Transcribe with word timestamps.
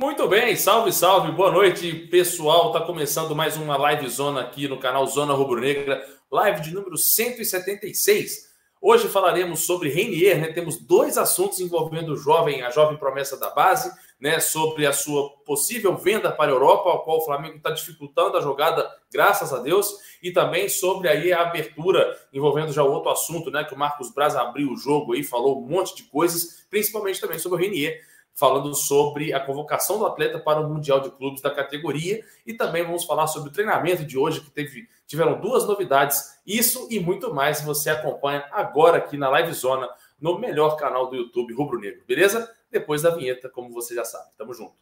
Muito 0.00 0.26
bem, 0.26 0.56
salve, 0.56 0.90
salve, 0.94 1.30
boa 1.30 1.52
noite, 1.52 1.92
pessoal. 1.92 2.72
Tá 2.72 2.80
começando 2.80 3.36
mais 3.36 3.58
uma 3.58 3.76
live 3.76 4.08
zona 4.08 4.40
aqui 4.40 4.66
no 4.66 4.78
canal 4.78 5.06
Zona 5.06 5.34
Rubro 5.34 5.60
Negra, 5.60 6.02
live 6.32 6.62
de 6.62 6.72
número 6.72 6.96
176. 6.96 8.48
Hoje 8.80 9.08
falaremos 9.08 9.60
sobre 9.66 9.90
Reinier, 9.90 10.40
né? 10.40 10.52
Temos 10.54 10.78
dois 10.78 11.18
assuntos 11.18 11.60
envolvendo 11.60 12.14
o 12.14 12.16
jovem, 12.16 12.62
a 12.62 12.70
jovem 12.70 12.96
promessa 12.96 13.36
da 13.36 13.50
base, 13.50 13.92
né? 14.18 14.40
Sobre 14.40 14.86
a 14.86 14.92
sua 14.94 15.28
possível 15.44 15.94
venda 15.98 16.32
para 16.32 16.50
a 16.50 16.54
Europa, 16.54 16.88
ao 16.88 17.04
qual 17.04 17.18
o 17.18 17.24
Flamengo 17.26 17.58
está 17.58 17.70
dificultando 17.70 18.38
a 18.38 18.40
jogada, 18.40 18.90
graças 19.12 19.52
a 19.52 19.58
Deus, 19.58 19.98
e 20.22 20.32
também 20.32 20.66
sobre 20.70 21.10
aí 21.10 21.30
a 21.30 21.42
abertura 21.42 22.18
envolvendo 22.32 22.72
já 22.72 22.82
outro 22.82 23.10
assunto, 23.10 23.50
né? 23.50 23.64
Que 23.64 23.74
o 23.74 23.78
Marcos 23.78 24.10
Braz 24.10 24.34
abriu 24.34 24.72
o 24.72 24.78
jogo 24.78 25.12
aí, 25.12 25.22
falou 25.22 25.62
um 25.62 25.68
monte 25.68 25.94
de 25.94 26.04
coisas, 26.04 26.64
principalmente 26.70 27.20
também 27.20 27.38
sobre 27.38 27.58
o 27.58 27.60
Reinier 27.60 28.08
falando 28.40 28.74
sobre 28.74 29.34
a 29.34 29.38
convocação 29.38 29.98
do 29.98 30.06
atleta 30.06 30.38
para 30.38 30.60
o 30.60 30.66
Mundial 30.66 30.98
de 30.98 31.10
Clubes 31.10 31.42
da 31.42 31.50
categoria 31.50 32.24
e 32.46 32.54
também 32.54 32.82
vamos 32.82 33.04
falar 33.04 33.26
sobre 33.26 33.50
o 33.50 33.52
treinamento 33.52 34.02
de 34.02 34.16
hoje, 34.16 34.40
que 34.40 34.50
teve, 34.50 34.88
tiveram 35.06 35.38
duas 35.38 35.66
novidades. 35.66 36.40
Isso 36.46 36.88
e 36.90 36.98
muito 36.98 37.34
mais 37.34 37.60
você 37.60 37.90
acompanha 37.90 38.48
agora 38.50 38.96
aqui 38.96 39.18
na 39.18 39.28
Live 39.28 39.52
Zona, 39.52 39.90
no 40.18 40.38
melhor 40.38 40.76
canal 40.76 41.10
do 41.10 41.16
YouTube 41.16 41.52
Rubro 41.52 41.78
Negro, 41.78 42.02
beleza? 42.08 42.50
Depois 42.70 43.02
da 43.02 43.10
vinheta, 43.10 43.50
como 43.50 43.74
você 43.74 43.94
já 43.94 44.06
sabe. 44.06 44.30
Tamo 44.38 44.54
junto. 44.54 44.72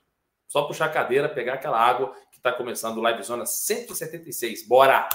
Só 0.46 0.62
puxar 0.62 0.84
a 0.84 0.90
cadeira, 0.90 1.28
pegar 1.28 1.54
aquela 1.54 1.80
água 1.80 2.14
que 2.30 2.36
está 2.36 2.52
começando 2.52 2.98
o 2.98 3.02
Live 3.02 3.24
Zona 3.24 3.44
176. 3.44 4.68
Bora! 4.68 5.08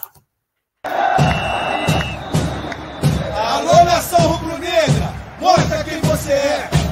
Alô, 3.34 3.86
nação 3.86 4.20
rubro-negra! 4.34 5.14
Mostra 5.40 5.82
quem 5.86 6.02
você 6.02 6.34
é! 6.34 6.83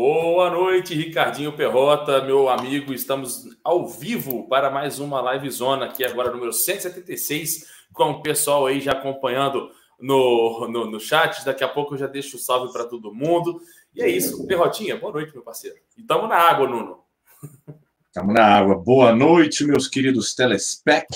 Boa 0.00 0.48
noite, 0.48 0.94
Ricardinho 0.94 1.52
Perrota, 1.52 2.22
meu 2.22 2.48
amigo. 2.48 2.94
Estamos 2.94 3.48
ao 3.64 3.84
vivo 3.88 4.46
para 4.46 4.70
mais 4.70 5.00
uma 5.00 5.20
live 5.20 5.50
zona 5.50 5.86
aqui 5.86 6.04
agora 6.04 6.30
número 6.30 6.52
176, 6.52 7.66
com 7.92 8.04
o 8.04 8.22
pessoal 8.22 8.66
aí 8.66 8.80
já 8.80 8.92
acompanhando 8.92 9.72
no, 9.98 10.68
no, 10.68 10.88
no 10.88 11.00
chat. 11.00 11.44
Daqui 11.44 11.64
a 11.64 11.68
pouco 11.68 11.94
eu 11.94 11.98
já 11.98 12.06
deixo 12.06 12.36
o 12.36 12.38
salve 12.38 12.72
para 12.72 12.84
todo 12.84 13.12
mundo. 13.12 13.60
E 13.92 14.00
é 14.00 14.08
isso, 14.08 14.46
Perrotinha, 14.46 14.96
boa 14.96 15.12
noite, 15.12 15.34
meu 15.34 15.42
parceiro. 15.42 15.76
E 15.96 16.00
estamos 16.00 16.28
na 16.28 16.36
água, 16.36 16.68
Nuno. 16.68 17.00
Estamos 18.06 18.32
na 18.32 18.44
água. 18.44 18.76
Boa 18.76 19.12
noite, 19.12 19.64
meus 19.64 19.88
queridos 19.88 20.32
telespec. 20.32 21.08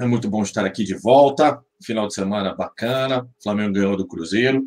É 0.00 0.06
muito 0.06 0.30
bom 0.30 0.42
estar 0.42 0.64
aqui 0.64 0.84
de 0.84 0.94
volta. 0.94 1.62
Final 1.82 2.08
de 2.08 2.14
semana 2.14 2.54
bacana. 2.54 3.28
Flamengo 3.42 3.74
ganhou 3.74 3.94
do 3.94 4.06
Cruzeiro. 4.06 4.64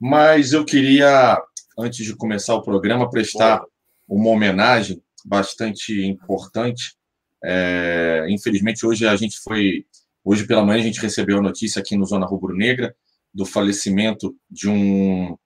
Mas 0.00 0.52
eu 0.52 0.64
queria 0.64 1.40
antes 1.78 2.04
de 2.04 2.16
começar 2.16 2.54
o 2.54 2.62
programa, 2.62 3.10
prestar 3.10 3.62
uma 4.08 4.30
homenagem 4.30 5.02
bastante 5.24 6.04
importante. 6.04 6.96
É, 7.44 8.26
infelizmente, 8.28 8.86
hoje 8.86 9.06
a 9.06 9.16
gente 9.16 9.38
foi. 9.40 9.84
Hoje 10.24 10.46
pela 10.46 10.64
manhã 10.64 10.80
a 10.80 10.84
gente 10.84 11.00
recebeu 11.00 11.38
a 11.38 11.42
notícia 11.42 11.80
aqui 11.80 11.96
no 11.96 12.04
Zona 12.04 12.26
Rubro 12.26 12.56
Negra 12.56 12.94
do 13.32 13.44
falecimento 13.44 14.34
de 14.50 14.68
um, 14.68 15.36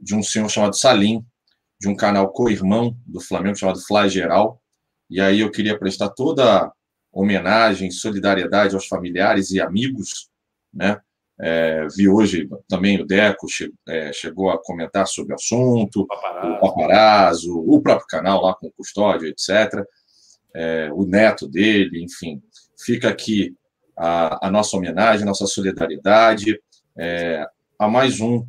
de 0.00 0.14
um 0.14 0.22
senhor 0.22 0.48
chamado 0.48 0.76
Salim, 0.76 1.24
de 1.80 1.88
um 1.88 1.96
canal 1.96 2.30
co-irmão 2.30 2.96
do 3.06 3.20
Flamengo 3.20 3.56
chamado 3.56 3.80
Fla 3.80 4.06
Geral. 4.08 4.62
E 5.10 5.20
aí 5.20 5.40
eu 5.40 5.50
queria 5.50 5.78
prestar 5.78 6.10
toda 6.10 6.70
homenagem, 7.10 7.90
solidariedade 7.90 8.74
aos 8.74 8.86
familiares 8.86 9.50
e 9.50 9.60
amigos, 9.60 10.28
né? 10.72 11.00
É, 11.42 11.86
vi 11.96 12.08
hoje 12.08 12.48
também 12.68 13.00
o 13.00 13.06
Deco 13.06 13.48
che, 13.48 13.72
é, 13.88 14.12
chegou 14.12 14.50
a 14.50 14.62
comentar 14.62 15.08
sobre 15.08 15.32
o 15.32 15.34
assunto, 15.34 16.02
o 16.02 16.06
paparazzo. 16.06 16.54
o 16.54 16.60
paparazzo, 16.60 17.58
o 17.58 17.82
próprio 17.82 18.06
canal 18.06 18.42
lá 18.42 18.54
com 18.54 18.68
o 18.68 18.72
Custódio, 18.72 19.26
etc. 19.26 19.84
É, 20.54 20.90
o 20.92 21.04
neto 21.04 21.48
dele, 21.48 22.04
enfim. 22.04 22.40
Fica 22.84 23.08
aqui 23.08 23.56
a, 23.98 24.46
a 24.46 24.50
nossa 24.50 24.76
homenagem, 24.76 25.22
a 25.24 25.26
nossa 25.26 25.46
solidariedade 25.46 26.60
é, 26.96 27.44
a 27.78 27.88
mais 27.88 28.20
um 28.20 28.46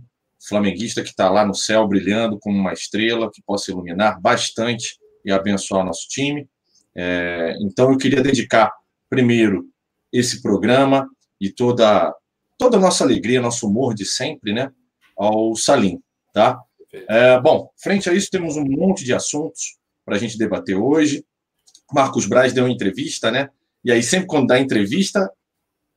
flamenguista 0.47 1.01
que 1.01 1.09
está 1.09 1.29
lá 1.29 1.45
no 1.45 1.55
céu 1.55 1.87
brilhando 1.87 2.37
como 2.39 2.57
uma 2.57 2.73
estrela 2.73 3.31
que 3.33 3.41
possa 3.41 3.71
iluminar 3.71 4.19
bastante 4.21 4.97
e 5.25 5.31
abençoar 5.31 5.85
nosso 5.85 6.07
time. 6.09 6.47
É, 6.95 7.55
então, 7.61 7.91
eu 7.91 7.97
queria 7.97 8.21
dedicar 8.21 8.71
primeiro 9.09 9.65
esse 10.11 10.41
programa 10.41 11.07
e 11.39 11.49
toda 11.49 12.13
toda 12.63 12.77
a 12.77 12.79
nossa 12.79 13.03
alegria, 13.03 13.41
nosso 13.41 13.67
humor 13.67 13.93
de 13.93 14.05
sempre, 14.05 14.53
né, 14.53 14.71
ao 15.17 15.53
Salim, 15.53 16.01
tá? 16.33 16.61
É, 17.09 17.37
bom, 17.41 17.69
frente 17.75 18.09
a 18.09 18.13
isso, 18.13 18.29
temos 18.31 18.55
um 18.55 18.63
monte 18.63 19.03
de 19.03 19.13
assuntos 19.13 19.77
para 20.05 20.15
a 20.15 20.19
gente 20.19 20.37
debater 20.37 20.77
hoje. 20.77 21.25
Marcos 21.91 22.25
Braz 22.25 22.53
deu 22.53 22.63
uma 22.63 22.71
entrevista, 22.71 23.29
né? 23.29 23.49
E 23.83 23.91
aí, 23.91 24.01
sempre 24.01 24.27
quando 24.27 24.47
dá 24.47 24.57
entrevista, 24.57 25.29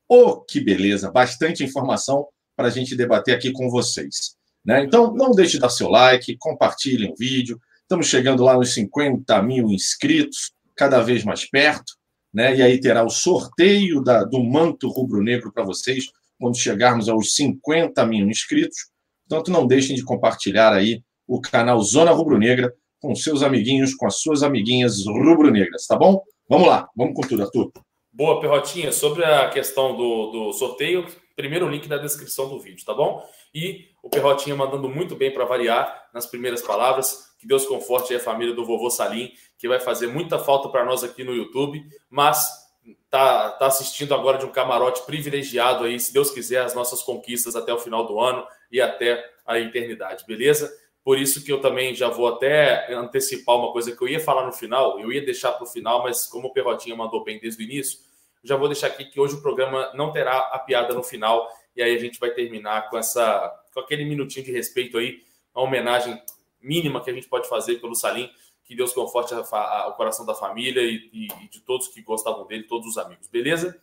oh, 0.08 0.40
que 0.40 0.58
beleza! 0.58 1.08
Bastante 1.08 1.62
informação 1.62 2.26
para 2.56 2.66
a 2.66 2.70
gente 2.70 2.96
debater 2.96 3.36
aqui 3.36 3.52
com 3.52 3.70
vocês. 3.70 4.36
Né? 4.64 4.82
Então, 4.82 5.14
não 5.14 5.30
deixe 5.30 5.52
de 5.52 5.60
dar 5.60 5.70
seu 5.70 5.88
like, 5.88 6.36
compartilhem 6.36 7.12
o 7.12 7.16
vídeo. 7.16 7.60
Estamos 7.82 8.08
chegando 8.08 8.42
lá 8.42 8.54
nos 8.54 8.74
50 8.74 9.40
mil 9.40 9.70
inscritos, 9.70 10.52
cada 10.74 11.00
vez 11.00 11.22
mais 11.22 11.48
perto. 11.48 11.92
Né? 12.34 12.56
E 12.56 12.62
aí 12.62 12.80
terá 12.80 13.04
o 13.04 13.10
sorteio 13.10 14.02
da, 14.02 14.24
do 14.24 14.42
manto 14.42 14.88
rubro-negro 14.88 15.52
para 15.52 15.62
vocês, 15.62 16.06
quando 16.38 16.58
chegarmos 16.58 17.08
aos 17.08 17.34
50 17.34 18.04
mil 18.06 18.28
inscritos. 18.28 18.90
Portanto, 19.28 19.50
não 19.50 19.66
deixem 19.66 19.96
de 19.96 20.04
compartilhar 20.04 20.72
aí 20.72 21.02
o 21.26 21.40
canal 21.40 21.80
Zona 21.82 22.12
Rubro 22.12 22.38
Negra 22.38 22.72
com 23.00 23.14
seus 23.14 23.42
amiguinhos, 23.42 23.94
com 23.94 24.06
as 24.06 24.20
suas 24.20 24.42
amiguinhas 24.42 25.06
rubro-negras, 25.06 25.86
tá 25.86 25.96
bom? 25.96 26.22
Vamos 26.48 26.68
lá, 26.68 26.88
vamos 26.96 27.14
com 27.14 27.22
tudo, 27.22 27.42
Arthur. 27.42 27.72
Boa, 28.12 28.40
Perrotinha. 28.40 28.92
Sobre 28.92 29.24
a 29.24 29.50
questão 29.50 29.96
do, 29.96 30.30
do 30.30 30.52
sorteio, 30.52 31.06
primeiro 31.34 31.68
link 31.68 31.86
na 31.88 31.98
descrição 31.98 32.48
do 32.48 32.58
vídeo, 32.58 32.84
tá 32.84 32.94
bom? 32.94 33.22
E 33.54 33.88
o 34.02 34.08
Perrotinha 34.08 34.56
mandando 34.56 34.88
muito 34.88 35.14
bem 35.14 35.32
para 35.32 35.44
variar 35.44 36.08
nas 36.14 36.26
primeiras 36.26 36.62
palavras. 36.62 37.26
Que 37.38 37.46
Deus 37.46 37.66
conforte 37.66 38.14
a 38.14 38.20
família 38.20 38.54
do 38.54 38.64
vovô 38.64 38.88
Salim, 38.88 39.30
que 39.58 39.68
vai 39.68 39.78
fazer 39.78 40.06
muita 40.06 40.38
falta 40.38 40.68
para 40.70 40.84
nós 40.84 41.04
aqui 41.04 41.22
no 41.22 41.34
YouTube, 41.34 41.84
mas 42.08 42.65
tá, 43.10 43.50
tá 43.50 43.66
assistindo 43.66 44.14
agora 44.14 44.38
de 44.38 44.44
um 44.44 44.50
camarote 44.50 45.02
privilegiado 45.06 45.84
aí, 45.84 45.98
se 45.98 46.12
Deus 46.12 46.30
quiser, 46.30 46.62
as 46.62 46.74
nossas 46.74 47.02
conquistas 47.02 47.56
até 47.56 47.72
o 47.72 47.78
final 47.78 48.06
do 48.06 48.20
ano 48.20 48.46
e 48.70 48.80
até 48.80 49.24
a 49.46 49.58
eternidade, 49.58 50.24
beleza? 50.26 50.72
Por 51.04 51.18
isso 51.18 51.44
que 51.44 51.52
eu 51.52 51.60
também 51.60 51.94
já 51.94 52.08
vou 52.08 52.26
até 52.26 52.92
antecipar 52.92 53.56
uma 53.56 53.72
coisa 53.72 53.94
que 53.94 54.02
eu 54.02 54.08
ia 54.08 54.20
falar 54.20 54.44
no 54.44 54.52
final, 54.52 54.98
eu 54.98 55.12
ia 55.12 55.24
deixar 55.24 55.52
para 55.52 55.64
o 55.64 55.66
final, 55.66 56.02
mas 56.02 56.26
como 56.26 56.48
o 56.48 56.52
Perrotinha 56.52 56.96
mandou 56.96 57.22
bem 57.22 57.38
desde 57.38 57.62
o 57.62 57.64
início, 57.64 58.00
já 58.42 58.56
vou 58.56 58.68
deixar 58.68 58.88
aqui 58.88 59.04
que 59.04 59.20
hoje 59.20 59.34
o 59.34 59.42
programa 59.42 59.92
não 59.94 60.12
terá 60.12 60.36
a 60.52 60.58
piada 60.58 60.94
no 60.94 61.02
final, 61.02 61.48
e 61.76 61.82
aí 61.82 61.94
a 61.94 61.98
gente 61.98 62.18
vai 62.18 62.30
terminar 62.30 62.90
com 62.90 62.98
essa 62.98 63.52
com 63.72 63.80
aquele 63.80 64.04
minutinho 64.04 64.46
de 64.46 64.52
respeito 64.52 64.96
aí, 64.96 65.22
uma 65.54 65.64
homenagem 65.64 66.20
mínima 66.62 67.02
que 67.02 67.10
a 67.10 67.12
gente 67.12 67.28
pode 67.28 67.48
fazer 67.48 67.76
pelo 67.76 67.94
Salim, 67.94 68.30
que 68.66 68.74
Deus 68.74 68.92
conforte 68.92 69.32
a, 69.32 69.38
a, 69.38 69.88
o 69.88 69.92
coração 69.92 70.26
da 70.26 70.34
família 70.34 70.82
e, 70.82 71.08
e, 71.12 71.28
e, 71.44 71.48
de 71.48 71.60
todos 71.60 71.88
que 71.88 72.02
gostavam 72.02 72.46
dele, 72.46 72.64
todos 72.64 72.88
os 72.88 72.98
amigos, 72.98 73.28
beleza? 73.28 73.80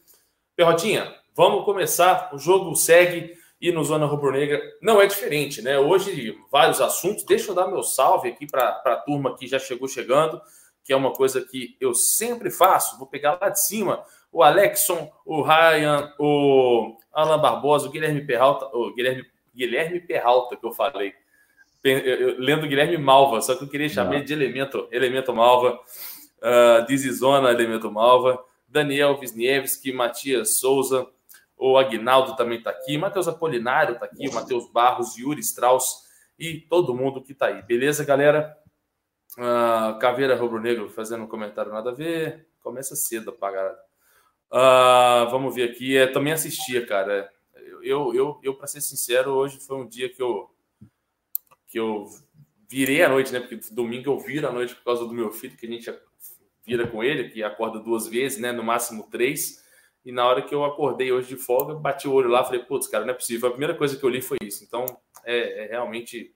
Perrotinha, 0.56 1.16
vamos 1.34 1.64
começar. 1.64 2.30
O 2.34 2.38
jogo 2.38 2.76
segue 2.76 3.34
e 3.62 3.72
no 3.72 3.84
Zona 3.84 4.06
Rubro 4.06 4.32
Negra 4.32 4.62
não 4.82 5.02
é 5.02 5.08
diferente, 5.08 5.62
né? 5.62 5.80
Hoje, 5.80 6.38
vários 6.52 6.82
assuntos. 6.82 7.24
Deixa 7.24 7.50
eu 7.50 7.56
dar 7.56 7.68
meu 7.68 7.82
salve 7.82 8.28
aqui 8.28 8.46
para 8.46 8.82
a 8.86 8.98
turma 8.98 9.38
que 9.38 9.48
já 9.48 9.58
chegou 9.58 9.88
chegando, 9.88 10.42
que 10.84 10.92
é 10.92 10.96
uma 10.98 11.14
coisa 11.14 11.40
que 11.42 11.78
eu 11.80 11.94
sempre 11.96 12.52
faço. 12.52 12.98
Vou 12.98 13.08
pegar 13.08 13.40
lá 13.42 13.48
de 13.48 13.66
cima 13.66 14.04
o 14.34 14.44
Alexson, 14.44 15.10
o 15.26 15.42
Ryan, 15.42 16.12
o 16.20 16.98
Alan 17.14 17.40
Barbosa, 17.40 17.88
o 17.88 17.92
Guilherme 17.92 18.26
Peralta, 18.26 18.66
o 18.76 18.94
Guilherme, 18.94 19.24
Guilherme 19.56 20.02
Peralta, 20.02 20.58
que 20.58 20.66
eu 20.66 20.74
falei 20.74 21.14
lendo 22.40 22.68
Guilherme 22.68 22.98
Malva, 22.98 23.42
só 23.42 23.56
que 23.56 23.64
eu 23.64 23.68
queria 23.68 23.90
chamar 23.90 24.24
de 24.24 24.34
Elemento, 24.34 24.88
Elemento 24.92 25.34
Malva, 25.34 25.80
uh, 26.40 26.86
Dizizona, 26.88 27.52
Elemento 27.52 27.92
Malva, 27.92 28.44
Daniel 28.68 29.18
Wisniewski, 29.20 29.92
Matias 29.92 30.58
Souza, 30.60 31.08
o 31.58 31.78
Agnaldo 31.78 32.36
também 32.36 32.58
está 32.58 32.70
aqui, 32.70 32.98
Matheus 32.98 33.28
Apolinário 33.28 33.94
está 33.96 34.06
aqui, 34.06 34.32
Matheus 34.34 34.70
Barros, 34.72 35.18
Yuri 35.18 35.42
Strauss 35.42 36.04
e 36.40 36.60
todo 36.60 36.96
mundo 36.96 37.22
que 37.22 37.34
está 37.34 37.48
aí. 37.48 37.62
Beleza, 37.62 38.04
galera? 38.04 38.58
Uh, 39.38 39.98
Caveira 40.00 40.36
Rubro 40.36 40.60
Negro 40.60 40.90
fazendo 40.90 41.24
um 41.24 41.28
comentário 41.28 41.72
nada 41.72 41.92
a 41.92 41.94
ver. 41.94 42.48
Começa 42.62 42.96
cedo 42.96 43.30
a 43.30 43.34
pagar. 43.34 43.72
Uh, 44.52 45.30
vamos 45.32 45.56
ver 45.56 45.70
aqui. 45.70 45.98
É, 45.98 46.08
também 46.08 46.34
assistia, 46.34 46.86
cara. 46.86 47.30
Eu, 47.82 48.14
eu, 48.14 48.40
eu 48.44 48.54
para 48.56 48.68
ser 48.68 48.82
sincero, 48.82 49.32
hoje 49.32 49.60
foi 49.60 49.78
um 49.78 49.88
dia 49.88 50.10
que 50.10 50.22
eu 50.22 50.53
que 51.74 51.80
eu 51.80 52.06
virei 52.70 53.02
a 53.02 53.10
noite, 53.10 53.34
né? 53.34 53.40
Porque 53.40 53.60
domingo 53.72 54.12
eu 54.12 54.20
viro 54.20 54.48
a 54.48 54.52
noite 54.52 54.76
por 54.76 54.84
causa 54.84 55.08
do 55.08 55.12
meu 55.12 55.32
filho, 55.32 55.58
que 55.58 55.66
a 55.66 55.70
gente 55.70 55.92
vira 56.64 56.86
com 56.86 57.04
ele, 57.04 57.30
que 57.30 57.42
acorda 57.42 57.80
duas 57.80 58.08
vezes, 58.08 58.38
né? 58.38 58.52
No 58.52 58.64
máximo 58.64 59.10
três. 59.10 59.64
E 60.06 60.12
na 60.12 60.24
hora 60.24 60.44
que 60.44 60.54
eu 60.54 60.64
acordei 60.64 61.12
hoje 61.12 61.30
de 61.30 61.36
folga, 61.36 61.74
bati 61.74 62.08
o 62.08 62.14
olho 62.14 62.30
lá, 62.30 62.44
falei, 62.44 62.60
putz, 62.60 62.86
cara, 62.86 63.06
não 63.06 63.12
é 63.12 63.16
possível. 63.16 63.48
A 63.48 63.52
primeira 63.52 63.74
coisa 63.74 63.98
que 63.98 64.04
eu 64.04 64.10
li 64.10 64.22
foi 64.22 64.38
isso. 64.44 64.64
Então, 64.64 64.86
é, 65.26 65.66
é 65.66 65.68
realmente 65.70 66.32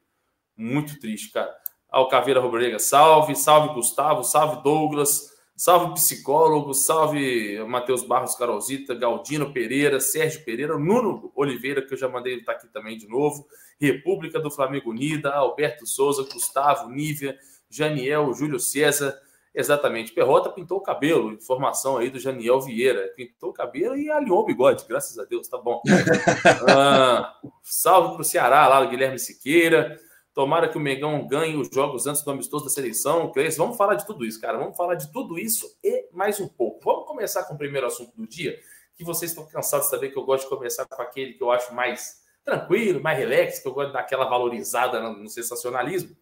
muito 0.56 1.00
triste, 1.00 1.32
cara. 1.32 1.56
Alcaveira 1.88 2.40
Robrega, 2.40 2.80
salve, 2.80 3.36
salve 3.36 3.76
Gustavo, 3.76 4.24
salve 4.24 4.64
Douglas, 4.64 5.32
salve 5.56 5.94
psicólogo, 5.94 6.74
salve 6.74 7.64
Matheus 7.68 8.02
Barros 8.02 8.34
Carolzita, 8.34 8.96
Galdino 8.96 9.54
Pereira, 9.54 10.00
Sérgio 10.00 10.44
Pereira, 10.44 10.80
Nuno 10.80 11.32
Oliveira, 11.36 11.84
que 11.84 11.94
eu 11.94 11.98
já 11.98 12.10
mandei 12.10 12.34
ele 12.34 12.42
estar 12.42 12.54
aqui 12.54 12.68
também 12.70 12.98
de 12.98 13.08
novo, 13.08 13.48
República 13.80 14.40
do 14.40 14.52
Flamengo 14.52 14.90
Unida, 14.90 15.32
Alberto 15.34 15.86
Souza, 15.86 16.24
Gustavo, 16.24 16.90
Nívia, 16.90 17.38
Janiel, 17.70 18.34
Júlio 18.34 18.60
César, 18.60 19.20
exatamente. 19.54 20.12
Perrota 20.12 20.50
pintou 20.50 20.78
o 20.78 20.82
cabelo, 20.82 21.32
informação 21.32 21.98
aí 21.98 22.10
do 22.10 22.20
Janiel 22.20 22.62
Vieira, 22.62 23.14
pintou 23.16 23.50
o 23.50 23.54
cabelo 23.54 23.96
e 23.96 24.10
alinhou 24.10 24.40
o 24.40 24.46
bigode, 24.46 24.86
graças 24.88 25.18
a 25.20 25.26
Deus, 25.26 25.48
tá 25.48 25.58
bom. 25.58 25.82
ah, 26.70 27.40
salve 27.64 28.14
para 28.14 28.22
o 28.22 28.26
Ceará, 28.26 28.68
lá, 28.68 28.86
Guilherme 28.86 29.20
Siqueira. 29.20 30.00
Tomara 30.34 30.70
que 30.70 30.78
o 30.78 30.80
Megão 30.80 31.26
ganhe 31.28 31.56
os 31.56 31.68
jogos 31.74 32.06
antes 32.06 32.22
do 32.22 32.30
amistoso 32.30 32.66
da 32.66 32.70
seleção. 32.70 33.32
Cleis, 33.32 33.58
vamos 33.58 33.76
falar 33.76 33.96
de 33.96 34.06
tudo 34.06 34.24
isso, 34.24 34.40
cara. 34.40 34.56
Vamos 34.56 34.78
falar 34.78 34.94
de 34.94 35.12
tudo 35.12 35.40
isso 35.40 35.68
e 35.84 36.08
mais 36.14 36.40
um 36.40 36.48
pouco. 36.48 36.80
Vamos 36.84 37.08
começar 37.08 37.44
com 37.46 37.56
o 37.56 37.58
primeiro 37.58 37.88
assunto 37.88 38.16
do 38.16 38.28
dia, 38.28 38.56
que 38.96 39.04
vocês 39.04 39.32
estão 39.32 39.48
cansados 39.48 39.88
de 39.88 39.92
saber 39.92 40.12
que 40.12 40.18
eu 40.18 40.24
gosto 40.24 40.44
de 40.44 40.50
começar 40.52 40.86
com 40.86 41.02
aquele 41.02 41.34
que 41.34 41.42
eu 41.42 41.50
acho 41.50 41.74
mais 41.74 42.22
tranquilo, 42.48 43.02
mais 43.02 43.18
relax, 43.18 43.60
que 43.60 43.68
eu 43.68 43.74
gosto 43.74 43.88
de 43.88 43.94
dar 43.94 44.00
aquela 44.00 44.24
valorizada 44.24 45.02
no 45.02 45.28
sensacionalismo. 45.28 46.16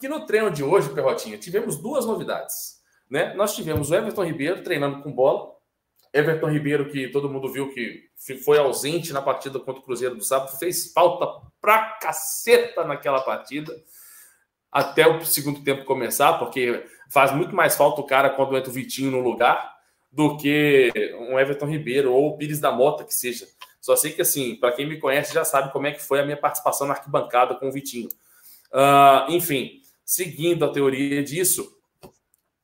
Que 0.00 0.08
no 0.08 0.26
treino 0.26 0.50
de 0.50 0.64
hoje, 0.64 0.92
Perrotinha, 0.92 1.38
tivemos 1.38 1.76
duas 1.76 2.04
novidades. 2.04 2.82
Né? 3.08 3.32
Nós 3.34 3.54
tivemos 3.54 3.92
o 3.92 3.94
Everton 3.94 4.24
Ribeiro 4.24 4.64
treinando 4.64 5.02
com 5.02 5.12
bola, 5.12 5.54
Everton 6.12 6.50
Ribeiro, 6.50 6.90
que 6.90 7.08
todo 7.08 7.30
mundo 7.30 7.52
viu 7.52 7.72
que 7.72 8.10
foi 8.44 8.58
ausente 8.58 9.12
na 9.12 9.22
partida 9.22 9.60
contra 9.60 9.80
o 9.80 9.84
Cruzeiro 9.84 10.16
do 10.16 10.24
sábado, 10.24 10.58
fez 10.58 10.92
falta 10.92 11.48
pra 11.60 11.96
caceta 12.00 12.84
naquela 12.84 13.20
partida, 13.20 13.72
até 14.70 15.06
o 15.06 15.24
segundo 15.24 15.62
tempo 15.62 15.84
começar, 15.84 16.38
porque 16.38 16.84
faz 17.08 17.32
muito 17.32 17.54
mais 17.54 17.76
falta 17.76 18.00
o 18.00 18.06
cara 18.06 18.30
quando 18.30 18.56
entra 18.56 18.70
o 18.70 18.72
Vitinho 18.72 19.12
no 19.12 19.20
lugar 19.20 19.72
do 20.10 20.36
que 20.36 20.92
um 21.18 21.38
Everton 21.38 21.66
Ribeiro 21.66 22.12
ou 22.12 22.30
o 22.30 22.36
Pires 22.36 22.58
da 22.58 22.72
Mota, 22.72 23.04
que 23.04 23.14
seja. 23.14 23.46
Só 23.84 23.94
sei 23.96 24.12
que, 24.12 24.22
assim, 24.22 24.56
para 24.56 24.72
quem 24.72 24.88
me 24.88 24.98
conhece 24.98 25.34
já 25.34 25.44
sabe 25.44 25.70
como 25.70 25.86
é 25.86 25.92
que 25.92 26.00
foi 26.00 26.18
a 26.18 26.24
minha 26.24 26.38
participação 26.38 26.86
na 26.86 26.94
arquibancada 26.94 27.54
com 27.54 27.68
o 27.68 27.70
Vitinho. 27.70 28.08
Uh, 28.72 29.30
enfim, 29.30 29.82
seguindo 30.02 30.64
a 30.64 30.72
teoria 30.72 31.22
disso, 31.22 31.70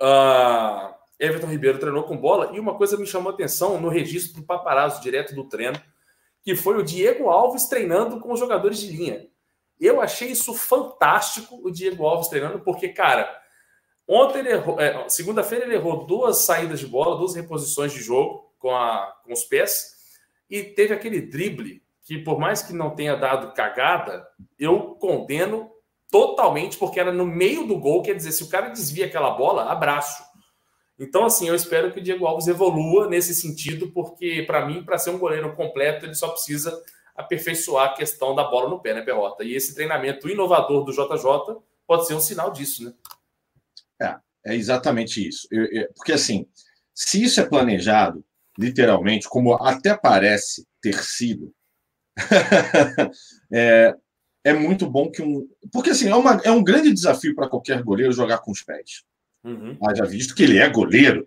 uh, 0.00 0.94
Everton 1.18 1.48
Ribeiro 1.48 1.78
treinou 1.78 2.04
com 2.04 2.16
bola 2.16 2.52
e 2.54 2.58
uma 2.58 2.74
coisa 2.74 2.96
me 2.96 3.06
chamou 3.06 3.30
a 3.30 3.34
atenção 3.34 3.78
no 3.78 3.90
registro 3.90 4.40
do 4.40 4.46
paparazzo 4.46 5.02
direto 5.02 5.34
do 5.34 5.44
treino, 5.44 5.78
que 6.42 6.56
foi 6.56 6.78
o 6.78 6.82
Diego 6.82 7.28
Alves 7.28 7.66
treinando 7.66 8.18
com 8.18 8.32
os 8.32 8.40
jogadores 8.40 8.78
de 8.78 8.90
linha. 8.90 9.28
Eu 9.78 10.00
achei 10.00 10.28
isso 10.28 10.54
fantástico, 10.54 11.60
o 11.62 11.70
Diego 11.70 12.06
Alves 12.06 12.28
treinando, 12.28 12.60
porque, 12.60 12.88
cara, 12.88 13.30
ontem 14.08 14.38
ele 14.38 14.52
errou, 14.52 14.80
é, 14.80 15.06
segunda-feira 15.10 15.66
ele 15.66 15.74
errou 15.74 16.06
duas 16.06 16.38
saídas 16.38 16.80
de 16.80 16.86
bola, 16.86 17.18
duas 17.18 17.34
reposições 17.34 17.92
de 17.92 18.00
jogo 18.00 18.50
com, 18.58 18.74
a, 18.74 19.14
com 19.22 19.34
os 19.34 19.44
pés, 19.44 19.99
e 20.50 20.62
teve 20.62 20.92
aquele 20.92 21.20
drible 21.20 21.82
que, 22.02 22.18
por 22.18 22.38
mais 22.38 22.62
que 22.62 22.72
não 22.72 22.90
tenha 22.90 23.14
dado 23.14 23.54
cagada, 23.54 24.26
eu 24.58 24.96
condeno 24.96 25.70
totalmente, 26.10 26.76
porque 26.76 26.98
era 26.98 27.12
no 27.12 27.24
meio 27.24 27.66
do 27.66 27.78
gol, 27.78 28.02
quer 28.02 28.14
dizer, 28.14 28.32
se 28.32 28.42
o 28.42 28.48
cara 28.48 28.68
desvia 28.68 29.06
aquela 29.06 29.30
bola, 29.30 29.70
abraço. 29.70 30.22
Então, 30.98 31.24
assim, 31.24 31.48
eu 31.48 31.54
espero 31.54 31.92
que 31.92 32.00
o 32.00 32.02
Diego 32.02 32.26
Alves 32.26 32.48
evolua 32.48 33.08
nesse 33.08 33.34
sentido, 33.34 33.92
porque, 33.92 34.42
para 34.42 34.66
mim, 34.66 34.82
para 34.82 34.98
ser 34.98 35.10
um 35.10 35.18
goleiro 35.18 35.54
completo, 35.54 36.04
ele 36.04 36.14
só 36.14 36.28
precisa 36.28 36.82
aperfeiçoar 37.14 37.90
a 37.90 37.94
questão 37.94 38.34
da 38.34 38.44
bola 38.44 38.68
no 38.68 38.80
pé, 38.80 38.92
né, 38.92 39.02
Perrota? 39.02 39.44
E 39.44 39.54
esse 39.54 39.74
treinamento 39.74 40.28
inovador 40.28 40.84
do 40.84 40.92
JJ 40.92 41.62
pode 41.86 42.06
ser 42.06 42.14
um 42.14 42.20
sinal 42.20 42.50
disso, 42.50 42.84
né? 42.84 42.92
É, 44.02 44.52
é 44.52 44.56
exatamente 44.56 45.26
isso. 45.26 45.46
Eu, 45.50 45.64
eu, 45.66 45.88
porque, 45.94 46.12
assim, 46.12 46.46
se 46.92 47.22
isso 47.22 47.40
é 47.40 47.46
planejado, 47.46 48.24
literalmente, 48.60 49.28
como 49.28 49.54
até 49.54 49.96
parece 49.96 50.66
ter 50.82 51.02
sido, 51.02 51.52
é, 53.52 53.94
é 54.44 54.52
muito 54.52 54.88
bom 54.88 55.10
que 55.10 55.22
um. 55.22 55.48
Porque, 55.72 55.90
assim, 55.90 56.08
é, 56.08 56.14
uma, 56.14 56.40
é 56.44 56.50
um 56.50 56.62
grande 56.62 56.92
desafio 56.92 57.34
para 57.34 57.48
qualquer 57.48 57.82
goleiro 57.82 58.12
jogar 58.12 58.38
com 58.38 58.50
os 58.50 58.62
pés. 58.62 59.02
Uhum. 59.42 59.78
Haja 59.82 60.04
visto 60.04 60.34
que 60.34 60.42
ele 60.42 60.58
é 60.58 60.68
goleiro. 60.68 61.26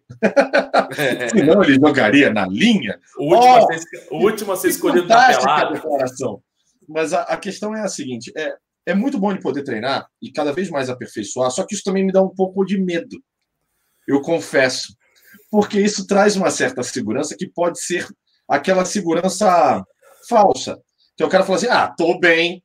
É. 0.98 1.30
Senão 1.34 1.64
ele 1.64 1.76
jogaria 1.76 2.32
na 2.32 2.46
linha. 2.46 3.00
O 3.18 3.34
último, 3.34 3.54
oh, 3.54 3.74
a, 3.74 3.78
ser, 3.78 4.08
o 4.12 4.18
último 4.18 4.52
a 4.52 4.56
ser 4.56 4.68
escolhido 4.70 5.08
na 5.08 5.28
pelada. 5.28 5.74
Declaração. 5.74 6.44
Mas 6.88 7.14
a, 7.14 7.24
a, 7.24 7.38
questão 7.38 7.76
é 7.76 7.82
a 7.82 7.88
seguinte: 7.88 8.32
é, 8.38 8.56
é 8.86 8.94
muito 8.94 9.18
bom 9.18 9.34
de 9.34 9.42
poder 9.42 9.64
treinar 9.64 10.08
e 10.22 10.32
cada 10.32 10.52
vez 10.52 10.70
mais 10.70 10.90
aperfeiçoar, 10.90 11.50
só 11.50 11.66
que 11.66 11.74
isso 11.74 11.84
também 11.84 12.06
me 12.06 12.12
dá 12.12 12.22
um 12.22 12.30
pouco 12.30 12.64
de 12.64 12.80
medo. 12.80 13.18
Eu 14.08 14.22
confesso. 14.22 14.96
Porque 15.54 15.80
isso 15.80 16.08
traz 16.08 16.36
uma 16.36 16.50
certa 16.50 16.82
segurança 16.82 17.38
que 17.38 17.48
pode 17.48 17.80
ser 17.80 18.08
aquela 18.50 18.86
segurança 18.86 19.86
falsa. 20.28 20.82
Que 21.16 21.24
o 21.24 21.30
cara 21.30 21.44
fala 21.44 21.58
assim: 21.58 21.68
ah, 21.68 21.94
tô 21.96 22.20
bem. 22.20 22.64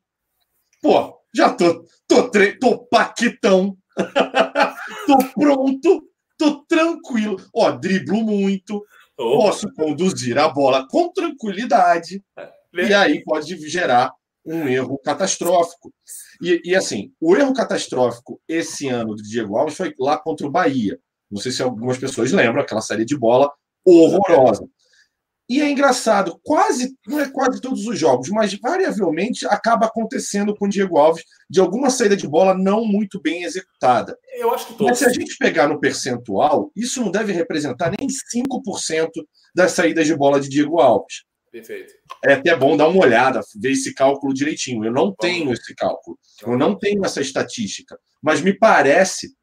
Pô, 0.81 1.15
já 1.35 1.53
tô, 1.53 1.85
tô, 2.07 2.31
tô 2.59 2.79
paquitão 2.87 3.77
tô 5.07 5.19
pronto, 5.35 6.03
tô 6.39 6.65
tranquilo. 6.65 7.37
Ó, 7.55 7.73
driblo 7.73 8.23
muito, 8.23 8.83
oh. 9.19 9.37
posso 9.37 9.71
conduzir 9.75 10.39
a 10.39 10.49
bola 10.49 10.89
com 10.89 11.13
tranquilidade. 11.13 12.25
E 12.73 12.95
aí 12.95 13.23
pode 13.23 13.55
gerar 13.69 14.15
um 14.47 14.67
erro 14.67 14.99
catastrófico. 15.05 15.93
E, 16.41 16.63
e, 16.65 16.75
assim, 16.75 17.13
o 17.21 17.37
erro 17.37 17.53
catastrófico 17.53 18.41
esse 18.49 18.89
ano 18.89 19.15
do 19.15 19.23
Diego 19.23 19.59
Alves 19.59 19.77
foi 19.77 19.93
lá 19.99 20.17
contra 20.17 20.47
o 20.47 20.51
Bahia. 20.51 20.99
Não 21.31 21.41
sei 21.41 21.53
se 21.53 21.63
algumas 21.63 21.99
pessoas 21.99 22.33
lembram 22.33 22.63
aquela 22.63 22.81
série 22.81 23.05
de 23.05 23.17
bola 23.17 23.53
horrorosa. 23.85 24.69
E 25.51 25.63
é 25.63 25.71
engraçado, 25.71 26.39
quase, 26.45 26.95
não 27.07 27.19
é 27.19 27.31
quase 27.31 27.59
todos 27.59 27.87
os 27.87 27.99
jogos, 27.99 28.29
mas 28.29 28.53
variavelmente 28.53 29.47
acaba 29.47 29.87
acontecendo 29.87 30.55
com 30.55 30.67
o 30.67 30.69
Diego 30.69 30.99
Alves 30.99 31.25
de 31.49 31.59
alguma 31.59 31.89
saída 31.89 32.15
de 32.15 32.29
bola 32.29 32.53
não 32.53 32.85
muito 32.85 33.19
bem 33.19 33.45
executada. 33.45 34.15
Eu 34.35 34.53
acho 34.53 34.67
que 34.67 34.75
todos. 34.75 34.89
Mas 34.89 34.99
se 34.99 35.07
a 35.07 35.09
gente 35.09 35.39
pegar 35.39 35.67
no 35.67 35.81
percentual, 35.81 36.71
isso 36.77 37.01
não 37.01 37.11
deve 37.11 37.33
representar 37.33 37.91
nem 37.99 38.07
5% 38.07 39.09
das 39.55 39.73
saídas 39.73 40.07
de 40.07 40.15
bola 40.15 40.39
de 40.39 40.51
Diego 40.51 40.81
Alves. 40.81 41.25
Perfeito. 41.51 41.95
É 42.27 42.35
até 42.35 42.55
bom 42.55 42.77
dar 42.77 42.89
uma 42.89 43.01
olhada, 43.01 43.41
ver 43.57 43.73
esse 43.73 43.95
cálculo 43.95 44.35
direitinho. 44.35 44.85
Eu 44.85 44.93
não 44.93 45.15
tenho 45.19 45.51
esse 45.51 45.75
cálculo, 45.75 46.19
eu 46.43 46.59
não 46.59 46.79
tenho 46.79 47.03
essa 47.07 47.23
estatística, 47.23 47.99
mas 48.23 48.43
me 48.43 48.53
parece, 48.53 49.35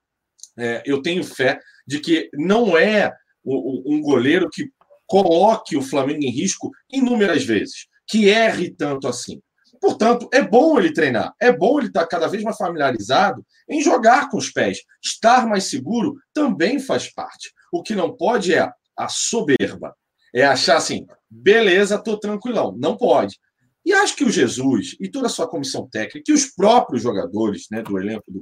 é, 0.56 0.84
eu 0.86 1.02
tenho 1.02 1.24
fé 1.24 1.60
de 1.88 2.00
que 2.00 2.30
não 2.34 2.78
é 2.78 3.14
um 3.46 4.02
goleiro 4.02 4.50
que 4.50 4.70
coloque 5.06 5.78
o 5.78 5.82
Flamengo 5.82 6.24
em 6.24 6.32
risco 6.32 6.72
inúmeras 6.92 7.44
vezes, 7.44 7.88
que 8.08 8.28
erre 8.28 8.72
tanto 8.72 9.08
assim. 9.08 9.40
Portanto, 9.80 10.28
é 10.34 10.42
bom 10.42 10.80
ele 10.80 10.92
treinar, 10.92 11.34
é 11.40 11.52
bom 11.52 11.78
ele 11.78 11.90
estar 11.90 12.08
cada 12.08 12.28
vez 12.28 12.42
mais 12.44 12.58
familiarizado 12.58 13.46
em 13.70 13.82
jogar 13.82 14.30
com 14.30 14.38
os 14.38 14.50
pés. 14.50 14.80
Estar 15.04 15.46
mais 15.48 15.66
seguro 15.66 16.16
também 16.34 16.80
faz 16.80 17.14
parte. 17.14 17.52
O 17.72 17.84
que 17.84 17.94
não 17.94 18.16
pode 18.16 18.54
é 18.54 18.68
a 18.98 19.08
soberba, 19.10 19.94
é 20.34 20.44
achar 20.44 20.78
assim, 20.78 21.06
beleza, 21.30 22.02
tô 22.02 22.18
tranquilão. 22.18 22.76
Não 22.78 22.98
pode. 22.98 23.38
E 23.86 23.94
acho 23.94 24.16
que 24.16 24.24
o 24.24 24.32
Jesus 24.32 24.96
e 25.00 25.10
toda 25.10 25.28
a 25.28 25.30
sua 25.30 25.48
comissão 25.48 25.88
técnica, 25.88 26.32
e 26.32 26.34
os 26.34 26.48
próprios 26.48 27.04
jogadores 27.04 27.68
né, 27.70 27.84
do 27.84 28.00
elenco 28.00 28.24
do, 28.28 28.42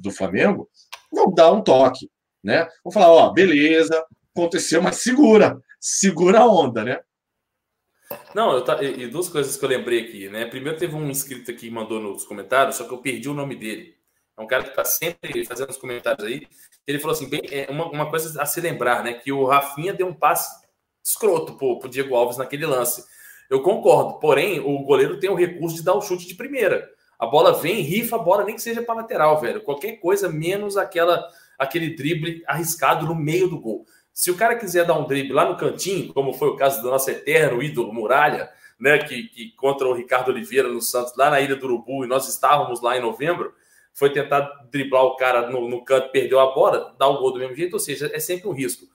do 0.00 0.10
Flamengo, 0.12 0.68
vão 1.12 1.32
dar 1.34 1.52
um 1.52 1.62
toque. 1.62 2.08
Né? 2.42 2.68
Vão 2.84 2.92
falar: 2.92 3.10
ó, 3.10 3.30
beleza, 3.30 4.04
aconteceu, 4.34 4.82
mas 4.82 4.96
segura 4.96 5.60
segura 5.82 6.38
a 6.38 6.46
onda, 6.46 6.84
né? 6.84 7.00
Não, 8.34 8.52
eu 8.52 8.62
tá, 8.62 8.80
e 8.82 9.08
duas 9.08 9.28
coisas 9.28 9.56
que 9.56 9.64
eu 9.64 9.68
lembrei 9.68 10.02
aqui, 10.02 10.28
né? 10.28 10.46
Primeiro 10.46 10.78
teve 10.78 10.94
um 10.94 11.10
inscrito 11.10 11.50
aqui 11.50 11.66
que 11.66 11.70
mandou 11.70 11.98
nos 11.98 12.24
comentários, 12.24 12.76
só 12.76 12.84
que 12.84 12.94
eu 12.94 12.98
perdi 12.98 13.28
o 13.28 13.34
nome 13.34 13.56
dele. 13.56 13.96
É 14.38 14.40
um 14.40 14.46
cara 14.46 14.62
que 14.62 14.70
está 14.70 14.84
sempre 14.84 15.44
fazendo 15.44 15.70
os 15.70 15.76
comentários 15.76 16.24
aí. 16.24 16.46
Ele 16.86 17.00
falou 17.00 17.16
assim, 17.16 17.28
bem, 17.28 17.42
é 17.50 17.66
uma, 17.68 17.86
uma 17.90 18.08
coisa 18.08 18.40
a 18.40 18.46
se 18.46 18.60
lembrar, 18.60 19.02
né? 19.02 19.14
Que 19.14 19.32
o 19.32 19.44
Rafinha 19.44 19.92
deu 19.92 20.06
um 20.06 20.14
passe 20.14 20.62
escroto 21.04 21.54
pro, 21.54 21.80
pro 21.80 21.88
Diego 21.88 22.14
Alves 22.14 22.36
naquele 22.36 22.64
lance. 22.64 23.04
Eu 23.50 23.60
concordo, 23.60 24.20
porém, 24.20 24.60
o 24.60 24.84
goleiro 24.84 25.18
tem 25.18 25.28
o 25.28 25.34
recurso 25.34 25.76
de 25.76 25.82
dar 25.82 25.94
o 25.94 26.00
chute 26.00 26.26
de 26.26 26.34
primeira. 26.34 26.88
A 27.18 27.26
bola 27.26 27.52
vem, 27.52 27.82
rifa 27.82 28.16
a 28.16 28.18
bola, 28.18 28.44
nem 28.44 28.54
que 28.54 28.62
seja 28.62 28.82
para 28.82 28.96
lateral, 28.96 29.40
velho. 29.40 29.62
Qualquer 29.62 29.96
coisa 29.96 30.28
menos 30.28 30.76
aquela 30.76 31.26
aquele 31.62 31.94
drible 31.94 32.42
arriscado 32.46 33.06
no 33.06 33.14
meio 33.14 33.48
do 33.48 33.58
gol. 33.58 33.86
Se 34.12 34.30
o 34.30 34.36
cara 34.36 34.56
quiser 34.56 34.84
dar 34.84 34.98
um 34.98 35.06
drible 35.06 35.32
lá 35.32 35.48
no 35.48 35.56
cantinho, 35.56 36.12
como 36.12 36.32
foi 36.32 36.48
o 36.48 36.56
caso 36.56 36.82
do 36.82 36.90
nosso 36.90 37.10
eterno 37.10 37.62
ídolo 37.62 37.92
Muralha, 37.92 38.50
né, 38.78 38.98
que, 38.98 39.24
que 39.28 39.50
contra 39.52 39.88
o 39.88 39.94
Ricardo 39.94 40.30
Oliveira 40.30 40.68
no 40.68 40.82
Santos, 40.82 41.16
lá 41.16 41.30
na 41.30 41.40
Ilha 41.40 41.56
do 41.56 41.66
Urubu, 41.66 42.04
e 42.04 42.08
nós 42.08 42.28
estávamos 42.28 42.82
lá 42.82 42.96
em 42.96 43.00
novembro, 43.00 43.54
foi 43.94 44.10
tentar 44.10 44.40
driblar 44.70 45.04
o 45.04 45.16
cara 45.16 45.50
no, 45.50 45.68
no 45.68 45.84
canto, 45.84 46.10
perdeu 46.10 46.40
a 46.40 46.54
bola, 46.54 46.94
dá 46.98 47.06
o 47.06 47.18
gol 47.18 47.32
do 47.32 47.38
mesmo 47.38 47.54
jeito, 47.54 47.74
ou 47.74 47.80
seja, 47.80 48.10
é 48.12 48.18
sempre 48.18 48.48
um 48.48 48.52
risco. 48.52 48.86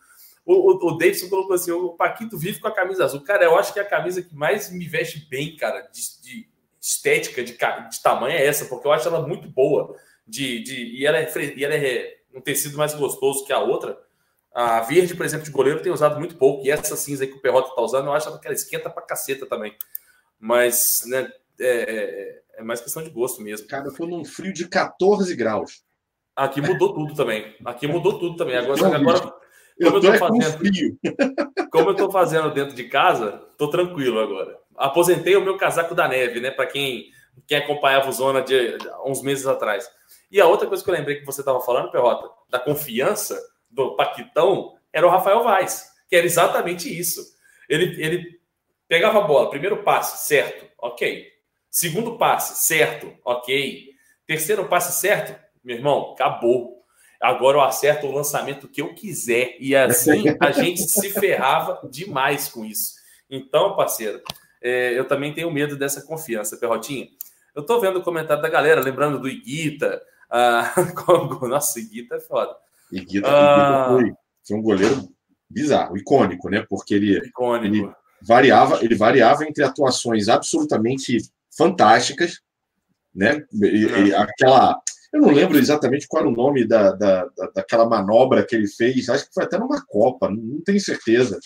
O, 0.45 0.71
o, 0.71 0.93
o 0.93 0.97
Davidson 0.97 1.29
colocou 1.29 1.55
assim: 1.55 1.71
o 1.71 1.89
Paquito 1.89 2.37
vive 2.37 2.59
com 2.59 2.67
a 2.67 2.73
camisa 2.73 3.03
azul. 3.03 3.21
Cara, 3.21 3.43
eu 3.43 3.57
acho 3.57 3.73
que 3.73 3.79
a 3.79 3.85
camisa 3.85 4.21
que 4.21 4.33
mais 4.33 4.71
me 4.71 4.87
veste 4.87 5.27
bem, 5.29 5.55
cara, 5.57 5.81
de, 5.91 6.01
de 6.21 6.49
estética, 6.81 7.43
de, 7.43 7.51
de 7.51 8.01
tamanho 8.01 8.37
é 8.37 8.45
essa, 8.45 8.65
porque 8.65 8.87
eu 8.87 8.91
acho 8.91 9.07
ela 9.07 9.27
muito 9.27 9.49
boa. 9.49 9.95
De, 10.25 10.61
de, 10.63 10.97
e 10.97 11.05
ela 11.05 11.17
é, 11.17 11.29
e 11.55 11.63
ela 11.63 11.75
é 11.75 12.16
um 12.37 12.41
tecido 12.41 12.77
mais 12.77 12.93
gostoso 12.93 13.45
que 13.45 13.51
a 13.51 13.59
outra. 13.59 13.97
A 14.53 14.81
verde, 14.81 15.15
por 15.15 15.25
exemplo, 15.25 15.45
de 15.45 15.51
goleiro 15.51 15.81
tem 15.81 15.91
usado 15.91 16.19
muito 16.19 16.35
pouco. 16.35 16.65
E 16.65 16.71
essa 16.71 16.95
cinza 16.95 17.23
aí 17.23 17.29
que 17.29 17.37
o 17.37 17.41
Perrota 17.41 17.75
tá 17.75 17.81
usando, 17.81 18.05
eu 18.05 18.13
acho 18.13 18.39
que 18.39 18.47
ela 18.47 18.55
esquenta 18.55 18.89
pra 18.89 19.03
caceta 19.03 19.45
também. 19.45 19.75
Mas, 20.39 21.03
né, 21.05 21.29
é, 21.59 21.67
é, 21.67 22.41
é 22.59 22.63
mais 22.63 22.81
questão 22.81 23.03
de 23.03 23.09
gosto 23.09 23.41
mesmo. 23.41 23.67
Cara, 23.67 23.87
eu 23.87 23.93
tô 23.93 24.05
num 24.05 24.23
frio 24.23 24.53
de 24.53 24.67
14 24.67 25.35
graus. 25.35 25.83
Aqui 26.35 26.61
mudou 26.61 26.93
tudo 26.93 27.15
também. 27.15 27.55
Aqui 27.65 27.87
mudou 27.87 28.19
tudo 28.19 28.35
também. 28.35 28.55
Agora, 28.55 28.81
Não, 28.81 28.93
agora 28.93 29.19
como 29.19 29.33
eu, 29.79 29.87
eu 29.87 30.01
tô, 30.01 30.11
tô 30.11 30.17
fazendo, 30.17 30.57
frio. 30.57 30.97
como 31.71 31.89
eu 31.89 31.95
tô 31.95 32.11
fazendo 32.11 32.51
dentro 32.51 32.75
de 32.75 32.83
casa, 32.85 33.43
tô 33.57 33.69
tranquilo 33.69 34.19
agora. 34.19 34.57
Aposentei 34.75 35.35
o 35.35 35.41
meu 35.43 35.57
casaco 35.57 35.93
da 35.93 36.07
neve, 36.07 36.39
né? 36.39 36.49
Para 36.49 36.65
quem, 36.65 37.11
quem 37.47 37.57
acompanhava 37.57 38.09
o 38.09 38.11
Zona 38.11 38.41
de, 38.41 38.77
de, 38.77 38.89
uns 39.05 39.21
meses 39.21 39.45
atrás. 39.45 39.87
E 40.29 40.41
a 40.41 40.45
outra 40.45 40.67
coisa 40.67 40.83
que 40.83 40.89
eu 40.89 40.93
lembrei 40.93 41.19
que 41.19 41.25
você 41.25 41.41
estava 41.41 41.59
falando, 41.61 41.91
Perrota, 41.91 42.29
da 42.49 42.59
confiança 42.59 43.39
do 43.69 43.95
Paquitão, 43.95 44.75
era 44.91 45.05
o 45.05 45.09
Rafael 45.09 45.43
Vaz, 45.43 45.89
que 46.09 46.15
era 46.15 46.25
exatamente 46.25 46.95
isso. 46.95 47.21
Ele, 47.69 48.01
ele 48.03 48.39
pegava 48.87 49.19
a 49.19 49.21
bola, 49.21 49.49
primeiro 49.49 49.83
passe, 49.83 50.27
certo, 50.27 50.65
ok. 50.77 51.27
Segundo 51.69 52.17
passe, 52.17 52.65
certo, 52.65 53.13
ok. 53.23 53.89
Terceiro 54.25 54.67
passe, 54.67 54.99
certo, 54.99 55.39
meu 55.63 55.75
irmão, 55.75 56.13
acabou. 56.13 56.77
Agora 57.19 57.57
eu 57.57 57.61
acerto 57.61 58.07
o 58.07 58.11
lançamento 58.11 58.67
que 58.67 58.81
eu 58.81 58.93
quiser. 58.93 59.55
E 59.59 59.75
assim 59.75 60.23
a 60.39 60.51
gente 60.51 60.81
se 60.81 61.09
ferrava 61.19 61.79
demais 61.89 62.47
com 62.47 62.63
isso. 62.63 62.93
Então, 63.29 63.75
parceiro, 63.75 64.21
é, 64.61 64.97
eu 64.97 65.05
também 65.05 65.33
tenho 65.33 65.51
medo 65.51 65.75
dessa 65.75 66.01
confiança, 66.01 66.57
Perrotinha. 66.57 67.07
Eu 67.55 67.65
tô 67.65 67.79
vendo 67.79 67.99
o 67.99 68.03
comentário 68.03 68.41
da 68.41 68.49
galera, 68.49 68.81
lembrando 68.81 69.19
do 69.19 69.27
Iguita. 69.27 70.01
Ah, 70.29 70.73
nossa, 71.47 71.79
Iguita 71.79 72.15
é 72.15 72.19
foda. 72.19 72.55
Iguita, 72.91 73.27
ah, 73.27 73.97
Iguita 73.99 74.17
foi, 74.45 74.57
um 74.57 74.61
goleiro 74.61 75.09
bizarro, 75.49 75.97
icônico, 75.97 76.49
né? 76.49 76.65
Porque 76.69 76.93
ele, 76.93 77.17
icônico. 77.17 77.75
ele 77.75 77.91
variava, 78.21 78.83
ele 78.83 78.95
variava 78.95 79.45
entre 79.45 79.63
atuações 79.63 80.27
absolutamente 80.27 81.17
fantásticas, 81.55 82.39
né? 83.13 83.43
E, 83.53 83.85
e 83.85 84.11
é. 84.11 84.17
aquela. 84.17 84.79
Eu 85.13 85.21
não 85.21 85.29
lembro 85.29 85.57
exatamente 85.57 86.05
qual 86.07 86.23
era 86.23 86.29
o 86.29 86.35
nome 86.35 86.67
da, 86.67 86.91
da, 86.91 87.25
da, 87.25 87.47
daquela 87.55 87.87
manobra 87.87 88.45
que 88.45 88.55
ele 88.55 88.67
fez, 88.67 89.07
acho 89.07 89.25
que 89.25 89.33
foi 89.33 89.45
até 89.45 89.57
numa 89.57 89.83
Copa, 89.85 90.29
não 90.29 90.61
tenho 90.61 90.79
certeza. 90.79 91.39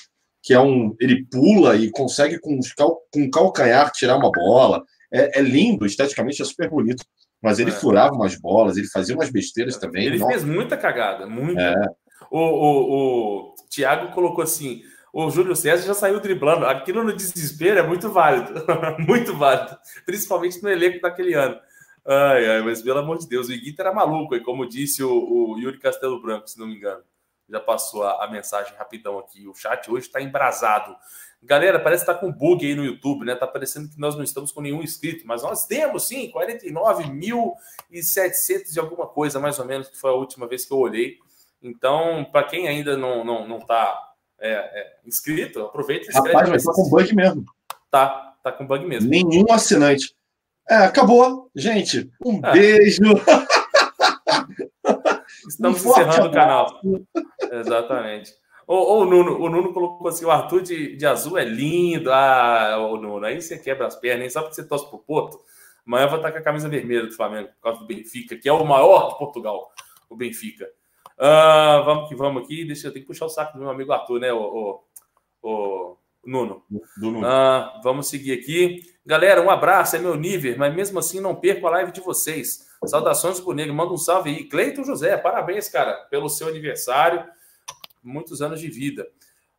Que 0.43 0.53
é 0.53 0.59
um. 0.59 0.95
Ele 0.99 1.25
pula 1.31 1.75
e 1.75 1.91
consegue 1.91 2.39
com, 2.39 2.59
com 3.13 3.29
calcanhar 3.29 3.91
tirar 3.91 4.17
uma 4.17 4.31
bola. 4.31 4.83
É, 5.13 5.39
é 5.39 5.41
lindo, 5.41 5.85
esteticamente 5.85 6.41
é 6.41 6.45
super 6.45 6.69
bonito. 6.69 7.03
Mas 7.41 7.59
ele 7.59 7.71
é. 7.71 7.73
furava 7.73 8.13
umas 8.13 8.35
bolas, 8.35 8.77
ele 8.77 8.87
fazia 8.87 9.15
umas 9.15 9.31
besteiras 9.31 9.77
também. 9.77 10.05
Ele 10.05 10.19
Nossa. 10.19 10.31
fez 10.31 10.43
muita 10.43 10.77
cagada, 10.77 11.25
muita. 11.25 11.61
É. 11.61 11.75
O, 12.29 12.39
o, 12.39 13.49
o 13.51 13.55
Thiago 13.69 14.13
colocou 14.13 14.43
assim: 14.43 14.83
o 15.13 15.29
Júlio 15.29 15.55
César 15.55 15.85
já 15.85 15.93
saiu 15.93 16.19
driblando. 16.19 16.65
Aquilo 16.65 17.03
no 17.03 17.13
desespero 17.13 17.79
é 17.79 17.83
muito 17.83 18.09
válido. 18.09 18.53
muito 19.05 19.35
válido. 19.35 19.77
Principalmente 20.05 20.61
no 20.61 20.69
elenco 20.69 21.01
daquele 21.01 21.33
ano. 21.33 21.59
Ai, 22.05 22.49
ai, 22.49 22.61
mas 22.61 22.81
pelo 22.81 22.99
amor 22.99 23.17
de 23.17 23.27
Deus, 23.27 23.47
o 23.47 23.53
Iguita 23.53 23.83
era 23.83 23.93
maluco, 23.93 24.35
e 24.35 24.41
como 24.41 24.67
disse 24.67 25.03
o, 25.03 25.11
o, 25.11 25.59
Yuri 25.59 25.77
Castelo 25.77 26.19
Branco, 26.19 26.47
se 26.47 26.57
não 26.57 26.65
me 26.65 26.75
engano. 26.75 27.03
Já 27.47 27.59
passou 27.59 28.03
a, 28.03 28.23
a 28.23 28.31
mensagem 28.31 28.73
rapidão 28.75 29.19
aqui. 29.19 29.47
O 29.47 29.53
chat 29.53 29.91
hoje 29.91 30.07
está 30.07 30.21
embrasado. 30.21 30.95
Galera, 31.43 31.79
parece 31.79 32.05
que 32.05 32.11
está 32.11 32.21
com 32.21 32.31
bug 32.31 32.63
aí 32.65 32.75
no 32.75 32.85
YouTube, 32.85 33.25
né? 33.25 33.35
Tá 33.35 33.47
parecendo 33.47 33.89
que 33.89 33.99
nós 33.99 34.15
não 34.15 34.23
estamos 34.23 34.51
com 34.51 34.61
nenhum 34.61 34.83
inscrito, 34.83 35.25
mas 35.25 35.41
nós 35.41 35.65
temos 35.65 36.07
sim 36.07 36.31
49.700 36.31 38.75
e 38.75 38.79
alguma 38.79 39.07
coisa, 39.07 39.39
mais 39.39 39.57
ou 39.57 39.65
menos, 39.65 39.89
que 39.89 39.97
foi 39.97 40.11
a 40.11 40.15
última 40.15 40.47
vez 40.47 40.65
que 40.65 40.71
eu 40.71 40.77
olhei. 40.77 41.17
Então, 41.61 42.25
para 42.31 42.43
quem 42.43 42.67
ainda 42.67 42.95
não, 42.95 43.25
não, 43.25 43.47
não 43.47 43.59
tá 43.59 44.13
é, 44.39 44.51
é, 44.51 44.99
inscrito, 45.05 45.61
aproveita 45.61 46.05
e 46.05 46.09
inscreve. 46.09 46.29
Rapaz, 46.29 46.49
mas 46.49 46.63
tá 46.63 46.73
com 46.73 46.89
bug 46.89 47.15
mesmo. 47.15 47.45
Tá, 47.89 48.35
tá 48.43 48.51
com 48.51 48.67
bug 48.67 48.85
mesmo. 48.85 49.09
Nenhum 49.09 49.51
assinante. 49.51 50.15
É, 50.69 50.75
acabou. 50.77 51.49
Gente, 51.55 52.11
um 52.23 52.39
é. 52.45 52.51
beijo. 52.51 53.01
Estamos 55.47 55.81
um 55.85 55.89
encerrando 55.89 56.27
o 56.27 56.31
canal. 56.31 56.79
Exatamente. 57.51 58.31
Ou, 58.71 59.01
o, 59.01 59.05
Nuno, 59.05 59.37
o 59.37 59.49
Nuno 59.49 59.73
colocou 59.73 60.07
assim: 60.07 60.23
o 60.23 60.31
Arthur 60.31 60.61
de, 60.61 60.95
de 60.95 61.05
azul 61.05 61.37
é 61.37 61.43
lindo. 61.43 62.09
Ah, 62.09 62.77
o 62.89 62.95
Nuno, 62.95 63.25
aí 63.25 63.41
você 63.41 63.57
quebra 63.57 63.85
as 63.85 63.97
pernas, 63.97 64.19
nem 64.21 64.29
só 64.29 64.41
porque 64.41 64.55
você 64.55 64.63
torce 64.65 64.89
pro 64.89 64.97
Porto. 64.97 65.41
Amanhã 65.85 66.07
vai 66.07 66.15
estar 66.15 66.31
com 66.31 66.37
a 66.37 66.41
camisa 66.41 66.69
vermelha 66.69 67.05
do 67.05 67.11
Flamengo, 67.11 67.49
por 67.49 67.63
causa 67.63 67.79
do 67.79 67.85
Benfica, 67.85 68.37
que 68.37 68.47
é 68.47 68.53
o 68.53 68.63
maior 68.63 69.09
de 69.09 69.17
Portugal, 69.17 69.73
o 70.09 70.15
Benfica. 70.15 70.69
Uh, 71.17 71.83
vamos 71.83 72.07
que 72.07 72.15
vamos 72.15 72.43
aqui. 72.43 72.63
Deixa 72.63 72.87
eu 72.87 72.93
ter 72.93 73.01
que 73.01 73.07
puxar 73.07 73.25
o 73.25 73.29
saco 73.29 73.57
do 73.57 73.59
meu 73.59 73.69
amigo 73.69 73.91
Arthur, 73.91 74.21
né? 74.21 74.31
O, 74.31 74.39
o, 74.39 74.79
o 75.43 75.97
Nuno. 76.25 76.63
Do 76.69 77.11
Nuno. 77.11 77.27
Uh, 77.27 77.81
vamos 77.83 78.07
seguir 78.07 78.39
aqui. 78.39 78.79
Galera, 79.05 79.41
um 79.41 79.49
abraço, 79.49 79.97
é 79.97 79.99
meu 79.99 80.15
nível, 80.15 80.55
mas 80.57 80.73
mesmo 80.73 80.97
assim 80.97 81.19
não 81.19 81.35
perco 81.35 81.67
a 81.67 81.71
live 81.71 81.91
de 81.91 81.99
vocês. 81.99 82.69
Saudações 82.85 83.41
pro 83.41 83.51
Negro, 83.51 83.73
manda 83.73 83.91
um 83.91 83.97
salve 83.97 84.29
aí. 84.29 84.45
Cleiton 84.45 84.85
José, 84.85 85.17
parabéns, 85.17 85.67
cara, 85.67 86.05
pelo 86.09 86.29
seu 86.29 86.47
aniversário. 86.47 87.25
Muitos 88.03 88.41
anos 88.41 88.59
de 88.59 88.69
vida. 88.69 89.07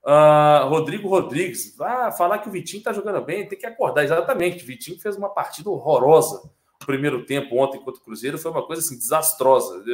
Uh, 0.05 0.69
Rodrigo 0.69 1.09
Rodrigues, 1.09 1.79
ah, 1.81 2.11
falar 2.11 2.39
que 2.39 2.49
o 2.49 2.53
Vitinho 2.53 2.83
tá 2.83 2.93
jogando 2.93 3.25
bem, 3.25 3.47
tem 3.47 3.59
que 3.59 3.67
acordar. 3.67 4.03
Exatamente, 4.05 4.65
o 4.65 4.67
Vitinho 4.67 4.99
fez 4.99 5.17
uma 5.17 5.29
partida 5.29 5.71
horrorosa. 5.71 6.43
O 6.83 6.87
primeiro 6.87 7.25
tempo 7.25 7.57
ontem 7.57 7.79
contra 7.79 8.01
o 8.01 8.05
Cruzeiro 8.05 8.37
foi 8.37 8.51
uma 8.51 8.67
coisa 8.67 8.83
assim 8.83 8.99
desastrosa. 8.99 9.85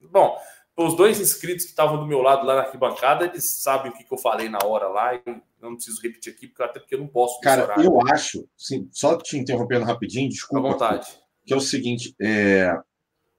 Bom, 0.00 0.38
os 0.76 0.96
dois 0.96 1.20
inscritos 1.20 1.64
que 1.64 1.70
estavam 1.70 1.98
do 1.98 2.06
meu 2.06 2.22
lado 2.22 2.46
lá 2.46 2.54
na 2.54 2.60
arquibancada, 2.62 3.26
eles 3.26 3.44
sabem 3.60 3.90
o 3.90 3.94
que, 3.94 4.04
que 4.04 4.14
eu 4.14 4.18
falei 4.18 4.48
na 4.48 4.58
hora 4.64 4.88
lá, 4.88 5.14
e 5.14 5.22
não 5.60 5.74
preciso 5.74 6.00
repetir 6.00 6.32
aqui, 6.32 6.46
porque 6.46 6.62
até 6.62 6.80
porque 6.80 6.94
eu 6.94 7.00
não 7.00 7.08
posso. 7.08 7.40
Cara, 7.40 7.74
eu 7.82 8.00
acho, 8.08 8.48
sim, 8.56 8.88
só 8.90 9.16
te 9.18 9.36
interrompendo 9.36 9.84
rapidinho, 9.84 10.28
desculpa. 10.28 10.68
À 10.68 10.72
vontade. 10.72 11.08
Que 11.44 11.52
é 11.52 11.56
o 11.56 11.60
seguinte: 11.60 12.14
é, 12.20 12.74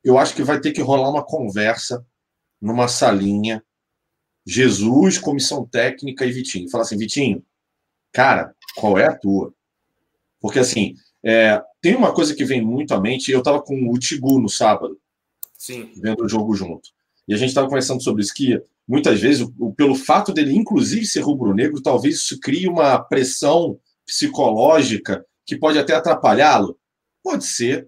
eu 0.03 0.17
acho 0.17 0.35
que 0.35 0.43
vai 0.43 0.59
ter 0.59 0.71
que 0.71 0.81
rolar 0.81 1.09
uma 1.09 1.25
conversa 1.25 2.05
numa 2.61 2.87
salinha. 2.87 3.63
Jesus, 4.45 5.17
comissão 5.17 5.65
técnica 5.65 6.25
e 6.25 6.31
Vitinho. 6.31 6.69
Fala 6.69 6.83
assim, 6.83 6.97
Vitinho, 6.97 7.43
cara, 8.11 8.53
qual 8.75 8.97
é 8.97 9.05
a 9.05 9.17
tua? 9.17 9.53
Porque 10.39 10.59
assim, 10.59 10.95
é, 11.23 11.61
tem 11.81 11.95
uma 11.95 12.13
coisa 12.13 12.35
que 12.35 12.43
vem 12.43 12.61
muito 12.61 12.93
à 12.93 12.99
mente. 12.99 13.31
Eu 13.31 13.39
estava 13.39 13.61
com 13.61 13.89
o 13.89 13.97
Tigu 13.97 14.39
no 14.39 14.49
sábado, 14.49 14.99
Sim. 15.57 15.91
vendo 16.01 16.25
o 16.25 16.29
jogo 16.29 16.53
junto. 16.53 16.89
E 17.27 17.33
a 17.33 17.37
gente 17.37 17.49
estava 17.49 17.67
conversando 17.67 18.03
sobre 18.03 18.21
isso, 18.21 18.33
que 18.33 18.61
muitas 18.87 19.21
vezes, 19.21 19.47
pelo 19.77 19.95
fato 19.95 20.33
dele, 20.33 20.53
inclusive, 20.53 21.05
ser 21.05 21.21
rubro-negro, 21.21 21.81
talvez 21.81 22.15
isso 22.15 22.39
crie 22.39 22.67
uma 22.67 22.99
pressão 22.99 23.79
psicológica 24.05 25.25
que 25.45 25.57
pode 25.57 25.79
até 25.79 25.93
atrapalhá-lo. 25.93 26.77
Pode 27.23 27.45
ser. 27.45 27.87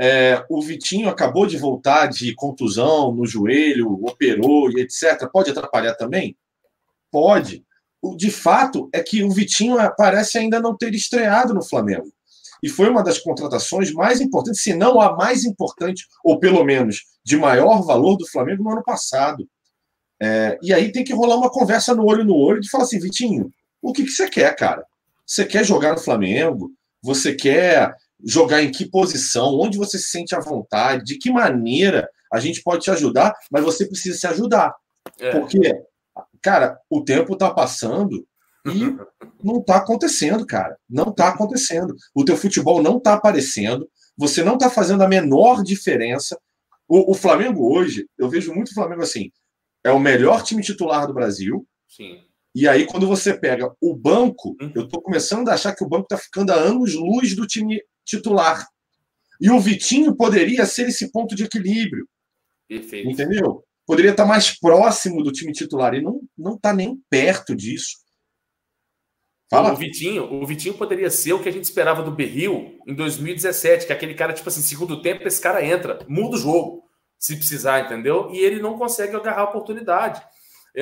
É, 0.00 0.44
o 0.50 0.60
Vitinho 0.60 1.08
acabou 1.08 1.46
de 1.46 1.56
voltar 1.56 2.06
de 2.06 2.34
contusão 2.34 3.12
no 3.12 3.26
joelho, 3.26 4.04
operou 4.04 4.70
e 4.70 4.80
etc. 4.80 5.28
Pode 5.32 5.50
atrapalhar 5.50 5.94
também? 5.94 6.36
Pode. 7.10 7.64
O, 8.02 8.16
de 8.16 8.30
fato 8.30 8.88
é 8.92 9.02
que 9.02 9.22
o 9.22 9.30
Vitinho 9.30 9.76
parece 9.96 10.38
ainda 10.38 10.60
não 10.60 10.76
ter 10.76 10.92
estreado 10.94 11.54
no 11.54 11.62
Flamengo 11.62 12.12
e 12.64 12.68
foi 12.70 12.88
uma 12.88 13.04
das 13.04 13.18
contratações 13.18 13.92
mais 13.92 14.22
importantes, 14.22 14.62
se 14.62 14.72
não 14.72 14.98
a 14.98 15.14
mais 15.14 15.44
importante, 15.44 16.06
ou 16.24 16.38
pelo 16.38 16.64
menos 16.64 17.04
de 17.22 17.36
maior 17.36 17.82
valor 17.82 18.16
do 18.16 18.26
Flamengo 18.26 18.64
no 18.64 18.70
ano 18.70 18.82
passado. 18.82 19.46
É, 20.18 20.58
e 20.62 20.72
aí 20.72 20.90
tem 20.90 21.04
que 21.04 21.12
rolar 21.12 21.36
uma 21.36 21.50
conversa 21.50 21.94
no 21.94 22.06
olho 22.06 22.24
no 22.24 22.34
olho 22.34 22.62
de 22.62 22.70
falar 22.70 22.84
assim, 22.84 22.98
Vitinho, 22.98 23.52
o 23.82 23.92
que, 23.92 24.04
que 24.04 24.10
você 24.10 24.30
quer, 24.30 24.56
cara? 24.56 24.82
Você 25.26 25.44
quer 25.44 25.62
jogar 25.62 25.92
no 25.92 26.00
Flamengo? 26.00 26.70
Você 27.02 27.34
quer 27.34 27.94
jogar 28.24 28.62
em 28.62 28.70
que 28.70 28.88
posição? 28.88 29.58
Onde 29.58 29.78
você 29.78 29.98
se 29.98 30.08
sente 30.08 30.34
à 30.34 30.40
vontade? 30.40 31.04
De 31.04 31.18
que 31.18 31.30
maneira 31.30 32.08
a 32.32 32.40
gente 32.40 32.62
pode 32.62 32.82
te 32.84 32.90
ajudar? 32.90 33.34
Mas 33.50 33.64
você 33.64 33.86
precisa 33.86 34.18
se 34.18 34.26
ajudar. 34.26 34.74
É. 35.20 35.30
Porque, 35.30 35.72
cara, 36.42 36.78
o 36.88 37.02
tempo 37.04 37.34
está 37.34 37.52
passando 37.52 38.26
e 38.66 38.96
não 39.42 39.58
está 39.58 39.76
acontecendo, 39.76 40.46
cara. 40.46 40.76
Não 40.88 41.10
está 41.10 41.28
acontecendo. 41.28 41.94
O 42.14 42.24
teu 42.24 42.36
futebol 42.36 42.82
não 42.82 42.98
está 42.98 43.14
aparecendo. 43.14 43.88
Você 44.16 44.42
não 44.42 44.54
está 44.54 44.70
fazendo 44.70 45.02
a 45.02 45.08
menor 45.08 45.62
diferença. 45.62 46.38
O, 46.88 47.12
o, 47.12 47.14
Flamengo 47.14 47.74
hoje, 47.74 48.06
eu 48.18 48.28
vejo 48.28 48.54
muito 48.54 48.70
o 48.70 48.74
Flamengo 48.74 49.02
assim. 49.02 49.30
é 49.82 49.90
o 49.90 49.98
melhor 49.98 50.42
time 50.42 50.62
titular 50.62 51.06
do 51.06 51.14
Brasil. 51.14 51.66
Sim. 51.88 52.20
E 52.54 52.68
aí, 52.68 52.86
quando 52.86 53.06
você 53.06 53.34
pega 53.34 53.74
o 53.80 53.96
banco, 53.96 54.54
Uhum. 54.60 54.72
eu 54.76 54.88
tô 54.88 55.00
começando 55.02 55.48
a 55.48 55.54
achar 55.54 55.74
que 55.74 55.82
o 55.82 55.88
banco 55.88 56.06
tá 56.06 56.16
ficando 56.16 56.52
a 56.52 56.54
anos-luz 56.54 57.34
do 57.34 57.46
time 57.46 57.80
titular. 58.04 58.66
E 59.40 59.50
o 59.50 59.60
Vitinho 59.60 60.14
poderia 60.14 60.64
ser 60.66 60.88
esse 60.88 61.10
ponto 61.10 61.34
de 61.34 61.44
equilíbrio, 61.44 62.08
Perfeito. 62.68 63.10
entendeu? 63.10 63.64
Poderia 63.86 64.12
estar 64.12 64.24
mais 64.24 64.58
próximo 64.58 65.22
do 65.22 65.32
time 65.32 65.52
titular. 65.52 65.94
E 65.94 66.00
não, 66.00 66.20
não 66.36 66.58
tá 66.58 66.72
nem 66.72 66.98
perto 67.10 67.54
disso. 67.54 67.98
O 69.52 69.56
Fala. 69.56 69.74
Vitinho, 69.74 70.32
o 70.32 70.46
Vitinho 70.46 70.74
poderia 70.74 71.10
ser 71.10 71.34
o 71.34 71.42
que 71.42 71.48
a 71.48 71.52
gente 71.52 71.64
esperava 71.64 72.02
do 72.02 72.10
Berril 72.10 72.78
em 72.86 72.94
2017, 72.94 73.86
que 73.86 73.92
é 73.92 73.96
aquele 73.96 74.14
cara, 74.14 74.32
tipo 74.32 74.48
assim, 74.48 74.62
segundo 74.62 75.02
tempo, 75.02 75.26
esse 75.28 75.40
cara 75.40 75.64
entra, 75.64 75.98
muda 76.08 76.36
o 76.36 76.38
jogo, 76.38 76.84
se 77.18 77.36
precisar, 77.36 77.80
entendeu? 77.80 78.30
E 78.32 78.38
ele 78.38 78.60
não 78.60 78.78
consegue 78.78 79.14
agarrar 79.14 79.42
a 79.42 79.50
oportunidade. 79.50 80.22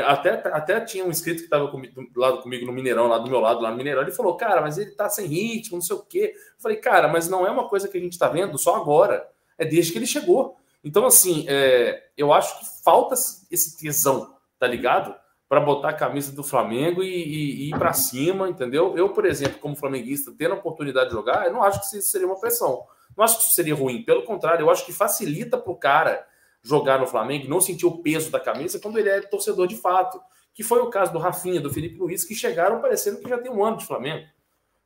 Até, 0.01 0.31
até 0.31 0.81
tinha 0.81 1.05
um 1.05 1.11
inscrito 1.11 1.41
que 1.41 1.45
estava 1.45 1.71
lado 2.17 2.41
comigo 2.43 2.65
no 2.65 2.73
Mineirão, 2.73 3.09
lá 3.09 3.19
do 3.19 3.31
meu 3.31 3.41
lado, 3.41 3.61
lá 3.61 3.71
no 3.71 3.77
Mineirão, 3.77 4.03
ele 4.03 4.11
falou, 4.13 4.37
cara, 4.37 4.61
mas 4.63 4.79
ele 4.79 4.93
tá 4.93 5.09
sem 5.11 5.27
ritmo, 5.27 5.77
não 5.77 5.83
sei 5.83 5.97
o 5.97 6.03
quê. 6.03 6.33
Eu 6.35 6.63
falei, 6.63 6.79
cara, 6.79 7.09
mas 7.09 7.29
não 7.29 7.47
é 7.47 7.51
uma 7.51 7.69
coisa 7.69 7.89
que 7.89 7.99
a 7.99 8.01
gente 8.01 8.19
tá 8.19 8.29
vendo 8.29 8.57
só 8.57 8.77
agora, 8.77 9.29
é 9.59 9.65
desde 9.67 9.93
que 9.93 9.99
ele 9.99 10.07
chegou. 10.07 10.57
Então, 10.83 11.05
assim, 11.07 11.45
é, 11.47 12.05
eu 12.17 12.33
acho 12.33 12.59
que 12.59 12.83
falta 12.83 13.15
esse 13.51 13.77
tesão, 13.79 14.35
tá 14.59 14.67
ligado? 14.67 15.15
para 15.49 15.61
botar 15.61 15.91
a 15.91 15.93
camisa 15.93 16.33
do 16.33 16.43
Flamengo 16.43 17.03
e, 17.03 17.09
e- 17.09 17.55
e 17.65 17.69
ir 17.69 17.79
para 17.79 17.93
cima, 17.93 18.49
entendeu? 18.49 18.97
Eu, 18.97 19.11
por 19.11 19.27
exemplo, 19.27 19.59
como 19.59 19.77
flamenguista, 19.77 20.33
tendo 20.35 20.55
a 20.55 20.57
oportunidade 20.57 21.11
de 21.11 21.15
jogar, 21.15 21.45
eu 21.45 21.53
não 21.53 21.63
acho 21.63 21.79
que 21.79 21.99
isso 21.99 22.09
seria 22.09 22.27
uma 22.27 22.41
pressão. 22.41 22.87
Não 23.15 23.23
acho 23.23 23.37
que 23.37 23.45
isso 23.45 23.53
seria 23.53 23.75
ruim. 23.75 24.03
Pelo 24.03 24.23
contrário, 24.23 24.63
eu 24.65 24.71
acho 24.71 24.87
que 24.87 24.95
facilita 24.95 25.59
para 25.59 25.71
o 25.71 25.77
cara 25.77 26.27
jogar 26.63 26.99
no 27.01 27.07
Flamengo 27.07 27.49
não 27.49 27.61
sentir 27.61 27.87
o 27.87 27.99
peso 27.99 28.31
da 28.31 28.39
camisa 28.41 28.79
quando 28.79 28.99
ele 28.99 29.09
é 29.09 29.21
torcedor 29.21 29.67
de 29.67 29.77
fato. 29.77 30.21
Que 30.55 30.63
foi 30.63 30.81
o 30.81 30.91
caso 30.91 31.13
do 31.13 31.19
Rafinha, 31.19 31.61
do 31.61 31.73
Felipe 31.73 31.97
Luiz, 31.99 32.25
que 32.25 32.35
chegaram 32.35 32.81
parecendo 32.81 33.19
que 33.21 33.29
já 33.29 33.39
tem 33.39 33.51
um 33.51 33.65
ano 33.65 33.79
de 33.79 33.87
Flamengo. 33.87 34.27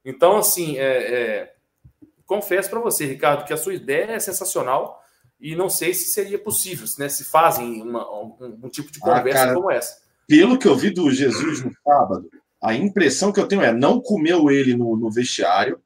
Então, 0.04 0.36
assim, 0.36 0.78
é, 0.78 0.84
é, 1.14 1.54
confesso 2.24 2.70
para 2.70 2.78
você, 2.78 3.04
Ricardo, 3.04 3.44
que 3.44 3.52
a 3.52 3.56
sua 3.56 3.74
ideia 3.74 4.12
é 4.12 4.20
sensacional 4.20 5.02
e 5.40 5.56
não 5.56 5.68
sei 5.68 5.92
se 5.92 6.08
seria 6.10 6.38
possível, 6.38 6.86
né? 6.98 7.08
Se 7.08 7.24
fazem 7.24 7.82
uma- 7.82 8.08
um, 8.10 8.60
um 8.62 8.68
tipo 8.68 8.92
de 8.92 9.00
Ah, 9.02 9.16
conversa 9.18 9.40
cara. 9.46 9.54
como 9.54 9.70
essa. 9.70 10.00
Pelo 10.28 10.56
que 10.58 10.68
eu 10.68 10.76
vi 10.76 10.90
do 10.90 11.10
Jesus 11.10 11.64
no 11.64 11.72
sábado, 11.84 12.30
a 12.62 12.72
impressão 12.72 13.32
que 13.32 13.40
eu 13.40 13.48
tenho 13.48 13.62
é 13.62 13.72
não 13.72 14.00
comeu 14.00 14.48
ele 14.50 14.74
no, 14.76 14.96
no 14.96 15.10
vestiário, 15.10 15.80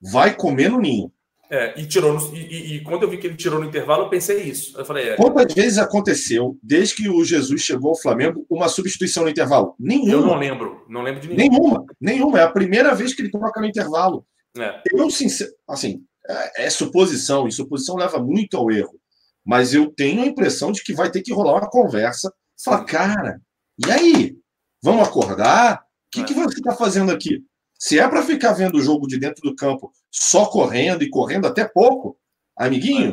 vai 0.00 0.34
comer 0.36 0.70
no 0.70 0.78
ninho. 0.78 1.10
É, 1.54 1.78
e 1.78 1.84
tirou 1.84 2.14
no- 2.14 2.34
e, 2.34 2.76
e- 2.76 2.80
quando 2.80 3.02
eu 3.02 3.10
vi 3.10 3.18
que 3.18 3.26
ele 3.26 3.36
tirou 3.36 3.60
no 3.60 3.66
intervalo, 3.66 4.04
eu 4.04 4.08
pensei 4.08 4.40
isso. 4.42 4.74
Eu 4.78 4.86
falei, 4.86 5.10
é, 5.10 5.16
Quantas 5.16 5.52
vezes 5.52 5.76
aconteceu, 5.76 6.56
desde 6.62 6.94
que 6.94 7.10
o 7.10 7.22
Jesus 7.22 7.60
chegou 7.60 7.90
ao 7.90 8.00
Flamengo, 8.00 8.46
uma 8.48 8.68
substituição 8.70 9.24
no 9.24 9.28
intervalo? 9.28 9.74
eu 9.78 9.84
não 9.86 9.96
Nenhuma. 9.98 10.36
lembro, 10.38 10.86
não 10.88 11.02
lembro 11.02 11.20
de 11.20 11.28
nenhum. 11.28 11.50
Nenhuma. 11.50 11.84
Nenhuma. 12.00 12.38
É 12.40 12.42
a 12.42 12.50
primeira 12.50 12.94
vez 12.94 13.12
que 13.12 13.20
ele 13.20 13.30
troca 13.30 13.60
no 13.60 13.66
intervalo. 13.66 14.24
É, 14.56 14.80
Eu, 14.94 15.10
sincer... 15.10 15.50
assim, 15.68 16.02
é, 16.26 16.64
é 16.64 16.70
suposição, 16.70 17.46
e 17.46 17.52
suposição 17.52 17.96
leva 17.96 18.18
muito 18.18 18.56
ao 18.56 18.70
erro. 18.70 18.98
Mas 19.44 19.74
eu 19.74 19.90
tenho 19.92 20.22
a 20.22 20.26
impressão 20.26 20.72
de 20.72 20.82
que 20.82 20.94
vai 20.94 21.10
ter 21.10 21.20
que 21.20 21.34
rolar 21.34 21.54
uma 21.60 21.68
conversa. 21.68 22.32
Falar, 22.64 22.84
cara, 22.84 23.40
e 23.86 23.90
aí? 23.90 24.36
Vamos 24.82 25.06
acordar? 25.06 25.80
O 25.80 26.10
que, 26.12 26.20
É. 26.20 26.24
que 26.24 26.32
você 26.34 26.58
está 26.60 26.72
fazendo 26.74 27.12
aqui? 27.12 27.42
Se 27.82 27.98
é 27.98 28.08
para 28.08 28.22
ficar 28.22 28.52
vendo 28.52 28.76
o 28.76 28.80
jogo 28.80 29.08
de 29.08 29.18
dentro 29.18 29.42
do 29.42 29.56
campo 29.56 29.92
só 30.08 30.46
correndo 30.46 31.02
e 31.02 31.10
correndo 31.10 31.48
até 31.48 31.64
pouco, 31.64 32.16
amiguinho, 32.56 33.10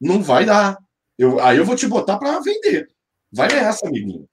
não 0.00 0.22
vai 0.22 0.46
dar. 0.46 0.78
Eu, 1.18 1.38
aí 1.38 1.58
eu 1.58 1.66
vou 1.66 1.76
te 1.76 1.86
botar 1.86 2.16
para 2.16 2.40
vender. 2.40 2.88
Vai 3.30 3.48
nessa, 3.48 3.86
amiguinho. 3.86 4.26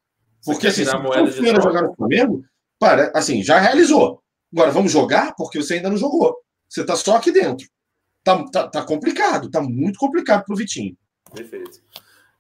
Porque 0.46 0.68
assim, 0.68 0.86
se 0.86 0.98
moeda 0.98 1.30
de 1.30 1.36
jogar 1.62 1.82
no 1.82 1.94
Flamengo, 1.96 2.46
para, 2.80 3.12
assim, 3.14 3.44
já 3.44 3.60
realizou. 3.60 4.24
Agora 4.54 4.72
vamos 4.72 4.90
jogar 4.90 5.36
porque 5.36 5.62
você 5.62 5.74
ainda 5.74 5.90
não 5.90 5.98
jogou. 5.98 6.34
Você 6.70 6.80
está 6.80 6.96
só 6.96 7.18
aqui 7.18 7.34
dentro. 7.34 7.68
Tá, 8.24 8.42
tá, 8.54 8.68
tá 8.70 8.84
complicado, 8.84 9.52
tá 9.52 9.62
muito 9.62 10.00
complicado 10.00 10.46
pro 10.46 10.56
Vitinho. 10.56 10.96
perfeito. 11.36 11.82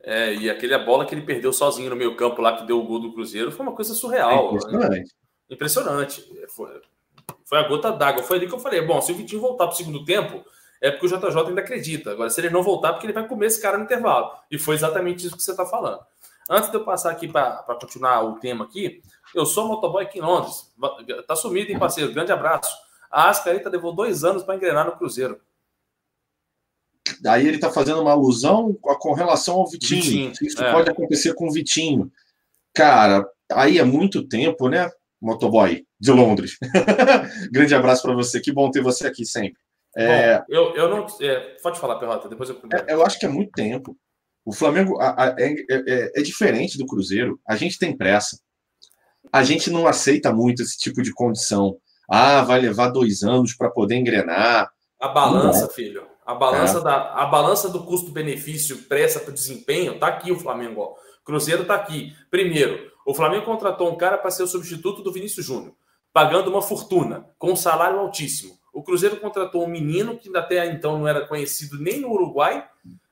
É, 0.01 0.33
e 0.33 0.49
aquele 0.49 0.75
a 0.75 0.79
bola 0.79 1.05
que 1.05 1.13
ele 1.13 1.25
perdeu 1.25 1.51
sozinho 1.51 1.89
no 1.89 1.95
meio 1.97 2.15
campo 2.15 2.41
lá, 2.41 2.55
que 2.55 2.65
deu 2.65 2.79
o 2.79 2.87
gol 2.87 3.01
do 3.01 3.13
Cruzeiro, 3.13 3.51
foi 3.51 3.65
uma 3.65 3.75
coisa 3.75 3.93
surreal. 3.93 4.31
É 4.31 4.55
impressionante. 4.55 5.15
Impressionante. 5.49 6.23
Foi, 6.47 6.81
foi 7.53 7.59
a 7.59 7.67
gota 7.67 7.91
d'água. 7.91 8.23
Foi 8.23 8.37
ali 8.37 8.47
que 8.47 8.53
eu 8.55 8.59
falei: 8.59 8.81
bom, 8.81 8.99
se 8.99 9.11
o 9.11 9.15
Vitinho 9.15 9.39
voltar 9.39 9.67
para 9.67 9.75
o 9.75 9.77
segundo 9.77 10.03
tempo, 10.03 10.43
é 10.81 10.89
porque 10.89 11.05
o 11.05 11.09
JJ 11.09 11.49
ainda 11.49 11.61
acredita. 11.61 12.11
Agora, 12.11 12.27
se 12.27 12.41
ele 12.41 12.49
não 12.49 12.63
voltar, 12.63 12.89
é 12.89 12.91
porque 12.93 13.05
ele 13.05 13.13
vai 13.13 13.27
comer 13.27 13.45
esse 13.45 13.61
cara 13.61 13.77
no 13.77 13.83
intervalo. 13.83 14.31
E 14.49 14.57
foi 14.57 14.73
exatamente 14.73 15.27
isso 15.27 15.37
que 15.37 15.43
você 15.43 15.51
está 15.51 15.63
falando. 15.63 15.99
Antes 16.49 16.71
de 16.71 16.77
eu 16.77 16.83
passar 16.83 17.11
aqui 17.11 17.27
para 17.27 17.63
continuar 17.79 18.23
o 18.23 18.39
tema 18.39 18.65
aqui, 18.65 19.03
eu 19.35 19.45
sou 19.45 19.67
motoboy 19.67 20.03
aqui 20.03 20.17
em 20.17 20.23
Londres. 20.23 20.73
Tá 21.27 21.35
sumido, 21.35 21.71
hein, 21.71 21.77
parceiro? 21.77 22.11
Grande 22.11 22.31
abraço. 22.31 22.75
A 23.11 23.29
Ascarita 23.29 23.69
levou 23.69 23.93
dois 23.93 24.23
anos 24.23 24.41
para 24.41 24.55
engrenar 24.55 24.87
no 24.87 24.97
Cruzeiro. 24.97 25.39
Daí 27.21 27.47
ele 27.47 27.59
tá 27.59 27.69
fazendo 27.69 28.01
uma 28.01 28.13
alusão 28.13 28.73
com 28.81 28.95
com 28.95 29.13
relação 29.13 29.57
ao 29.57 29.69
Vitinho. 29.69 30.01
Vitinho, 30.01 30.33
Isso 30.41 30.63
é. 30.63 30.71
pode 30.71 30.89
acontecer 30.89 31.35
com 31.35 31.47
o 31.47 31.51
Vitinho. 31.51 32.11
Cara, 32.73 33.23
aí 33.51 33.77
é 33.77 33.83
muito 33.83 34.27
tempo, 34.27 34.67
né, 34.67 34.89
motoboy 35.21 35.85
de 36.03 36.11
Londres? 36.11 36.57
Grande 37.51 37.73
abraço 37.73 38.01
para 38.03 38.13
você. 38.13 38.39
Que 38.41 38.51
bom 38.51 38.69
ter 38.69 38.81
você 38.81 39.07
aqui 39.07 39.25
sempre. 39.25 39.57
É, 39.95 40.39
Bom, 40.39 40.45
eu, 40.49 40.75
eu 40.75 40.89
não. 40.89 41.07
É, 41.21 41.55
pode 41.61 41.79
falar, 41.79 41.95
Perrota, 41.97 42.27
depois 42.27 42.49
eu. 42.49 42.59
É, 42.87 42.93
eu 42.93 43.05
acho 43.05 43.17
que 43.19 43.25
é 43.25 43.29
muito 43.29 43.51
tempo. 43.51 43.95
O 44.45 44.51
Flamengo 44.51 44.99
a- 44.99 45.15
a- 45.29 45.35
é, 45.39 45.53
é- 45.69 46.11
é 46.19 46.21
diferente 46.21 46.77
do 46.77 46.85
Cruzeiro. 46.85 47.39
A 47.47 47.55
gente 47.55 47.77
tem 47.79 47.95
pressa. 47.95 48.37
A 49.31 49.43
gente 49.43 49.69
não 49.71 49.87
aceita 49.87 50.33
muito 50.33 50.61
esse 50.61 50.77
tipo 50.77 51.01
de 51.01 51.13
condição. 51.13 51.77
Ah, 52.09 52.41
vai 52.43 52.59
levar 52.59 52.89
dois 52.89 53.23
anos 53.23 53.53
para 53.55 53.69
poder 53.69 53.95
engrenar. 53.95 54.69
A 54.99 55.07
balança, 55.07 55.69
filho. 55.69 56.05
A 56.25 56.33
balança, 56.35 56.81
da, 56.81 57.13
a 57.13 57.25
balança 57.25 57.69
do 57.69 57.83
custo-benefício 57.85 58.77
pressa 58.89 59.19
para 59.19 59.31
o 59.31 59.33
desempenho, 59.33 59.97
tá 59.99 60.07
aqui 60.07 60.31
o 60.31 60.39
Flamengo. 60.39 60.81
Ó. 60.81 60.93
Cruzeiro 61.23 61.65
tá 61.65 61.75
aqui. 61.75 62.13
Primeiro, 62.31 62.91
o 63.05 63.13
Flamengo 63.13 63.45
contratou 63.45 63.89
um 63.91 63.95
cara 63.97 64.17
para 64.17 64.31
ser 64.31 64.43
o 64.43 64.47
substituto 64.47 65.01
do 65.01 65.11
Vinícius 65.11 65.45
Júnior, 65.45 65.73
pagando 66.13 66.49
uma 66.49 66.61
fortuna, 66.61 67.27
com 67.37 67.51
um 67.51 67.55
salário 67.55 67.99
altíssimo. 67.99 68.57
O 68.71 68.81
Cruzeiro 68.81 69.17
contratou 69.17 69.63
um 69.63 69.67
menino 69.67 70.17
que 70.17 70.35
até 70.35 70.65
então 70.67 70.97
não 70.99 71.07
era 71.07 71.27
conhecido 71.27 71.77
nem 71.77 71.99
no 71.99 72.11
Uruguai, 72.11 72.67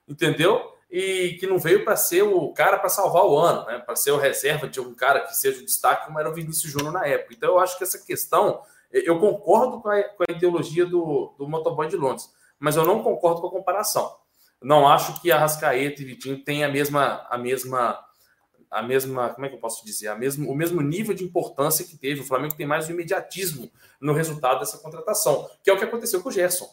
entendeu? 0.08 0.72
E 0.90 1.38
que 1.40 1.48
não 1.48 1.58
veio 1.58 1.84
para 1.84 1.96
ser 1.96 2.22
o 2.22 2.54
cara 2.54 2.78
para 2.78 2.90
salvar 2.90 3.26
o 3.26 3.38
ano, 3.38 3.66
né? 3.66 3.80
Para 3.80 3.96
ser 3.96 4.12
o 4.12 4.18
reserva 4.18 4.68
de 4.68 4.80
um 4.80 4.94
cara 4.94 5.22
que 5.22 5.36
seja 5.36 5.62
o 5.62 5.66
destaque, 5.66 6.06
como 6.06 6.20
era 6.20 6.30
o 6.30 6.34
Vinícius 6.34 6.72
Júnior 6.72 6.94
na 6.94 7.06
época. 7.06 7.34
Então, 7.34 7.50
eu 7.50 7.60
acho 7.60 7.78
que 7.78 7.84
essa 7.84 8.00
questão, 8.00 8.62
eu 8.92 9.20
concordo 9.20 9.82
com 9.82 9.90
a, 9.90 10.04
com 10.04 10.24
a 10.28 10.32
ideologia 10.32 10.86
do, 10.86 11.34
do 11.38 11.48
motoboy 11.48 11.88
de 11.88 11.96
Londres 11.96 12.30
mas 12.62 12.76
eu 12.76 12.86
não 12.86 13.02
concordo 13.02 13.42
com 13.42 13.48
a 13.48 13.52
comparação. 13.52 14.16
Não 14.62 14.88
acho 14.88 15.20
que 15.20 15.32
a 15.32 15.40
Rascaeta 15.40 16.04
e 16.04 16.06
Vitinho 16.06 16.44
têm 16.44 16.64
a 16.64 16.70
mesma, 16.70 17.26
a 17.28 17.36
mesma, 17.36 18.00
a 18.72 18.82
mesma, 18.82 19.30
como 19.32 19.46
é 19.46 19.50
que 19.50 19.56
eu 19.56 19.60
posso 19.60 19.86
dizer, 19.86 20.08
a 20.08 20.16
mesmo, 20.16 20.50
o 20.50 20.56
mesmo 20.56 20.82
nível 20.82 21.14
de 21.14 21.26
importância 21.26 21.84
que 21.84 21.98
teve. 21.98 22.22
O 22.22 22.26
Flamengo 22.26 22.56
tem 22.56 22.66
mais 22.66 22.88
um 22.88 22.94
imediatismo 22.94 23.70
no 24.00 24.14
resultado 24.14 24.60
dessa 24.62 24.78
contratação, 24.78 25.50
que 25.62 25.70
é 25.70 25.74
o 25.74 25.78
que 25.78 25.84
aconteceu 25.84 26.22
com 26.24 26.30
o 26.30 26.32
Gerson. 26.32 26.70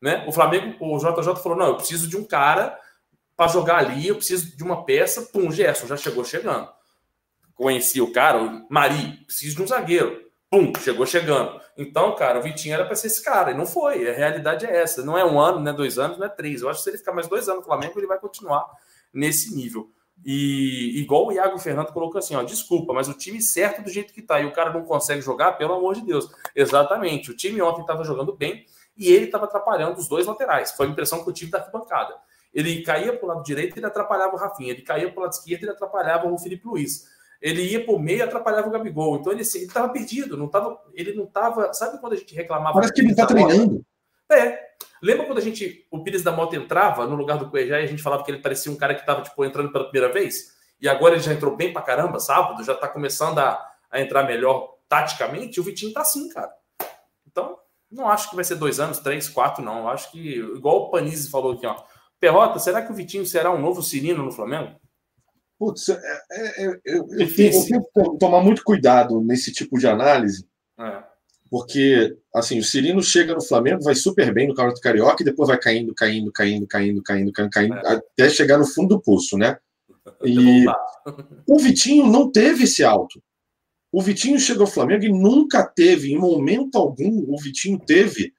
Né? 0.00 0.24
O 0.26 0.32
Flamengo, 0.32 0.74
o 0.80 0.98
JJ 0.98 1.36
falou: 1.36 1.58
não, 1.58 1.66
eu 1.68 1.76
preciso 1.76 2.08
de 2.08 2.16
um 2.16 2.24
cara 2.24 2.78
para 3.36 3.48
jogar 3.48 3.76
ali, 3.76 4.08
eu 4.08 4.16
preciso 4.16 4.56
de 4.56 4.64
uma 4.64 4.84
peça. 4.84 5.22
Pum, 5.22 5.50
Gerson 5.50 5.86
já 5.86 5.96
chegou 5.96 6.24
chegando. 6.24 6.68
Conheci 7.54 8.00
o 8.00 8.10
cara, 8.10 8.42
o 8.42 8.66
Mari, 8.70 9.18
preciso 9.26 9.56
de 9.56 9.62
um 9.62 9.66
zagueiro. 9.66 10.22
Pum, 10.50 10.72
chegou 10.80 11.04
chegando. 11.04 11.60
Então, 11.76 12.14
cara, 12.14 12.38
o 12.38 12.42
Vitinho 12.42 12.74
era 12.74 12.84
para 12.84 12.96
ser 12.96 13.08
esse 13.08 13.22
cara, 13.22 13.50
e 13.50 13.54
não 13.54 13.66
foi. 13.66 14.08
A 14.08 14.14
realidade 14.14 14.66
é 14.66 14.74
essa. 14.74 15.02
Não 15.02 15.16
é 15.16 15.24
um 15.24 15.38
ano, 15.38 15.60
não 15.60 15.70
é 15.70 15.74
dois 15.74 15.98
anos, 15.98 16.18
não 16.18 16.26
é 16.26 16.28
três. 16.28 16.62
Eu 16.62 16.68
acho 16.68 16.80
que 16.80 16.84
se 16.84 16.90
ele 16.90 16.98
ficar 16.98 17.12
mais 17.12 17.28
dois 17.28 17.48
anos 17.48 17.60
no 17.60 17.66
Flamengo, 17.66 17.98
ele 17.98 18.06
vai 18.06 18.18
continuar 18.18 18.66
nesse 19.12 19.54
nível. 19.54 19.90
E 20.24 21.00
igual 21.00 21.26
o 21.26 21.32
Iago 21.32 21.58
Fernando 21.58 21.92
colocou 21.92 22.18
assim: 22.18 22.34
ó, 22.34 22.42
desculpa, 22.42 22.92
mas 22.92 23.08
o 23.08 23.14
time 23.14 23.40
certo 23.40 23.82
do 23.82 23.90
jeito 23.90 24.12
que 24.12 24.22
tá 24.22 24.40
e 24.40 24.46
o 24.46 24.52
cara 24.52 24.72
não 24.72 24.84
consegue 24.84 25.20
jogar, 25.20 25.52
pelo 25.52 25.74
amor 25.74 25.94
de 25.94 26.02
Deus. 26.02 26.30
Exatamente. 26.54 27.30
O 27.30 27.36
time 27.36 27.60
ontem 27.60 27.80
estava 27.80 28.04
jogando 28.04 28.34
bem 28.34 28.64
e 28.96 29.10
ele 29.10 29.26
estava 29.26 29.44
atrapalhando 29.44 29.98
os 29.98 30.08
dois 30.08 30.26
laterais. 30.26 30.72
Foi 30.72 30.86
a 30.86 30.90
impressão 30.90 31.22
que 31.22 31.28
eu 31.28 31.34
tive 31.34 31.50
da 31.50 31.58
arquibancada. 31.58 32.14
Ele 32.52 32.82
caía 32.82 33.16
para 33.16 33.24
o 33.24 33.28
lado 33.28 33.42
direito, 33.42 33.76
ele 33.76 33.86
atrapalhava 33.86 34.34
o 34.34 34.38
Rafinha. 34.38 34.72
Ele 34.72 34.82
caía 34.82 35.10
para 35.10 35.18
o 35.18 35.22
lado 35.22 35.32
esquerdo, 35.32 35.62
ele 35.64 35.72
atrapalhava 35.72 36.28
o 36.28 36.38
Felipe 36.38 36.66
Luiz 36.66 37.10
ele 37.42 37.62
ia 37.62 37.84
por 37.84 38.00
meio 38.00 38.18
e 38.18 38.22
atrapalhava 38.22 38.68
o 38.68 38.70
Gabigol. 38.70 39.16
Então 39.16 39.32
ele 39.32 39.42
estava 39.42 39.88
perdido, 39.88 40.36
não 40.36 40.46
tava, 40.46 40.80
ele 40.94 41.12
não 41.12 41.24
estava. 41.24 41.74
Sabe 41.74 42.00
quando 42.00 42.12
a 42.12 42.16
gente 42.16 42.34
reclamava? 42.34 42.74
Parece 42.74 42.92
que 42.92 43.00
ele 43.00 43.10
está 43.10 43.26
treinando. 43.26 43.84
É. 44.30 44.70
Lembra 45.02 45.26
quando 45.26 45.38
a 45.38 45.42
gente, 45.42 45.84
o 45.90 46.04
Pires 46.04 46.22
da 46.22 46.30
Mota 46.30 46.54
entrava 46.54 47.06
no 47.06 47.16
lugar 47.16 47.36
do 47.36 47.50
Cuejá 47.50 47.80
e 47.80 47.84
a 47.84 47.86
gente 47.86 48.02
falava 48.02 48.22
que 48.22 48.30
ele 48.30 48.40
parecia 48.40 48.70
um 48.70 48.76
cara 48.76 48.94
que 48.94 49.00
estava 49.00 49.22
tipo, 49.22 49.44
entrando 49.44 49.72
pela 49.72 49.84
primeira 49.84 50.12
vez? 50.12 50.52
E 50.80 50.88
agora 50.88 51.14
ele 51.14 51.22
já 51.22 51.32
entrou 51.32 51.56
bem 51.56 51.72
pra 51.72 51.82
caramba, 51.82 52.20
sábado, 52.20 52.62
já 52.62 52.74
tá 52.74 52.86
começando 52.86 53.38
a, 53.40 53.60
a 53.90 54.00
entrar 54.00 54.22
melhor 54.22 54.76
taticamente. 54.88 55.56
E 55.56 55.60
o 55.60 55.64
Vitinho 55.64 55.92
tá 55.92 56.02
assim, 56.02 56.28
cara. 56.28 56.52
Então, 57.26 57.58
não 57.90 58.08
acho 58.08 58.30
que 58.30 58.36
vai 58.36 58.44
ser 58.44 58.54
dois 58.54 58.78
anos, 58.78 59.00
três, 59.00 59.28
quatro, 59.28 59.64
não. 59.64 59.80
Eu 59.80 59.88
acho 59.88 60.10
que, 60.12 60.36
igual 60.38 60.82
o 60.82 60.90
Panizzi 60.90 61.30
falou 61.30 61.54
aqui, 61.54 61.66
ó. 61.66 61.82
Perrota, 62.20 62.60
será 62.60 62.80
que 62.80 62.92
o 62.92 62.94
Vitinho 62.94 63.26
será 63.26 63.50
um 63.50 63.60
novo 63.60 63.82
Cirino 63.82 64.22
no 64.22 64.30
Flamengo? 64.30 64.80
Putz, 65.58 65.88
é, 65.88 66.00
é, 66.30 66.64
é, 66.64 66.66
eu, 66.66 66.78
eu, 66.84 67.06
tenho, 67.34 67.52
eu, 67.52 67.64
tenho, 67.64 68.12
que 68.12 68.18
tomar 68.18 68.40
muito 68.40 68.62
cuidado 68.62 69.20
nesse 69.20 69.52
tipo 69.52 69.78
de 69.78 69.86
análise, 69.86 70.46
é. 70.78 71.11
Porque 71.52 72.16
assim, 72.34 72.58
o 72.58 72.64
Cirino 72.64 73.02
chega 73.02 73.34
no 73.34 73.42
Flamengo, 73.42 73.82
vai 73.82 73.94
super 73.94 74.32
bem 74.32 74.48
no 74.48 74.54
Campeonato 74.54 74.80
Carioca 74.80 75.22
e 75.22 75.26
depois 75.26 75.48
vai 75.48 75.58
caindo, 75.58 75.94
caindo, 75.94 76.32
caindo, 76.32 76.66
caindo, 76.66 77.02
caindo, 77.02 77.30
caindo, 77.30 77.50
caindo 77.50 77.74
é. 77.74 77.92
até 77.92 78.30
chegar 78.30 78.56
no 78.56 78.64
fundo 78.64 78.96
do 78.96 79.02
poço, 79.02 79.36
né? 79.36 79.58
E 80.24 80.64
o 81.46 81.58
Vitinho 81.58 82.06
não 82.06 82.32
teve 82.32 82.64
esse 82.64 82.82
alto. 82.82 83.22
O 83.92 84.00
Vitinho 84.00 84.40
chegou 84.40 84.64
ao 84.64 84.72
Flamengo 84.72 85.04
e 85.04 85.12
nunca 85.12 85.62
teve, 85.62 86.10
em 86.10 86.18
momento 86.18 86.78
algum, 86.78 87.30
o 87.30 87.38
Vitinho 87.38 87.78
teve 87.78 88.32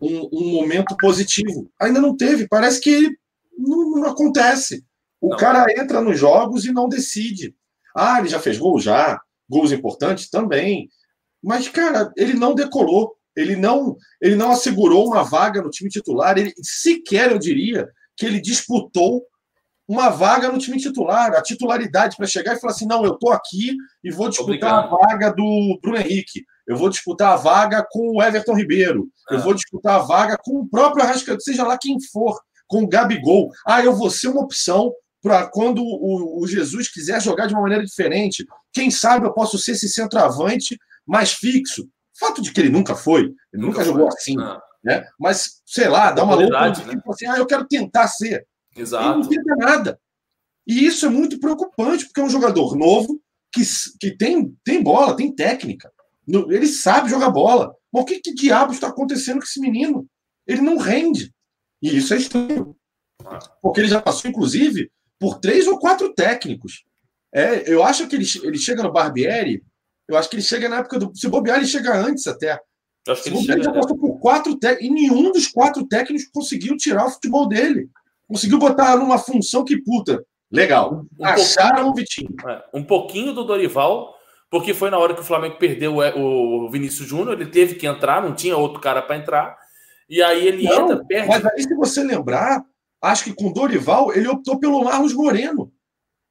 um, 0.00 0.28
um 0.32 0.52
momento 0.52 0.96
positivo. 0.96 1.68
Ainda 1.76 2.00
não 2.00 2.16
teve, 2.16 2.46
parece 2.46 2.80
que 2.80 3.10
não, 3.58 3.90
não 3.96 4.10
acontece. 4.10 4.84
O 5.20 5.30
não. 5.30 5.36
cara 5.36 5.66
entra 5.76 6.00
nos 6.00 6.16
jogos 6.16 6.64
e 6.64 6.72
não 6.72 6.88
decide. 6.88 7.52
Ah, 7.96 8.20
ele 8.20 8.28
já 8.28 8.38
fez 8.38 8.58
gol? 8.58 8.78
Já. 8.78 9.20
Gols 9.48 9.72
importantes? 9.72 10.30
Também. 10.30 10.88
Mas, 11.42 11.68
cara, 11.68 12.12
ele 12.16 12.34
não 12.34 12.54
decolou. 12.54 13.14
Ele 13.36 13.56
não, 13.56 13.96
ele 14.20 14.34
não 14.34 14.50
assegurou 14.50 15.06
uma 15.06 15.22
vaga 15.22 15.62
no 15.62 15.70
time 15.70 15.88
titular. 15.88 16.36
Ele 16.36 16.52
sequer, 16.62 17.30
eu 17.30 17.38
diria, 17.38 17.88
que 18.16 18.26
ele 18.26 18.40
disputou 18.40 19.24
uma 19.88 20.08
vaga 20.08 20.52
no 20.52 20.58
time 20.58 20.78
titular, 20.78 21.32
a 21.32 21.42
titularidade 21.42 22.16
para 22.16 22.26
chegar 22.26 22.54
e 22.54 22.60
falar 22.60 22.72
assim: 22.72 22.86
não, 22.86 23.04
eu 23.04 23.14
estou 23.14 23.32
aqui 23.32 23.74
e 24.04 24.10
vou 24.12 24.28
disputar 24.28 24.84
Obrigado. 24.84 24.94
a 24.94 25.08
vaga 25.08 25.30
do 25.32 25.78
Bruno 25.82 25.98
Henrique, 25.98 26.44
eu 26.64 26.76
vou 26.76 26.88
disputar 26.88 27.32
a 27.32 27.36
vaga 27.36 27.84
com 27.90 28.16
o 28.16 28.22
Everton 28.22 28.54
Ribeiro, 28.54 29.08
eu 29.28 29.38
é. 29.38 29.40
vou 29.40 29.52
disputar 29.52 29.96
a 29.96 30.02
vaga 30.02 30.38
com 30.40 30.60
o 30.60 30.68
próprio 30.68 31.02
Arrascaeta, 31.02 31.40
seja 31.40 31.66
lá 31.66 31.76
quem 31.76 31.96
for, 32.12 32.38
com 32.68 32.84
o 32.84 32.88
Gabigol. 32.88 33.50
Ah, 33.66 33.82
eu 33.82 33.92
vou 33.92 34.10
ser 34.10 34.28
uma 34.28 34.42
opção 34.42 34.92
para 35.20 35.48
quando 35.48 35.82
o, 35.82 36.40
o, 36.40 36.46
Jesus 36.46 36.88
quiser 36.88 37.20
jogar 37.20 37.46
de 37.46 37.54
uma 37.54 37.62
maneira 37.62 37.84
diferente. 37.84 38.46
Quem 38.72 38.90
sabe 38.92 39.26
eu 39.26 39.32
posso 39.34 39.58
ser 39.58 39.72
esse 39.72 39.88
centroavante 39.88 40.78
mais 41.06 41.32
fixo. 41.32 41.88
Fato 42.18 42.42
de 42.42 42.52
que 42.52 42.60
ele 42.60 42.68
nunca 42.68 42.94
foi, 42.94 43.22
ele 43.22 43.62
nunca, 43.62 43.78
nunca 43.78 43.84
jogou 43.84 44.08
assim. 44.08 44.38
Ah. 44.38 44.60
Né? 44.82 45.06
Mas, 45.18 45.62
sei 45.66 45.88
lá, 45.88 46.10
dá 46.10 46.24
uma 46.24 46.34
loucura. 46.34 46.68
Né? 46.68 46.96
Tipo 46.96 47.12
assim, 47.12 47.26
ah, 47.26 47.38
eu 47.38 47.46
quero 47.46 47.66
tentar 47.66 48.08
ser. 48.08 48.46
Exato. 48.76 49.04
Ele 49.04 49.22
não 49.22 49.28
tenta 49.28 49.56
nada. 49.56 50.00
E 50.66 50.84
isso 50.86 51.06
é 51.06 51.08
muito 51.08 51.38
preocupante, 51.38 52.06
porque 52.06 52.20
é 52.20 52.24
um 52.24 52.30
jogador 52.30 52.76
novo 52.76 53.20
que, 53.52 53.62
que 53.98 54.16
tem, 54.16 54.56
tem 54.64 54.82
bola, 54.82 55.16
tem 55.16 55.34
técnica. 55.34 55.90
Ele 56.28 56.66
sabe 56.66 57.10
jogar 57.10 57.30
bola. 57.30 57.74
Mas 57.92 58.02
o 58.02 58.06
que, 58.06 58.20
que 58.20 58.34
diabo 58.34 58.72
está 58.72 58.88
acontecendo 58.88 59.38
com 59.38 59.44
esse 59.44 59.60
menino? 59.60 60.06
Ele 60.46 60.60
não 60.60 60.76
rende. 60.76 61.34
E 61.82 61.96
isso 61.96 62.14
é 62.14 62.18
estranho. 62.18 62.76
Porque 63.60 63.80
ele 63.80 63.88
já 63.88 64.00
passou, 64.00 64.30
inclusive, 64.30 64.90
por 65.18 65.40
três 65.40 65.66
ou 65.66 65.78
quatro 65.78 66.14
técnicos. 66.14 66.84
É, 67.32 67.72
eu 67.72 67.82
acho 67.82 68.06
que 68.08 68.16
ele, 68.16 68.26
ele 68.42 68.58
chega 68.58 68.82
no 68.82 68.92
Barbieri, 68.92 69.62
eu 70.10 70.16
acho 70.16 70.28
que 70.28 70.36
ele 70.36 70.42
chega 70.42 70.68
na 70.68 70.78
época 70.78 70.98
do. 70.98 71.12
Se 71.14 71.28
bobear, 71.28 71.58
ele 71.58 71.66
chega 71.66 71.94
antes 71.94 72.26
até. 72.26 72.58
Eu 73.06 73.12
acho 73.12 73.22
que 73.22 73.28
ele, 73.30 73.52
ele 73.52 73.62
já 73.62 73.72
passou 73.72 73.96
por 73.96 74.18
quatro 74.18 74.58
técnicos, 74.58 74.86
e 74.86 74.90
nenhum 74.90 75.32
dos 75.32 75.46
quatro 75.46 75.86
técnicos 75.86 76.28
conseguiu 76.32 76.76
tirar 76.76 77.06
o 77.06 77.10
futebol 77.10 77.48
dele. 77.48 77.88
Conseguiu 78.28 78.58
botar 78.58 78.96
numa 78.96 79.18
função 79.18 79.64
que, 79.64 79.80
puta, 79.82 80.24
legal. 80.50 81.06
Um, 81.18 81.24
Acharam 81.24 81.90
o 81.90 81.94
Vitinho. 81.94 82.34
É, 82.46 82.62
um 82.74 82.84
pouquinho 82.84 83.32
do 83.32 83.44
Dorival, 83.44 84.14
porque 84.50 84.74
foi 84.74 84.90
na 84.90 84.98
hora 84.98 85.14
que 85.14 85.20
o 85.20 85.24
Flamengo 85.24 85.56
perdeu 85.56 85.96
o, 85.96 86.66
o 86.66 86.70
Vinícius 86.70 87.08
Júnior, 87.08 87.40
ele 87.40 87.50
teve 87.50 87.74
que 87.74 87.86
entrar, 87.86 88.22
não 88.22 88.34
tinha 88.34 88.56
outro 88.56 88.80
cara 88.80 89.00
para 89.00 89.16
entrar. 89.16 89.56
E 90.08 90.22
aí 90.22 90.46
ele 90.46 90.64
não, 90.64 90.82
entra, 90.82 91.04
perde. 91.04 91.28
Mas 91.28 91.46
aí, 91.46 91.62
se 91.62 91.74
você 91.74 92.02
lembrar, 92.02 92.62
acho 93.00 93.24
que 93.24 93.32
com 93.32 93.52
Dorival, 93.52 94.12
ele 94.12 94.28
optou 94.28 94.58
pelo 94.58 94.82
Marlos 94.84 95.14
Moreno. 95.14 95.72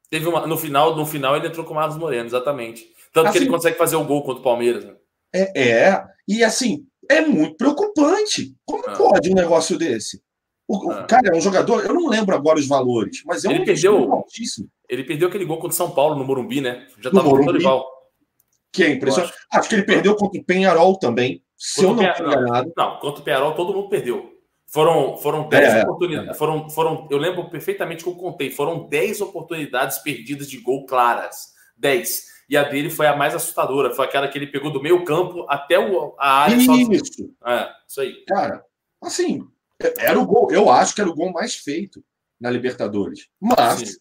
Teve 0.10 0.28
uma, 0.28 0.46
no 0.46 0.58
final, 0.58 0.96
no 0.96 1.06
final 1.06 1.36
ele 1.36 1.48
entrou 1.48 1.65
com 1.65 1.72
o 1.72 1.76
Marlos 1.76 1.98
Moreno, 1.98 2.26
exatamente. 2.26 2.86
Tanto 3.12 3.28
assim, 3.28 3.32
que 3.32 3.38
ele 3.39 3.45
assim, 3.45 3.56
consegue 3.56 3.78
fazer 3.78 3.95
o 3.95 4.06
gol 4.06 4.24
contra 4.24 4.41
o 4.41 4.43
Palmeiras. 4.43 4.86
Né? 4.86 4.95
É, 5.34 5.69
é, 5.69 6.04
e 6.28 6.43
assim, 6.43 6.86
é 7.10 7.22
muito 7.22 7.56
preocupante. 7.58 8.56
Como 8.65 8.84
ah. 8.88 8.93
pode 8.93 9.32
um 9.32 9.36
negócio 9.36 9.78
desse? 9.78 10.22
O, 10.67 10.91
ah. 10.91 11.04
Cara, 11.04 11.30
é 11.34 11.38
um 11.38 11.41
jogador, 11.41 11.84
eu 11.84 11.93
não 11.93 12.08
lembro 12.08 12.36
agora 12.36 12.60
os 12.60 12.67
valores, 12.67 13.24
mas 13.26 13.43
é 13.43 13.50
ele 13.50 13.62
um 13.62 13.65
perdeu, 13.65 14.13
altíssimo. 14.13 14.69
Ele 14.88 15.04
perdeu 15.04 15.28
aquele 15.28 15.45
gol 15.45 15.58
contra 15.58 15.74
o 15.74 15.78
São 15.78 15.91
Paulo 15.91 16.15
no 16.15 16.24
Morumbi, 16.24 16.62
né? 16.62 16.88
Já 17.00 17.10
estava 17.10 17.30
com 17.30 17.36
o 17.36 17.45
Dorival. 17.45 17.88
Que 18.72 18.84
é 18.84 18.89
impressionante. 18.91 19.34
Acho. 19.34 19.60
acho. 19.60 19.69
que 19.69 19.76
ele 19.76 19.84
perdeu 19.84 20.15
contra 20.15 20.39
o 20.39 20.43
Penharol 20.43 20.98
também. 21.00 21.43
Se 21.58 21.84
contra 21.84 22.15
eu 22.17 22.24
não 22.24 22.32
enganado. 22.34 22.74
Não, 22.78 23.00
contra 23.00 23.22
o 23.22 23.24
Penharol 23.24 23.56
todo 23.56 23.74
mundo 23.74 23.89
perdeu. 23.89 24.30
Foram, 24.67 25.17
foram 25.17 25.50
10 25.50 25.74
é, 25.74 25.82
oportunidades. 25.82 26.30
É. 26.30 26.34
Foram, 26.36 26.69
foram, 26.69 27.08
eu 27.10 27.17
lembro 27.17 27.50
perfeitamente 27.50 28.04
que 28.04 28.10
eu 28.10 28.15
contei. 28.15 28.52
Foram 28.52 28.88
10 28.88 29.22
oportunidades 29.22 29.98
perdidas 29.98 30.48
de 30.48 30.60
gol 30.60 30.86
claras. 30.86 31.48
10. 31.76 32.26
E 32.49 32.57
a 32.57 32.63
dele 32.63 32.89
foi 32.89 33.05
a 33.05 33.15
mais 33.15 33.35
assustadora. 33.35 33.93
Foi 33.93 34.05
aquela 34.05 34.27
que 34.27 34.38
ele 34.38 34.47
pegou 34.47 34.71
do 34.71 34.81
meio 34.81 35.03
campo 35.03 35.45
até 35.47 35.77
o, 35.77 36.15
a 36.17 36.43
área. 36.43 36.55
Isso. 36.55 37.31
É, 37.45 37.69
isso 37.88 38.01
aí. 38.01 38.23
Cara, 38.27 38.63
assim, 39.01 39.47
era 39.97 40.19
o 40.19 40.25
gol. 40.25 40.51
Eu 40.51 40.69
acho 40.69 40.95
que 40.95 41.01
era 41.01 41.09
o 41.09 41.15
gol 41.15 41.31
mais 41.31 41.55
feito 41.55 42.03
na 42.39 42.49
Libertadores. 42.49 43.27
Mas, 43.39 43.79
Sim. 43.79 43.97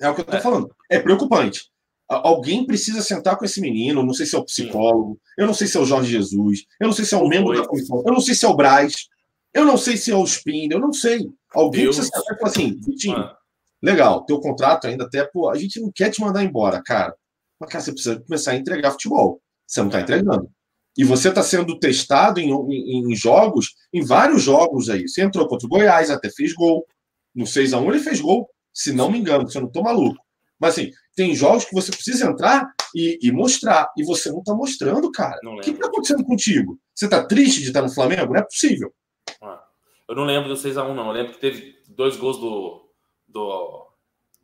é 0.00 0.08
o 0.08 0.14
que 0.14 0.20
eu 0.20 0.24
tô 0.24 0.36
é. 0.36 0.40
falando. 0.40 0.74
É 0.90 1.00
preocupante. 1.00 1.70
Alguém 2.08 2.66
precisa 2.66 3.00
sentar 3.00 3.36
com 3.36 3.44
esse 3.44 3.60
menino. 3.60 4.04
Não 4.04 4.12
sei 4.12 4.26
se 4.26 4.36
é 4.36 4.38
o 4.38 4.44
psicólogo. 4.44 5.18
Eu 5.36 5.46
não 5.46 5.54
sei 5.54 5.66
se 5.66 5.76
é 5.76 5.80
o 5.80 5.86
Jorge 5.86 6.10
Jesus. 6.10 6.64
Eu 6.78 6.86
não 6.86 6.94
sei 6.94 7.04
se 7.04 7.14
é 7.14 7.18
o 7.18 7.26
membro 7.26 7.56
da 7.56 7.66
comissão. 7.66 8.02
Eu 8.06 8.12
não 8.12 8.20
sei 8.20 8.34
se 8.34 8.44
é 8.44 8.48
o 8.48 8.54
Braz. 8.54 9.08
Eu 9.54 9.66
não 9.66 9.76
sei 9.76 9.96
se 9.96 10.10
é 10.10 10.16
o 10.16 10.24
Spin, 10.24 10.68
eu 10.70 10.78
não 10.80 10.92
sei. 10.92 11.28
Alguém 11.54 11.84
Deus. 11.84 11.96
precisa 11.96 12.22
saber 12.24 12.44
assim, 12.44 12.80
Vitinho, 12.80 13.18
ah. 13.18 13.36
legal, 13.82 14.24
teu 14.24 14.40
contrato 14.40 14.86
ainda 14.86 15.04
até, 15.04 15.24
pô, 15.24 15.50
a 15.50 15.56
gente 15.56 15.78
não 15.78 15.92
quer 15.94 16.10
te 16.10 16.20
mandar 16.22 16.42
embora, 16.42 16.82
cara. 16.82 17.14
Mas, 17.62 17.70
cara, 17.70 17.84
você 17.84 17.92
precisa 17.92 18.20
começar 18.20 18.50
a 18.50 18.56
entregar 18.56 18.90
futebol. 18.90 19.40
Você 19.64 19.80
não 19.80 19.86
está 19.86 20.00
entregando. 20.00 20.50
E 20.98 21.04
você 21.04 21.28
está 21.28 21.44
sendo 21.44 21.78
testado 21.78 22.40
em, 22.40 22.50
em, 22.50 23.12
em, 23.12 23.14
jogos, 23.14 23.76
em 23.92 24.04
vários 24.04 24.42
jogos 24.42 24.90
aí. 24.90 25.08
Você 25.08 25.22
entrou 25.22 25.46
contra 25.46 25.64
o 25.66 25.68
Goiás, 25.68 26.10
até 26.10 26.28
fez 26.28 26.52
gol. 26.54 26.84
No 27.32 27.44
6x1 27.44 27.88
ele 27.88 28.00
fez 28.00 28.20
gol, 28.20 28.50
se 28.74 28.92
não 28.92 29.10
me 29.10 29.18
engano, 29.18 29.48
se 29.48 29.56
eu 29.56 29.62
não 29.62 29.68
estou 29.68 29.84
maluco. 29.84 30.20
Mas 30.58 30.72
assim, 30.72 30.90
tem 31.14 31.34
jogos 31.36 31.64
que 31.64 31.74
você 31.74 31.92
precisa 31.92 32.26
entrar 32.26 32.74
e, 32.94 33.18
e 33.22 33.30
mostrar. 33.30 33.88
E 33.96 34.04
você 34.04 34.30
não 34.30 34.40
está 34.40 34.54
mostrando, 34.54 35.10
cara. 35.12 35.38
O 35.44 35.60
que 35.60 35.70
está 35.70 35.86
acontecendo 35.86 36.24
contigo? 36.24 36.78
Você 36.92 37.04
está 37.04 37.24
triste 37.24 37.60
de 37.60 37.68
estar 37.68 37.82
no 37.82 37.94
Flamengo? 37.94 38.32
Não 38.32 38.40
é 38.40 38.42
possível. 38.42 38.92
Eu 40.08 40.16
não 40.16 40.24
lembro 40.24 40.48
do 40.48 40.56
6x1, 40.56 40.94
não. 40.94 41.06
Eu 41.06 41.12
lembro 41.12 41.32
que 41.32 41.40
teve 41.40 41.76
dois 41.88 42.16
gols 42.16 42.38
do, 42.38 42.90
do, 43.28 43.91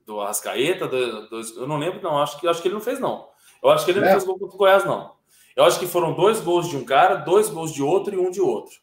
do 0.09 0.21
Arrascaeta. 0.21 0.89
Do, 0.89 1.29
do, 1.29 1.41
eu 1.57 1.67
não 1.69 1.77
lembro, 1.77 2.03
não. 2.03 2.19
Acho 2.19 2.41
que, 2.41 2.49
acho 2.49 2.63
que 2.63 2.69
ele 2.69 2.75
não 2.75 2.81
fez, 2.81 2.99
não. 2.99 3.29
Eu 3.63 3.69
acho 3.69 3.85
que 3.85 3.91
ele 3.91 4.01
não 4.01 4.09
é. 4.09 4.13
fez 4.13 4.25
gol 4.25 4.39
contra 4.39 4.55
o 4.55 4.59
Goiás, 4.59 4.85
não. 4.85 5.13
Eu 5.55 5.65
acho 5.65 5.79
que 5.79 5.87
foram 5.87 6.15
dois 6.15 6.41
gols 6.41 6.69
de 6.69 6.77
um 6.77 6.85
cara, 6.85 7.17
dois 7.17 7.51
gols 7.51 7.73
de 7.73 7.83
outro 7.83 8.15
e 8.15 8.19
um 8.19 8.31
de 8.31 8.41
outro. 8.41 8.77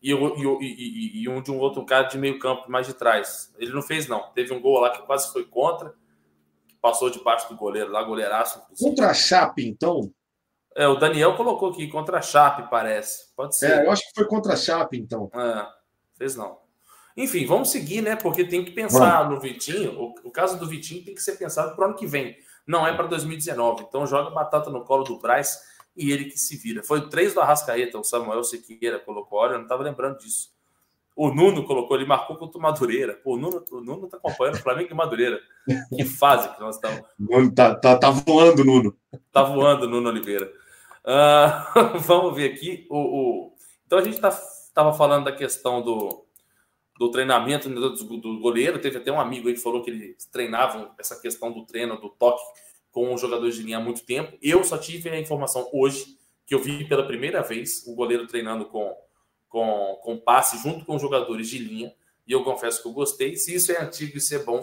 E, 0.00 0.12
e, 0.12 0.12
e, 0.60 1.22
e 1.22 1.28
um 1.28 1.42
de 1.42 1.50
um 1.50 1.58
outro 1.58 1.84
cara 1.84 2.04
de 2.04 2.16
meio 2.16 2.38
campo, 2.38 2.70
mais 2.70 2.86
de 2.86 2.94
trás. 2.94 3.52
Ele 3.58 3.72
não 3.72 3.82
fez, 3.82 4.06
não. 4.06 4.30
Teve 4.32 4.54
um 4.54 4.60
gol 4.60 4.80
lá 4.80 4.90
que 4.90 5.02
quase 5.02 5.32
foi 5.32 5.44
contra, 5.44 5.94
que 6.68 6.76
passou 6.76 7.10
debaixo 7.10 7.48
do 7.48 7.56
goleiro 7.56 7.90
lá, 7.90 8.02
goleiraço. 8.02 8.62
Contra 8.78 9.10
a 9.10 9.14
Chape, 9.14 9.66
então? 9.66 10.12
É, 10.76 10.86
o 10.86 10.96
Daniel 10.96 11.36
colocou 11.36 11.70
aqui, 11.70 11.88
contra 11.88 12.18
a 12.18 12.22
Chape, 12.22 12.68
parece. 12.70 13.34
Pode 13.34 13.56
ser. 13.56 13.80
É, 13.80 13.86
eu 13.86 13.90
acho 13.90 14.02
que 14.02 14.14
foi 14.14 14.26
contra 14.26 14.52
a 14.52 14.56
Chape, 14.56 14.98
então. 14.98 15.30
É. 15.34 15.66
Fez 16.18 16.36
não. 16.36 16.63
Enfim, 17.16 17.46
vamos 17.46 17.70
seguir, 17.70 18.02
né? 18.02 18.16
Porque 18.16 18.44
tem 18.44 18.64
que 18.64 18.72
pensar 18.72 19.28
no 19.30 19.38
Vitinho. 19.38 19.92
O, 19.98 20.14
o, 20.24 20.30
caso 20.30 20.58
do 20.58 20.66
Vitinho 20.66 21.04
tem 21.04 21.14
que 21.14 21.22
ser 21.22 21.36
pensado 21.36 21.74
para 21.74 21.84
o 21.84 21.88
ano 21.88 21.96
que 21.96 22.06
vem. 22.06 22.36
Não 22.66 22.86
é 22.86 22.92
para 22.92 23.06
2019. 23.06 23.84
Então 23.88 24.06
joga 24.06 24.30
batata 24.30 24.68
no 24.68 24.84
colo 24.84 25.04
do 25.04 25.18
Braz 25.18 25.60
e 25.96 26.10
ele 26.10 26.24
que 26.24 26.38
se 26.38 26.56
vira. 26.56 26.82
Foi 26.82 27.08
três 27.08 27.32
do 27.32 27.40
Arrascaeta, 27.40 27.98
o 27.98 28.04
Samuel 28.04 28.42
Sequeira 28.42 28.98
colocou. 28.98 29.38
Olha, 29.38 29.52
eu 29.52 29.58
não 29.58 29.62
estava 29.62 29.84
lembrando 29.84 30.18
disso. 30.18 30.52
O 31.16 31.32
Nuno 31.32 31.64
colocou, 31.64 31.96
ele 31.96 32.06
marcou 32.06 32.36
contra 32.36 32.58
o 32.58 32.60
Madureira. 32.60 33.14
Pô, 33.14 33.34
o 33.34 33.36
Nuno, 33.36 33.64
o 33.70 33.80
Nuno 33.80 34.08
tá 34.08 34.16
acompanhando 34.16 34.56
o 34.56 34.62
Flamengo 34.62 34.88
e 34.90 34.94
Madureira. 34.94 35.40
Que 35.96 36.02
fase 36.04 36.52
que 36.52 36.60
nós 36.60 36.74
estamos. 36.74 37.06
Tá, 37.54 37.76
tá, 37.76 37.96
tá 37.96 38.10
voando, 38.10 38.64
Nuno. 38.64 38.96
Tá 39.30 39.44
voando, 39.44 39.88
Nuno 39.88 40.08
Oliveira. 40.08 40.52
Uh, 41.04 41.98
vamos 42.02 42.34
ver 42.34 42.52
aqui. 42.52 42.88
O, 42.90 42.98
o... 42.98 43.54
Então 43.86 44.00
a 44.00 44.02
gente 44.02 44.14
está 44.14 44.30
estava 44.74 44.92
falando 44.92 45.26
da 45.26 45.32
questão 45.32 45.80
do, 45.80 46.23
do 46.98 47.10
treinamento 47.10 47.68
do, 47.68 48.16
do, 48.18 48.38
goleiro. 48.38 48.80
Teve 48.80 48.98
até 48.98 49.10
um 49.10 49.20
amigo 49.20 49.48
aí 49.48 49.54
que 49.54 49.60
falou 49.60 49.82
que 49.82 49.90
eles 49.90 50.26
treinavam 50.26 50.92
essa 50.98 51.20
questão 51.20 51.52
do 51.52 51.64
treino, 51.64 52.00
do 52.00 52.08
toque 52.08 52.42
com 52.90 53.12
os 53.12 53.20
jogadores 53.20 53.56
de 53.56 53.62
linha 53.62 53.78
há 53.78 53.80
muito 53.80 54.04
tempo. 54.04 54.36
Eu 54.40 54.62
só 54.62 54.78
tive 54.78 55.10
a 55.10 55.18
informação 55.18 55.68
hoje 55.72 56.16
que 56.46 56.54
eu 56.54 56.60
vi 56.60 56.86
pela 56.86 57.06
primeira 57.06 57.42
vez 57.42 57.84
o 57.86 57.94
goleiro 57.94 58.26
treinando 58.26 58.66
com, 58.66 58.94
com, 59.48 59.98
com 60.02 60.18
passe 60.18 60.62
junto 60.62 60.84
com 60.84 60.94
os 60.94 61.02
jogadores 61.02 61.48
de 61.48 61.58
linha. 61.58 61.92
E 62.26 62.32
eu 62.32 62.44
confesso 62.44 62.80
que 62.80 62.88
eu 62.88 62.92
gostei. 62.92 63.36
Se 63.36 63.54
isso 63.54 63.72
é 63.72 63.82
antigo, 63.82 64.16
isso 64.16 64.34
é 64.34 64.38
bom, 64.38 64.62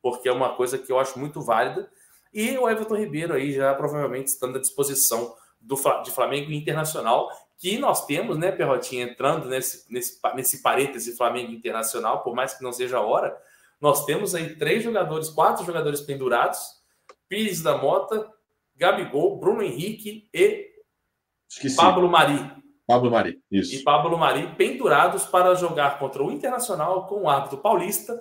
porque 0.00 0.28
é 0.28 0.32
uma 0.32 0.54
coisa 0.54 0.78
que 0.78 0.90
eu 0.90 0.98
acho 0.98 1.18
muito 1.18 1.42
válida. 1.42 1.90
E 2.32 2.56
o 2.56 2.68
Everton 2.68 2.96
Ribeiro 2.96 3.34
aí 3.34 3.52
já 3.52 3.74
provavelmente 3.74 4.28
estando 4.28 4.56
à 4.56 4.60
disposição 4.60 5.34
do, 5.60 5.76
de 6.02 6.10
Flamengo 6.10 6.50
Internacional 6.52 7.30
que 7.58 7.78
nós 7.78 8.04
temos, 8.06 8.36
né, 8.38 8.52
Perrotinha, 8.52 9.04
entrando 9.04 9.48
nesse, 9.48 9.90
nesse, 9.92 10.20
nesse 10.34 10.62
parêntese 10.62 11.16
Flamengo 11.16 11.52
Internacional, 11.52 12.22
por 12.22 12.34
mais 12.34 12.54
que 12.54 12.62
não 12.62 12.72
seja 12.72 12.98
a 12.98 13.02
hora, 13.02 13.36
nós 13.80 14.04
temos 14.04 14.34
aí 14.34 14.56
três 14.56 14.82
jogadores, 14.82 15.28
quatro 15.28 15.64
jogadores 15.64 16.00
pendurados: 16.00 16.58
Pires 17.28 17.62
da 17.62 17.76
Mota, 17.76 18.30
Gabigol, 18.76 19.38
Bruno 19.38 19.62
Henrique 19.62 20.28
e 20.32 20.76
Esqueci. 21.48 21.76
Pablo 21.76 22.08
Mari. 22.08 22.52
Pablo 22.86 23.10
Mari, 23.10 23.40
isso. 23.50 23.74
E 23.74 23.82
Pablo 23.82 24.16
Mari 24.16 24.54
pendurados 24.56 25.24
para 25.24 25.54
jogar 25.54 25.98
contra 25.98 26.22
o 26.22 26.30
Internacional 26.30 27.06
com 27.06 27.22
o 27.22 27.28
árbitro 27.28 27.58
paulista 27.58 28.20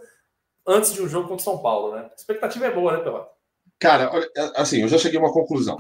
antes 0.66 0.94
de 0.94 1.02
um 1.02 1.08
jogo 1.08 1.28
contra 1.28 1.42
o 1.42 1.46
São 1.46 1.62
Paulo, 1.62 1.96
né? 1.96 2.10
A 2.12 2.16
expectativa 2.16 2.66
é 2.66 2.72
boa, 2.72 2.98
né, 2.98 3.04
Pelota? 3.04 3.30
Cara, 3.80 4.10
assim, 4.56 4.82
eu 4.82 4.88
já 4.88 4.98
cheguei 4.98 5.20
a 5.20 5.22
uma 5.22 5.34
conclusão, 5.34 5.78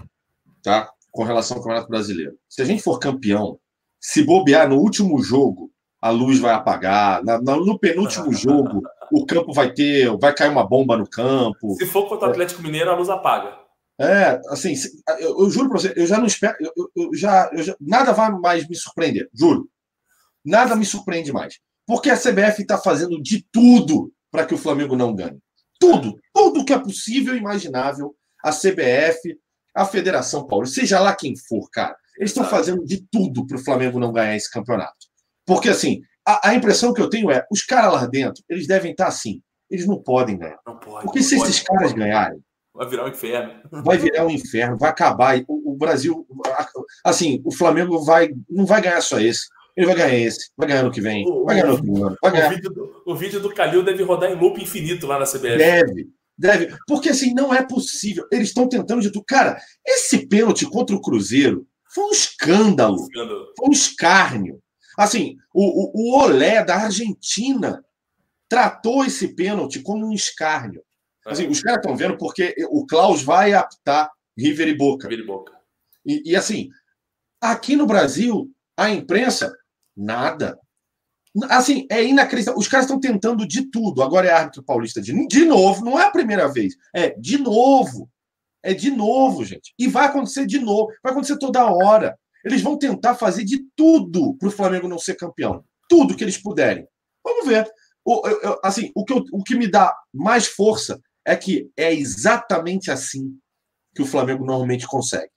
tá? 0.62 0.91
Com 1.15 1.23
relação 1.23 1.58
ao 1.58 1.63
Campeonato 1.63 1.89
Brasileiro. 1.89 2.38
Se 2.49 2.62
a 2.62 2.65
gente 2.65 2.84
for 2.84 2.99
campeão, 2.99 3.58
se 4.01 4.21
bobear 4.21 4.67
no 4.67 4.78
último 4.78 5.21
jogo, 5.23 5.71
a 6.01 6.10
luz 6.10 6.39
vai 6.39 6.54
apagar. 6.54 7.23
Na, 7.23 7.39
no 7.39 7.80
penúltimo 7.80 8.32
jogo, 8.34 8.82
o 9.12 9.25
campo 9.25 9.54
vai 9.54 9.73
ter, 9.73 10.15
vai 10.17 10.34
cair 10.36 10.51
uma 10.51 10.67
bomba 10.67 10.97
no 10.97 11.10
campo. 11.10 11.75
Se 11.75 11.86
for 11.86 12.10
contra 12.10 12.28
o 12.28 12.32
Atlético 12.32 12.62
Mineiro, 12.62 12.91
a 12.91 12.95
luz 12.95 13.10
apaga. 13.10 13.58
É, 13.99 14.41
assim, 14.49 14.73
eu, 15.19 15.39
eu 15.39 15.49
juro 15.49 15.69
para 15.69 15.80
você, 15.80 15.93
eu 15.95 16.06
já 16.06 16.17
não 16.17 16.25
espero, 16.25 16.54
eu, 16.60 16.91
eu, 16.93 17.15
já, 17.15 17.49
eu 17.54 17.63
já, 17.63 17.75
nada 17.80 18.12
vai 18.12 18.30
mais 18.30 18.67
me 18.67 18.75
surpreender, 18.75 19.30
juro. 19.34 19.69
Nada 20.43 20.75
me 20.75 20.86
surpreende 20.86 21.32
mais. 21.32 21.60
Porque 21.88 22.10
a 22.10 22.17
CBF 22.17 22.62
está 22.62 22.78
fazendo 22.78 23.21
de 23.21 23.45
tudo 23.51 24.12
para 24.30 24.45
que 24.45 24.54
o 24.54 24.58
Flamengo 24.58 24.97
não 24.97 25.15
ganhe. 25.15 25.39
Tudo, 25.80 26.19
tudo 26.34 26.65
que 26.65 26.73
é 26.73 26.80
possível 26.80 27.36
e 27.36 27.39
imaginável, 27.39 28.13
a 28.43 28.51
CBF, 28.51 29.39
a 29.76 29.86
Federação 29.86 30.48
Paulo, 30.48 30.66
seja 30.66 31.00
lá 31.00 31.16
quem 31.16 31.36
for, 31.36 31.70
cara, 31.70 31.96
eles 32.18 32.32
estão 32.32 32.46
fazendo 32.46 32.84
de 32.86 33.06
tudo 33.12 33.46
para 33.46 33.58
o 33.58 33.64
Flamengo 33.64 34.00
não 34.00 34.14
ganhar 34.14 34.36
esse 34.36 34.50
campeonato. 34.50 35.08
Porque, 35.46 35.70
assim, 35.70 36.02
a, 36.26 36.50
a, 36.50 36.56
impressão 36.56 36.94
que 36.94 37.02
eu 37.02 37.10
tenho 37.10 37.30
é, 37.30 37.46
os 37.52 37.64
caras 37.64 37.94
lá 37.94 38.06
dentro, 38.06 38.42
eles 38.50 38.66
devem 38.66 38.92
estar 38.92 39.08
assim, 39.08 39.42
eles 39.70 39.86
não 39.86 40.02
podem 40.02 40.38
ganhar. 40.38 40.60
Não 40.66 40.80
pode, 40.80 41.06
Porque 41.06 41.22
se 41.22 41.36
pode, 41.36 41.50
esses 41.50 41.62
caras 41.62 41.94
ganharem, 41.94 42.40
Vai 42.76 42.90
virar 42.90 43.06
um 43.06 43.08
inferno. 43.08 43.54
Vai 43.72 43.98
virar 43.98 44.26
um 44.26 44.30
inferno, 44.30 44.78
vai 44.78 44.90
acabar. 44.90 45.40
O, 45.48 45.72
o, 45.72 45.78
Brasil, 45.78 46.28
assim, 47.06 47.42
o 47.46 47.52
Flamengo 47.52 48.04
vai, 48.04 48.30
não 48.50 48.66
vai 48.66 48.82
ganhar 48.82 49.00
só 49.00 49.18
esse. 49.18 49.48
Ele 49.78 49.88
vai 49.88 49.96
ganhar 49.96 50.14
esse, 50.14 50.52
vai 50.58 50.68
ganhar 50.68 50.84
no 50.84 50.92
que 50.92 51.02
vem, 51.02 51.26
o, 51.26 51.46
vai 51.46 51.56
ganhar 51.56 51.68
no 51.68 51.74
outro 51.74 52.06
ano. 52.06 52.18
Vai 52.22 52.32
ganhar. 52.32 52.48
O, 52.48 52.56
vídeo 52.56 52.70
do, 52.70 53.04
o 53.06 53.16
vídeo 53.16 53.40
do 53.40 53.54
Calil 53.54 53.84
deve 53.84 54.04
rodar 54.04 54.30
em 54.30 54.36
loop 54.36 54.62
infinito 54.62 55.08
lá 55.08 55.18
na 55.18 55.26
CBF. 55.26 55.58
Deve, 55.58 56.10
deve. 56.38 56.76
Porque 56.88 57.10
assim, 57.10 57.34
não 57.34 57.54
é 57.54 57.65
possível. 57.65 58.28
Eles 58.32 58.50
estão 58.50 58.67
tentando 58.67 59.02
de 59.02 59.12
tudo. 59.12 59.26
Cara, 59.26 59.60
esse 59.86 60.28
pênalti 60.28 60.65
contra 60.65 60.95
o 60.95 61.02
Cruzeiro 61.02 61.67
foi 61.93 62.06
um 62.06 62.12
escândalo. 62.12 63.04
escândalo. 63.04 63.45
Foi 63.58 63.69
um 63.69 63.71
escárnio. 63.71 64.62
Assim, 64.98 65.38
o, 65.54 65.63
o, 65.63 65.91
o 65.93 66.19
Olé 66.21 66.63
da 66.63 66.76
Argentina 66.76 67.84
tratou 68.48 69.06
esse 69.06 69.30
pênalti 69.30 69.82
como 69.82 70.08
um 70.08 70.13
escárnio. 70.13 70.84
Assim, 71.26 71.48
os 71.48 71.60
caras 71.60 71.80
estão 71.80 71.98
vendo 71.98 72.17
porque 72.17 72.56
o 72.69 72.86
Klaus 72.86 73.24
vai 73.24 73.54
apitar 73.54 74.12
River 74.38 74.67
e 74.67 74.78
Boca. 74.78 75.08
River 75.08 75.24
e 75.24 75.28
Boca. 75.28 75.54
E, 76.06 76.32
e, 76.32 76.36
assim, 76.36 76.69
aqui 77.41 77.76
no 77.76 77.88
Brasil, 77.88 78.52
a 78.78 78.91
imprensa, 78.91 79.52
nada. 79.95 80.60
Assim, 81.50 81.86
é 81.89 82.04
inacreditável. 82.04 82.60
Os 82.60 82.67
caras 82.67 82.86
estão 82.86 83.00
tentando 83.00 83.48
de 83.48 83.69
tudo. 83.69 84.02
Agora 84.02 84.28
é 84.28 84.32
árbitro 84.32 84.63
paulista 84.63 85.02
de, 85.02 85.28
de 85.28 85.45
novo. 85.45 85.84
Não 85.84 86.00
é 86.00 86.06
a 86.06 86.12
primeira 86.12 86.48
vez. 86.48 86.76
É 86.93 87.10
de 87.19 87.38
novo. 87.38 88.10
É 88.63 88.74
de 88.74 88.89
novo, 88.89 89.43
gente. 89.43 89.74
E 89.78 89.88
vai 89.88 90.06
acontecer 90.06 90.45
de 90.45 90.60
novo. 90.60 90.91
Vai 91.04 91.12
acontecer 91.12 91.38
toda 91.38 91.65
hora. 91.65 92.17
Eles 92.43 92.62
vão 92.62 92.78
tentar 92.78 93.15
fazer 93.15 93.43
de 93.43 93.65
tudo 93.76 94.36
para 94.36 94.48
o 94.48 94.52
Flamengo 94.52 94.88
não 94.88 95.00
ser 95.00 95.15
campeão. 95.15 95.63
Tudo 95.89 96.15
que 96.15 96.24
eles 96.24 96.38
puderem. 96.38 96.88
Vamos 97.24 97.48
ver. 97.48 97.67
O, 98.04 98.28
eu, 98.28 98.60
assim, 98.63 98.91
o 98.95 99.04
que, 99.04 99.13
eu, 99.13 99.24
o 99.32 99.43
que 99.43 99.56
me 99.56 99.67
dá 99.67 99.95
mais 100.13 100.45
força 100.45 101.02
é 101.26 101.36
que 101.36 101.71
é 101.76 101.93
exatamente 101.93 102.91
assim 102.91 103.36
que 103.95 104.02
o 104.02 104.06
Flamengo 104.06 104.45
normalmente 104.45 104.86
consegue. 104.86 105.32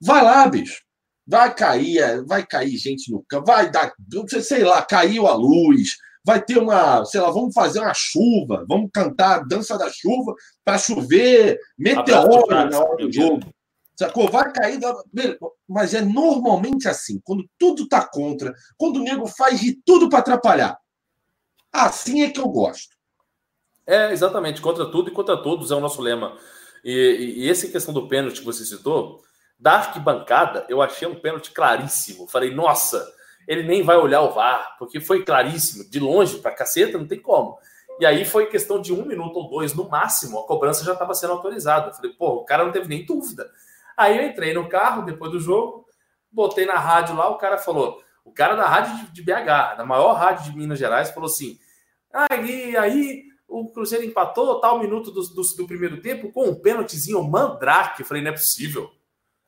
Vai 0.00 0.22
lá, 0.22 0.46
bicho. 0.46 0.82
Vai 1.30 1.54
cair, 1.54 1.98
é, 1.98 2.22
vai 2.22 2.44
cair 2.44 2.76
gente 2.76 3.12
no 3.12 3.22
campo, 3.22 3.46
vai 3.46 3.70
dar, 3.70 3.94
sei 4.42 4.64
lá, 4.64 4.82
caiu 4.82 5.28
a 5.28 5.34
luz, 5.34 5.96
vai 6.24 6.42
ter 6.42 6.58
uma, 6.58 7.04
sei 7.04 7.20
lá, 7.20 7.30
vamos 7.30 7.54
fazer 7.54 7.78
uma 7.78 7.94
chuva, 7.94 8.64
vamos 8.68 8.90
cantar 8.92 9.36
a 9.36 9.42
dança 9.44 9.78
da 9.78 9.88
chuva 9.88 10.34
para 10.64 10.76
chover 10.76 11.60
meteoro 11.78 12.48
na 12.48 12.80
hora 12.80 12.96
do 12.96 13.12
jogo. 13.12 13.48
Sacou? 13.96 14.28
Vai 14.28 14.50
cair. 14.50 14.80
Mas 15.68 15.94
é 15.94 16.00
normalmente 16.00 16.88
assim, 16.88 17.20
quando 17.22 17.48
tudo 17.56 17.86
tá 17.86 18.04
contra, 18.04 18.52
quando 18.76 18.96
o 18.96 19.04
nego 19.04 19.28
faz 19.28 19.60
de 19.60 19.74
tudo 19.84 20.08
para 20.08 20.18
atrapalhar. 20.18 20.76
Assim 21.72 22.22
é 22.22 22.30
que 22.30 22.40
eu 22.40 22.48
gosto. 22.48 22.96
É, 23.86 24.10
exatamente. 24.10 24.60
Contra 24.60 24.90
tudo 24.90 25.10
e 25.10 25.14
contra 25.14 25.40
todos 25.40 25.70
é 25.70 25.76
o 25.76 25.80
nosso 25.80 26.02
lema. 26.02 26.36
E, 26.84 26.92
e, 26.92 27.44
e 27.44 27.50
essa 27.50 27.68
questão 27.68 27.94
do 27.94 28.08
pênalti 28.08 28.40
que 28.40 28.46
você 28.46 28.64
citou, 28.64 29.22
da 29.60 29.74
arquibancada, 29.74 30.64
eu 30.70 30.80
achei 30.80 31.06
um 31.06 31.14
pênalti 31.14 31.50
claríssimo. 31.52 32.26
Falei, 32.26 32.52
nossa, 32.52 33.06
ele 33.46 33.62
nem 33.62 33.82
vai 33.82 33.96
olhar 33.96 34.22
o 34.22 34.32
VAR, 34.32 34.76
porque 34.78 35.00
foi 35.00 35.22
claríssimo. 35.22 35.88
De 35.90 36.00
longe 36.00 36.38
para 36.38 36.54
caceta, 36.54 36.96
não 36.96 37.06
tem 37.06 37.20
como. 37.20 37.58
E 38.00 38.06
aí 38.06 38.24
foi 38.24 38.46
questão 38.46 38.80
de 38.80 38.94
um 38.94 39.04
minuto 39.04 39.36
ou 39.36 39.50
dois, 39.50 39.74
no 39.74 39.86
máximo, 39.86 40.38
a 40.38 40.46
cobrança 40.46 40.82
já 40.82 40.94
estava 40.94 41.12
sendo 41.12 41.34
autorizada. 41.34 41.92
Falei, 41.92 42.12
pô, 42.12 42.36
o 42.36 42.44
cara 42.46 42.64
não 42.64 42.72
teve 42.72 42.88
nem 42.88 43.04
dúvida. 43.04 43.50
Aí 43.94 44.16
eu 44.16 44.24
entrei 44.24 44.54
no 44.54 44.66
carro 44.66 45.02
depois 45.02 45.30
do 45.30 45.38
jogo, 45.38 45.86
botei 46.32 46.64
na 46.64 46.78
rádio 46.78 47.14
lá, 47.14 47.28
o 47.28 47.36
cara 47.36 47.58
falou, 47.58 48.02
o 48.24 48.32
cara 48.32 48.54
da 48.54 48.66
rádio 48.66 49.12
de, 49.12 49.22
BH, 49.22 49.76
da 49.76 49.84
maior 49.84 50.14
rádio 50.14 50.50
de 50.50 50.56
Minas 50.56 50.78
Gerais, 50.78 51.10
falou 51.10 51.28
assim: 51.28 51.58
aí, 52.10 52.74
aí 52.78 53.24
o 53.46 53.70
Cruzeiro 53.70 54.06
empatou 54.06 54.58
tal 54.58 54.78
minuto 54.78 55.10
do, 55.10 55.20
do, 55.20 55.42
do, 55.42 55.66
primeiro 55.66 56.00
tempo 56.00 56.32
com 56.32 56.48
um 56.48 56.54
pênaltizinho 56.54 57.22
mandrake. 57.22 58.00
Eu 58.00 58.06
falei, 58.06 58.22
não 58.22 58.30
é 58.30 58.34
possível. 58.34 58.90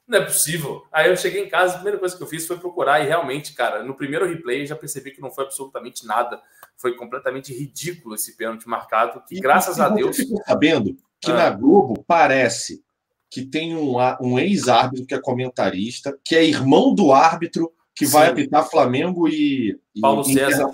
Não 0.07 0.19
é 0.19 0.25
possível. 0.25 0.85
Aí 0.91 1.09
eu 1.09 1.17
cheguei 1.17 1.45
em 1.45 1.49
casa, 1.49 1.75
a 1.75 1.77
primeira 1.77 1.99
coisa 1.99 2.17
que 2.17 2.23
eu 2.23 2.27
fiz 2.27 2.47
foi 2.47 2.59
procurar 2.59 3.01
e 3.01 3.07
realmente, 3.07 3.55
cara, 3.55 3.83
no 3.83 3.97
primeiro 3.97 4.27
replay 4.27 4.67
já 4.67 4.77
percebi 4.77 5.13
que 5.13 5.21
não 5.21 5.31
foi 5.31 5.45
absolutamente 5.45 6.07
nada. 6.07 6.41
Foi 6.77 6.97
completamente 6.97 7.55
ridículo 7.55 8.15
esse 8.15 8.37
pênalti 8.37 8.69
marcado, 8.69 9.23
que 9.27 9.41
graças 9.41 9.79
e, 9.79 9.81
a 9.81 9.89
Deus... 9.89 10.17
Você 10.17 10.25
ficou 10.25 10.43
sabendo 10.45 10.97
que 11.21 11.31
ah. 11.31 11.35
na 11.35 11.51
Globo 11.51 12.05
parece 12.07 12.85
que 13.31 13.47
tem 13.47 13.75
um, 13.75 13.97
um 14.21 14.39
ex-árbitro 14.39 15.07
que 15.07 15.15
é 15.15 15.21
comentarista, 15.21 16.19
que 16.23 16.37
é 16.37 16.45
irmão 16.45 16.95
do 16.95 17.13
árbitro 17.13 17.73
que 17.95 18.07
Sim. 18.07 18.13
vai 18.13 18.29
apitar 18.29 18.69
Flamengo 18.69 19.29
e, 19.29 19.81
Paulo 20.01 20.23
e 20.23 20.35
César. 20.35 20.71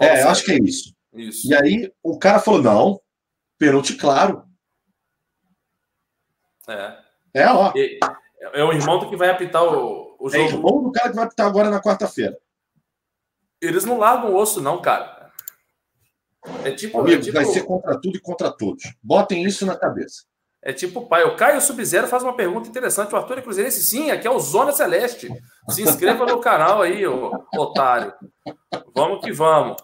É, 0.00 0.06
é 0.06 0.22
acho 0.22 0.44
que 0.44 0.52
é 0.52 0.58
isso. 0.58 0.94
Isso. 1.12 1.50
E 1.50 1.54
aí 1.54 1.92
o 2.02 2.18
cara 2.18 2.38
falou: 2.38 2.62
não, 2.62 3.00
pênalti 3.58 3.94
claro. 3.94 4.44
É. 6.68 7.09
É, 7.34 7.46
ó. 7.46 7.72
é 8.52 8.64
o 8.64 8.72
irmão 8.72 8.98
do 8.98 9.08
que 9.08 9.16
vai 9.16 9.30
apitar 9.30 9.62
o, 9.62 10.16
o 10.18 10.28
jogo. 10.28 10.36
É 10.36 10.46
irmão 10.46 10.82
do 10.82 10.92
cara 10.92 11.10
que 11.10 11.16
vai 11.16 11.24
apitar 11.24 11.46
agora 11.46 11.70
na 11.70 11.80
quarta-feira. 11.80 12.36
Eles 13.60 13.84
não 13.84 13.98
largam 13.98 14.32
o 14.32 14.36
osso, 14.36 14.60
não, 14.60 14.80
cara. 14.80 15.30
É 16.64 16.70
tipo, 16.70 17.00
Amigo, 17.00 17.20
é 17.20 17.24
tipo... 17.24 17.34
vai 17.34 17.44
ser 17.44 17.64
contra 17.64 18.00
tudo 18.00 18.16
e 18.16 18.20
contra 18.20 18.50
todos. 18.50 18.94
Botem 19.02 19.44
isso 19.44 19.66
na 19.66 19.76
cabeça. 19.76 20.24
É 20.62 20.72
tipo 20.72 21.00
o 21.00 21.06
pai. 21.06 21.24
O 21.24 21.36
Caio 21.36 21.60
Sub-Zero 21.60 22.06
faz 22.06 22.22
uma 22.22 22.36
pergunta 22.36 22.68
interessante. 22.68 23.14
O 23.14 23.16
Arthur 23.16 23.38
é 23.38 23.42
Cruzeirense? 23.42 23.82
Sim, 23.82 24.10
aqui 24.10 24.26
é 24.26 24.30
o 24.30 24.38
Zona 24.38 24.72
Celeste. 24.72 25.30
Se 25.68 25.82
inscreva 25.82 26.26
no 26.26 26.38
canal 26.38 26.82
aí, 26.82 27.06
ô, 27.06 27.46
otário. 27.56 28.12
Vamos 28.94 29.24
que 29.24 29.32
vamos. 29.32 29.76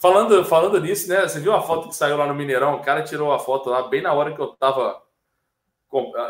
Falando, 0.00 0.44
falando 0.44 0.80
nisso, 0.80 1.08
né? 1.08 1.22
Você 1.22 1.40
viu 1.40 1.54
a 1.54 1.62
foto 1.62 1.88
que 1.88 1.96
saiu 1.96 2.16
lá 2.16 2.26
no 2.26 2.34
Mineirão? 2.34 2.76
O 2.76 2.82
cara 2.82 3.02
tirou 3.02 3.32
a 3.32 3.38
foto 3.38 3.70
lá 3.70 3.88
bem 3.88 4.02
na 4.02 4.12
hora 4.12 4.34
que 4.34 4.40
eu 4.40 4.48
tava. 4.48 5.00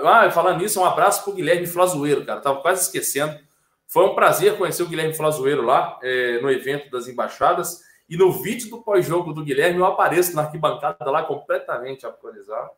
Ah, 0.05 0.31
falando 0.31 0.61
nisso, 0.61 0.81
um 0.81 0.85
abraço 0.85 1.23
pro 1.23 1.35
Guilherme 1.35 1.67
Flazoeiro, 1.67 2.25
cara. 2.25 2.41
Tava 2.41 2.61
quase 2.61 2.83
esquecendo. 2.83 3.39
Foi 3.87 4.07
um 4.07 4.15
prazer 4.15 4.57
conhecer 4.57 4.83
o 4.83 4.89
Guilherme 4.89 5.15
Flazoeiro 5.15 5.63
lá 5.63 5.99
é, 6.03 6.41
no 6.41 6.51
evento 6.51 6.91
das 6.91 7.07
embaixadas. 7.07 7.83
E 8.09 8.17
no 8.17 8.33
vídeo 8.33 8.71
do 8.71 8.83
pós-jogo 8.83 9.33
do 9.33 9.45
Guilherme, 9.45 9.79
eu 9.79 9.87
apareço 9.87 10.35
na 10.35 10.43
arquibancada 10.43 11.11
lá 11.11 11.23
completamente 11.23 12.07
atualizado. 12.07 12.71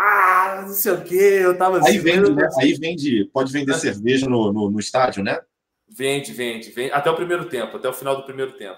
Ah, 0.48 0.62
não 0.62 0.74
sei 0.74 0.92
o 0.92 1.04
que, 1.04 1.16
eu 1.16 1.58
tava 1.58 1.80
Aí 1.86 1.98
vende, 1.98 2.32
né? 2.32 2.48
Aí 2.62 2.74
vende, 2.74 3.26
pode 3.34 3.52
vender 3.52 3.74
é. 3.74 3.78
cerveja 3.78 4.30
no, 4.30 4.54
no, 4.54 4.70
no, 4.70 4.80
estádio, 4.80 5.24
né? 5.24 5.42
Vende, 5.90 6.32
vende, 6.32 6.70
vende. 6.70 6.92
Até 6.92 7.10
o 7.10 7.16
primeiro 7.16 7.46
tempo, 7.46 7.76
até 7.76 7.90
o 7.90 7.94
final 7.94 8.16
do 8.16 8.24
primeiro 8.24 8.52
tempo. 8.54 8.78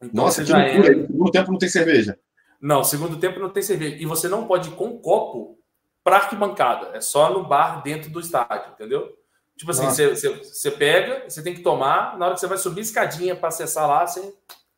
Então, 0.00 0.24
Nossa, 0.24 0.44
que 0.44 0.52
loucura. 0.52 0.92
É... 0.92 1.06
Segundo 1.06 1.30
tempo 1.32 1.50
não 1.50 1.58
tem 1.58 1.68
cerveja. 1.68 2.16
Não, 2.60 2.82
segundo 2.84 3.18
tempo 3.18 3.38
não 3.38 3.50
tem 3.50 3.62
cerveja. 3.62 3.96
E 3.96 4.06
você 4.06 4.28
não 4.28 4.46
pode 4.46 4.68
ir 4.68 4.72
com 4.72 4.98
copo 4.98 5.58
para 6.02 6.16
arquibancada. 6.16 6.96
É 6.96 7.00
só 7.00 7.32
no 7.32 7.46
bar 7.46 7.82
dentro 7.82 8.10
do 8.10 8.20
estádio, 8.20 8.72
entendeu? 8.72 9.12
Tipo 9.56 9.70
assim, 9.70 9.86
você, 9.86 10.10
você, 10.10 10.28
você, 10.28 10.70
pega, 10.70 11.24
você 11.28 11.42
tem 11.42 11.54
que 11.54 11.62
tomar, 11.62 12.18
na 12.18 12.26
hora 12.26 12.34
que 12.34 12.40
você 12.40 12.46
vai 12.46 12.58
subir 12.58 12.82
escadinha 12.82 13.34
para 13.34 13.48
acessar 13.48 13.88
lá, 13.88 14.06
você 14.06 14.34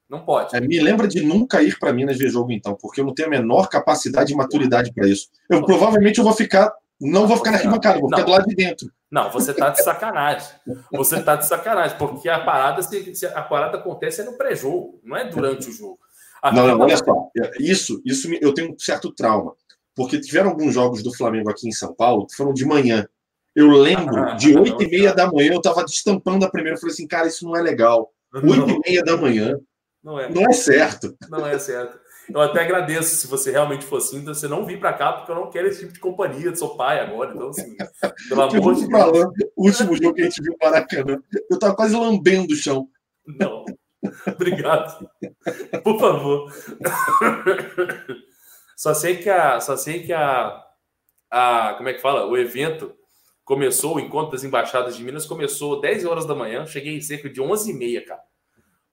não 0.08 0.20
pode. 0.20 0.56
É, 0.56 0.60
me 0.60 0.78
lembra 0.80 1.08
de 1.08 1.20
nunca 1.20 1.60
ir 1.60 1.76
para 1.78 1.92
Minas 1.92 2.16
ver 2.16 2.30
jogo, 2.30 2.52
então, 2.52 2.76
porque 2.80 3.00
eu 3.00 3.04
não 3.04 3.12
tenho 3.12 3.28
a 3.28 3.30
menor 3.30 3.68
capacidade 3.68 4.32
e 4.32 4.36
maturidade 4.36 4.92
para 4.92 5.08
isso. 5.08 5.28
Eu 5.50 5.64
provavelmente 5.64 6.18
eu 6.18 6.24
vou 6.24 6.32
ficar. 6.32 6.72
Não 7.00 7.28
vou 7.28 7.36
ficar 7.36 7.52
na 7.52 7.56
arquibancada, 7.58 8.00
vou 8.00 8.08
ficar 8.08 8.22
do 8.22 8.30
lado 8.30 8.46
de 8.46 8.54
dentro. 8.56 8.90
Não, 9.10 9.30
você 9.30 9.54
tá 9.54 9.70
de 9.70 9.82
sacanagem. 9.82 10.48
Você 10.92 11.22
tá 11.22 11.36
de 11.36 11.46
sacanagem, 11.46 11.96
porque 11.96 12.28
a 12.28 12.40
parada, 12.40 12.82
se, 12.82 13.26
a 13.26 13.42
parada 13.42 13.78
acontece 13.78 14.20
é 14.20 14.24
no 14.24 14.32
pré-jogo, 14.32 15.00
não 15.04 15.16
é 15.16 15.24
durante 15.24 15.68
o 15.68 15.72
jogo. 15.72 15.98
Não, 16.44 16.66
não, 16.66 16.80
olha 16.80 16.96
só. 16.96 17.30
Isso, 17.58 18.00
isso 18.04 18.32
eu 18.40 18.52
tenho 18.54 18.72
um 18.72 18.78
certo 18.78 19.12
trauma. 19.12 19.54
Porque 19.94 20.20
tiveram 20.20 20.50
alguns 20.50 20.74
jogos 20.74 21.02
do 21.02 21.12
Flamengo 21.12 21.50
aqui 21.50 21.68
em 21.68 21.72
São 21.72 21.92
Paulo 21.92 22.26
que 22.26 22.36
foram 22.36 22.52
de 22.52 22.64
manhã. 22.64 23.06
Eu 23.54 23.70
lembro, 23.70 24.16
ah, 24.16 24.34
de 24.34 24.56
8 24.56 24.82
e 24.84 24.88
meia 24.88 25.12
da 25.12 25.30
manhã, 25.30 25.52
eu 25.52 25.58
estava 25.58 25.84
destampando 25.84 26.44
a 26.44 26.50
primeira. 26.50 26.76
Eu 26.76 26.80
falei 26.80 26.92
assim, 26.92 27.08
cara, 27.08 27.26
isso 27.26 27.44
não 27.44 27.56
é 27.56 27.62
legal. 27.62 28.12
8 28.32 28.70
e 28.70 28.80
meia 28.86 29.02
da 29.02 29.16
manhã. 29.16 29.58
Não 30.02 30.18
é. 30.18 30.30
Não 30.30 30.44
é 30.44 30.52
certo. 30.52 31.16
Não 31.28 31.44
é 31.44 31.58
certo. 31.58 31.98
Eu 32.32 32.40
até 32.40 32.62
agradeço 32.62 33.16
se 33.16 33.26
você 33.26 33.50
realmente 33.50 33.86
for 33.86 33.96
assim, 33.96 34.18
então 34.18 34.34
você 34.34 34.46
não 34.46 34.64
vir 34.64 34.78
para 34.78 34.92
cá, 34.92 35.12
porque 35.14 35.32
eu 35.32 35.36
não 35.36 35.50
quero 35.50 35.66
esse 35.66 35.80
tipo 35.80 35.94
de 35.94 35.98
companhia, 35.98 36.46
eu 36.46 36.56
sou 36.56 36.76
pai 36.76 37.00
agora, 37.00 37.32
então 37.34 37.48
assim, 37.48 37.74
pelo 38.28 38.42
amor 38.42 38.74
de 38.74 38.86
Deus. 38.86 39.50
O 39.56 39.66
último 39.66 39.96
jogo 39.96 40.14
que 40.14 40.20
a 40.20 40.24
gente 40.24 40.42
viu 40.42 40.52
no 40.52 40.58
Maracanã, 40.62 41.18
eu 41.50 41.58
tava 41.58 41.74
quase 41.74 41.96
lambendo 41.96 42.52
o 42.52 42.56
chão. 42.56 42.86
Não. 43.26 43.57
Obrigado. 44.26 45.08
Por 45.82 45.98
favor. 45.98 46.52
Só 48.76 48.94
sei 48.94 49.16
que 49.16 49.28
a. 49.28 49.60
Só 49.60 49.76
sei 49.76 50.02
que 50.04 50.12
a, 50.12 50.64
a. 51.30 51.74
Como 51.76 51.88
é 51.88 51.94
que 51.94 52.00
fala? 52.00 52.26
O 52.26 52.36
evento 52.36 52.94
começou, 53.44 53.96
o 53.96 54.00
encontro 54.00 54.32
das 54.32 54.44
embaixadas 54.44 54.96
de 54.96 55.02
Minas 55.02 55.24
começou 55.24 55.80
10 55.80 56.04
horas 56.04 56.26
da 56.26 56.34
manhã, 56.34 56.66
cheguei 56.66 57.00
cerca 57.00 57.30
de 57.30 57.40
11 57.40 57.70
e 57.70 57.74
meia, 57.74 58.04
cara. 58.04 58.22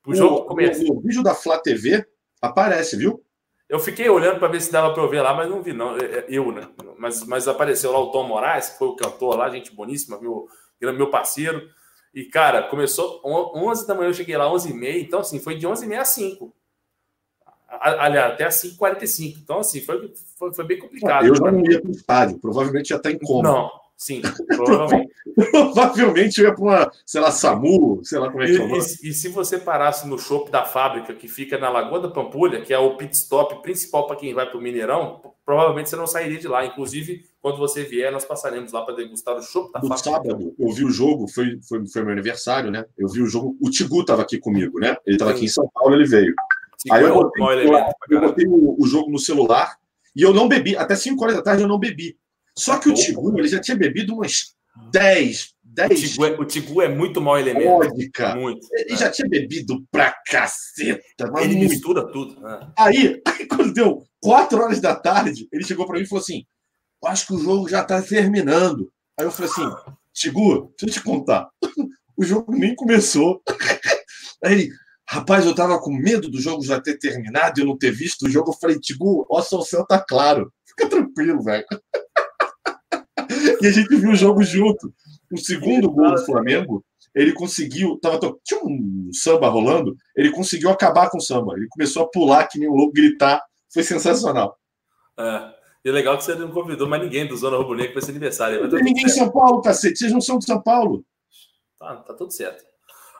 O 0.06 0.15
jogo 0.15 0.46
começa. 0.46 0.82
O, 0.84 0.98
o 0.98 1.02
vídeo 1.02 1.22
da 1.22 1.36
Flá 1.36 1.60
TV 1.60 2.06
aparece, 2.41 2.96
viu? 2.96 3.24
Eu 3.68 3.80
fiquei 3.80 4.08
olhando 4.08 4.39
para 4.39 4.48
ver 4.48 4.62
se 4.62 4.72
dava 4.72 4.94
para 4.94 5.02
eu 5.02 5.10
ver 5.10 5.22
lá, 5.22 5.34
mas 5.34 5.50
não 5.50 5.62
vi, 5.62 5.74
não. 5.74 5.98
É, 5.98 6.20
é, 6.20 6.26
eu, 6.30 6.52
né? 6.52 6.70
Mas, 6.98 7.26
mas 7.26 7.48
apareceu 7.48 7.91
lá 7.91 8.00
o 8.00 8.12
Tom 8.12 8.28
Moraes, 8.28 8.70
que 8.70 8.78
foi 8.78 8.88
o 8.88 8.96
cantor 8.96 9.36
lá, 9.36 9.50
gente 9.50 9.76
boníssima, 9.76 10.22
meu, 10.22 10.48
meu 10.80 11.10
parceiro. 11.10 11.68
E, 12.15 12.23
cara, 12.23 12.63
começou 12.63 13.19
11 13.25 13.86
da 13.86 13.93
manhã, 13.93 14.08
eu 14.08 14.13
cheguei 14.13 14.38
lá 14.38 14.49
11 14.49 14.71
e 14.71 14.73
meia, 14.73 15.01
então, 15.01 15.19
assim, 15.19 15.38
foi 15.38 15.58
de 15.58 15.67
11 15.67 15.84
e 15.84 15.88
meia 15.89 16.01
a 16.01 16.06
5. 16.06 16.56
Aliás, 17.67 18.32
até 18.32 18.45
às 18.45 18.56
5h45. 18.63 19.36
Então, 19.43 19.60
assim, 19.60 19.82
foi, 19.82 20.13
foi, 20.38 20.54
foi 20.54 20.65
bem 20.65 20.80
complicado. 20.80 21.25
Eu 21.25 21.36
já 21.36 21.51
não 21.51 21.60
ia 21.69 21.82
para 21.82 21.89
o 21.89 21.91
estádio, 21.91 22.39
provavelmente 22.39 22.88
já 22.88 22.95
está 22.95 23.12
em 23.12 23.19
coma. 23.19 23.43
Não, 23.43 23.71
sim, 23.97 24.21
provavelmente. 24.55 25.13
provavelmente 25.51 26.41
eu 26.41 26.47
ia 26.47 26.53
para 26.53 26.63
uma, 26.63 26.91
sei 27.05 27.21
lá, 27.21 27.31
SAMU, 27.31 28.01
sei 28.03 28.19
lá 28.19 28.31
como 28.31 28.43
é 28.43 28.47
que 28.47 28.55
chama. 28.55 28.77
E, 28.77 29.10
e, 29.10 29.13
se 29.13 29.29
você 29.29 29.58
parasse 29.58 30.08
no 30.08 30.17
shopping 30.17 30.51
da 30.51 30.63
fábrica, 30.65 31.13
que 31.13 31.27
fica 31.27 31.58
na 31.58 31.69
Lagoa 31.69 31.99
da 31.99 32.10
Pampulha, 32.10 32.62
que 32.62 32.73
é 32.73 32.79
o 32.79 32.95
pit 32.95 33.15
stop 33.15 33.62
principal 33.62 34.08
para 34.08 34.15
quem 34.15 34.34
vai 34.34 34.45
para 34.45 34.58
o 34.58 34.62
Mineirão, 34.62 35.21
provavelmente 35.45 35.89
você 35.89 35.95
não 35.95 36.08
sairia 36.08 36.39
de 36.39 36.47
lá. 36.47 36.65
Inclusive, 36.65 37.23
quando 37.41 37.58
você 37.58 37.84
vier, 37.84 38.12
nós 38.12 38.25
passaremos 38.25 38.71
lá 38.71 38.81
para 38.81 38.95
degustar 38.95 39.36
o 39.36 39.41
shopping 39.41 39.71
da 39.71 39.79
no 39.81 39.88
fábrica. 39.88 40.10
sábado, 40.10 40.55
eu 40.58 40.71
vi 40.71 40.84
o 40.84 40.91
jogo, 40.91 41.27
foi, 41.27 41.60
foi, 41.67 41.86
foi 41.88 42.03
meu 42.03 42.12
aniversário, 42.12 42.71
né? 42.71 42.86
Eu 42.97 43.08
vi 43.08 43.21
o 43.21 43.27
jogo, 43.27 43.58
o 43.62 43.69
Tigu 43.69 44.01
estava 44.01 44.21
aqui 44.21 44.38
comigo, 44.38 44.79
né? 44.79 44.97
Ele 45.05 45.15
estava 45.15 45.31
aqui 45.31 45.45
em 45.45 45.49
São 45.49 45.69
Paulo, 45.73 45.95
ele 45.95 46.05
veio. 46.05 46.34
Aí 46.91 47.03
eu 47.03 47.13
botei, 47.13 47.43
eu 48.10 48.21
botei 48.21 48.47
o, 48.47 48.75
o, 48.79 48.86
jogo 48.88 49.10
no 49.10 49.17
celular 49.17 49.77
e 50.15 50.21
eu 50.21 50.34
não 50.34 50.47
bebi. 50.47 50.77
Até 50.77 50.95
5 50.95 51.21
horas 51.23 51.36
da 51.36 51.41
tarde 51.41 51.63
eu 51.63 51.67
não 51.67 51.79
bebi. 51.79 52.17
Só 52.58 52.78
que 52.78 52.89
o 52.89 52.94
Tigu, 52.94 53.38
ele 53.38 53.48
já 53.48 53.60
tinha 53.60 53.76
bebido 53.76 54.13
umas 54.13 54.56
10, 54.91 55.56
10. 55.63 55.91
O 55.91 55.96
Tigu 55.96 56.26
é, 56.26 56.30
o 56.32 56.46
Tigu 56.46 56.82
é 56.82 56.89
muito 56.89 57.22
mau 57.22 57.38
elemento. 57.38 57.89
Vodka. 57.89 58.36
Muito. 58.36 58.68
Ele 58.72 58.94
é. 58.94 58.98
já 58.98 59.10
tinha 59.12 59.28
bebido 59.28 59.86
pra 59.91 60.15
caceta. 60.26 61.04
ele 61.41 61.56
muito. 61.56 61.70
mistura 61.70 62.10
tudo. 62.12 62.39
Né? 62.39 62.72
Aí, 62.78 63.22
aí, 63.28 63.46
quando 63.46 63.74
deu 63.74 64.04
4 64.22 64.58
horas 64.62 64.80
da 64.80 64.96
tarde, 64.96 65.48
ele 65.52 65.65
chegou 65.65 65.86
para 65.86 65.98
mim 65.98 66.04
e 66.04 66.08
falou 66.08 66.22
assim: 66.22 66.46
Acho 67.04 67.28
que 67.28 67.34
o 67.34 67.39
jogo 67.39 67.70
já 67.70 67.84
tá 67.84 68.02
terminando. 68.02 68.91
Aí 69.20 69.26
eu 69.26 69.32
falei 69.32 69.52
assim: 69.52 69.70
Tigu, 70.13 70.74
deixa 70.80 70.98
eu 70.98 71.02
te 71.02 71.02
contar. 71.04 71.50
O 72.18 72.24
jogo 72.24 72.54
nem 72.54 72.74
começou. 72.74 73.44
Aí 74.41 74.54
ele, 74.54 74.70
Rapaz, 75.08 75.46
eu 75.46 75.54
tava 75.54 75.78
com 75.80 75.91
medo 75.91 76.30
do 76.30 76.39
jogo 76.39 76.63
já 76.63 76.82
ter 76.82 76.98
terminado 76.98 77.60
e 77.60 77.62
eu 77.62 77.68
não 77.68 77.78
ter 77.78 77.91
visto 77.91 78.24
o 78.24 78.30
jogo. 78.30 78.52
Eu 78.52 78.58
falei, 78.58 78.80
Tigu, 78.80 79.26
ó, 79.30 79.39
o 79.39 79.63
céu 79.63 79.86
tá 79.86 80.00
claro. 80.00 80.52
Fica 80.65 80.89
tranquilo, 80.89 81.44
velho. 81.44 81.65
e 83.62 83.68
a 83.68 83.72
gente 83.72 83.96
viu 83.96 84.12
o 84.12 84.16
jogo 84.16 84.44
junto. 84.44 84.94
O 85.32 85.38
segundo 85.38 85.90
gol 85.90 86.12
do 86.12 86.26
Flamengo, 86.26 86.84
ele 87.14 87.34
conseguiu. 87.34 87.98
Tava, 88.00 88.20
tinha 88.44 88.60
um 88.64 89.10
samba 89.14 89.48
rolando, 89.48 89.96
ele 90.16 90.32
conseguiu 90.32 90.70
acabar 90.70 91.10
com 91.10 91.18
o 91.18 91.22
samba. 91.22 91.54
Ele 91.56 91.68
começou 91.70 92.04
a 92.04 92.08
pular 92.08 92.48
que 92.48 92.60
nem 92.60 92.70
um 92.70 92.76
louco, 92.76 92.94
gritar. 92.94 93.42
Foi 93.74 93.84
sensacional. 93.84 94.58
É. 95.18 95.56
E 95.84 95.90
é 95.90 95.92
legal 95.92 96.18
que 96.18 96.24
você 96.24 96.34
não 96.34 96.52
convidou 96.52 96.88
mais 96.88 97.04
ninguém 97.04 97.28
do 97.28 97.38
Zona 97.38 97.58
Rubro 97.58 97.76
Negra 97.76 97.94
para 97.94 98.02
esse 98.02 98.10
aniversário. 98.10 98.64
Não 98.64 98.70
tem 98.70 98.84
ninguém 98.84 99.06
em 99.06 99.10
São 99.10 99.32
Paulo, 99.32 99.62
cacete. 99.62 100.00
Vocês 100.00 100.12
não 100.12 100.22
são 100.22 100.40
de 100.40 100.46
São 100.46 100.62
Paulo. 100.62 101.06
Tá, 101.78 101.98
tá 101.98 102.14
tudo 102.16 102.32
certo. 102.32 102.64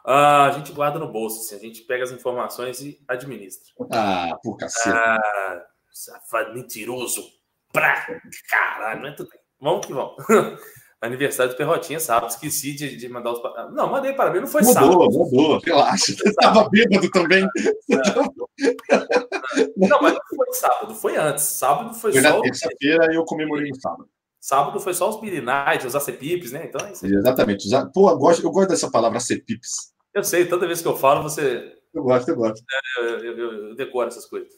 Ah, 0.04 0.48
a 0.48 0.52
gente 0.52 0.72
guarda 0.72 1.00
no 1.00 1.12
bolso, 1.12 1.42
assim, 1.42 1.56
a 1.56 1.60
gente 1.60 1.82
pega 1.82 2.04
as 2.04 2.12
informações 2.12 2.80
e 2.82 3.00
administra. 3.08 3.72
Ah, 3.92 4.38
por 4.44 4.56
cacete. 4.56 4.96
Ah, 4.96 5.66
safado, 5.92 6.54
mentiroso. 6.54 7.24
Pra 7.72 8.06
caralho, 8.50 9.02
não 9.02 9.10
é 9.10 9.12
tudo 9.12 9.30
bem. 9.30 9.40
Vamos 9.60 9.86
que 9.86 9.94
vamos. 9.94 10.16
Aniversário 11.02 11.52
do 11.52 11.58
Perrotinha 11.58 12.00
sábado. 12.00 12.30
Esqueci 12.30 12.74
de, 12.74 12.96
de 12.96 13.10
mandar 13.10 13.34
os. 13.34 13.42
Não, 13.74 13.90
mandei 13.90 14.14
para 14.14 14.32
mim, 14.32 14.40
não 14.40 14.48
foi 14.48 14.62
mudou, 14.62 14.74
sábado. 14.74 14.94
Mudou, 14.94 15.30
mudou, 15.30 15.60
relaxa. 15.60 16.14
Você 16.14 16.30
estava 16.30 16.70
bêbado 16.70 17.10
também. 17.12 17.48
Não, 19.78 20.02
mas 20.02 20.14
não 20.14 20.22
foi 20.36 20.54
sábado, 20.54 20.96
foi 20.96 21.18
antes. 21.18 21.44
Sábado 21.44 21.94
foi, 21.94 22.12
foi 22.12 22.22
só. 22.22 22.36
Na 22.36 22.42
terça-feira 22.42 23.14
eu 23.14 23.24
comemorei 23.26 23.70
no 23.70 23.80
sábado. 23.80 24.10
Sábado 24.40 24.80
foi 24.80 24.94
só 24.94 25.10
os 25.10 25.20
Billy 25.20 25.44
os 25.86 25.96
acepipes, 25.96 26.52
né? 26.52 26.66
Então 26.66 26.86
é 26.88 26.92
isso. 26.92 27.06
Exatamente. 27.06 27.68
Pô, 27.94 28.10
eu 28.10 28.18
gosto, 28.18 28.46
eu 28.46 28.52
gosto 28.52 28.70
dessa 28.70 28.90
palavra 28.92 29.18
acepipes. 29.18 29.94
Eu 30.14 30.24
sei, 30.24 30.46
toda 30.46 30.68
vez 30.68 30.82
que 30.82 30.88
eu 30.88 30.96
falo, 30.96 31.24
você. 31.24 31.74
Eu 31.94 32.04
gosto, 32.04 32.30
eu 32.30 32.36
gosto. 32.36 32.64
É, 32.72 33.02
eu, 33.02 33.20
eu, 33.20 33.70
eu 33.70 33.76
decoro 33.76 34.08
essas 34.08 34.26
coisas. 34.26 34.50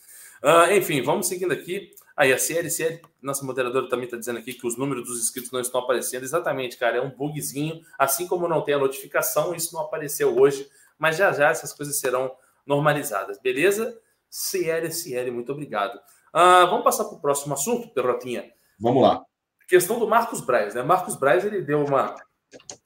Uh, 0.43 0.73
enfim, 0.73 1.01
vamos 1.01 1.27
seguindo 1.27 1.51
aqui. 1.51 1.89
Aí 2.17 2.33
a 2.33 2.39
CLC, 2.39 2.99
nossa 3.21 3.45
moderadora 3.45 3.87
também 3.87 4.05
está 4.05 4.17
dizendo 4.17 4.39
aqui 4.39 4.51
que 4.51 4.65
os 4.65 4.75
números 4.75 5.07
dos 5.07 5.21
inscritos 5.21 5.51
não 5.51 5.61
estão 5.61 5.79
aparecendo. 5.79 6.23
Exatamente, 6.23 6.75
cara, 6.75 6.97
é 6.97 7.01
um 7.01 7.11
bugzinho. 7.11 7.79
Assim 7.95 8.25
como 8.25 8.47
não 8.47 8.61
tem 8.61 8.73
a 8.73 8.79
notificação, 8.79 9.53
isso 9.53 9.71
não 9.75 9.81
apareceu 9.81 10.35
hoje, 10.35 10.67
mas 10.97 11.15
já 11.15 11.31
já 11.31 11.51
essas 11.51 11.71
coisas 11.71 11.99
serão 11.99 12.35
normalizadas, 12.65 13.39
beleza? 13.39 13.95
CLCL, 14.31 15.31
muito 15.31 15.51
obrigado. 15.51 15.95
Uh, 16.33 16.65
vamos 16.67 16.83
passar 16.83 17.05
para 17.05 17.17
o 17.17 17.21
próximo 17.21 17.53
assunto, 17.53 17.89
Perrotinha. 17.89 18.51
Vamos 18.79 19.03
lá. 19.03 19.23
Questão 19.67 19.99
do 19.99 20.07
Marcos 20.07 20.41
Braz, 20.41 20.73
né? 20.73 20.81
Marcos 20.81 21.15
Braz 21.15 21.45
ele 21.45 21.61
deu 21.61 21.85
uma 21.85 22.15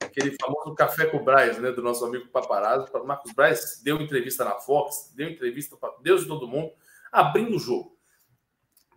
aquele 0.03 0.35
famoso 0.41 0.75
café 0.75 1.05
com 1.05 1.17
o 1.17 1.23
Braz, 1.23 1.57
né, 1.57 1.71
do 1.71 1.81
nosso 1.81 2.03
amigo 2.03 2.27
Paparazzo. 2.27 2.87
Marcos 3.05 3.31
Braz 3.31 3.79
deu 3.81 4.01
entrevista 4.01 4.43
na 4.43 4.55
Fox, 4.55 5.13
deu 5.15 5.29
entrevista 5.29 5.77
para 5.77 5.93
Deus 6.01 6.23
e 6.23 6.27
todo 6.27 6.47
mundo, 6.47 6.71
abrindo 7.11 7.55
o 7.55 7.59
jogo. 7.59 7.95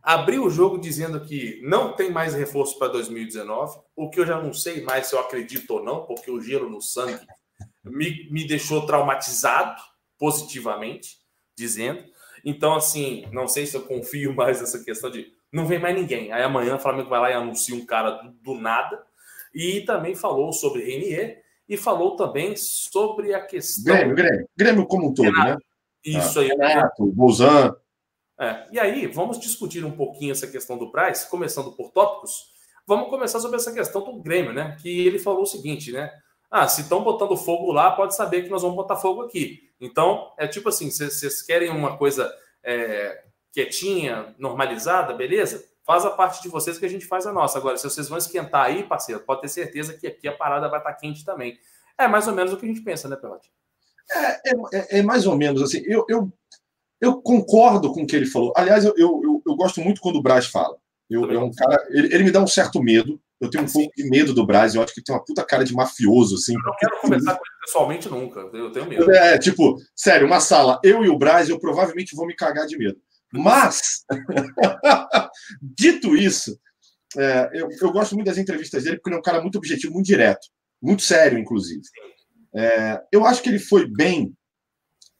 Abriu 0.04 0.44
o 0.44 0.50
jogo 0.50 0.78
dizendo 0.78 1.18
que 1.18 1.62
não 1.62 1.94
tem 1.94 2.10
mais 2.10 2.34
reforço 2.34 2.78
para 2.78 2.92
2019, 2.92 3.78
o 3.96 4.10
que 4.10 4.20
eu 4.20 4.26
já 4.26 4.38
não 4.38 4.52
sei 4.52 4.82
mais 4.82 5.06
se 5.06 5.14
eu 5.14 5.18
acredito 5.18 5.70
ou 5.70 5.82
não, 5.82 6.04
porque 6.04 6.30
o 6.30 6.42
gelo 6.42 6.68
no 6.68 6.82
sangue 6.82 7.26
me, 7.82 8.30
me 8.30 8.46
deixou 8.46 8.84
traumatizado 8.84 9.80
positivamente, 10.18 11.16
dizendo. 11.56 12.04
Então, 12.44 12.74
assim, 12.74 13.26
não 13.32 13.48
sei 13.48 13.64
se 13.64 13.78
eu 13.78 13.82
confio 13.82 14.34
mais 14.36 14.60
nessa 14.60 14.84
questão 14.84 15.10
de 15.10 15.32
não 15.50 15.66
vem 15.66 15.78
mais 15.78 15.94
ninguém. 15.94 16.30
Aí 16.32 16.42
amanhã 16.42 16.76
o 16.76 16.80
Flamengo 16.80 17.08
vai 17.08 17.20
lá 17.20 17.30
e 17.30 17.34
anuncia 17.34 17.74
um 17.74 17.86
cara 17.86 18.10
do, 18.10 18.30
do 18.42 18.54
nada 18.60 19.02
e 19.54 19.80
também 19.82 20.14
falou 20.14 20.52
sobre 20.52 20.84
Renier 20.84 21.42
e 21.66 21.78
falou 21.78 22.14
também 22.14 22.54
sobre 22.56 23.32
a 23.32 23.40
questão. 23.40 23.94
Grêmio, 23.94 24.14
Grêmio, 24.14 24.48
Grêmio 24.54 24.86
como 24.86 25.08
um 25.08 25.14
todo, 25.14 25.30
Renato. 25.30 25.50
né? 25.50 25.56
Isso 26.04 26.38
ah, 26.38 26.42
aí. 26.42 26.48
Renato, 26.48 27.06
Bolzan. 27.06 27.74
É, 28.38 28.66
e 28.72 28.80
aí, 28.80 29.06
vamos 29.06 29.38
discutir 29.38 29.84
um 29.84 29.92
pouquinho 29.92 30.32
essa 30.32 30.46
questão 30.46 30.76
do 30.76 30.90
Braz, 30.90 31.24
começando 31.24 31.72
por 31.72 31.90
tópicos. 31.90 32.52
Vamos 32.86 33.08
começar 33.08 33.40
sobre 33.40 33.56
essa 33.56 33.72
questão 33.72 34.02
do 34.02 34.20
Grêmio, 34.20 34.52
né? 34.52 34.76
Que 34.82 35.06
ele 35.06 35.18
falou 35.18 35.42
o 35.42 35.46
seguinte, 35.46 35.92
né? 35.92 36.10
Ah, 36.50 36.68
se 36.68 36.82
estão 36.82 37.02
botando 37.02 37.36
fogo 37.36 37.72
lá, 37.72 37.90
pode 37.92 38.14
saber 38.14 38.42
que 38.42 38.48
nós 38.48 38.62
vamos 38.62 38.76
botar 38.76 38.96
fogo 38.96 39.22
aqui. 39.22 39.70
Então, 39.80 40.32
é 40.38 40.46
tipo 40.46 40.68
assim: 40.68 40.90
vocês 40.90 41.42
querem 41.42 41.70
uma 41.70 41.96
coisa 41.96 42.32
é, 42.62 43.24
quietinha, 43.52 44.34
normalizada, 44.38 45.14
beleza? 45.14 45.64
faz 45.84 46.04
a 46.04 46.10
parte 46.10 46.42
de 46.42 46.48
vocês 46.48 46.78
que 46.78 46.86
a 46.86 46.88
gente 46.88 47.06
faz 47.06 47.26
a 47.26 47.32
nossa. 47.32 47.58
Agora, 47.58 47.76
se 47.76 47.84
vocês 47.84 48.08
vão 48.08 48.18
esquentar 48.18 48.64
aí, 48.64 48.82
parceiro, 48.82 49.20
pode 49.20 49.42
ter 49.42 49.48
certeza 49.48 49.94
que 49.94 50.06
aqui 50.06 50.26
a 50.26 50.32
parada 50.32 50.68
vai 50.68 50.80
estar 50.80 50.94
quente 50.94 51.24
também. 51.24 51.58
É 51.96 52.08
mais 52.08 52.26
ou 52.26 52.34
menos 52.34 52.52
o 52.52 52.56
que 52.56 52.64
a 52.64 52.68
gente 52.68 52.80
pensa, 52.80 53.08
né, 53.08 53.16
Pelote? 53.16 53.52
É, 54.10 54.50
é, 54.50 54.98
é, 54.98 55.02
mais 55.02 55.26
ou 55.26 55.36
menos 55.36 55.62
assim. 55.62 55.82
Eu, 55.86 56.04
eu, 56.08 56.32
eu 57.04 57.20
concordo 57.20 57.92
com 57.92 58.02
o 58.02 58.06
que 58.06 58.16
ele 58.16 58.26
falou. 58.26 58.52
Aliás, 58.56 58.84
eu, 58.84 58.94
eu, 58.96 59.42
eu 59.46 59.56
gosto 59.56 59.80
muito 59.80 60.00
quando 60.00 60.16
o 60.16 60.22
Braz 60.22 60.46
fala. 60.46 60.76
Eu, 61.08 61.30
é 61.30 61.38
um 61.38 61.50
cara, 61.52 61.86
ele, 61.90 62.14
ele, 62.14 62.24
me 62.24 62.30
dá 62.30 62.42
um 62.42 62.46
certo 62.46 62.82
medo. 62.82 63.20
Eu 63.40 63.50
tenho 63.50 63.64
um 63.64 63.68
Sim. 63.68 63.80
pouco 63.80 63.92
de 63.96 64.08
medo 64.08 64.32
do 64.32 64.46
Braz. 64.46 64.74
Eu 64.74 64.82
acho 64.82 64.94
que 64.94 65.00
ele 65.00 65.04
tem 65.04 65.14
uma 65.14 65.24
puta 65.24 65.44
cara 65.44 65.64
de 65.64 65.74
mafioso, 65.74 66.36
assim. 66.36 66.54
Eu 66.54 66.62
não 66.64 66.76
quero 66.78 67.00
conversar 67.00 67.32
com 67.36 67.42
ele 67.44 67.54
pessoalmente 67.64 68.08
nunca. 68.08 68.40
Eu 68.40 68.72
tenho 68.72 68.88
medo. 68.88 69.10
É, 69.10 69.38
tipo, 69.38 69.76
sério, 69.94 70.26
uma 70.26 70.40
sala, 70.40 70.80
eu 70.82 71.04
e 71.04 71.08
o 71.08 71.18
Braz, 71.18 71.48
eu 71.48 71.60
provavelmente 71.60 72.16
vou 72.16 72.26
me 72.26 72.34
cagar 72.34 72.66
de 72.66 72.78
medo. 72.78 72.98
Mas, 73.32 74.04
dito 75.60 76.16
isso, 76.16 76.58
é, 77.16 77.50
eu, 77.52 77.68
eu, 77.80 77.92
gosto 77.92 78.14
muito 78.14 78.26
das 78.26 78.38
entrevistas 78.38 78.84
dele 78.84 78.96
porque 78.96 79.10
ele 79.10 79.16
é 79.16 79.18
um 79.18 79.22
cara 79.22 79.40
muito 79.40 79.58
objetivo, 79.58 79.92
muito 79.92 80.06
direto, 80.06 80.46
muito 80.80 81.02
sério, 81.02 81.38
inclusive. 81.38 81.82
É, 82.54 83.00
eu 83.12 83.26
acho 83.26 83.42
que 83.42 83.48
ele 83.48 83.58
foi 83.58 83.88
bem 83.88 84.32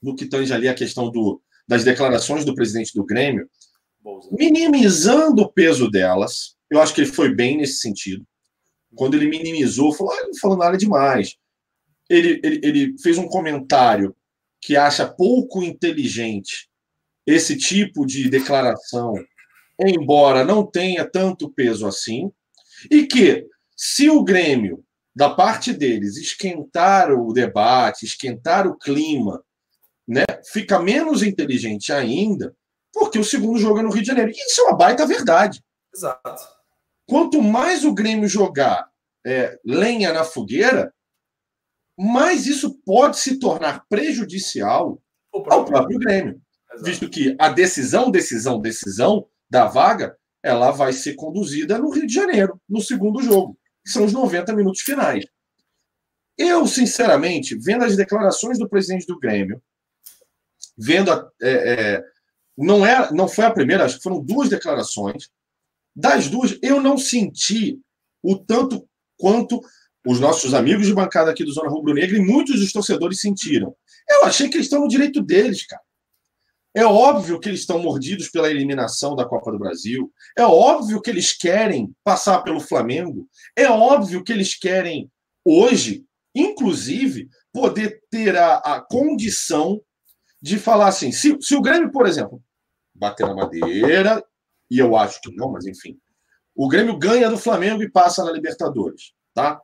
no 0.01 0.14
que 0.14 0.26
tange 0.26 0.53
ali 0.53 0.68
a 0.68 0.74
questão 0.74 1.11
do, 1.11 1.43
das 1.66 1.84
declarações 1.84 2.44
do 2.44 2.54
presidente 2.54 2.92
do 2.94 3.04
Grêmio, 3.04 3.48
minimizando 4.32 5.42
o 5.42 5.52
peso 5.52 5.90
delas. 5.90 6.56
Eu 6.70 6.80
acho 6.80 6.94
que 6.94 7.00
ele 7.00 7.12
foi 7.12 7.34
bem 7.34 7.56
nesse 7.56 7.78
sentido. 7.80 8.24
Quando 8.94 9.14
ele 9.14 9.28
minimizou, 9.28 9.92
falou: 9.92 10.12
ah, 10.12 10.22
não 10.24 10.36
falou 10.38 10.56
nada 10.56 10.76
demais. 10.76 11.36
Ele, 12.08 12.40
ele, 12.44 12.60
ele 12.62 12.98
fez 12.98 13.16
um 13.18 13.26
comentário 13.26 14.14
que 14.60 14.76
acha 14.76 15.06
pouco 15.06 15.62
inteligente 15.62 16.68
esse 17.26 17.56
tipo 17.56 18.06
de 18.06 18.28
declaração, 18.28 19.14
embora 19.80 20.44
não 20.44 20.64
tenha 20.64 21.08
tanto 21.08 21.50
peso 21.50 21.86
assim, 21.86 22.30
e 22.90 23.06
que 23.06 23.46
se 23.76 24.08
o 24.08 24.22
Grêmio, 24.22 24.84
da 25.14 25.30
parte 25.30 25.72
deles, 25.72 26.16
esquentar 26.16 27.12
o 27.12 27.32
debate, 27.32 28.04
esquentar 28.04 28.66
o 28.66 28.76
clima, 28.76 29.42
né, 30.07 30.24
fica 30.52 30.78
menos 30.78 31.22
inteligente 31.22 31.92
ainda, 31.92 32.55
porque 32.92 33.18
o 33.18 33.24
segundo 33.24 33.59
jogo 33.59 33.80
é 33.80 33.82
no 33.82 33.90
Rio 33.90 34.02
de 34.02 34.09
Janeiro. 34.09 34.30
E 34.30 34.34
isso 34.34 34.61
é 34.61 34.64
uma 34.64 34.76
baita 34.76 35.07
verdade. 35.07 35.62
Exato. 35.94 36.42
Quanto 37.07 37.42
mais 37.42 37.84
o 37.84 37.92
Grêmio 37.92 38.28
jogar 38.28 38.88
é, 39.26 39.59
lenha 39.64 40.12
na 40.12 40.24
fogueira, 40.24 40.92
mais 41.98 42.46
isso 42.46 42.78
pode 42.84 43.18
se 43.18 43.38
tornar 43.38 43.84
prejudicial 43.88 45.00
próprio 45.30 45.52
ao 45.52 45.64
próprio 45.64 45.98
Grêmio. 45.98 46.40
Exato. 46.72 46.84
Visto 46.84 47.09
que 47.09 47.36
a 47.38 47.48
decisão, 47.48 48.11
decisão, 48.11 48.61
decisão 48.61 49.26
da 49.50 49.66
vaga, 49.66 50.16
ela 50.42 50.70
vai 50.70 50.92
ser 50.92 51.14
conduzida 51.14 51.78
no 51.78 51.90
Rio 51.90 52.07
de 52.07 52.14
Janeiro, 52.14 52.61
no 52.68 52.80
segundo 52.80 53.22
jogo, 53.22 53.59
que 53.84 53.90
são 53.90 54.05
os 54.05 54.12
90 54.12 54.52
minutos 54.55 54.80
finais. 54.82 55.24
Eu, 56.36 56.66
sinceramente, 56.66 57.57
vendo 57.57 57.84
as 57.84 57.96
declarações 57.96 58.59
do 58.59 58.68
presidente 58.68 59.07
do 59.07 59.18
Grêmio, 59.18 59.62
vendo 60.76 61.12
a, 61.12 61.28
é, 61.42 61.50
é, 61.50 62.04
não, 62.56 62.84
é, 62.84 63.12
não 63.12 63.28
foi 63.28 63.44
a 63.44 63.50
primeira, 63.50 63.84
acho 63.84 63.96
que 63.96 64.02
foram 64.02 64.20
duas 64.20 64.48
declarações. 64.48 65.28
Das 65.94 66.28
duas, 66.28 66.58
eu 66.62 66.80
não 66.80 66.98
senti 66.98 67.78
o 68.22 68.36
tanto 68.36 68.88
quanto 69.16 69.60
os 70.06 70.20
nossos 70.20 70.52
amigos 70.52 70.86
de 70.86 70.94
bancada 70.94 71.30
aqui 71.30 71.44
do 71.44 71.52
Zona 71.52 71.70
Rubro 71.70 71.94
Negra 71.94 72.16
e 72.16 72.20
muitos 72.20 72.60
dos 72.60 72.72
torcedores 72.72 73.20
sentiram. 73.20 73.74
Eu 74.08 74.24
achei 74.24 74.48
que 74.48 74.56
eles 74.56 74.66
estão 74.66 74.80
no 74.80 74.88
direito 74.88 75.22
deles, 75.22 75.66
cara. 75.66 75.82
É 76.76 76.84
óbvio 76.84 77.38
que 77.38 77.48
eles 77.48 77.60
estão 77.60 77.78
mordidos 77.78 78.28
pela 78.28 78.50
eliminação 78.50 79.14
da 79.14 79.24
Copa 79.24 79.52
do 79.52 79.58
Brasil. 79.58 80.12
É 80.36 80.42
óbvio 80.42 81.00
que 81.00 81.08
eles 81.08 81.32
querem 81.32 81.94
passar 82.02 82.42
pelo 82.42 82.60
Flamengo. 82.60 83.28
É 83.56 83.68
óbvio 83.68 84.24
que 84.24 84.32
eles 84.32 84.56
querem, 84.58 85.08
hoje, 85.44 86.04
inclusive, 86.34 87.28
poder 87.52 88.02
ter 88.10 88.36
a, 88.36 88.56
a 88.56 88.80
condição 88.80 89.80
de 90.45 90.59
falar 90.59 90.88
assim: 90.88 91.11
se, 91.11 91.38
se 91.40 91.57
o 91.57 91.62
Grêmio, 91.62 91.90
por 91.90 92.07
exemplo, 92.07 92.42
bater 92.95 93.26
na 93.26 93.34
madeira, 93.34 94.22
e 94.70 94.78
eu 94.78 94.95
acho 94.95 95.18
que 95.22 95.34
não, 95.34 95.51
mas 95.51 95.64
enfim, 95.64 95.99
o 96.55 96.68
Grêmio 96.68 96.99
ganha 96.99 97.30
do 97.30 97.38
Flamengo 97.38 97.82
e 97.82 97.90
passa 97.90 98.22
na 98.22 98.30
Libertadores, 98.30 99.14
tá? 99.32 99.59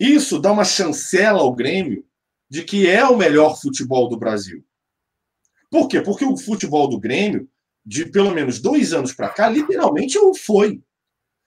Isso 0.00 0.40
dá 0.40 0.50
uma 0.50 0.64
chancela 0.64 1.38
ao 1.38 1.54
Grêmio 1.54 2.04
de 2.48 2.64
que 2.64 2.88
é 2.90 3.04
o 3.04 3.16
melhor 3.16 3.60
futebol 3.60 4.08
do 4.08 4.18
Brasil. 4.18 4.64
Por 5.70 5.86
quê? 5.86 6.00
Porque 6.00 6.24
o 6.24 6.36
futebol 6.36 6.88
do 6.88 6.98
Grêmio, 6.98 7.48
de 7.86 8.04
pelo 8.04 8.32
menos 8.32 8.60
dois 8.60 8.92
anos 8.92 9.12
para 9.12 9.28
cá, 9.28 9.48
literalmente 9.48 10.18
o 10.18 10.34
foi. 10.34 10.82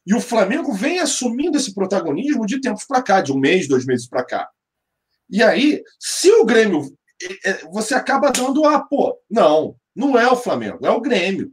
E 0.08 0.16
o 0.16 0.22
Flamengo 0.22 0.72
vem 0.72 1.00
assumindo 1.00 1.58
esse 1.58 1.74
protagonismo 1.74 2.46
de 2.46 2.62
tempos 2.62 2.86
para 2.86 3.04
cá, 3.04 3.20
de 3.20 3.34
um 3.34 3.38
mês, 3.38 3.68
dois 3.68 3.86
meses 3.86 4.08
para 4.08 4.24
cá. 4.24 4.50
E 5.30 5.44
aí, 5.44 5.84
se 6.00 6.32
o 6.32 6.46
Grêmio 6.46 6.82
é, 6.82 6.92
é, 6.92 7.03
você 7.72 7.94
acaba 7.96 8.32
dando 8.32 8.66
a, 8.66 8.80
pô, 8.80 9.18
não, 9.30 9.76
não 9.96 10.18
é 10.18 10.28
o 10.30 10.36
Flamengo, 10.36 10.86
é 10.86 10.90
o 10.92 11.02
Grêmio. 11.02 11.52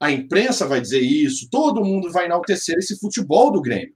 A 0.00 0.10
imprensa 0.10 0.66
vai 0.66 0.80
dizer 0.80 1.00
isso, 1.00 1.48
todo 1.50 1.84
mundo 1.84 2.10
vai 2.10 2.24
enaltecer 2.24 2.78
esse 2.78 2.98
futebol 2.98 3.50
do 3.50 3.60
Grêmio. 3.60 3.94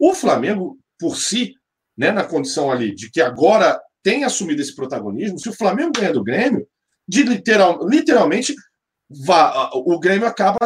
O 0.00 0.14
Flamengo, 0.14 0.78
por 0.98 1.16
si, 1.16 1.54
né, 1.96 2.10
na 2.10 2.24
condição 2.24 2.70
ali 2.70 2.94
de 2.94 3.10
que 3.10 3.20
agora 3.20 3.80
tem 4.02 4.24
assumido 4.24 4.62
esse 4.62 4.74
protagonismo, 4.74 5.38
se 5.38 5.48
o 5.48 5.54
Flamengo 5.54 5.92
ganha 5.96 6.12
do 6.12 6.24
Grêmio, 6.24 6.66
de 7.06 7.22
literal, 7.22 7.86
literalmente 7.88 8.54
o 9.72 9.98
Grêmio 9.98 10.26
acaba 10.26 10.58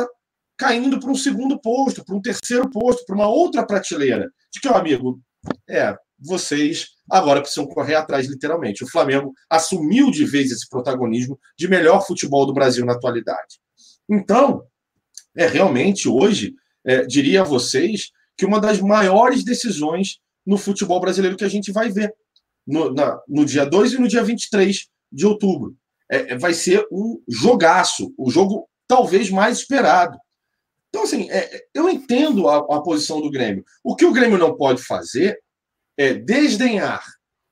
caindo 0.58 0.98
para 1.00 1.10
um 1.10 1.14
segundo 1.14 1.60
posto, 1.60 2.04
para 2.04 2.14
um 2.14 2.20
terceiro 2.20 2.68
posto, 2.70 3.04
para 3.06 3.14
uma 3.14 3.28
outra 3.28 3.66
prateleira. 3.66 4.30
De 4.52 4.60
que, 4.60 4.68
ó, 4.68 4.74
amigo, 4.74 5.20
é, 5.68 5.96
vocês 6.24 6.88
agora 7.10 7.40
precisam 7.40 7.66
correr 7.66 7.94
atrás, 7.94 8.26
literalmente. 8.26 8.84
O 8.84 8.88
Flamengo 8.88 9.32
assumiu 9.50 10.10
de 10.10 10.24
vez 10.24 10.50
esse 10.50 10.68
protagonismo 10.68 11.38
de 11.58 11.68
melhor 11.68 12.06
futebol 12.06 12.46
do 12.46 12.54
Brasil 12.54 12.84
na 12.86 12.92
atualidade. 12.92 13.60
Então, 14.08 14.64
é 15.36 15.46
realmente 15.46 16.08
hoje, 16.08 16.54
é, 16.84 17.04
diria 17.04 17.42
a 17.42 17.44
vocês, 17.44 18.10
que 18.36 18.46
uma 18.46 18.60
das 18.60 18.80
maiores 18.80 19.44
decisões 19.44 20.18
no 20.46 20.58
futebol 20.58 21.00
brasileiro 21.00 21.36
que 21.36 21.44
a 21.44 21.48
gente 21.48 21.70
vai 21.72 21.90
ver 21.90 22.12
no, 22.66 22.92
na, 22.92 23.20
no 23.28 23.44
dia 23.44 23.64
2 23.64 23.94
e 23.94 23.98
no 23.98 24.08
dia 24.08 24.22
23 24.22 24.86
de 25.10 25.26
outubro. 25.26 25.76
É, 26.10 26.32
é, 26.32 26.38
vai 26.38 26.54
ser 26.54 26.86
um 26.90 27.22
jogaço, 27.28 28.12
o 28.18 28.30
jogo 28.30 28.68
talvez 28.86 29.30
mais 29.30 29.58
esperado. 29.58 30.18
Então, 30.88 31.04
assim, 31.04 31.30
é, 31.30 31.64
eu 31.74 31.88
entendo 31.88 32.48
a, 32.48 32.58
a 32.58 32.82
posição 32.82 33.20
do 33.20 33.30
Grêmio. 33.30 33.64
O 33.82 33.96
que 33.96 34.04
o 34.04 34.12
Grêmio 34.12 34.38
não 34.38 34.56
pode 34.56 34.82
fazer 34.82 35.38
é 35.96 36.14
desdenhar. 36.14 37.02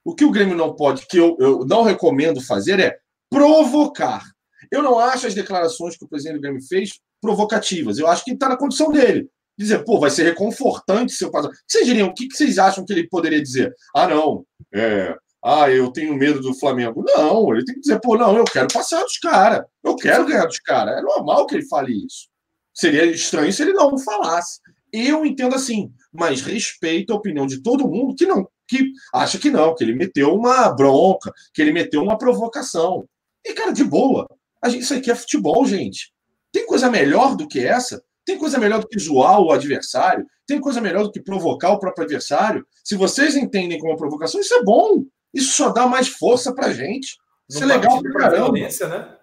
O 0.05 0.15
que 0.15 0.25
o 0.25 0.31
Grêmio 0.31 0.57
não 0.57 0.75
pode, 0.75 1.07
que 1.07 1.19
eu, 1.19 1.37
eu 1.39 1.65
não 1.67 1.83
recomendo 1.83 2.41
fazer, 2.41 2.81
é 2.81 2.99
provocar. 3.31 4.25
Eu 4.71 4.83
não 4.83 4.99
acho 4.99 5.27
as 5.27 5.35
declarações 5.35 5.97
que 5.97 6.05
o 6.05 6.09
presidente 6.09 6.37
do 6.37 6.41
Grêmio 6.41 6.63
fez 6.63 6.99
provocativas. 7.21 7.99
Eu 7.99 8.07
acho 8.07 8.25
que 8.25 8.33
está 8.33 8.49
na 8.49 8.57
condição 8.57 8.91
dele. 8.91 9.29
Dizer, 9.59 9.85
pô, 9.85 10.01
vai 10.01 10.11
ser 10.11 10.25
reconfortante 10.25 11.13
seu 11.13 11.31
passar. 11.31 11.51
Vocês 11.69 11.85
diriam, 11.85 12.09
o 12.09 12.15
que, 12.15 12.29
que 12.29 12.37
vocês 12.37 12.59
acham 12.59 12.85
que 12.85 12.93
ele 12.93 13.09
poderia 13.09 13.43
dizer? 13.43 13.75
Ah, 13.95 14.09
não, 14.09 14.45
é, 14.73 15.15
ah, 15.45 15.71
eu 15.71 15.91
tenho 15.91 16.15
medo 16.15 16.41
do 16.41 16.55
Flamengo. 16.55 17.05
Não, 17.07 17.53
ele 17.55 17.65
tem 17.65 17.75
que 17.75 17.83
dizer, 17.83 18.01
pô, 18.01 18.17
não, 18.17 18.37
eu 18.37 18.45
quero 18.45 18.69
passar 18.73 19.03
dos 19.03 19.19
caras. 19.19 19.65
Eu 19.83 19.97
quero 19.97 20.27
ganhar 20.27 20.47
dos 20.47 20.61
caras. 20.61 20.99
É 20.99 21.03
normal 21.03 21.47
que 21.47 21.57
ele 21.57 21.67
fale 21.67 21.93
isso. 22.07 22.29
Seria 22.75 23.05
estranho 23.05 23.53
se 23.53 23.63
ele 23.63 23.73
não 23.73 23.99
falasse. 23.99 24.61
Eu 24.93 25.25
entendo 25.25 25.55
assim, 25.55 25.93
mas 26.13 26.43
respeito 26.43 27.13
a 27.13 27.17
opinião 27.17 27.47
de 27.47 27.63
todo 27.63 27.89
mundo 27.89 28.15
que 28.15 28.27
não, 28.27 28.49
que 28.67 28.91
acha 29.13 29.39
que 29.39 29.51
não, 29.51 29.75
que 29.75 29.85
ele 29.85 29.95
meteu 29.95 30.35
uma 30.35 30.71
bronca, 30.71 31.33
que 31.53 31.61
ele 31.63 31.73
meteu 31.73 32.03
uma 32.03 32.19
provocação. 32.19 33.05
E, 33.45 33.53
cara, 33.53 33.73
de 33.73 33.85
boa. 33.85 34.29
Gente, 34.67 34.83
isso 34.83 34.95
aqui 34.95 35.11
é 35.11 35.15
futebol, 35.15 35.65
gente. 35.65 36.13
Tem 36.53 36.67
coisa 36.67 36.91
melhor 36.91 37.37
do 37.37 37.49
que 37.49 37.61
essa? 37.61 38.03
Tem 38.25 38.37
coisa 38.37 38.59
melhor 38.59 38.81
do 38.81 38.89
que 38.89 38.99
zoar 38.99 39.41
o 39.41 39.51
adversário? 39.51 40.27
Tem 40.47 40.61
coisa 40.61 40.81
melhor 40.81 41.05
do 41.05 41.13
que 41.13 41.23
provocar 41.23 41.71
o 41.71 41.79
próprio 41.79 42.05
adversário? 42.05 42.67
Se 42.85 42.97
vocês 42.97 43.37
entendem 43.37 43.79
como 43.79 43.97
provocação, 43.97 44.41
isso 44.41 44.55
é 44.55 44.63
bom. 44.63 45.05
Isso 45.33 45.53
só 45.55 45.71
dá 45.71 45.87
mais 45.87 46.09
força 46.09 46.55
pra 46.55 46.73
gente. 46.73 47.17
Isso 47.49 47.63
é 47.63 47.67
legal 47.67 48.03
pra 48.03 48.13
caramba. 48.13 48.53
Violência, 48.53 48.89
né? 48.89 49.17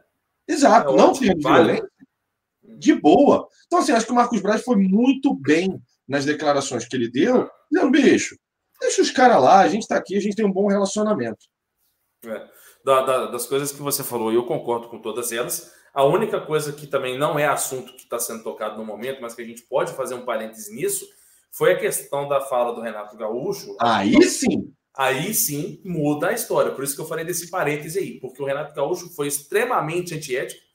Exato, 0.47 0.93
é 0.93 0.95
não 0.95 1.13
tem 1.13 1.37
violência. 1.37 1.89
De 2.77 2.93
boa. 2.93 3.47
Então, 3.65 3.79
assim, 3.79 3.91
acho 3.91 4.05
que 4.05 4.11
o 4.11 4.15
Marcos 4.15 4.41
Braz 4.41 4.63
foi 4.63 4.75
muito 4.75 5.33
bem 5.33 5.81
nas 6.07 6.25
declarações 6.25 6.87
que 6.87 6.95
ele 6.95 7.09
deu, 7.09 7.49
dizendo, 7.71 7.91
bicho, 7.91 8.37
deixa 8.79 9.01
os 9.01 9.11
caras 9.11 9.41
lá, 9.41 9.59
a 9.59 9.67
gente 9.67 9.81
está 9.81 9.97
aqui, 9.97 10.15
a 10.15 10.21
gente 10.21 10.35
tem 10.35 10.45
um 10.45 10.51
bom 10.51 10.67
relacionamento. 10.67 11.45
É. 12.25 12.47
Da, 12.85 13.01
da, 13.01 13.25
das 13.27 13.45
coisas 13.45 13.71
que 13.71 13.81
você 13.81 14.03
falou, 14.03 14.31
eu 14.31 14.45
concordo 14.45 14.87
com 14.87 15.01
todas 15.01 15.31
elas. 15.31 15.73
A 15.93 16.05
única 16.05 16.39
coisa 16.39 16.71
que 16.71 16.87
também 16.87 17.17
não 17.17 17.37
é 17.37 17.45
assunto 17.45 17.93
que 17.95 18.03
está 18.03 18.19
sendo 18.19 18.43
tocado 18.43 18.77
no 18.77 18.85
momento, 18.85 19.21
mas 19.21 19.33
que 19.33 19.41
a 19.41 19.45
gente 19.45 19.63
pode 19.63 19.91
fazer 19.93 20.13
um 20.13 20.23
parêntese 20.23 20.73
nisso, 20.73 21.05
foi 21.51 21.73
a 21.73 21.77
questão 21.77 22.27
da 22.27 22.39
fala 22.39 22.73
do 22.73 22.81
Renato 22.81 23.17
Gaúcho. 23.17 23.75
Aí 23.81 24.21
sim! 24.23 24.71
Aí 24.95 25.33
sim 25.33 25.81
muda 25.83 26.29
a 26.29 26.33
história. 26.33 26.71
Por 26.71 26.83
isso 26.83 26.95
que 26.95 27.01
eu 27.01 27.07
falei 27.07 27.25
desse 27.25 27.49
parêntese 27.49 27.99
aí, 27.99 28.19
porque 28.19 28.41
o 28.41 28.45
Renato 28.45 28.73
Gaúcho 28.73 29.09
foi 29.15 29.27
extremamente 29.27 30.15
antiético 30.15 30.66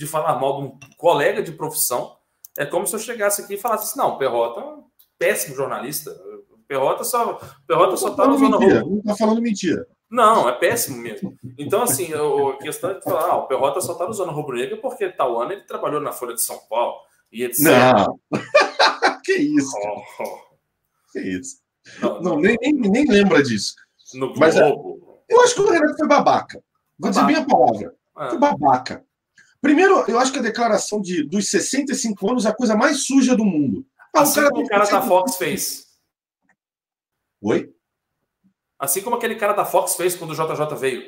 de 0.00 0.06
falar 0.06 0.40
mal 0.40 0.56
de 0.56 0.66
um 0.66 0.78
colega 0.96 1.42
de 1.42 1.52
profissão 1.52 2.16
é 2.56 2.64
como 2.64 2.86
se 2.86 2.96
eu 2.96 2.98
chegasse 2.98 3.42
aqui 3.42 3.54
e 3.54 3.58
falasse 3.58 3.84
assim: 3.84 3.98
não, 3.98 4.16
Perrota 4.16 4.60
é 4.60 4.64
um 4.64 4.84
péssimo 5.18 5.54
jornalista. 5.54 6.10
Perrota 6.66 7.04
só, 7.04 7.38
Perrota 7.66 7.96
só 7.98 8.10
tá 8.14 8.26
usando 8.26 8.58
mentira, 8.58 8.80
Não 8.80 9.02
tá 9.02 9.14
falando 9.14 9.42
mentira. 9.42 9.86
Não, 10.10 10.48
é 10.48 10.52
péssimo 10.52 10.96
mesmo. 10.96 11.36
Então, 11.58 11.82
assim, 11.82 12.12
a 12.14 12.56
questão 12.62 12.90
é 12.90 12.94
de 12.94 13.04
falar, 13.04 13.24
ah, 13.24 13.36
o 13.36 13.46
Perrota 13.46 13.80
só 13.82 13.94
tá 13.94 14.08
usando 14.08 14.32
rubro 14.32 14.56
negra 14.56 14.78
porque 14.78 15.10
tal 15.10 15.38
ano 15.38 15.52
ele 15.52 15.62
trabalhou 15.62 16.00
na 16.00 16.12
Folha 16.12 16.34
de 16.34 16.42
São 16.42 16.58
Paulo 16.70 16.96
e 17.30 17.44
etc. 17.44 17.60
Não. 17.60 18.18
que 19.22 19.34
isso? 19.34 19.76
Oh, 19.84 20.22
oh. 20.22 20.38
Que 21.12 21.20
isso? 21.20 21.58
Não, 22.00 22.22
não, 22.22 22.40
nem, 22.40 22.56
nem, 22.62 22.72
nem 22.72 23.04
lembra 23.06 23.42
disso. 23.42 23.74
No 24.14 24.32
Mas 24.36 24.56
é, 24.56 24.70
eu 25.28 25.40
acho 25.42 25.54
que 25.54 25.60
o 25.60 25.70
Renato 25.70 25.96
foi 25.98 26.08
babaca. 26.08 26.62
Vou 26.98 27.10
babaca. 27.12 27.26
dizer 27.26 27.26
bem 27.26 27.36
a 27.36 27.46
palavra. 27.46 27.94
É. 28.18 28.28
Foi 28.30 28.38
babaca. 28.38 29.04
Primeiro, 29.60 30.04
eu 30.08 30.18
acho 30.18 30.32
que 30.32 30.38
a 30.38 30.42
declaração 30.42 31.00
de, 31.00 31.22
dos 31.22 31.48
65 31.50 32.30
anos 32.30 32.46
é 32.46 32.48
a 32.48 32.54
coisa 32.54 32.74
mais 32.76 33.04
suja 33.04 33.36
do 33.36 33.44
mundo. 33.44 33.84
Ah, 34.14 34.22
assim 34.22 34.32
o 34.40 34.42
cara, 34.42 34.50
como 34.50 34.64
o 34.64 34.68
cara 34.68 34.84
da 34.86 35.02
Fox 35.02 35.36
fez. 35.36 35.86
Oi? 37.42 37.72
Assim 38.78 39.02
como 39.02 39.16
aquele 39.16 39.34
cara 39.36 39.52
da 39.52 39.64
Fox 39.64 39.94
fez 39.96 40.14
quando 40.14 40.30
o 40.30 40.34
JJ 40.34 40.76
veio. 40.78 41.02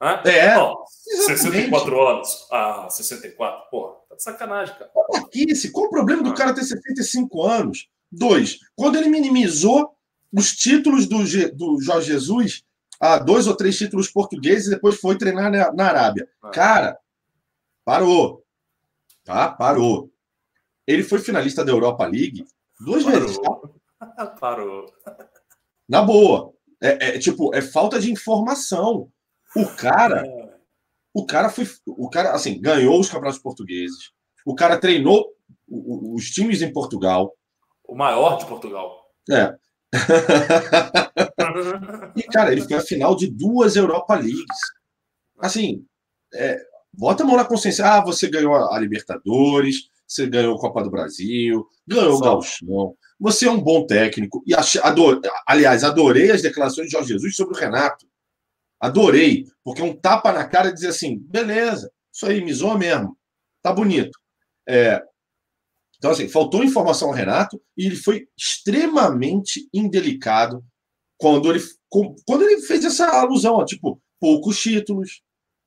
Hã? 0.00 0.20
É, 0.24 0.54
Não, 0.56 0.82
exatamente. 1.06 1.68
64 1.68 2.08
anos. 2.08 2.48
Ah, 2.50 2.88
64. 2.90 3.70
Porra, 3.70 3.94
tá 4.08 4.16
de 4.16 4.22
sacanagem, 4.22 4.74
cara. 4.74 4.90
Babaquice. 4.94 5.70
Qual 5.70 5.86
o 5.86 5.90
problema 5.90 6.22
do 6.22 6.34
cara 6.34 6.54
ter 6.54 6.64
75 6.64 7.42
anos? 7.44 7.88
Dois, 8.10 8.58
quando 8.74 8.96
ele 8.96 9.08
minimizou 9.08 9.94
os 10.32 10.52
títulos 10.56 11.06
do, 11.06 11.24
Ge- 11.24 11.50
do 11.50 11.80
Jorge 11.80 12.08
Jesus, 12.12 12.64
a 12.98 13.18
dois 13.18 13.46
ou 13.46 13.54
três 13.56 13.76
títulos 13.78 14.08
portugueses, 14.08 14.66
e 14.66 14.70
depois 14.70 14.96
foi 14.98 15.16
treinar 15.16 15.50
na, 15.50 15.72
na 15.72 15.86
Arábia. 15.88 16.28
Ah. 16.42 16.50
Cara, 16.50 16.98
parou. 17.84 18.44
Tá? 19.24 19.50
Parou. 19.50 20.10
Ele 20.86 21.02
foi 21.02 21.20
finalista 21.20 21.64
da 21.64 21.72
Europa 21.72 22.04
League 22.06 22.44
duas 22.80 23.04
vezes. 23.04 23.38
tá? 23.38 23.50
Parou. 24.26 24.36
Parou. 24.40 24.92
Na 25.88 26.02
boa. 26.02 26.52
É, 26.80 27.10
é, 27.10 27.18
tipo, 27.18 27.54
é 27.54 27.62
falta 27.62 28.00
de 28.00 28.10
informação. 28.10 29.08
O 29.54 29.66
cara, 29.76 30.24
o 31.14 31.24
cara 31.24 31.48
foi. 31.48 31.68
O 31.86 32.10
cara, 32.10 32.32
assim, 32.32 32.60
ganhou 32.60 32.98
os 32.98 33.08
campeonatos 33.08 33.40
portugueses. 33.40 34.10
O 34.44 34.54
cara 34.54 34.78
treinou 34.78 35.32
os 35.68 36.30
times 36.30 36.62
em 36.62 36.72
Portugal. 36.72 37.36
O 37.84 37.94
maior 37.94 38.38
de 38.38 38.46
Portugal. 38.46 39.06
É. 39.30 39.54
E, 42.14 42.22
cara, 42.24 42.52
ele 42.52 42.62
foi 42.62 42.76
à 42.76 42.80
final 42.80 43.16
de 43.16 43.26
duas 43.26 43.76
Europa 43.76 44.14
Leagues. 44.14 44.58
Assim, 45.38 45.84
é, 46.34 46.58
bota 46.92 47.22
a 47.22 47.26
mão 47.26 47.36
na 47.36 47.44
consciência. 47.44 47.84
Ah, 47.86 48.02
você 48.02 48.28
ganhou 48.28 48.54
a 48.54 48.78
Libertadores, 48.78 49.88
você 50.06 50.26
ganhou 50.26 50.56
a 50.56 50.60
Copa 50.60 50.82
do 50.82 50.90
Brasil, 50.90 51.66
ganhou 51.86 52.16
o. 52.16 52.20
Gauchão. 52.20 52.96
Você 53.18 53.46
é 53.46 53.50
um 53.50 53.60
bom 53.60 53.86
técnico. 53.86 54.42
E 54.46 54.54
ador- 54.82 55.20
aliás, 55.46 55.84
adorei 55.84 56.30
as 56.30 56.42
declarações 56.42 56.88
de 56.88 56.92
Jorge 56.92 57.08
Jesus 57.10 57.36
sobre 57.36 57.56
o 57.56 57.58
Renato. 57.58 58.06
Adorei, 58.80 59.46
porque 59.62 59.80
é 59.80 59.84
um 59.84 59.96
tapa 59.96 60.32
na 60.32 60.46
cara 60.46 60.68
e 60.68 60.74
dizer 60.74 60.88
assim: 60.88 61.18
beleza, 61.18 61.90
isso 62.12 62.26
aí, 62.26 62.52
zoa 62.52 62.76
mesmo. 62.76 63.16
Tá 63.62 63.72
bonito. 63.72 64.18
É, 64.68 65.02
então, 66.02 66.10
assim, 66.10 66.28
faltou 66.28 66.64
informação 66.64 67.08
ao 67.08 67.14
Renato 67.14 67.62
e 67.76 67.86
ele 67.86 67.94
foi 67.94 68.26
extremamente 68.36 69.68
indelicado 69.72 70.64
quando 71.16 71.48
ele, 71.48 71.62
quando 71.88 72.42
ele 72.42 72.60
fez 72.62 72.84
essa 72.84 73.06
alusão, 73.06 73.54
ó, 73.54 73.64
tipo, 73.64 74.02
poucos 74.20 74.60
títulos, 74.60 75.22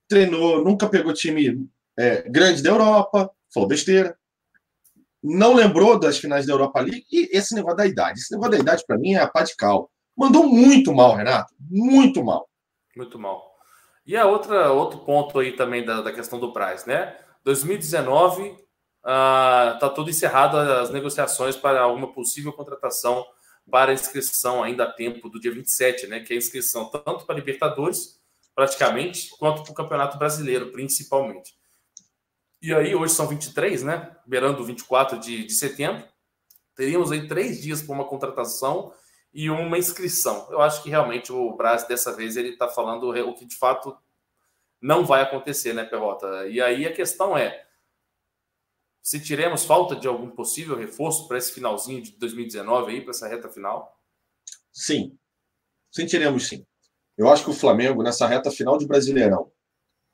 treinou, 0.08 0.64
nunca 0.64 0.88
pegou 0.88 1.14
time 1.14 1.68
é, 1.98 2.22
grande 2.30 2.62
da 2.62 2.70
Europa, 2.70 3.32
falou 3.54 3.70
besteira. 3.70 4.18
Não 5.24 5.54
lembrou 5.54 6.00
das 6.00 6.18
finais 6.18 6.46
da 6.46 6.54
Europa 6.54 6.80
League 6.80 7.06
e 7.12 7.30
esse 7.36 7.56
negócio 7.56 7.78
da 7.78 7.88
idade. 7.88 8.20
Esse 8.20 8.32
negócio 8.32 8.52
da 8.52 8.60
idade, 8.60 8.84
para 8.86 8.98
mim, 8.98 9.14
é 9.14 9.22
a 9.22 9.28
pá 9.28 9.44
de 9.44 9.56
cal. 9.56 9.90
Mandou 10.16 10.48
muito 10.48 10.94
mal, 10.94 11.16
Renato. 11.16 11.54
Muito 11.60 12.24
mal. 12.24 12.48
Muito 12.96 13.18
mal. 13.18 13.56
E 14.06 14.16
a 14.16 14.26
outra, 14.26 14.72
outro 14.72 15.00
ponto 15.00 15.40
aí 15.40 15.54
também 15.54 15.84
da, 15.84 16.02
da 16.02 16.14
questão 16.14 16.40
do 16.40 16.54
Braz, 16.54 16.86
né? 16.86 17.18
2019, 17.44 18.56
ah, 19.04 19.78
tá 19.80 19.90
tudo 19.90 20.10
encerrado 20.10 20.58
as 20.58 20.92
negociações 20.92 21.56
para 21.56 21.82
alguma 21.82 22.14
possível 22.14 22.54
contratação 22.54 23.26
para 23.70 23.94
inscrição 23.94 24.62
ainda 24.62 24.84
a 24.84 24.92
tempo 24.92 25.28
do 25.28 25.40
dia 25.40 25.52
27, 25.52 26.08
né? 26.08 26.20
Que 26.20 26.34
é 26.34 26.36
a 26.36 26.40
inscrição 26.40 26.86
tanto 26.86 27.26
para 27.26 27.36
Libertadores, 27.36 28.20
praticamente, 28.56 29.30
quanto 29.38 29.64
para 29.64 29.72
o 29.72 29.76
Campeonato 29.76 30.18
Brasileiro, 30.18 30.72
principalmente. 30.72 31.54
E 32.62 32.74
aí, 32.74 32.96
hoje 32.96 33.14
são 33.14 33.28
23, 33.28 33.84
né? 33.84 34.16
Beirando 34.26 34.64
24 34.64 35.20
de, 35.20 35.46
de 35.46 35.54
setembro. 35.54 36.08
Teríamos 36.76 37.12
aí 37.12 37.28
três 37.28 37.62
dias 37.62 37.82
para 37.82 37.94
uma 37.94 38.06
contratação 38.06 38.94
e 39.34 39.50
uma 39.50 39.78
inscrição. 39.78 40.48
Eu 40.50 40.62
acho 40.62 40.82
que 40.82 40.90
realmente 40.90 41.32
o 41.32 41.56
Braz, 41.56 41.86
dessa 41.86 42.16
vez, 42.16 42.38
ele 42.38 42.50
está 42.50 42.68
falando 42.70 43.10
o 43.10 43.36
que 43.36 43.46
de 43.46 43.56
fato 43.56 43.96
não 44.82 45.06
vai 45.06 45.22
acontecer, 45.22 45.74
né, 45.74 45.84
Perrota? 45.84 46.48
E 46.48 46.62
aí 46.62 46.86
a 46.86 46.94
questão 46.94 47.38
é: 47.38 47.68
se 49.02 49.20
tiremos 49.20 49.66
falta 49.66 49.96
de 49.96 50.08
algum 50.08 50.30
possível 50.30 50.78
reforço 50.78 51.28
para 51.28 51.38
esse 51.38 51.52
finalzinho 51.52 52.02
de 52.02 52.12
2019 52.14 52.92
aí, 52.92 53.02
para 53.02 53.12
essa 53.12 53.28
reta 53.28 53.50
final? 53.50 54.00
Sim. 54.72 55.18
Sentiremos 55.92 56.48
sim. 56.48 56.66
Eu 57.18 57.30
acho 57.30 57.44
que 57.44 57.50
o 57.50 57.54
Flamengo, 57.54 58.04
nessa 58.04 58.28
reta 58.28 58.52
final 58.52 58.78
de 58.78 58.88
Brasileirão, 58.88 59.52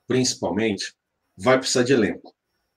principalmente, 0.08 0.94
vai 1.38 1.58
precisar 1.58 1.84
de 1.84 1.94
elenco. 1.94 2.34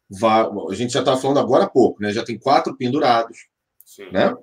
Vai, 0.09 0.47
a 0.71 0.75
gente 0.75 0.93
já 0.93 1.01
estava 1.01 1.21
falando 1.21 1.41
agora 1.41 1.65
há 1.65 1.69
pouco, 1.69 2.03
né? 2.03 2.13
Já 2.13 2.25
tem 2.25 2.39
quatro 2.39 2.77
pendurados, 2.77 3.49
Sim. 3.85 4.11
né? 4.11 4.35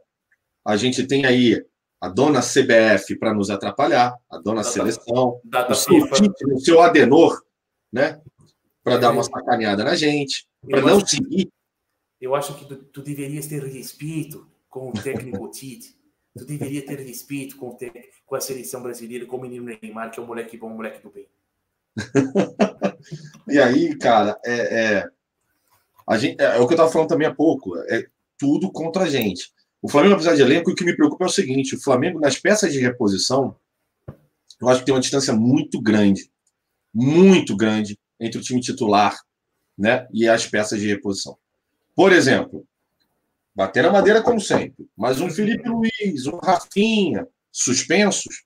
A 0.66 0.76
gente 0.76 1.06
tem 1.08 1.26
aí 1.26 1.64
a 2.00 2.10
dona 2.10 2.42
CBF 2.42 3.16
para 3.18 3.34
nos 3.34 3.50
atrapalhar, 3.50 4.16
a 4.30 4.38
dona 4.38 4.64
seleção, 4.64 5.40
o 5.70 5.76
seu. 5.76 6.12
Tite, 6.12 6.46
o 6.52 6.60
seu 6.60 6.82
Adenor, 6.82 7.42
né? 7.92 8.20
Para 8.84 8.98
dar 8.98 9.12
uma 9.12 9.24
sacaneada 9.24 9.84
na 9.84 9.96
gente, 9.96 10.48
para 10.68 10.82
não 10.82 11.00
que, 11.00 11.10
seguir. 11.10 11.52
eu 12.20 12.34
acho 12.34 12.56
que 12.56 12.66
tu, 12.66 12.76
tu 12.76 13.02
deverias 13.02 13.46
ter 13.46 13.64
respeito 13.64 14.48
com 14.68 14.90
o 14.90 14.94
técnico 14.94 15.50
Tite. 15.52 15.96
Tu 16.38 16.46
deveria 16.46 16.86
ter 16.86 17.00
respeito 17.00 17.58
com, 17.58 17.70
o 17.70 17.76
te- 17.76 17.92
com 18.26 18.36
a 18.36 18.42
seleção 18.42 18.82
brasileira, 18.82 19.26
com 19.26 19.38
o 19.38 19.42
menino 19.42 19.66
Neymar, 19.66 20.12
que 20.12 20.20
é 20.20 20.24
um 20.24 20.28
moleque 20.28 20.58
bom, 20.58 20.72
um 20.72 20.76
moleque 20.76 21.02
do 21.02 21.10
bem. 21.10 21.28
E 23.48 23.60
aí, 23.60 23.98
cara, 23.98 24.40
é, 24.46 24.84
é, 24.84 25.10
a 26.08 26.18
gente, 26.18 26.42
é, 26.42 26.58
o 26.60 26.68
que 26.68 26.74
eu 26.74 26.76
estava 26.76 26.92
falando 26.92 27.10
também 27.10 27.28
há 27.28 27.34
pouco, 27.34 27.76
é 27.90 28.08
tudo 28.38 28.72
contra 28.72 29.04
a 29.04 29.10
gente. 29.10 29.52
O 29.82 29.90
Flamengo, 29.90 30.14
apesar 30.14 30.36
de 30.36 30.42
elenco, 30.42 30.72
o 30.72 30.76
que 30.76 30.86
me 30.86 30.96
preocupa 30.96 31.26
é 31.26 31.28
o 31.28 31.32
seguinte: 31.32 31.76
o 31.76 31.82
Flamengo, 31.82 32.20
nas 32.20 32.38
peças 32.38 32.72
de 32.72 32.80
reposição, 32.80 33.56
eu 34.62 34.70
acho 34.70 34.82
que 34.82 34.86
tem 34.86 34.94
uma 34.94 35.02
distância 35.02 35.34
muito 35.34 35.82
grande, 35.82 36.32
muito 36.94 37.58
grande 37.58 37.98
entre 38.20 38.40
o 38.40 38.44
time 38.44 38.62
titular 38.62 39.20
né, 39.78 40.08
e 40.14 40.28
as 40.30 40.46
peças 40.46 40.80
de 40.80 40.88
reposição. 40.88 41.38
Por 41.96 42.14
exemplo, 42.14 42.66
bater 43.56 43.86
a 43.86 43.92
madeira 43.92 44.22
como 44.22 44.40
sempre, 44.40 44.88
mas 44.98 45.20
um 45.20 45.30
Felipe 45.30 45.68
Luiz, 45.68 46.26
um 46.26 46.38
Rafinha, 46.38 47.28
suspensos, 47.52 48.44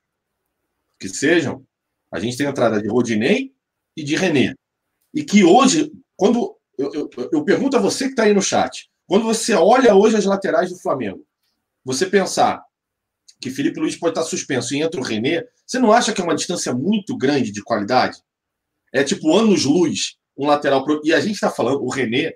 que 0.98 1.08
sejam, 1.08 1.64
a 2.10 2.18
gente 2.18 2.36
tem 2.36 2.46
a 2.46 2.50
entrada 2.50 2.80
de 2.80 2.88
Rodinei 2.88 3.52
e 3.96 4.02
de 4.02 4.16
René. 4.16 4.54
E 5.14 5.24
que 5.24 5.44
hoje, 5.44 5.92
quando 6.16 6.56
eu, 6.76 6.92
eu, 6.92 7.10
eu 7.32 7.44
pergunto 7.44 7.76
a 7.76 7.80
você 7.80 8.04
que 8.04 8.10
está 8.10 8.24
aí 8.24 8.34
no 8.34 8.42
chat, 8.42 8.90
quando 9.06 9.24
você 9.24 9.54
olha 9.54 9.94
hoje 9.94 10.16
as 10.16 10.24
laterais 10.24 10.70
do 10.70 10.78
Flamengo, 10.78 11.24
você 11.84 12.06
pensar 12.06 12.62
que 13.40 13.50
Felipe 13.50 13.78
Luiz 13.78 13.96
pode 13.96 14.12
estar 14.12 14.24
suspenso 14.28 14.74
e 14.74 14.82
entra 14.82 15.00
o 15.00 15.04
René, 15.04 15.44
você 15.64 15.78
não 15.78 15.92
acha 15.92 16.12
que 16.12 16.20
é 16.20 16.24
uma 16.24 16.34
distância 16.34 16.74
muito 16.74 17.16
grande 17.16 17.52
de 17.52 17.62
qualidade? 17.62 18.18
É 18.92 19.04
tipo 19.04 19.36
anos-luz, 19.36 20.16
um 20.36 20.46
lateral. 20.46 20.84
Pro... 20.84 21.00
E 21.04 21.12
a 21.12 21.20
gente 21.20 21.34
está 21.34 21.50
falando, 21.50 21.82
o 21.82 21.88
René 21.88 22.34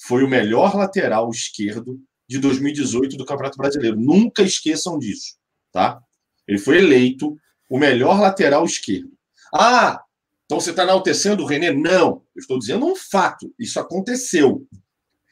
foi 0.00 0.24
o 0.24 0.28
melhor 0.28 0.74
lateral 0.74 1.30
esquerdo 1.30 2.00
de 2.28 2.38
2018 2.38 3.16
do 3.16 3.24
Campeonato 3.24 3.56
Brasileiro. 3.56 3.96
Nunca 3.98 4.42
esqueçam 4.42 4.98
disso, 4.98 5.36
tá? 5.72 6.00
Ele 6.46 6.58
foi 6.58 6.78
eleito 6.78 7.36
o 7.68 7.78
melhor 7.78 8.20
lateral 8.20 8.64
esquerdo. 8.64 9.12
Ah, 9.54 10.00
então 10.44 10.60
você 10.60 10.70
está 10.70 10.82
enaltecendo 10.82 11.42
o 11.42 11.46
René? 11.46 11.72
Não, 11.72 12.22
eu 12.34 12.40
estou 12.40 12.58
dizendo 12.58 12.86
um 12.86 12.96
fato. 12.96 13.52
Isso 13.58 13.78
aconteceu. 13.80 14.66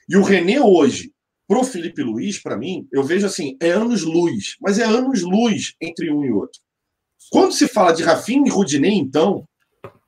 E 0.09 0.17
o 0.17 0.23
René 0.23 0.61
hoje, 0.61 1.13
pro 1.47 1.65
Felipe 1.65 2.03
Luiz, 2.03 2.39
para 2.39 2.57
mim, 2.57 2.87
eu 2.93 3.03
vejo 3.03 3.27
assim, 3.27 3.57
é 3.61 3.71
anos-luz, 3.71 4.57
mas 4.61 4.79
é 4.79 4.85
anos-luz 4.85 5.75
entre 5.81 6.13
um 6.13 6.25
e 6.25 6.31
outro. 6.31 6.61
Quando 7.31 7.53
se 7.53 7.67
fala 7.67 7.93
de 7.93 8.03
Rafinha 8.03 8.47
e 8.47 8.51
Rudinei, 8.51 8.95
então, 8.95 9.49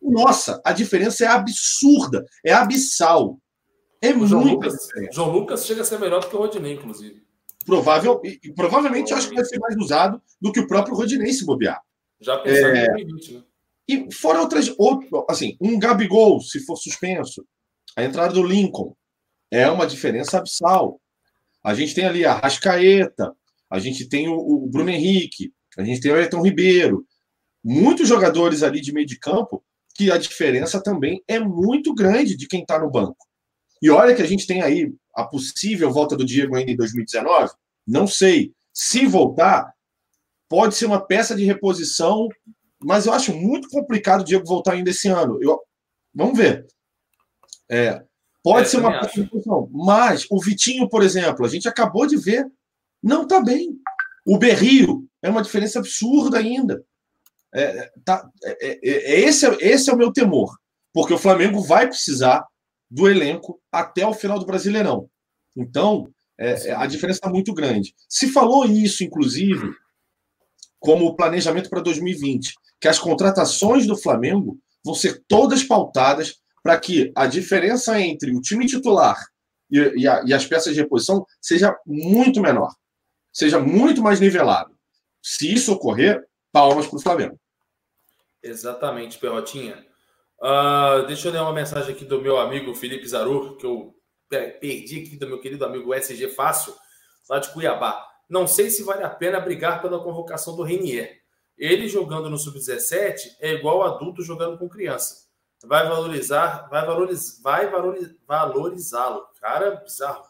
nossa, 0.01 0.61
a 0.64 0.72
diferença 0.72 1.24
é 1.24 1.28
absurda, 1.28 2.24
é 2.45 2.53
abissal. 2.53 3.39
É 4.01 4.12
O 4.12 4.26
João 4.26 4.42
muito 4.42 4.64
Lucas, 4.64 4.88
João 5.12 5.30
Lucas 5.30 5.66
chega 5.66 5.82
a 5.82 5.84
ser 5.84 5.99
melhor 5.99 6.20
do 6.20 6.28
que 6.28 6.36
o 6.36 6.38
Rodinei, 6.38 6.74
inclusive. 6.74 7.22
provável 7.66 8.20
e, 8.24 8.53
provavelmente 8.55 9.12
acho 9.12 9.28
que 9.28 9.34
vai 9.34 9.44
ser 9.44 9.59
mais 9.59 9.76
usado 9.76 10.22
do 10.40 10.53
que 10.53 10.61
o 10.61 10.66
próprio 10.66 10.94
Rodinei 10.94 11.32
se 11.32 11.44
bobear. 11.44 11.80
Já 12.20 12.38
pensando 12.38 12.76
É. 12.76 12.84
em 12.84 12.86
2020, 13.07 13.34
né? 13.34 13.42
E 13.88 14.14
fora 14.14 14.40
outras, 14.40 14.72
outro, 14.78 15.24
assim, 15.28 15.57
um 15.61 15.78
Gabigol, 15.78 16.40
se 16.40 16.61
for 16.64 16.76
suspenso, 16.76 17.44
a 17.96 18.05
entrada 18.05 18.34
do 18.34 18.42
Lincoln 18.42 18.94
é 19.51 19.68
uma 19.70 19.86
diferença 19.86 20.38
abissal. 20.38 21.01
A 21.64 21.74
gente 21.74 21.94
tem 21.94 22.05
ali 22.05 22.24
a 22.24 22.34
Rascaeta, 22.34 23.34
a 23.70 23.78
gente 23.78 24.09
tem 24.09 24.28
o, 24.28 24.36
o 24.36 24.66
Bruno 24.66 24.90
Henrique, 24.90 25.53
a 25.76 25.84
gente 25.84 26.01
tem 26.01 26.12
o 26.12 26.14
Ayrton 26.14 26.42
Ribeiro, 26.42 27.07
muitos 27.64 28.09
jogadores 28.09 28.62
ali 28.62 28.80
de 28.80 28.92
meio 28.92 29.07
de 29.07 29.18
campo 29.18 29.64
que 29.94 30.11
a 30.11 30.16
diferença 30.18 30.82
também 30.82 31.22
é 31.26 31.40
muito 31.40 31.94
grande 31.94 32.36
de 32.36 32.46
quem 32.46 32.61
está 32.61 32.78
no 32.78 32.90
banco. 32.90 33.26
E 33.83 33.91
olha 33.91 34.14
que 34.14 34.22
a 34.22 34.26
gente 34.26 34.47
tem 34.47 34.62
aí 34.62 34.93
a 35.14 35.24
possível 35.24 35.91
volta 35.93 36.16
do 36.16 36.24
Diego 36.24 36.57
ainda 36.57 36.70
em 36.70 36.76
2019, 36.76 37.53
não 37.87 38.07
sei. 38.07 38.53
Se 38.72 39.07
voltar, 39.07 39.72
pode 40.49 40.74
ser 40.74 40.87
uma 40.87 41.01
peça 41.01 41.35
de 41.35 41.45
reposição 41.45 42.29
mas 42.81 43.07
eu 43.07 43.12
acho 43.12 43.35
muito 43.35 43.68
complicado 43.68 44.20
o 44.20 44.24
Diego 44.24 44.47
voltar 44.47 44.72
ainda 44.72 44.91
esse 44.91 45.09
ano. 45.09 45.39
Eu, 45.43 45.61
vamos 46.14 46.39
ver. 46.39 46.66
É, 47.68 48.03
pode 48.43 48.66
É, 48.66 48.70
ser 48.70 48.79
uma 48.79 48.93
também 48.93 49.07
acho. 49.07 49.29
posição, 49.29 49.68
mas 49.72 50.26
o 50.31 50.41
Vitinho, 50.41 50.89
por 50.89 51.03
exemplo, 51.03 51.45
a 51.45 51.49
gente 51.49 51.68
acabou 51.68 52.07
de 52.07 52.16
ver, 52.16 52.47
não 53.03 53.22
está 53.22 53.41
bem. 53.41 53.76
O 54.24 54.39
Berrio 54.39 55.07
é 55.22 55.29
uma 55.29 55.43
diferença 55.43 55.79
absurda 55.79 56.39
ainda. 56.39 56.85
É, 57.53 57.91
tá, 58.05 58.29
é, 58.45 58.51
é, 58.72 58.79
é, 58.83 59.20
esse, 59.20 59.47
esse 59.61 59.91
é 59.91 59.93
o 59.93 59.97
meu 59.97 60.12
temor, 60.12 60.57
porque 60.93 61.12
o 61.14 61.18
Flamengo 61.18 61.61
vai 61.61 61.87
precisar 61.87 62.47
do 62.91 63.09
elenco 63.09 63.61
até 63.70 64.07
o 64.07 64.14
final 64.14 64.39
do 64.39 64.47
Brasileirão. 64.47 65.09
Então, 65.57 66.09
é, 66.39 66.72
a 66.72 66.86
diferença 66.86 67.18
está 67.18 67.28
muito 67.28 67.53
grande. 67.53 67.95
Se 68.09 68.28
falou 68.28 68.64
isso, 68.64 69.03
inclusive, 69.03 69.72
como 70.78 71.16
planejamento 71.16 71.68
para 71.68 71.80
2020, 71.80 72.55
que 72.80 72.89
as 72.89 72.99
contratações 72.99 73.86
do 73.86 73.97
Flamengo 73.97 74.59
vão 74.84 74.95
ser 74.95 75.22
todas 75.26 75.64
pautadas 75.64 76.36
para 76.62 76.78
que 76.78 77.12
a 77.14 77.26
diferença 77.26 78.01
entre 78.01 78.34
o 78.34 78.41
time 78.41 78.66
titular 78.66 79.18
e, 79.70 79.78
e, 80.03 80.09
a, 80.09 80.22
e, 80.24 80.32
as 80.32 80.47
peças 80.47 80.74
de 80.74 80.80
reposição 80.80 81.26
seja 81.41 81.76
muito 81.86 82.41
menor, 82.41 82.72
seja 83.32 83.59
muito 83.59 84.03
mais 84.03 84.20
nivelado. 84.20 84.76
Se 85.22 85.53
isso 85.53 85.72
ocorrer, 85.72 86.24
palmas 86.53 86.86
para 86.86 86.97
o 86.97 87.03
Flamengo. 87.03 87.39
Exatamente, 88.43 89.18
Perrotinha. 89.18 89.88
Uh, 90.41 91.07
deixa 91.07 91.28
eu 91.28 91.32
ler 91.32 91.41
uma 91.41 91.53
mensagem 91.53 91.95
aqui 91.95 92.05
do 92.05 92.20
meu 92.20 92.39
amigo 92.39 92.74
Felipe 92.74 93.09
Zarur, 93.09 93.57
que 93.57 93.66
eu 93.66 93.95
perdi 94.28 95.01
aqui 95.01 95.16
do 95.16 95.26
meu 95.26 95.41
querido 95.41 95.64
amigo 95.64 95.93
SG 95.95 96.28
Fácil, 96.28 96.74
lá 97.28 97.39
de 97.39 97.53
Cuiabá. 97.53 98.07
Não 98.28 98.47
sei 98.47 98.70
se 98.70 98.82
vale 98.84 99.03
a 99.03 99.11
pena 99.11 99.41
brigar 99.41 99.80
pela 99.80 100.03
convocação 100.03 100.55
do 100.55 100.62
Renier. 100.62 101.18
Ele 101.57 101.89
jogando 101.89 102.30
no 102.30 102.39
sub-17 102.39 103.16
é 103.41 103.53
igual 103.55 103.82
adulto 103.82 104.22
jogando 104.22 104.59
com 104.59 104.68
criança. 104.68 105.26
Vai 105.64 105.89
valorizar, 105.89 106.68
vai 106.70 106.86
valorizar, 106.86 107.41
vai 107.43 107.70
valorizá-lo. 108.26 109.26
Cara, 109.41 109.76
bizarro. 109.76 110.24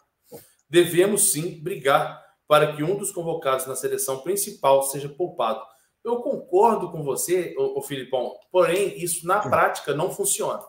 Devemos 0.70 1.30
sim 1.32 1.60
brigar 1.62 2.24
para 2.46 2.74
que 2.74 2.82
um 2.82 2.96
dos 2.96 3.12
convocados 3.12 3.66
na 3.66 3.76
seleção 3.76 4.20
principal 4.20 4.82
seja 4.84 5.08
poupado. 5.08 5.62
Eu 6.04 6.16
concordo 6.16 6.90
com 6.90 7.02
você, 7.02 7.54
o 7.58 7.82
Filipão, 7.82 8.34
porém, 8.50 9.02
isso 9.02 9.26
na 9.26 9.40
prática 9.40 9.94
não 9.94 10.10
funciona. 10.10 10.62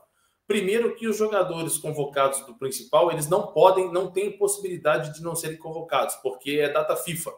Primeiro 0.47 0.95
que 0.95 1.07
os 1.07 1.15
jogadores 1.15 1.77
convocados 1.77 2.43
do 2.45 2.55
principal, 2.55 3.11
eles 3.11 3.29
não 3.29 3.47
podem, 3.53 3.91
não 3.91 4.11
têm 4.11 4.35
possibilidade 4.35 5.13
de 5.13 5.21
não 5.21 5.35
serem 5.35 5.57
convocados, 5.57 6.15
porque 6.15 6.59
é 6.59 6.67
data 6.67 6.95
FIFA. 6.95 7.31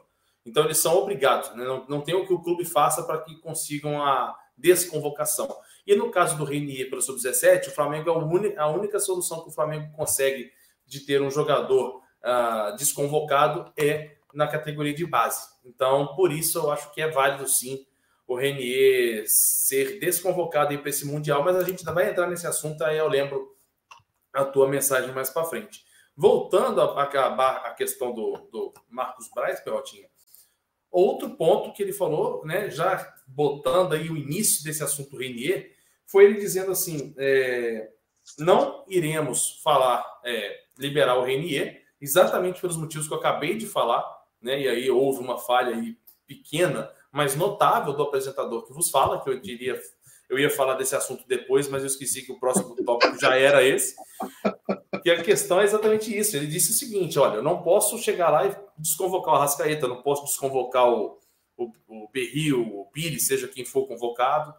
Então 0.45 0.63
eles 0.63 0.77
são 0.77 0.95
obrigados, 0.95 1.53
né? 1.53 1.65
não, 1.65 1.85
não 1.87 2.01
tem 2.01 2.15
o 2.15 2.25
que 2.25 2.33
o 2.33 2.41
clube 2.41 2.65
faça 2.65 3.03
para 3.03 3.19
que 3.19 3.35
consigam 3.41 4.01
a 4.01 4.35
desconvocação. 4.57 5.53
E 5.85 5.95
no 5.95 6.09
caso 6.09 6.37
do 6.37 6.45
Renier 6.45 6.89
para 6.89 6.99
o 6.99 7.01
Sub-17, 7.01 7.67
o 7.67 7.71
Flamengo 7.71 8.09
é 8.09 8.57
a 8.57 8.67
única 8.67 8.99
solução 8.99 9.41
que 9.41 9.49
o 9.49 9.53
Flamengo 9.53 9.91
consegue 9.93 10.51
de 10.85 11.01
ter 11.01 11.21
um 11.21 11.29
jogador 11.29 12.01
uh, 12.23 12.75
desconvocado 12.77 13.71
é 13.77 14.15
na 14.33 14.47
categoria 14.47 14.93
de 14.93 15.05
base. 15.05 15.47
Então, 15.65 16.15
por 16.15 16.31
isso 16.31 16.57
eu 16.59 16.71
acho 16.71 16.93
que 16.93 17.01
é 17.01 17.09
válido 17.09 17.47
sim 17.47 17.85
o 18.27 18.35
Renier 18.35 19.25
ser 19.27 19.99
desconvocado 19.99 20.77
para 20.79 20.89
esse 20.89 21.05
Mundial, 21.05 21.43
mas 21.43 21.55
a 21.57 21.63
gente 21.63 21.79
ainda 21.79 21.93
vai 21.93 22.09
entrar 22.09 22.27
nesse 22.27 22.47
assunto, 22.47 22.81
aí 22.81 22.97
eu 22.97 23.07
lembro 23.07 23.57
a 24.33 24.45
tua 24.45 24.69
mensagem 24.69 25.11
mais 25.11 25.29
para 25.29 25.43
frente. 25.43 25.83
Voltando 26.15 26.79
a 26.81 27.03
acabar 27.03 27.57
a 27.65 27.73
questão 27.73 28.13
do, 28.13 28.37
do 28.51 28.73
Marcos 28.89 29.29
Braz, 29.33 29.59
Pelotinha, 29.59 30.07
outro 30.89 31.31
ponto 31.31 31.73
que 31.73 31.83
ele 31.83 31.91
falou, 31.91 32.45
né, 32.45 32.69
já 32.69 33.13
botando 33.27 33.93
aí 33.93 34.09
o 34.09 34.17
início 34.17 34.63
desse 34.63 34.83
assunto 34.83 35.17
Renier, 35.17 35.71
foi 36.05 36.25
ele 36.25 36.39
dizendo 36.39 36.71
assim: 36.71 37.13
é, 37.17 37.89
não 38.37 38.85
iremos 38.87 39.59
falar, 39.63 40.05
é, 40.23 40.59
liberar 40.77 41.15
o 41.15 41.23
Renier, 41.23 41.83
exatamente 41.99 42.59
pelos 42.61 42.77
motivos 42.77 43.07
que 43.07 43.13
eu 43.13 43.17
acabei 43.17 43.57
de 43.57 43.65
falar, 43.65 44.03
né, 44.41 44.61
e 44.61 44.67
aí 44.67 44.89
houve 44.89 45.19
uma 45.19 45.37
falha 45.37 45.75
aí 45.75 45.97
pequena 46.25 46.89
mas 47.11 47.35
notável 47.35 47.93
do 47.93 48.03
apresentador 48.03 48.65
que 48.65 48.73
vos 48.73 48.89
fala, 48.89 49.21
que 49.21 49.29
eu 49.29 49.39
diria, 49.39 49.77
eu 50.29 50.39
ia 50.39 50.49
falar 50.49 50.75
desse 50.75 50.95
assunto 50.95 51.27
depois, 51.27 51.67
mas 51.67 51.83
eu 51.83 51.87
esqueci 51.87 52.21
que 52.21 52.31
o 52.31 52.39
próximo 52.39 52.73
tópico 52.85 53.19
já 53.19 53.35
era 53.35 53.61
esse. 53.61 53.95
Que 55.03 55.11
a 55.11 55.21
questão 55.21 55.59
é 55.59 55.65
exatamente 55.65 56.15
isso. 56.15 56.37
Ele 56.37 56.47
disse 56.47 56.71
o 56.71 56.73
seguinte: 56.73 57.19
olha, 57.19 57.35
eu 57.35 57.43
não 57.43 57.61
posso 57.61 57.97
chegar 57.97 58.29
lá 58.29 58.47
e 58.47 58.55
desconvocar 58.77 59.33
o 59.33 59.37
Arrascaeta, 59.37 59.87
não 59.87 60.01
posso 60.01 60.23
desconvocar 60.23 60.87
o, 60.87 61.19
o, 61.57 61.71
o 61.87 62.09
Berrio, 62.13 62.61
o 62.61 62.85
Pires, 62.85 63.27
seja 63.27 63.47
quem 63.47 63.65
for 63.65 63.87
convocado. 63.87 64.53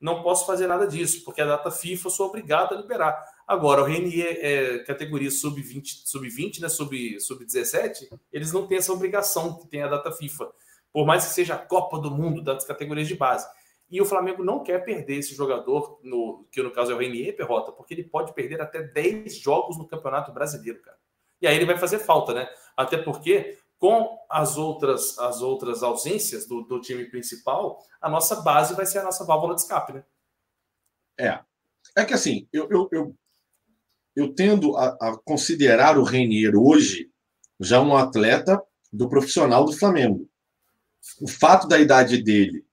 Não 0.00 0.22
posso 0.22 0.46
fazer 0.46 0.66
nada 0.66 0.86
disso, 0.86 1.24
porque 1.24 1.40
a 1.40 1.46
data 1.46 1.70
FIFA 1.70 2.06
eu 2.06 2.10
sou 2.10 2.28
obrigado 2.28 2.74
a 2.74 2.78
liberar. 2.78 3.22
Agora, 3.48 3.82
o 3.82 3.84
Renier 3.84 4.38
é 4.42 4.78
categoria 4.80 5.30
sub-20, 5.30 6.02
sub-20, 6.04 6.60
né? 6.60 6.68
Sub-17, 6.68 7.94
sub 7.94 8.20
eles 8.30 8.52
não 8.52 8.66
têm 8.66 8.76
essa 8.76 8.92
obrigação 8.92 9.58
que 9.58 9.66
tem 9.66 9.82
a 9.82 9.88
data 9.88 10.12
FIFA 10.12 10.52
por 10.92 11.06
mais 11.06 11.26
que 11.26 11.32
seja 11.32 11.54
a 11.54 11.58
Copa 11.58 11.98
do 11.98 12.10
Mundo 12.10 12.42
das 12.42 12.64
categorias 12.64 13.08
de 13.08 13.14
base. 13.14 13.48
E 13.90 14.00
o 14.00 14.04
Flamengo 14.04 14.44
não 14.44 14.62
quer 14.62 14.84
perder 14.84 15.16
esse 15.16 15.34
jogador, 15.34 15.98
no, 16.02 16.46
que 16.50 16.62
no 16.62 16.70
caso 16.70 16.92
é 16.92 16.94
o 16.94 16.98
Renier 16.98 17.36
Perrota, 17.36 17.72
porque 17.72 17.94
ele 17.94 18.04
pode 18.04 18.34
perder 18.34 18.60
até 18.60 18.82
10 18.82 19.36
jogos 19.36 19.78
no 19.78 19.86
Campeonato 19.86 20.32
Brasileiro, 20.32 20.82
cara. 20.82 20.98
E 21.40 21.46
aí 21.46 21.56
ele 21.56 21.64
vai 21.64 21.78
fazer 21.78 22.00
falta, 22.00 22.34
né? 22.34 22.48
Até 22.76 22.98
porque, 22.98 23.56
com 23.78 24.18
as 24.28 24.58
outras, 24.58 25.18
as 25.18 25.40
outras 25.40 25.82
ausências 25.82 26.46
do, 26.46 26.62
do 26.62 26.80
time 26.80 27.04
principal, 27.06 27.78
a 28.00 28.10
nossa 28.10 28.42
base 28.42 28.74
vai 28.74 28.84
ser 28.84 28.98
a 28.98 29.04
nossa 29.04 29.24
válvula 29.24 29.54
de 29.54 29.62
escape, 29.62 29.92
né? 29.92 30.04
É. 31.16 31.40
É 31.96 32.04
que 32.04 32.12
assim, 32.12 32.46
eu, 32.52 32.68
eu, 32.70 32.88
eu, 32.92 33.16
eu 34.18 34.34
tendo 34.34 34.76
a, 34.76 34.88
a 35.00 35.18
considerar 35.24 35.96
o 35.96 36.02
Renier 36.02 36.56
hoje 36.56 37.08
já 37.60 37.80
um 37.80 37.96
atleta 37.96 38.60
do 38.92 39.08
profissional 39.08 39.64
do 39.64 39.72
Flamengo 39.72 40.28
o 41.20 41.28
fato 41.28 41.68
da 41.68 41.78
idade 41.78 42.22
dele 42.22 42.64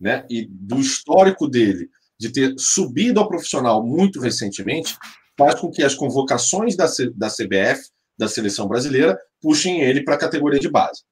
né, 0.00 0.26
e 0.28 0.46
do 0.46 0.80
histórico 0.80 1.46
dele 1.46 1.90
de 2.18 2.32
ter 2.32 2.54
subido 2.58 3.20
ao 3.20 3.28
profissional 3.28 3.84
muito 3.84 4.20
recentemente 4.20 4.96
faz 5.36 5.60
com 5.60 5.70
que 5.70 5.82
as 5.82 5.94
convocações 5.94 6.76
da, 6.76 6.88
C, 6.88 7.10
da 7.10 7.28
CBF, 7.28 7.90
da 8.16 8.28
seleção 8.28 8.66
brasileira, 8.66 9.18
puxem 9.40 9.82
ele 9.82 10.02
para 10.02 10.14
a 10.14 10.18
categoria 10.18 10.60
de 10.60 10.70
base. 10.70 11.02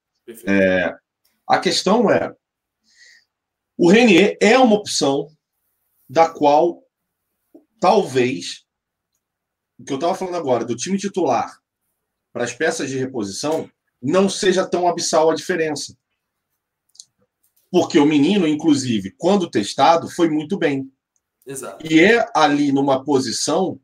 É, 0.47 0.95
a 1.49 1.59
questão 1.59 2.09
é: 2.09 2.33
o 3.77 3.91
Renier 3.91 4.39
é 4.41 4.57
uma 4.57 4.77
opção 4.77 5.29
da 6.09 6.29
qual 6.29 6.83
talvez 7.81 8.62
o 9.83 9.85
que 9.85 9.93
eu 9.93 9.97
estava 9.97 10.15
falando 10.15 10.37
agora 10.37 10.65
do 10.65 10.77
time 10.77 10.97
titular 10.97 11.61
para 12.33 12.45
as 12.45 12.55
peças 12.55 12.89
de 12.89 12.97
reposição 12.97 13.69
não 14.01 14.29
seja 14.29 14.65
tão 14.65 14.87
abissal 14.87 15.29
a 15.29 15.35
diferença. 15.35 15.97
Porque 17.69 17.99
o 17.99 18.07
menino, 18.07 18.47
inclusive, 18.47 19.13
quando 19.19 19.51
testado, 19.51 20.09
foi 20.09 20.31
muito 20.31 20.57
bem. 20.57 20.91
Exato. 21.45 21.85
E 21.85 22.01
é 22.01 22.25
ali 22.35 22.71
numa 22.71 23.05
posição 23.05 23.81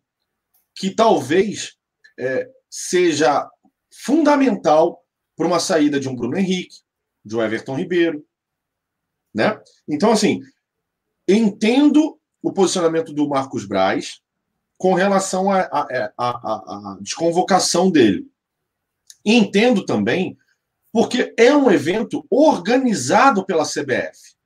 que 0.74 0.94
talvez 0.94 1.76
é, 2.16 2.49
seja 2.70 3.51
fundamental 3.92 5.05
para 5.36 5.46
uma 5.46 5.59
saída 5.59 5.99
de 5.99 6.09
um 6.09 6.14
Bruno 6.14 6.38
Henrique, 6.38 6.76
de 7.24 7.36
um 7.36 7.42
Everton 7.42 7.74
Ribeiro. 7.74 8.24
Né? 9.34 9.61
Então, 9.88 10.12
assim, 10.12 10.40
entendo 11.26 12.20
o 12.40 12.53
posicionamento 12.53 13.12
do 13.12 13.28
Marcos 13.28 13.64
Braz 13.64 14.20
com 14.79 14.95
relação 14.95 15.51
à 15.51 16.97
desconvocação 17.01 17.91
dele. 17.91 18.26
E 19.24 19.35
entendo 19.35 19.85
também 19.85 20.39
porque 20.93 21.35
é 21.37 21.55
um 21.55 21.70
evento 21.70 22.24
organizado 22.31 23.45
pela 23.45 23.64
CBF. 23.64 24.37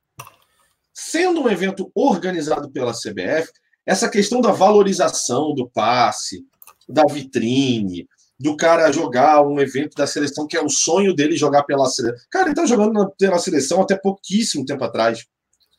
Sendo 0.93 1.41
um 1.41 1.49
evento 1.49 1.89
organizado 1.95 2.69
pela 2.69 2.91
CBF, 2.91 3.51
essa 3.85 4.09
questão 4.09 4.41
da 4.41 4.51
valorização 4.51 5.53
do 5.53 5.69
passe, 5.69 6.45
da 6.89 7.05
vitrine, 7.05 8.07
do 8.39 8.57
cara 8.57 8.91
jogar 8.91 9.41
um 9.45 9.59
evento 9.59 9.95
da 9.95 10.07
seleção 10.07 10.47
que 10.47 10.57
é 10.57 10.61
o 10.61 10.69
sonho 10.69 11.15
dele 11.15 11.35
jogar 11.37 11.63
pela 11.63 11.85
seleção. 11.85 12.25
Cara, 12.29 12.47
ele 12.47 12.55
tá 12.55 12.65
jogando 12.65 13.09
pela 13.17 13.39
seleção 13.39 13.81
até 13.81 13.95
pouquíssimo 13.95 14.65
tempo 14.65 14.83
atrás. 14.83 15.25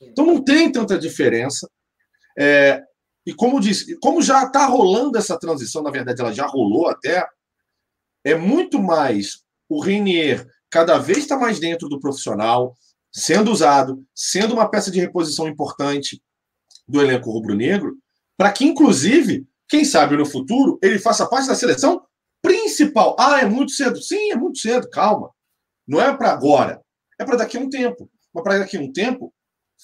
Então 0.01 0.25
não 0.25 0.43
tem 0.43 0.71
tanta 0.71 0.99
diferença. 0.99 1.69
É, 2.39 2.83
e 3.27 3.33
como 3.33 3.61
disse, 3.61 3.99
como 3.99 4.21
já 4.21 4.45
está 4.45 4.67
rolando 4.67 5.17
essa 5.17 5.39
transição, 5.39 5.83
na 5.83 5.91
verdade 5.91 6.21
ela 6.21 6.33
já 6.33 6.47
rolou 6.47 6.89
até, 6.89 7.27
é 8.23 8.35
muito 8.35 8.83
mais 8.83 9.45
o 9.69 9.81
Renier 9.81 10.47
cada 10.71 10.99
vez 10.99 11.19
está 11.19 11.39
mais 11.39 11.61
dentro 11.61 11.89
do 11.89 12.01
profissional, 12.01 12.77
sendo 13.13 13.53
usado, 13.53 14.05
sendo 14.13 14.55
uma 14.55 14.69
peça 14.69 14.91
de 14.91 14.99
reposição 14.99 15.47
importante 15.47 16.21
do 16.87 17.01
elenco 17.01 17.31
rubro-negro, 17.31 17.97
para 18.37 18.51
que, 18.53 18.65
inclusive, 18.65 19.47
quem 19.69 19.85
sabe 19.85 20.17
no 20.17 20.27
futuro, 20.27 20.79
ele 20.83 20.99
faça 20.99 21.27
parte 21.27 21.47
da 21.47 21.55
seleção 21.55 22.05
principal. 22.43 23.17
Ah, 23.19 23.41
é 23.41 23.47
muito 23.47 23.73
cedo. 23.73 24.03
Sim, 24.03 24.33
é 24.33 24.37
muito 24.37 24.59
cedo, 24.59 24.91
calma. 24.91 25.31
Não 25.87 26.01
é 26.01 26.15
para 26.17 26.33
agora, 26.33 26.83
é 27.19 27.25
para 27.25 27.37
daqui 27.37 27.57
a 27.57 27.61
um 27.61 27.71
tempo. 27.71 28.11
Mas 28.35 28.43
para 28.43 28.59
daqui 28.59 28.77
a 28.77 28.81
um 28.81 28.93
tempo, 28.93 29.33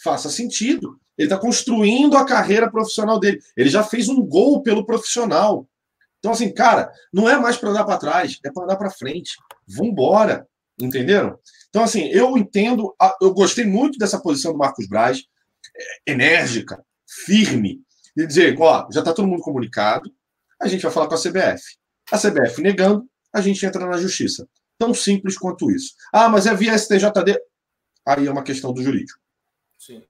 faça 0.02 0.28
sentido. 0.28 0.99
Ele 1.20 1.26
está 1.26 1.36
construindo 1.36 2.16
a 2.16 2.24
carreira 2.24 2.70
profissional 2.70 3.20
dele. 3.20 3.42
Ele 3.54 3.68
já 3.68 3.84
fez 3.84 4.08
um 4.08 4.24
gol 4.26 4.62
pelo 4.62 4.86
profissional. 4.86 5.68
Então, 6.18 6.32
assim, 6.32 6.50
cara, 6.50 6.90
não 7.12 7.28
é 7.28 7.38
mais 7.38 7.58
para 7.58 7.68
andar 7.68 7.84
para 7.84 7.98
trás, 7.98 8.38
é 8.42 8.50
para 8.50 8.64
andar 8.64 8.76
para 8.76 8.90
frente. 8.90 9.32
Vambora. 9.68 10.48
Entenderam? 10.80 11.38
Então, 11.68 11.82
assim, 11.82 12.06
eu 12.06 12.38
entendo, 12.38 12.96
eu 13.20 13.34
gostei 13.34 13.66
muito 13.66 13.98
dessa 13.98 14.18
posição 14.18 14.52
do 14.52 14.58
Marcos 14.58 14.88
Braz. 14.88 15.22
enérgica, 16.06 16.82
firme, 17.26 17.82
e 18.16 18.26
dizer, 18.26 18.58
ó, 18.58 18.88
já 18.90 19.00
está 19.00 19.12
todo 19.12 19.28
mundo 19.28 19.42
comunicado, 19.42 20.10
a 20.58 20.68
gente 20.68 20.82
vai 20.82 20.90
falar 20.90 21.06
com 21.06 21.14
a 21.14 21.20
CBF. 21.20 21.62
A 22.10 22.16
CBF 22.18 22.62
negando, 22.62 23.06
a 23.30 23.42
gente 23.42 23.64
entra 23.66 23.84
na 23.84 23.98
justiça. 23.98 24.48
Tão 24.78 24.94
simples 24.94 25.36
quanto 25.36 25.70
isso. 25.70 25.92
Ah, 26.10 26.30
mas 26.30 26.46
é 26.46 26.54
via 26.54 26.78
STJD. 26.78 27.38
Aí 28.06 28.26
é 28.26 28.32
uma 28.32 28.42
questão 28.42 28.72
do 28.72 28.82
jurídico. 28.82 29.20
Sim. 29.78 30.02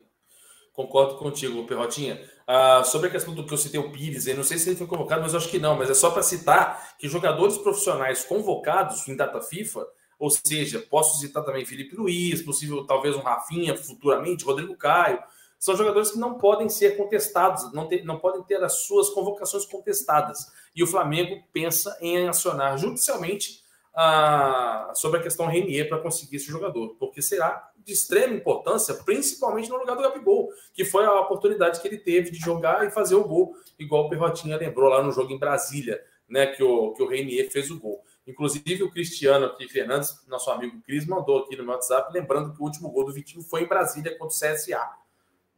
Concordo 0.81 1.17
contigo, 1.17 1.67
Perrotinha. 1.67 2.19
Ah, 2.47 2.83
sobre 2.85 3.09
a 3.09 3.11
questão 3.11 3.35
do 3.35 3.45
que 3.45 3.53
eu 3.53 3.59
citei 3.59 3.79
o 3.79 3.93
Pires, 3.93 4.27
eu 4.27 4.35
não 4.35 4.43
sei 4.43 4.57
se 4.57 4.71
ele 4.71 4.77
foi 4.77 4.87
convocado, 4.87 5.21
mas 5.21 5.35
acho 5.35 5.51
que 5.51 5.59
não. 5.59 5.77
Mas 5.77 5.91
é 5.91 5.95
só 5.95 6.11
para 6.11 6.23
citar 6.23 6.97
que 6.99 7.07
jogadores 7.07 7.59
profissionais 7.59 8.25
convocados 8.25 9.07
em 9.07 9.15
data 9.15 9.43
FIFA, 9.43 9.87
ou 10.19 10.31
seja, 10.31 10.79
posso 10.91 11.21
citar 11.21 11.45
também 11.45 11.67
Felipe 11.67 11.95
Luiz, 11.95 12.41
possível 12.41 12.87
talvez 12.87 13.15
um 13.15 13.21
Rafinha 13.21 13.77
futuramente, 13.77 14.43
Rodrigo 14.43 14.75
Caio, 14.75 15.23
são 15.59 15.77
jogadores 15.77 16.13
que 16.13 16.19
não 16.19 16.39
podem 16.39 16.71
ser 16.71 16.97
contestados, 16.97 17.71
não, 17.75 17.87
ter, 17.87 18.03
não 18.03 18.19
podem 18.19 18.43
ter 18.45 18.65
as 18.65 18.87
suas 18.87 19.11
convocações 19.11 19.67
contestadas. 19.67 20.51
E 20.75 20.83
o 20.83 20.87
Flamengo 20.87 21.45
pensa 21.53 21.95
em 22.01 22.27
acionar 22.27 22.79
judicialmente 22.79 23.63
ah, 23.95 24.93
sobre 24.95 25.21
a 25.21 25.23
questão 25.23 25.47
Renier 25.47 25.89
para 25.89 25.99
conseguir 25.99 26.37
esse 26.37 26.47
jogador, 26.47 26.97
porque 26.99 27.21
será 27.21 27.70
de 27.85 27.93
extrema 27.93 28.35
importância, 28.35 28.95
principalmente 28.95 29.69
no 29.69 29.79
lugar 29.79 29.97
do 29.97 30.03
Gabigol, 30.03 30.51
que 30.73 30.85
foi 30.85 31.05
a 31.05 31.21
oportunidade 31.21 31.81
que 31.81 31.89
ele 31.89 31.99
teve 31.99 32.31
de 32.31 32.39
jogar 32.39 32.87
e 32.87 32.91
fazer 32.91 33.15
o 33.15 33.25
gol, 33.25 33.55
igual 33.79 34.07
o 34.07 34.09
Perrotinha 34.09 34.57
lembrou 34.57 34.89
lá 34.89 35.03
no 35.03 35.13
jogo 35.13 35.33
em 35.33 35.39
Brasília, 35.39 36.03
né, 36.29 36.47
que 36.47 36.63
o, 36.63 36.93
que 36.93 37.03
o 37.03 37.09
Renier 37.09 37.51
fez 37.51 37.71
o 37.71 37.79
gol. 37.79 38.03
Inclusive, 38.27 38.83
o 38.83 38.91
Cristiano 38.91 39.47
aqui, 39.47 39.67
Fernandes, 39.69 40.25
nosso 40.29 40.51
amigo 40.51 40.81
Cris, 40.83 41.07
mandou 41.07 41.39
aqui 41.39 41.57
no 41.57 41.65
meu 41.65 41.73
WhatsApp, 41.73 42.13
lembrando 42.13 42.55
que 42.55 42.61
o 42.61 42.65
último 42.65 42.91
gol 42.91 43.05
do 43.05 43.13
Vitinho 43.13 43.43
foi 43.43 43.63
em 43.63 43.67
Brasília 43.67 44.17
contra 44.17 44.27
o 44.27 44.55
CSA. 44.55 44.89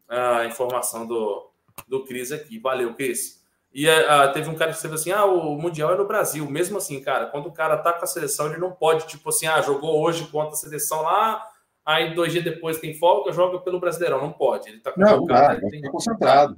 A 0.09 0.47
informação 0.47 1.07
do, 1.07 1.51
do 1.87 2.05
Cris 2.05 2.33
aqui. 2.33 2.59
Valeu, 2.59 2.95
Cris. 2.95 3.43
E 3.75 3.89
uh, 3.89 4.33
teve 4.33 4.49
um 4.51 4.55
cara 4.55 4.71
que 4.71 4.77
escreveu 4.77 4.99
assim: 4.99 5.11
ah, 5.11 5.25
o 5.25 5.57
Mundial 5.57 5.93
é 5.93 5.97
no 5.97 6.07
Brasil. 6.07 6.49
Mesmo 6.51 6.79
assim, 6.79 7.03
cara, 7.03 7.27
quando 7.27 7.47
o 7.47 7.53
cara 7.53 7.79
tá 7.79 7.93
com 7.93 8.05
a 8.05 8.07
seleção, 8.07 8.47
ele 8.47 8.59
não 8.59 8.73
pode, 8.73 9.07
tipo 9.07 9.29
assim, 9.29 9.47
ah, 9.47 9.61
jogou 9.63 10.01
hoje 10.03 10.27
contra 10.27 10.53
a 10.53 10.57
seleção 10.57 11.03
lá, 11.03 11.43
aí 11.85 12.15
dois 12.15 12.33
dias 12.33 12.45
depois 12.45 12.79
tem 12.79 12.95
folga, 12.95 13.33
joga 13.33 13.61
pelo 13.61 13.81
Brasileirão. 13.81 14.21
Não 14.21 14.33
pode. 14.33 14.69
Ele 14.69 14.81
tá 14.81 14.93
não, 14.97 15.25
cara, 15.27 15.59
ele 15.59 15.81
tem... 15.81 15.91
concentrado. 15.91 16.57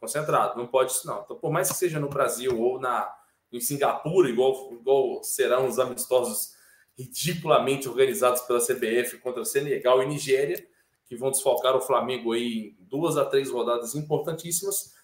Concentrado, 0.00 0.58
não 0.58 0.66
pode 0.66 0.92
isso, 0.92 1.06
não. 1.06 1.22
Então, 1.22 1.36
por 1.36 1.50
mais 1.50 1.70
que 1.70 1.76
seja 1.76 1.98
no 1.98 2.08
Brasil 2.08 2.60
ou 2.60 2.78
na, 2.78 3.10
em 3.50 3.60
Singapura, 3.60 4.28
igual, 4.28 4.72
igual 4.72 5.22
serão 5.22 5.66
os 5.66 5.78
amistosos 5.78 6.52
ridiculamente 6.96 7.88
organizados 7.88 8.42
pela 8.42 8.60
CBF 8.60 9.18
contra 9.18 9.44
Senegal 9.44 10.02
e 10.02 10.06
Nigéria, 10.06 10.64
que 11.06 11.16
vão 11.16 11.30
desfalcar 11.30 11.74
o 11.74 11.80
Flamengo 11.80 12.32
aí 12.32 12.76
em 12.78 12.84
duas 12.86 13.16
a 13.16 13.24
três 13.24 13.50
rodadas 13.50 13.94
importantíssimas 13.94 14.94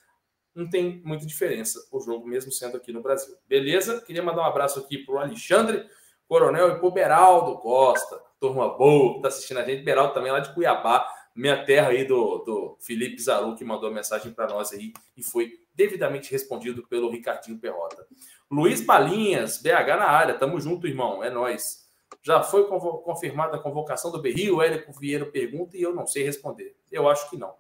não 0.55 0.69
tem 0.69 1.01
muita 1.05 1.27
diferença 1.27 1.81
o 1.91 2.01
jogo, 2.01 2.27
mesmo 2.27 2.53
sendo 2.53 2.77
aqui 2.77 2.93
no 2.93 3.03
Brasil. 3.03 3.35
Beleza? 3.47 4.01
Queria 4.01 4.23
mandar 4.23 4.43
um 4.43 4.47
abraço 4.47 4.81
aqui 4.81 4.99
para 4.99 5.15
o 5.15 5.19
Alexandre 5.19 5.87
Coronel 6.27 6.71
e 6.71 6.79
para 6.79 6.87
o 6.87 6.91
Beraldo 6.91 7.59
Costa, 7.59 8.21
turma 8.41 8.77
boa, 8.77 9.13
que 9.13 9.17
está 9.19 9.29
assistindo 9.29 9.59
a 9.59 9.65
gente. 9.65 9.83
Beraldo 9.83 10.15
também 10.15 10.33
lá 10.33 10.41
de 10.41 10.53
Cuiabá, 10.55 11.07
minha 11.37 11.65
terra 11.65 11.91
aí 11.91 12.05
do, 12.05 12.39
do 12.39 12.77
Felipe 12.81 13.21
Zaru, 13.23 13.55
que 13.55 13.65
mandou 13.65 13.93
mensagem 13.93 14.33
para 14.33 14.49
nós 14.49 14.73
aí 14.73 14.93
e 15.17 15.23
foi 15.23 15.61
devidamente 15.75 16.33
respondido 16.33 16.87
pelo 16.89 17.11
Ricardinho 17.11 17.59
Perrota. 17.59 18.07
Luiz 18.51 18.81
Balinhas, 18.81 19.59
BH 19.63 19.97
na 19.97 20.07
área, 20.07 20.35
tamo 20.35 20.59
junto, 20.61 20.89
irmão, 20.89 21.23
é 21.23 21.31
nós. 21.31 21.89
Já 22.23 22.43
foi 22.43 22.67
confirmada 22.67 23.57
a 23.57 23.61
convocação 23.61 24.11
do 24.11 24.21
Berrio? 24.21 24.57
O 24.57 24.63
Érico 24.63 24.93
Vieira 24.93 25.25
pergunta 25.25 25.77
e 25.77 25.83
eu 25.83 25.95
não 25.95 26.07
sei 26.07 26.25
responder. 26.25 26.77
Eu 26.91 27.09
acho 27.09 27.31
que 27.31 27.37
não. 27.37 27.51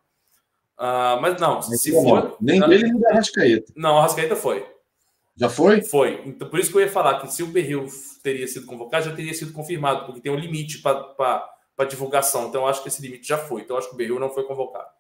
Uh, 0.77 1.21
mas 1.21 1.41
não, 1.41 1.63
se 1.63 1.93
for. 1.93 2.37
Nem 2.41 2.59
dele 2.61 2.85
nem 2.85 2.99
da 2.99 3.13
Rascaeta. 3.13 3.73
Não, 3.77 3.99
a 3.99 4.03
Rascaeta 4.03 4.35
foi. 4.35 4.67
Já 5.41 5.49
foi? 5.49 5.81
Foi. 5.81 6.21
Então, 6.27 6.51
por 6.51 6.61
isso 6.61 6.71
que 6.71 6.77
eu 6.77 6.83
ia 6.83 6.93
falar 6.93 7.19
que 7.19 7.33
se 7.33 7.43
o 7.43 7.47
Berril 7.47 7.87
teria 8.23 8.47
sido 8.47 8.67
convocado, 8.67 9.07
já 9.07 9.17
teria 9.17 9.33
sido 9.33 9.55
confirmado, 9.55 10.05
porque 10.05 10.21
tem 10.21 10.31
um 10.31 10.37
limite 10.37 10.83
para 10.83 11.85
divulgação. 11.89 12.49
Então, 12.49 12.61
eu 12.61 12.67
acho 12.67 12.83
que 12.83 12.89
esse 12.89 13.01
limite 13.01 13.27
já 13.27 13.39
foi. 13.39 13.63
Então, 13.63 13.75
eu 13.75 13.79
acho 13.79 13.89
que 13.89 13.95
o 13.95 13.97
Berril 13.97 14.21
não 14.21 14.29
foi 14.29 14.45
convocado. 14.45 14.91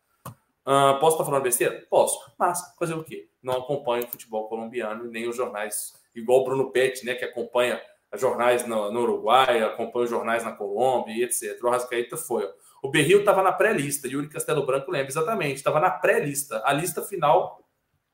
Uh, 0.66 0.98
posso 0.98 1.16
estar 1.16 1.26
falando 1.26 1.42
besteira? 1.42 1.86
Posso. 1.90 2.18
Mas 2.38 2.58
fazer 2.78 2.94
o 2.94 3.04
quê? 3.04 3.28
Não 3.42 3.58
acompanho 3.58 4.04
o 4.04 4.08
futebol 4.08 4.48
colombiano 4.48 5.04
nem 5.10 5.28
os 5.28 5.36
jornais, 5.36 5.92
igual 6.14 6.40
o 6.40 6.44
Bruno 6.44 6.70
Pet, 6.70 7.04
né, 7.04 7.14
que 7.14 7.24
acompanha 7.24 7.78
jornais 8.14 8.66
no, 8.66 8.90
no 8.90 9.02
Uruguai, 9.02 9.62
acompanha 9.62 10.06
jornais 10.06 10.42
na 10.42 10.52
Colômbia 10.52 11.12
e 11.12 11.22
etc. 11.22 11.62
O 11.62 11.68
Rascaeta 11.68 12.16
foi. 12.16 12.48
O 12.82 12.88
Berril 12.88 13.20
estava 13.20 13.42
na 13.42 13.52
pré-lista, 13.52 14.08
Yuri 14.08 14.30
Castelo 14.30 14.64
Branco 14.64 14.90
lembra 14.90 15.08
exatamente, 15.08 15.56
estava 15.56 15.80
na 15.80 15.90
pré-lista. 15.90 16.62
A 16.64 16.72
lista 16.72 17.02
final 17.02 17.62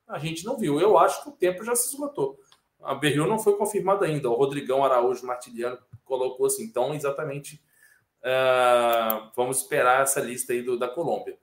a 0.09 0.19
gente 0.19 0.45
não 0.45 0.57
viu. 0.57 0.81
Eu 0.81 0.99
acho 0.99 1.23
que 1.23 1.29
o 1.29 1.33
tempo 1.33 1.65
já 1.65 1.75
se 1.75 1.89
esgotou. 1.89 2.39
A 2.83 2.95
Berril 2.95 3.27
não 3.27 3.39
foi 3.39 3.57
confirmada 3.57 4.07
ainda. 4.07 4.31
O 4.31 4.35
Rodrigão 4.35 4.85
Araújo 4.85 5.27
Martiliano 5.27 5.79
colocou 6.05 6.47
assim. 6.47 6.65
Então, 6.65 6.95
exatamente, 6.95 7.63
uh, 8.23 9.31
vamos 9.35 9.63
esperar 9.63 10.03
essa 10.03 10.21
lista 10.21 10.53
aí 10.53 10.63
do, 10.63 10.79
da 10.79 10.89
Colômbia. 10.89 11.37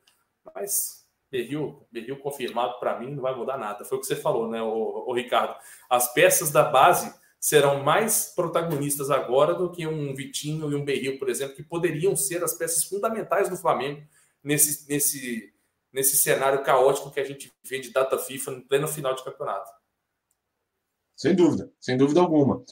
Mas 0.55 1.05
Berril, 1.29 1.85
Berril 1.91 2.19
confirmado 2.19 2.79
para 2.79 2.99
mim 2.99 3.11
não 3.11 3.21
vai 3.21 3.35
mudar 3.35 3.57
nada. 3.57 3.83
Foi 3.83 3.97
o 3.97 4.01
que 4.01 4.07
você 4.07 4.15
falou, 4.15 4.47
né, 4.47 4.61
o, 4.61 5.05
o 5.07 5.13
Ricardo? 5.13 5.55
As 5.89 6.13
peças 6.13 6.51
da 6.51 6.63
base 6.63 7.13
serão 7.39 7.83
mais 7.83 8.31
protagonistas 8.33 9.11
agora 9.11 9.53
do 9.53 9.69
que 9.69 9.85
um 9.85 10.15
Vitinho 10.15 10.71
e 10.71 10.75
um 10.75 10.85
Berril, 10.85 11.19
por 11.19 11.29
exemplo, 11.29 11.55
que 11.55 11.63
poderiam 11.63 12.15
ser 12.15 12.41
as 12.43 12.53
peças 12.53 12.85
fundamentais 12.85 13.49
do 13.49 13.57
Flamengo 13.57 14.01
nesse, 14.41 14.87
nesse, 14.87 15.52
nesse 15.93 16.17
cenário 16.17 16.63
caótico 16.63 17.11
que 17.11 17.19
a 17.19 17.23
gente 17.23 17.51
vê 17.63 17.79
de 17.79 17.91
data 17.91 18.17
FIFA 18.17 18.51
no 18.51 18.67
pleno 18.67 18.87
final 18.87 19.13
de 19.13 19.23
campeonato. 19.23 19.69
Sem 21.15 21.35
dúvida, 21.35 21.71
sem 21.79 21.95
dúvida 21.95 22.19
alguma. 22.19 22.63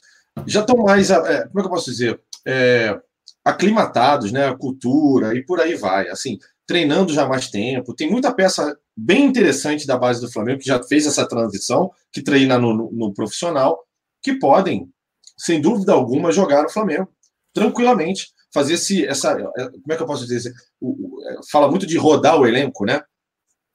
Já 0.46 0.60
estão 0.60 0.76
mais, 0.76 1.10
é, 1.10 1.46
como 1.46 1.60
é 1.60 1.62
que 1.62 1.66
eu 1.66 1.70
posso 1.70 1.90
dizer, 1.90 2.20
é, 2.44 3.00
aclimatados, 3.44 4.32
né, 4.32 4.48
a 4.48 4.56
cultura 4.56 5.34
e 5.34 5.44
por 5.44 5.60
aí 5.60 5.74
vai, 5.74 6.08
assim, 6.08 6.38
treinando 6.66 7.12
já 7.12 7.24
há 7.24 7.28
mais 7.28 7.48
tempo. 7.48 7.94
Tem 7.94 8.10
muita 8.10 8.34
peça 8.34 8.78
bem 8.96 9.24
interessante 9.26 9.86
da 9.86 9.96
base 9.96 10.20
do 10.20 10.30
Flamengo 10.30 10.60
que 10.60 10.66
já 10.66 10.82
fez 10.82 11.06
essa 11.06 11.26
transição, 11.26 11.92
que 12.10 12.22
treina 12.22 12.58
no, 12.58 12.74
no, 12.74 12.90
no 12.92 13.14
profissional 13.14 13.86
que 14.22 14.34
podem, 14.34 14.90
sem 15.36 15.60
dúvida 15.60 15.92
alguma, 15.92 16.32
jogar 16.32 16.62
no 16.62 16.70
Flamengo 16.70 17.08
tranquilamente. 17.52 18.32
Fazer 18.54 18.74
esse, 18.74 19.06
essa. 19.06 19.32
É, 19.32 19.70
como 19.70 19.92
é 19.92 19.96
que 19.96 20.02
eu 20.02 20.06
posso 20.06 20.26
dizer? 20.26 20.52
É, 20.52 21.36
fala 21.50 21.70
muito 21.70 21.86
de 21.86 21.96
rodar 21.96 22.38
o 22.38 22.46
elenco, 22.46 22.84
né? 22.84 23.02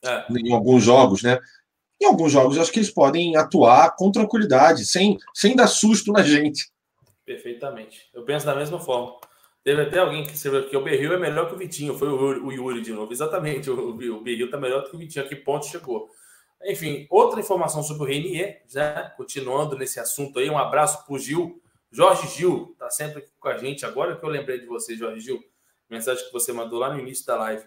É. 0.08 0.26
Em 0.30 0.54
alguns 0.54 0.84
jogos, 0.84 1.24
né? 1.24 1.40
Em 2.00 2.06
alguns 2.06 2.32
jogos, 2.32 2.58
acho 2.58 2.72
que 2.72 2.80
eles 2.80 2.92
podem 2.92 3.36
atuar 3.36 3.96
com 3.96 4.12
tranquilidade, 4.12 4.86
sem, 4.86 5.18
sem 5.34 5.56
dar 5.56 5.68
susto 5.68 6.12
na 6.12 6.22
gente. 6.24 6.72
Perfeitamente. 7.26 8.08
Eu 8.14 8.24
penso 8.24 8.46
da 8.46 8.56
mesma 8.56 8.80
forma. 8.80 9.16
Teve 9.64 9.82
até 9.82 10.00
alguém 10.00 10.24
que 10.24 10.34
escreveu 10.34 10.70
que 10.70 10.78
o 10.78 10.84
Berril 10.84 11.12
é 11.12 11.18
melhor 11.18 11.50
que 11.50 11.56
o 11.56 11.58
Vitinho. 11.58 11.98
Foi 11.98 12.08
o 12.08 12.52
Yuri 12.52 12.82
de 12.82 12.94
novo. 12.94 13.12
Exatamente. 13.12 13.70
O, 13.78 13.90
o 13.90 14.22
Berril 14.22 14.46
está 14.46 14.58
melhor 14.58 14.90
que 14.90 14.96
o 14.96 15.00
Vitinho. 15.00 15.26
A 15.26 15.28
que 15.28 15.36
ponto 15.36 15.66
chegou? 15.66 16.10
Enfim, 16.64 17.06
outra 17.10 17.40
informação 17.40 17.84
sobre 17.84 18.04
o 18.04 18.06
Renier, 18.06 18.64
já 18.68 19.10
continuando 19.18 19.78
nesse 19.78 20.00
assunto 20.00 20.40
aí, 20.40 20.50
um 20.50 20.58
abraço 20.58 21.06
para 21.06 21.14
o 21.14 21.20
Gil. 21.20 21.62
Jorge 21.92 22.28
Gil, 22.28 22.72
está 22.74 22.90
sempre 22.90 23.20
aqui 23.20 23.32
com 23.40 23.48
a 23.48 23.58
gente. 23.58 23.86
Agora 23.86 24.16
que 24.16 24.26
eu 24.26 24.30
lembrei 24.30 24.60
de 24.60 24.66
você, 24.66 24.96
Jorge 24.96 25.20
Gil, 25.20 25.44
mensagem 25.90 26.26
que 26.26 26.34
você 26.34 26.52
mandou 26.52 26.80
lá 26.80 26.94
no 26.94 27.00
início 27.00 27.26
da 27.26 27.38
live. 27.38 27.64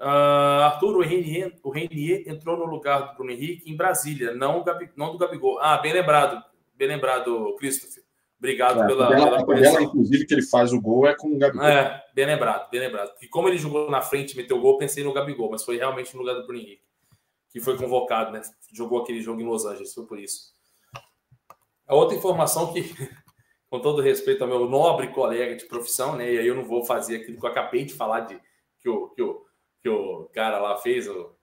Uh, 0.00 0.62
Arthur, 0.62 0.96
o 0.96 1.02
Renier, 1.02 1.56
o 1.62 1.70
Renier 1.70 2.22
entrou 2.26 2.56
no 2.56 2.64
lugar 2.64 3.00
do 3.00 3.14
Bruno 3.16 3.32
Henrique 3.32 3.70
em 3.70 3.76
Brasília, 3.76 4.32
não, 4.32 4.62
Gabi, 4.62 4.90
não 4.96 5.12
do 5.12 5.18
Gabigol. 5.18 5.58
Ah, 5.60 5.76
bem 5.78 5.92
lembrado, 5.92 6.42
bem 6.76 6.88
lembrado, 6.88 7.54
Christopher. 7.58 8.04
Obrigado 8.38 8.82
é, 8.82 8.86
pela, 8.86 9.08
dela, 9.08 9.44
pela 9.44 9.60
dela, 9.60 9.82
inclusive, 9.82 10.24
que 10.24 10.34
ele 10.34 10.42
faz 10.42 10.72
o 10.72 10.80
gol 10.80 11.08
é 11.08 11.16
com 11.16 11.34
o 11.34 11.38
Gabigol. 11.38 11.66
É, 11.66 12.04
bem 12.14 12.26
lembrado, 12.26 12.70
bem 12.70 12.80
lembrado. 12.80 13.10
E 13.20 13.26
como 13.26 13.48
ele 13.48 13.58
jogou 13.58 13.90
na 13.90 14.00
frente 14.00 14.32
e 14.32 14.36
meteu 14.36 14.58
o 14.58 14.60
gol, 14.60 14.78
pensei 14.78 15.02
no 15.02 15.12
Gabigol, 15.12 15.50
mas 15.50 15.64
foi 15.64 15.76
realmente 15.76 16.14
no 16.14 16.20
lugar 16.20 16.34
do 16.34 16.46
Bruno 16.46 16.60
Henrique 16.60 16.88
que 17.50 17.60
foi 17.60 17.76
convocado, 17.76 18.30
né? 18.30 18.42
Jogou 18.72 19.02
aquele 19.02 19.20
jogo 19.20 19.40
em 19.40 19.46
Los 19.46 19.64
Angeles, 19.64 19.94
foi 19.94 20.06
por 20.06 20.18
isso. 20.18 20.54
A 21.86 21.94
outra 21.94 22.16
informação 22.16 22.72
que, 22.72 22.82
com 23.70 23.80
todo 23.80 24.02
respeito 24.02 24.42
ao 24.42 24.48
meu 24.48 24.68
nobre 24.68 25.08
colega 25.08 25.56
de 25.56 25.64
profissão, 25.64 26.14
né? 26.14 26.32
E 26.32 26.38
aí 26.38 26.46
eu 26.46 26.54
não 26.54 26.64
vou 26.64 26.84
fazer 26.84 27.16
aquilo 27.16 27.38
que 27.38 27.44
eu 27.44 27.50
acabei 27.50 27.84
de 27.84 27.94
falar 27.94 28.20
de 28.20 28.40
que 28.78 28.88
o, 28.88 29.08
que 29.08 29.22
o, 29.22 29.44
que 29.88 29.90
o 29.90 30.28
cara 30.34 30.58
lá 30.58 30.76
fez, 30.76 31.08
o, 31.08 31.34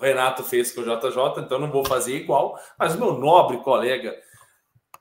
Renato 0.00 0.42
fez 0.42 0.72
com 0.72 0.80
o 0.80 0.84
JJ, 0.84 1.40
então 1.44 1.58
não 1.58 1.70
vou 1.70 1.84
fazer 1.84 2.16
igual, 2.16 2.58
mas 2.76 2.94
o 2.94 2.98
meu 2.98 3.12
nobre 3.14 3.58
colega 3.58 4.20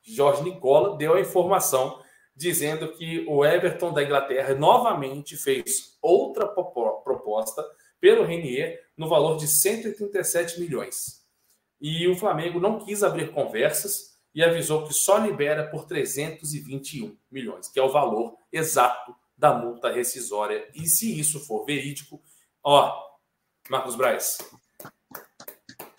Jorge 0.04 0.44
Nicola 0.44 0.96
deu 0.98 1.16
a 1.16 1.20
informação 1.20 2.00
dizendo 2.36 2.92
que 2.94 3.26
o 3.28 3.44
Everton 3.44 3.92
da 3.92 4.04
Inglaterra 4.04 4.54
novamente 4.54 5.36
fez 5.36 5.98
outra 6.02 6.48
proposta 6.48 7.66
pelo 8.00 8.24
Renier 8.24 8.80
no 8.96 9.08
valor 9.08 9.38
de 9.38 9.48
137 9.48 10.60
milhões. 10.60 11.24
E 11.82 12.08
o 12.08 12.16
Flamengo 12.16 12.60
não 12.60 12.80
quis 12.80 13.04
abrir 13.04 13.32
conversas 13.32 14.14
e 14.34 14.44
avisou 14.44 14.86
que 14.86 14.94
só 14.94 15.18
libera 15.18 15.68
por 15.70 15.86
321 15.86 17.18
milhões, 17.32 17.68
que 17.68 17.80
é 17.80 17.84
o 17.84 17.92
valor 17.92 18.36
exato 18.52 19.16
da 19.44 19.54
multa 19.54 19.92
rescisória. 19.92 20.66
E 20.74 20.88
se 20.88 21.20
isso 21.20 21.38
for 21.42 21.66
verídico, 21.66 22.24
Ó, 22.64 22.98
Marcos 23.70 23.96
Braz. 23.96 24.38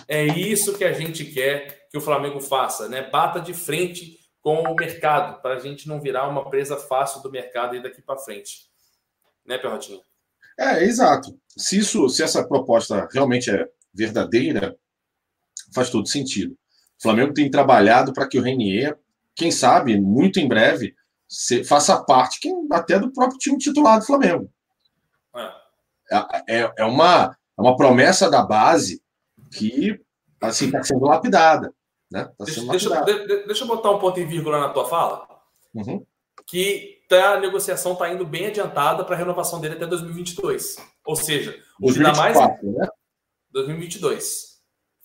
É 0.09 0.24
isso 0.24 0.78
que 0.78 0.84
a 0.84 0.95
gente 0.95 1.26
quer 1.26 1.88
que 1.90 1.99
o 1.99 2.01
Flamengo 2.01 2.40
faça, 2.40 2.88
né? 2.88 3.03
Bata 3.11 3.40
de 3.40 3.53
frente 3.53 4.18
com 4.40 4.62
o 4.62 4.74
mercado, 4.74 5.42
para 5.42 5.57
a 5.57 5.59
gente 5.59 5.86
não 5.86 6.01
virar 6.01 6.26
uma 6.26 6.49
presa 6.49 6.78
fácil 6.78 7.22
do 7.22 7.30
mercado 7.30 7.74
aí 7.74 7.82
daqui 7.82 8.01
para 8.01 8.18
frente. 8.18 8.70
Né, 9.45 9.59
Perrotinho? 9.59 10.01
É, 10.59 10.82
exato. 10.82 11.38
Se 11.49 11.78
isso, 11.78 12.09
se 12.09 12.22
essa 12.22 12.47
proposta 12.47 13.07
realmente 13.12 13.51
é 13.51 13.68
verdadeira, 13.92 14.74
faz 15.74 15.90
todo 15.90 16.09
sentido. 16.09 16.55
O 16.99 17.03
Flamengo 17.03 17.34
tem 17.34 17.51
trabalhado 17.51 18.12
para 18.14 18.26
que 18.26 18.38
o 18.38 18.42
Renier, 18.42 18.99
quem 19.34 19.51
sabe, 19.51 20.01
muito 20.01 20.40
em 20.40 20.49
breve, 20.49 20.95
se, 21.29 21.64
faça 21.64 22.03
parte 22.03 22.41
quem, 22.41 22.66
até 22.70 22.99
do 22.99 23.12
próprio 23.12 23.39
time 23.39 23.59
titular 23.59 23.99
do 23.99 24.07
Flamengo. 24.07 24.51
É, 26.11 26.16
é, 26.49 26.61
é, 26.61 26.72
é 26.79 26.85
uma, 26.85 27.37
é 27.59 27.61
uma 27.61 27.77
promessa 27.77 28.31
da 28.31 28.43
base 28.43 29.03
que 29.51 30.01
assim 30.41 30.66
está 30.66 30.83
sendo 30.83 31.07
lapidada. 31.07 31.72
Né? 32.11 32.25
Tá 32.25 32.45
deixa, 32.45 32.61
deixa, 32.66 33.01
deixa, 33.47 33.64
eu 33.64 33.68
botar 33.68 33.91
um 33.91 33.99
ponto 33.99 34.20
em 34.20 34.27
vírgula 34.27 34.61
na 34.61 34.68
tua 34.68 34.87
fala. 34.87 35.27
Uhum. 35.75 36.05
Que 36.47 37.03
tá, 37.09 37.35
a 37.35 37.41
negociação 37.41 37.95
está 37.95 38.09
indo 38.11 38.25
bem 38.25 38.47
adiantada 38.47 39.05
para 39.05 39.14
a 39.14 39.18
renovação 39.18 39.61
dele 39.61 39.75
até 39.75 39.87
2022. 39.87 40.77
Ou 41.05 41.16
seja, 41.16 41.59
o 41.81 41.93
que 41.93 42.01
dá 42.01 42.14
mais. 42.14 42.39
Né? 42.39 42.89
2022. 43.51 44.61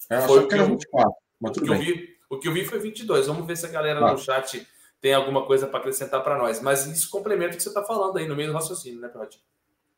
É, 0.09 0.22
foi 0.22 0.43
o 0.43 0.47
que, 0.47 0.55
eu, 0.55 0.67
24, 0.67 1.11
o, 1.39 1.51
que 1.51 1.70
eu 1.70 1.78
vi, 1.78 2.17
o 2.30 2.39
que 2.39 2.47
eu 2.47 2.53
vi 2.53 2.65
foi 2.65 2.80
22. 2.80 3.28
Vamos 3.28 3.45
ver 3.45 3.55
se 3.55 3.65
a 3.65 3.70
galera 3.70 3.99
no 3.99 4.17
chat 4.17 4.67
tem 5.01 5.13
alguma 5.13 5.45
coisa 5.45 5.67
para 5.67 5.79
acrescentar 5.79 6.23
para 6.23 6.37
nós. 6.37 6.61
Mas 6.61 6.85
isso 6.85 7.09
complementa 7.09 7.53
o 7.53 7.57
que 7.57 7.63
você 7.63 7.69
está 7.69 7.83
falando 7.83 8.17
aí 8.17 8.27
no 8.27 8.35
meio 8.35 8.49
do 8.49 8.53
raciocínio, 8.53 8.99
né, 8.99 9.07
Prat? 9.07 9.35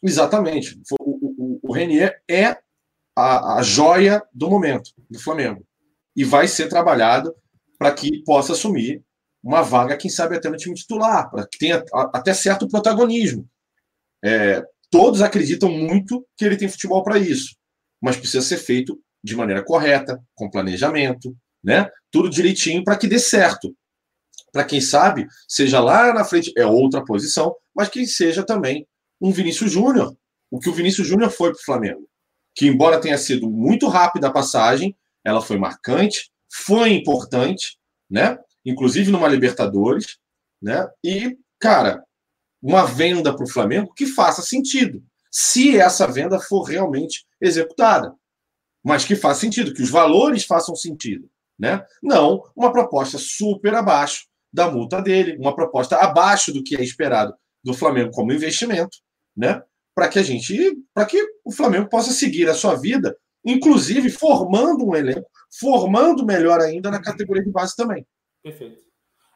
Exatamente. 0.01 0.81
O, 0.99 1.57
o, 1.57 1.59
o 1.63 1.73
Renier 1.73 2.21
é 2.29 2.57
a, 3.15 3.55
a 3.55 3.63
joia 3.63 4.23
do 4.33 4.49
momento 4.49 4.91
do 5.09 5.19
Flamengo. 5.19 5.65
E 6.15 6.23
vai 6.23 6.47
ser 6.47 6.67
trabalhado 6.67 7.33
para 7.77 7.93
que 7.93 8.23
possa 8.23 8.53
assumir 8.53 9.03
uma 9.43 9.61
vaga, 9.61 9.97
quem 9.97 10.09
sabe 10.09 10.35
até 10.35 10.49
no 10.49 10.57
time 10.57 10.75
titular, 10.75 11.29
para 11.29 11.47
que 11.47 11.57
tenha 11.57 11.83
até 12.13 12.33
certo 12.33 12.67
protagonismo. 12.67 13.47
É, 14.23 14.63
todos 14.89 15.21
acreditam 15.21 15.69
muito 15.71 16.25
que 16.37 16.45
ele 16.45 16.57
tem 16.57 16.69
futebol 16.69 17.03
para 17.03 17.17
isso, 17.17 17.55
mas 17.99 18.17
precisa 18.17 18.45
ser 18.45 18.57
feito 18.57 18.99
de 19.23 19.35
maneira 19.35 19.63
correta, 19.63 20.21
com 20.35 20.49
planejamento, 20.49 21.35
né? 21.63 21.89
Tudo 22.11 22.29
direitinho 22.29 22.83
para 22.83 22.97
que 22.97 23.07
dê 23.07 23.17
certo. 23.17 23.75
Para 24.51 24.65
quem 24.65 24.81
sabe, 24.81 25.27
seja 25.47 25.79
lá 25.79 26.13
na 26.13 26.23
frente, 26.23 26.51
é 26.57 26.65
outra 26.65 27.03
posição, 27.03 27.55
mas 27.73 27.89
que 27.89 28.05
seja 28.05 28.43
também 28.43 28.87
um 29.19 29.31
Vinícius 29.31 29.71
Júnior, 29.71 30.15
o 30.49 30.59
que 30.59 30.69
o 30.69 30.73
Vinícius 30.73 31.07
Júnior 31.07 31.31
foi 31.31 31.51
para 31.51 31.59
o 31.59 31.63
Flamengo 31.63 32.11
que, 32.55 32.67
embora 32.67 32.99
tenha 32.99 33.17
sido 33.17 33.49
muito 33.49 33.87
rápida 33.87 34.27
a 34.27 34.31
passagem, 34.31 34.95
ela 35.23 35.41
foi 35.41 35.57
marcante, 35.57 36.31
foi 36.51 36.91
importante, 36.91 37.77
né? 38.09 38.37
Inclusive 38.65 39.11
numa 39.11 39.27
Libertadores, 39.27 40.17
né? 40.61 40.87
E, 41.03 41.37
cara, 41.59 42.03
uma 42.61 42.85
venda 42.85 43.35
para 43.35 43.45
o 43.45 43.49
Flamengo 43.49 43.93
que 43.93 44.05
faça 44.05 44.41
sentido, 44.41 45.03
se 45.31 45.79
essa 45.79 46.07
venda 46.07 46.39
for 46.39 46.63
realmente 46.63 47.25
executada, 47.39 48.13
mas 48.83 49.05
que 49.05 49.15
faça 49.15 49.41
sentido, 49.41 49.73
que 49.73 49.81
os 49.81 49.89
valores 49.89 50.43
façam 50.43 50.75
sentido, 50.75 51.29
né? 51.57 51.85
Não 52.01 52.43
uma 52.55 52.71
proposta 52.71 53.17
super 53.17 53.73
abaixo 53.73 54.25
da 54.51 54.69
multa 54.69 55.01
dele, 55.01 55.37
uma 55.37 55.55
proposta 55.55 55.97
abaixo 55.97 56.53
do 56.53 56.63
que 56.63 56.75
é 56.75 56.83
esperado 56.83 57.33
do 57.63 57.73
Flamengo 57.73 58.11
como 58.11 58.33
investimento, 58.33 58.97
né? 59.35 59.61
para 59.93 60.07
que 60.07 60.19
a 60.19 60.23
gente, 60.23 60.77
para 60.93 61.05
que 61.05 61.21
o 61.43 61.51
Flamengo 61.51 61.89
possa 61.89 62.11
seguir 62.11 62.49
a 62.49 62.53
sua 62.53 62.75
vida, 62.75 63.15
inclusive 63.45 64.09
formando 64.09 64.85
um 64.85 64.95
elenco, 64.95 65.29
formando 65.59 66.25
melhor 66.25 66.59
ainda 66.59 66.89
na 66.89 67.01
categoria 67.01 67.43
de 67.43 67.51
base 67.51 67.75
também. 67.75 68.05
Perfeito. 68.41 68.81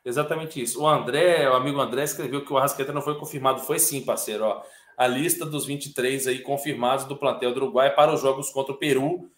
Exatamente 0.03 0.61
isso. 0.61 0.82
O 0.82 0.88
André, 0.88 1.49
o 1.49 1.55
amigo 1.55 1.80
André, 1.80 2.03
escreveu 2.03 2.45
que 2.45 2.53
o 2.53 2.57
Arrascaeta 2.57 2.93
não 2.93 3.01
foi 3.01 3.18
confirmado. 3.18 3.61
Foi 3.61 3.80
sim, 3.80 4.01
parceiro. 4.05 4.43
Ó. 4.43 4.63
A 4.95 5.07
lista 5.07 5.45
dos 5.45 5.66
23 5.66 6.28
aí 6.28 6.39
confirmados 6.39 7.05
do 7.05 7.18
plantel 7.18 7.53
do 7.53 7.57
Uruguai 7.57 7.93
para 7.93 8.13
os 8.13 8.22
jogos 8.22 8.49
contra 8.49 8.74
o 8.74 8.78
Peru 8.78 9.30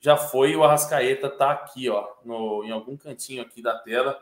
já 0.00 0.16
foi. 0.16 0.54
O 0.54 0.62
Arrascaeta 0.62 1.28
tá 1.28 1.50
aqui, 1.50 1.90
ó, 1.90 2.06
no, 2.24 2.64
em 2.64 2.70
algum 2.70 2.96
cantinho 2.96 3.42
aqui 3.42 3.60
da 3.60 3.76
tela. 3.78 4.20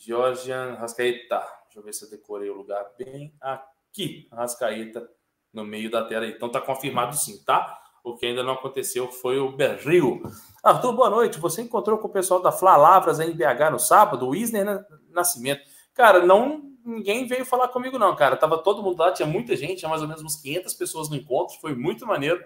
Georgian 0.00 0.72
Arrascaeta. 0.72 1.38
Deixa 1.64 1.78
eu 1.78 1.82
ver 1.82 1.92
se 1.92 2.04
eu 2.04 2.10
decorei 2.10 2.48
o 2.48 2.56
lugar 2.56 2.84
bem 2.98 3.34
aqui. 3.40 4.26
Arrascaeta 4.30 5.08
no 5.52 5.64
meio 5.64 5.90
da 5.90 6.04
tela. 6.04 6.26
Então 6.26 6.48
tá 6.48 6.60
confirmado 6.60 7.14
sim, 7.14 7.42
tá? 7.44 7.78
O 8.02 8.16
que 8.16 8.24
ainda 8.24 8.42
não 8.42 8.54
aconteceu 8.54 9.08
foi 9.12 9.38
o 9.38 9.52
Berril. 9.52 10.22
Arthur, 10.62 10.94
boa 10.94 11.10
noite. 11.10 11.38
Você 11.38 11.60
encontrou 11.60 11.98
com 11.98 12.08
o 12.08 12.12
pessoal 12.12 12.40
da 12.40 12.50
Flalavras 12.50 13.20
em 13.20 13.32
BH 13.32 13.70
no 13.70 13.78
sábado, 13.78 14.26
o 14.26 14.34
Isner 14.34 14.86
Nascimento. 15.10 15.60
Cara, 15.92 16.24
não 16.24 16.70
ninguém 16.82 17.26
veio 17.26 17.44
falar 17.44 17.68
comigo 17.68 17.98
não, 17.98 18.16
cara. 18.16 18.36
Tava 18.36 18.56
todo 18.56 18.82
mundo 18.82 18.98
lá, 18.98 19.12
tinha 19.12 19.28
muita 19.28 19.54
gente, 19.54 19.80
tinha 19.80 19.88
mais 19.88 20.00
ou 20.00 20.08
menos 20.08 20.22
uns 20.22 20.36
500 20.36 20.72
pessoas 20.74 21.10
no 21.10 21.16
encontro, 21.16 21.60
foi 21.60 21.74
muito 21.74 22.06
maneiro. 22.06 22.42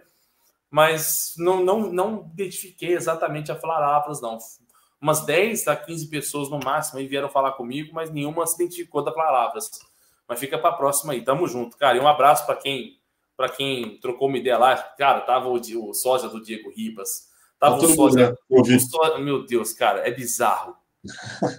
Mas 0.68 1.34
não 1.38 1.62
não, 1.62 1.80
não 1.92 2.30
identifiquei 2.32 2.94
exatamente 2.94 3.52
a 3.52 3.56
Flalavras 3.56 4.20
não. 4.20 4.38
Umas 5.04 5.20
10 5.20 5.68
a 5.68 5.76
15 5.76 6.08
pessoas 6.08 6.48
no 6.48 6.58
máximo 6.58 6.98
aí 6.98 7.06
vieram 7.06 7.28
falar 7.28 7.52
comigo, 7.52 7.90
mas 7.92 8.10
nenhuma 8.10 8.46
se 8.46 8.54
identificou 8.54 9.04
da 9.04 9.12
Flalavras. 9.12 9.70
Mas 10.26 10.40
fica 10.40 10.56
para 10.56 10.70
a 10.70 10.72
próxima 10.72 11.12
aí. 11.12 11.20
Tamo 11.20 11.46
junto, 11.46 11.76
cara. 11.76 11.98
E 11.98 12.00
um 12.00 12.08
abraço 12.08 12.46
para 12.46 12.56
quem 12.56 12.98
para 13.36 13.50
quem 13.50 13.98
trocou 13.98 14.28
uma 14.28 14.38
ideia 14.38 14.56
lá. 14.56 14.74
Cara, 14.74 15.20
tava 15.20 15.50
o, 15.50 15.60
o 15.60 15.92
sósia 15.92 16.30
do 16.30 16.42
Diego 16.42 16.70
Ribas. 16.70 17.28
Tava 17.60 17.78
tá 17.78 17.84
o 17.84 17.88
sósia, 17.94 18.30
né? 18.30 18.36
o. 18.48 19.18
Meu 19.18 19.44
Deus, 19.44 19.74
cara, 19.74 20.08
é 20.08 20.10
bizarro. 20.10 20.74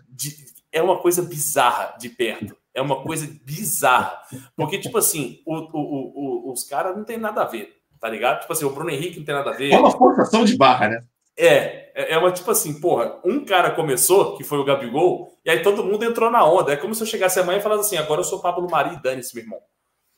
De, 0.09 0.35
é 0.71 0.81
uma 0.81 0.97
coisa 0.97 1.21
bizarra 1.21 1.95
de 1.99 2.09
perto. 2.09 2.57
É 2.73 2.81
uma 2.81 3.03
coisa 3.03 3.29
bizarra. 3.43 4.23
Porque, 4.55 4.79
tipo 4.79 4.97
assim, 4.97 5.43
o, 5.45 5.55
o, 5.55 6.49
o, 6.49 6.51
os 6.51 6.63
caras 6.63 6.97
não 6.97 7.03
tem 7.03 7.19
nada 7.19 7.43
a 7.43 7.45
ver, 7.45 7.79
tá 7.99 8.09
ligado? 8.09 8.41
Tipo 8.41 8.53
assim, 8.53 8.65
o 8.65 8.71
Bruno 8.71 8.89
Henrique 8.89 9.19
não 9.19 9.25
tem 9.25 9.35
nada 9.35 9.51
a 9.51 9.53
ver. 9.53 9.71
É 9.71 9.77
uma 9.77 9.91
forçação 9.91 10.43
de 10.43 10.57
barra, 10.57 10.89
né? 10.89 11.05
É, 11.37 11.91
é, 11.93 12.13
é 12.13 12.17
uma 12.17 12.31
tipo 12.31 12.49
assim, 12.51 12.79
porra, 12.79 13.19
um 13.23 13.43
cara 13.43 13.71
começou, 13.71 14.37
que 14.37 14.43
foi 14.43 14.57
o 14.57 14.63
Gabigol, 14.63 15.31
e 15.43 15.49
aí 15.49 15.61
todo 15.61 15.83
mundo 15.83 16.03
entrou 16.03 16.29
na 16.29 16.45
onda. 16.45 16.73
É 16.73 16.77
como 16.77 16.95
se 16.95 17.03
eu 17.03 17.07
chegasse 17.07 17.39
amanhã 17.39 17.59
e 17.59 17.61
falasse 17.61 17.81
assim: 17.81 17.97
agora 17.97 18.21
eu 18.21 18.25
sou 18.25 18.39
Pablo 18.41 18.69
Mari 18.69 18.95
e 18.95 19.01
dane-se, 19.01 19.35
meu 19.35 19.43
irmão. 19.43 19.59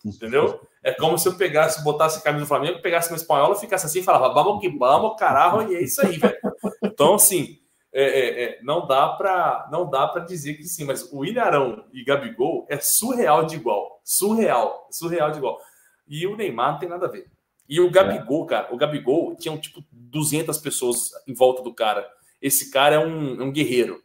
Entendeu? 0.06 0.62
É 0.84 0.94
como 0.94 1.18
se 1.18 1.28
eu 1.28 1.36
pegasse, 1.36 1.84
botasse 1.84 2.20
a 2.20 2.22
camisa 2.22 2.46
do 2.46 2.48
Flamengo, 2.48 2.82
pegasse 2.82 3.10
uma 3.10 3.18
espanhola, 3.18 3.56
ficasse 3.56 3.86
assim 3.86 4.00
e 4.00 4.04
falava, 4.04 4.34
vamos 4.34 4.62
que 4.62 4.70
vamos, 4.70 5.18
caralho, 5.18 5.72
e 5.72 5.76
é 5.76 5.82
isso 5.82 6.00
aí, 6.06 6.18
velho. 6.18 6.38
Então, 6.84 7.16
assim, 7.16 7.60
é, 7.92 8.04
é, 8.04 8.44
é, 8.44 8.60
não 8.62 8.86
dá 8.86 9.10
para 9.10 9.68
não 9.72 9.90
dá 9.90 10.08
para 10.08 10.24
dizer 10.24 10.54
que 10.54 10.64
sim, 10.64 10.86
mas 10.86 11.12
o 11.12 11.26
Ilharão 11.26 11.84
e 11.92 12.04
Gabigol 12.04 12.66
é 12.70 12.80
surreal 12.80 13.46
de 13.46 13.56
igual. 13.56 14.00
Surreal, 14.04 14.88
surreal 14.92 15.32
de 15.32 15.40
igual. 15.40 15.60
E 16.08 16.26
o 16.28 16.36
Neymar 16.36 16.74
não 16.74 16.80
tem 16.80 16.88
nada 16.88 17.08
a 17.08 17.10
ver. 17.10 17.30
E 17.68 17.82
o 17.82 17.92
Gabigol, 17.92 18.46
é. 18.46 18.48
cara, 18.48 18.74
o 18.74 18.78
Gabigol 18.78 19.36
tinha 19.36 19.58
tipo 19.58 19.84
200 20.08 20.58
pessoas 20.58 21.12
em 21.28 21.34
volta 21.34 21.62
do 21.62 21.74
cara. 21.74 22.10
Esse 22.42 22.72
cara 22.72 22.96
é 22.96 23.00
um, 23.00 23.42
é 23.42 23.44
um 23.44 23.52
guerreiro. 23.52 24.04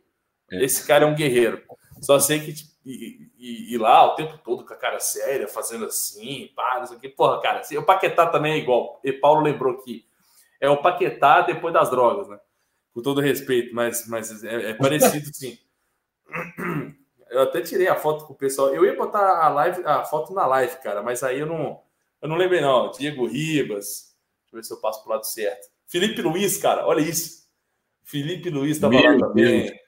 É. 0.51 0.65
Esse 0.65 0.87
cara 0.87 1.05
é 1.05 1.07
um 1.07 1.15
guerreiro. 1.15 1.63
Só 2.01 2.19
sei 2.19 2.41
que 2.41 2.53
tipo, 2.53 2.73
e, 2.85 3.31
e, 3.39 3.75
e, 3.75 3.79
lá 3.79 4.05
o 4.07 4.17
tempo 4.17 4.37
todo 4.39 4.65
com 4.65 4.75
a 4.75 4.77
cara 4.77 4.99
séria, 4.99 5.47
fazendo 5.47 5.85
assim, 5.85 6.51
pá, 6.57 6.79
não 6.81 6.87
sei 6.87 6.97
o 6.97 7.01
que. 7.01 7.09
Porra, 7.09 7.41
cara, 7.41 7.61
assim, 7.61 7.77
o 7.77 7.85
Paquetá 7.85 8.27
também 8.27 8.55
é 8.55 8.59
igual. 8.59 9.01
E 9.05 9.13
Paulo 9.13 9.41
lembrou 9.41 9.79
que 9.79 10.05
é 10.61 10.69
o 10.69 10.83
Paquetá 10.83 11.43
depois 11.43 11.73
das 11.73 11.91
drogas, 11.91 12.29
né? 12.29 12.41
Com 12.93 13.01
todo 13.01 13.21
respeito, 13.21 13.75
mas, 13.75 14.07
mas 14.09 14.43
é, 14.43 14.71
é 14.71 14.75
parecido 14.75 15.27
sim. 15.33 15.59
Eu 17.31 17.43
até 17.43 17.63
tirei 17.63 17.89
a 17.89 17.97
foto 17.97 18.27
com 18.27 18.33
o 18.33 18.37
pessoal. 18.37 18.75
Eu 18.75 18.85
ia 18.85 18.97
botar 18.97 19.45
a 19.45 19.49
live, 19.49 19.83
a 19.87 20.05
foto 20.05 20.35
na 20.35 20.47
live, 20.47 20.77
cara, 20.83 21.03
mas 21.03 21.23
aí 21.23 21.39
eu 21.39 21.47
não, 21.47 21.81
eu 22.21 22.29
não 22.29 22.37
lembrei, 22.37 22.61
não. 22.61 22.91
Diego 22.91 23.27
Ribas. 23.27 24.13
Deixa 24.43 24.53
eu 24.53 24.57
ver 24.57 24.65
se 24.65 24.73
eu 24.73 24.81
passo 24.81 25.03
pro 25.03 25.13
lado 25.13 25.25
certo. 25.25 25.72
Felipe 25.93 26.23
Luiz, 26.23 26.57
cara, 26.57 26.87
olha 26.87 27.03
isso. 27.03 27.47
Felipe 28.03 28.49
Luiz 28.49 28.77
estava 28.77 28.95
lá 28.95 29.19
também. 29.19 29.67
Deus. 29.67 29.79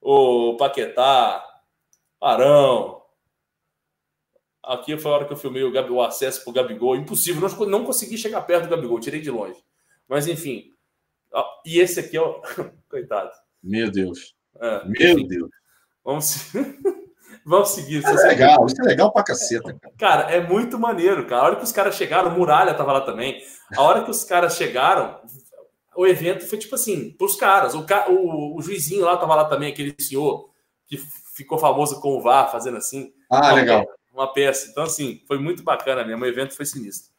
O 0.00 0.56
Paquetá. 0.56 1.44
Arão. 2.20 3.02
Aqui 4.62 4.96
foi 4.96 5.10
a 5.10 5.14
hora 5.16 5.24
que 5.24 5.32
eu 5.32 5.36
filmei 5.36 5.64
o, 5.64 5.72
Gabi, 5.72 5.90
o 5.90 6.00
acesso 6.00 6.44
para 6.44 6.50
o 6.50 6.52
Gabigol. 6.54 6.94
Impossível, 6.94 7.48
não, 7.48 7.66
não 7.66 7.84
consegui 7.84 8.16
chegar 8.16 8.42
perto 8.42 8.64
do 8.64 8.70
Gabigol, 8.70 9.00
tirei 9.00 9.20
de 9.20 9.28
longe. 9.28 9.60
Mas 10.06 10.28
enfim. 10.28 10.72
E 11.66 11.80
esse 11.80 11.98
aqui 11.98 12.16
é 12.16 12.22
o. 12.22 12.40
Coitado. 12.88 13.32
Meu 13.60 13.90
Deus. 13.90 14.36
É, 14.60 14.84
Meu. 14.86 15.26
Deus. 15.26 15.50
Vamos, 16.04 16.52
Vamos 17.48 17.70
seguir. 17.70 18.00
Isso 18.00 18.08
é 18.10 18.28
legal, 18.28 18.66
isso 18.66 18.82
é 18.82 18.84
legal 18.84 19.10
pra 19.10 19.24
caceta. 19.24 19.72
Cara. 19.72 20.24
cara, 20.24 20.30
é 20.30 20.38
muito 20.38 20.78
maneiro, 20.78 21.26
cara. 21.26 21.40
A 21.40 21.44
hora 21.46 21.56
que 21.56 21.64
os 21.64 21.72
caras 21.72 21.94
chegaram, 21.94 22.30
Muralha 22.30 22.74
tava 22.74 22.92
lá 22.92 23.00
também. 23.00 23.42
A 23.74 23.80
hora 23.80 24.04
que 24.04 24.10
os 24.10 24.22
caras 24.22 24.54
chegaram, 24.54 25.18
o 25.96 26.06
evento 26.06 26.46
foi 26.46 26.58
tipo 26.58 26.74
assim, 26.74 27.10
pros 27.12 27.36
caras. 27.36 27.74
O, 27.74 27.86
o, 28.10 28.58
o 28.58 28.60
juizinho 28.60 29.06
lá 29.06 29.16
tava 29.16 29.34
lá 29.34 29.46
também, 29.46 29.72
aquele 29.72 29.96
senhor 29.98 30.50
que 30.86 30.98
ficou 31.34 31.58
famoso 31.58 31.98
com 32.02 32.18
o 32.18 32.20
VAR, 32.20 32.52
fazendo 32.52 32.76
assim. 32.76 33.14
Ah, 33.30 33.38
uma 33.38 33.52
legal. 33.54 33.80
Peça, 33.80 33.98
uma 34.12 34.32
peça. 34.34 34.70
Então, 34.70 34.84
assim, 34.84 35.22
foi 35.26 35.38
muito 35.38 35.62
bacana 35.62 36.04
mesmo. 36.04 36.24
O 36.24 36.28
evento 36.28 36.54
foi 36.54 36.66
sinistro. 36.66 37.10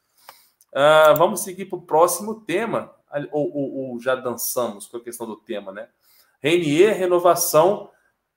Uh, 0.71 1.17
vamos 1.17 1.39
seguir 1.39 1.65
para 1.65 1.79
o 1.79 1.81
próximo 1.81 2.41
tema, 2.41 2.93
ou, 3.31 3.51
ou, 3.51 3.73
ou, 3.73 3.99
já 3.99 4.13
dançamos 4.13 4.85
com 4.85 4.97
a 4.97 5.03
questão 5.03 5.25
do 5.25 5.37
tema, 5.37 5.71
né? 5.71 5.87
Renier, 6.39 6.95
renovação 6.95 7.89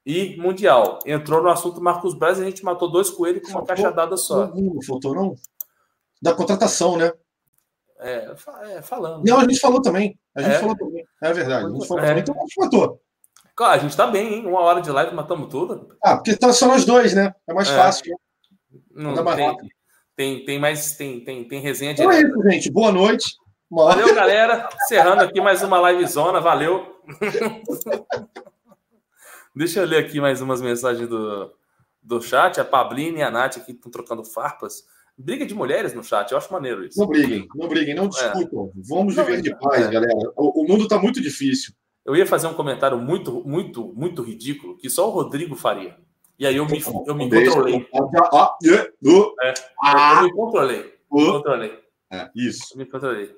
e 0.04 0.36
mundial. 0.36 0.98
Entrou 1.06 1.42
no 1.42 1.48
assunto 1.48 1.80
Marcos 1.80 2.14
Braz 2.14 2.38
e 2.38 2.42
a 2.42 2.44
gente 2.44 2.64
matou 2.64 2.90
dois 2.90 3.10
coelhos 3.10 3.42
com 3.42 3.50
uma 3.50 3.66
faltou, 3.66 3.92
caixa 3.92 4.16
só. 4.16 4.46
Não, 4.48 4.74
não 4.74 4.82
faltou, 4.82 5.14
não? 5.14 5.34
Da 6.20 6.34
contratação, 6.34 6.96
né? 6.96 7.12
É, 8.00 8.34
é, 8.64 8.82
falando. 8.82 9.24
Não, 9.24 9.38
a 9.38 9.42
gente 9.42 9.60
falou 9.60 9.80
também. 9.80 10.18
A 10.34 10.42
gente 10.42 10.54
é. 10.54 10.58
falou 10.58 10.76
também. 10.76 11.04
É 11.22 11.32
verdade. 11.32 11.66
A 11.66 11.68
gente 11.68 11.86
falou 11.86 12.02
é. 12.02 12.06
também, 12.06 12.22
então 12.22 12.34
a 12.36 12.40
gente 12.40 12.60
matou. 12.60 13.00
Claro, 13.54 13.74
a 13.74 13.78
gente 13.78 13.96
tá 13.96 14.06
bem, 14.06 14.34
hein? 14.34 14.46
Uma 14.46 14.60
hora 14.60 14.80
de 14.80 14.90
live 14.90 15.14
matamos 15.14 15.48
tudo. 15.48 15.96
Ah, 16.02 16.16
porque 16.16 16.36
tá 16.36 16.52
só 16.52 16.66
nós 16.66 16.84
dois, 16.84 17.14
né? 17.14 17.34
É 17.46 17.54
mais 17.54 17.68
é. 17.68 17.76
fácil. 17.76 18.16
Não, 18.90 19.22
mais 19.22 19.36
tem, 19.36 19.56
tem, 20.16 20.44
tem, 20.44 20.58
mais. 20.58 20.96
Tem, 20.96 21.24
tem, 21.24 21.44
tem 21.46 21.60
resenha 21.60 21.94
de. 21.94 22.00
Então 22.00 22.12
é 22.12 22.22
isso, 22.22 22.42
gente. 22.50 22.70
Boa 22.70 22.90
noite. 22.90 23.36
Valeu, 23.70 24.14
galera. 24.14 24.68
Encerrando 24.82 25.22
aqui 25.22 25.40
mais 25.40 25.62
uma 25.62 25.90
livezona. 25.90 26.40
Valeu. 26.40 27.00
Deixa 29.54 29.80
eu 29.80 29.86
ler 29.86 29.98
aqui 29.98 30.20
mais 30.20 30.40
umas 30.40 30.62
mensagens 30.62 31.08
do, 31.08 31.52
do 32.02 32.20
chat. 32.20 32.60
A 32.60 32.64
Pablina 32.64 33.18
e 33.18 33.22
a 33.22 33.30
Nath 33.30 33.58
aqui 33.58 33.72
estão 33.72 33.90
trocando 33.90 34.24
farpas. 34.24 34.84
Briga 35.16 35.44
de 35.44 35.54
mulheres 35.54 35.92
no 35.92 36.02
chat, 36.02 36.32
eu 36.32 36.38
acho 36.38 36.52
maneiro 36.52 36.84
isso. 36.84 36.98
Não 36.98 37.06
briguem, 37.06 37.46
não 37.54 37.68
briguem, 37.68 37.94
não 37.94 38.04
é. 38.04 38.08
discutam. 38.08 38.72
É. 38.74 38.80
Vamos 38.88 39.14
viver 39.14 39.42
de 39.42 39.54
paz, 39.58 39.86
é. 39.86 39.90
galera. 39.90 40.32
O, 40.36 40.62
o 40.62 40.66
mundo 40.66 40.84
está 40.84 40.98
muito 40.98 41.20
difícil. 41.20 41.74
Eu 42.04 42.16
ia 42.16 42.26
fazer 42.26 42.46
um 42.46 42.54
comentário 42.54 42.98
muito, 42.98 43.46
muito, 43.46 43.92
muito 43.94 44.22
ridículo 44.22 44.76
que 44.76 44.90
só 44.90 45.08
o 45.08 45.12
Rodrigo 45.12 45.54
faria. 45.54 45.96
E 46.38 46.46
aí 46.46 46.56
eu 46.56 46.66
me, 46.66 46.82
eu 47.06 47.14
me 47.14 47.30
controlei. 47.30 47.86
É, 49.42 49.54
ah. 49.82 50.16
eu 50.18 50.22
me 50.24 50.32
controlei. 50.32 50.94
Me 51.12 51.26
controlei. 51.26 51.78
É, 52.10 52.30
isso. 52.34 52.74
Eu 52.74 52.78
me 52.78 52.86
controlei. 52.86 53.36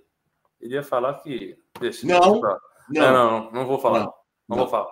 Ele 0.60 0.74
ia 0.74 0.82
falar 0.82 1.14
que. 1.14 1.56
Deixa, 1.78 2.06
não, 2.06 2.20
não. 2.20 2.40
não. 2.40 2.58
Não, 2.88 3.52
não, 3.52 3.66
vou 3.66 3.78
falar. 3.78 4.00
Não, 4.00 4.14
não 4.48 4.56
vou 4.56 4.68
falar. 4.68 4.88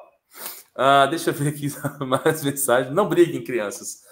Ah, 0.75 1.07
deixa 1.07 1.31
eu 1.31 1.35
ver 1.35 1.49
aqui 1.49 1.69
mais 2.05 2.43
mensagens. 2.43 2.95
Não 2.95 3.09
briguem, 3.09 3.45
crianças. 3.45 4.03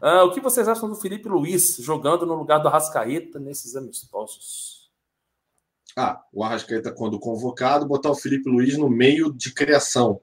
Ah, 0.00 0.24
o 0.24 0.32
que 0.32 0.40
vocês 0.40 0.68
acham 0.68 0.88
do 0.88 0.94
Felipe 0.94 1.28
Luiz 1.28 1.76
jogando 1.76 2.26
no 2.26 2.34
lugar 2.34 2.58
do 2.58 2.68
Arrascaeta 2.68 3.38
nesses 3.38 3.74
amistosos? 3.74 4.90
Ah, 5.96 6.22
o 6.32 6.44
Arrascaeta, 6.44 6.92
quando 6.92 7.18
convocado, 7.18 7.86
botar 7.86 8.10
o 8.10 8.14
Felipe 8.14 8.48
Luiz 8.48 8.76
no 8.76 8.88
meio 8.88 9.32
de 9.32 9.52
criação. 9.52 10.20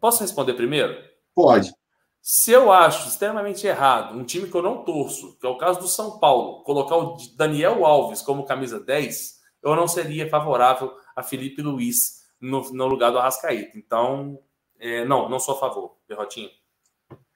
Posso 0.00 0.22
responder 0.22 0.54
primeiro? 0.54 0.96
Pode. 1.34 1.72
Se 2.20 2.52
eu 2.52 2.70
acho 2.70 3.08
extremamente 3.08 3.66
errado 3.66 4.16
um 4.16 4.24
time 4.24 4.48
que 4.48 4.54
eu 4.54 4.62
não 4.62 4.84
torço, 4.84 5.36
que 5.38 5.46
é 5.46 5.50
o 5.50 5.58
caso 5.58 5.80
do 5.80 5.88
São 5.88 6.18
Paulo, 6.20 6.62
colocar 6.62 6.96
o 6.96 7.16
Daniel 7.36 7.84
Alves 7.84 8.22
como 8.22 8.46
camisa 8.46 8.78
10, 8.78 9.40
eu 9.62 9.74
não 9.74 9.88
seria 9.88 10.28
favorável 10.28 10.92
a 11.16 11.22
Felipe 11.22 11.62
Luiz 11.62 12.22
no, 12.40 12.60
no 12.72 12.86
lugar 12.86 13.10
do 13.10 13.18
Arrascaeta. 13.18 13.76
Então, 13.76 14.38
é, 14.82 15.04
não, 15.04 15.28
não 15.28 15.38
sou 15.38 15.54
a 15.54 15.58
favor, 15.58 15.96
Perrotinho. 16.08 16.50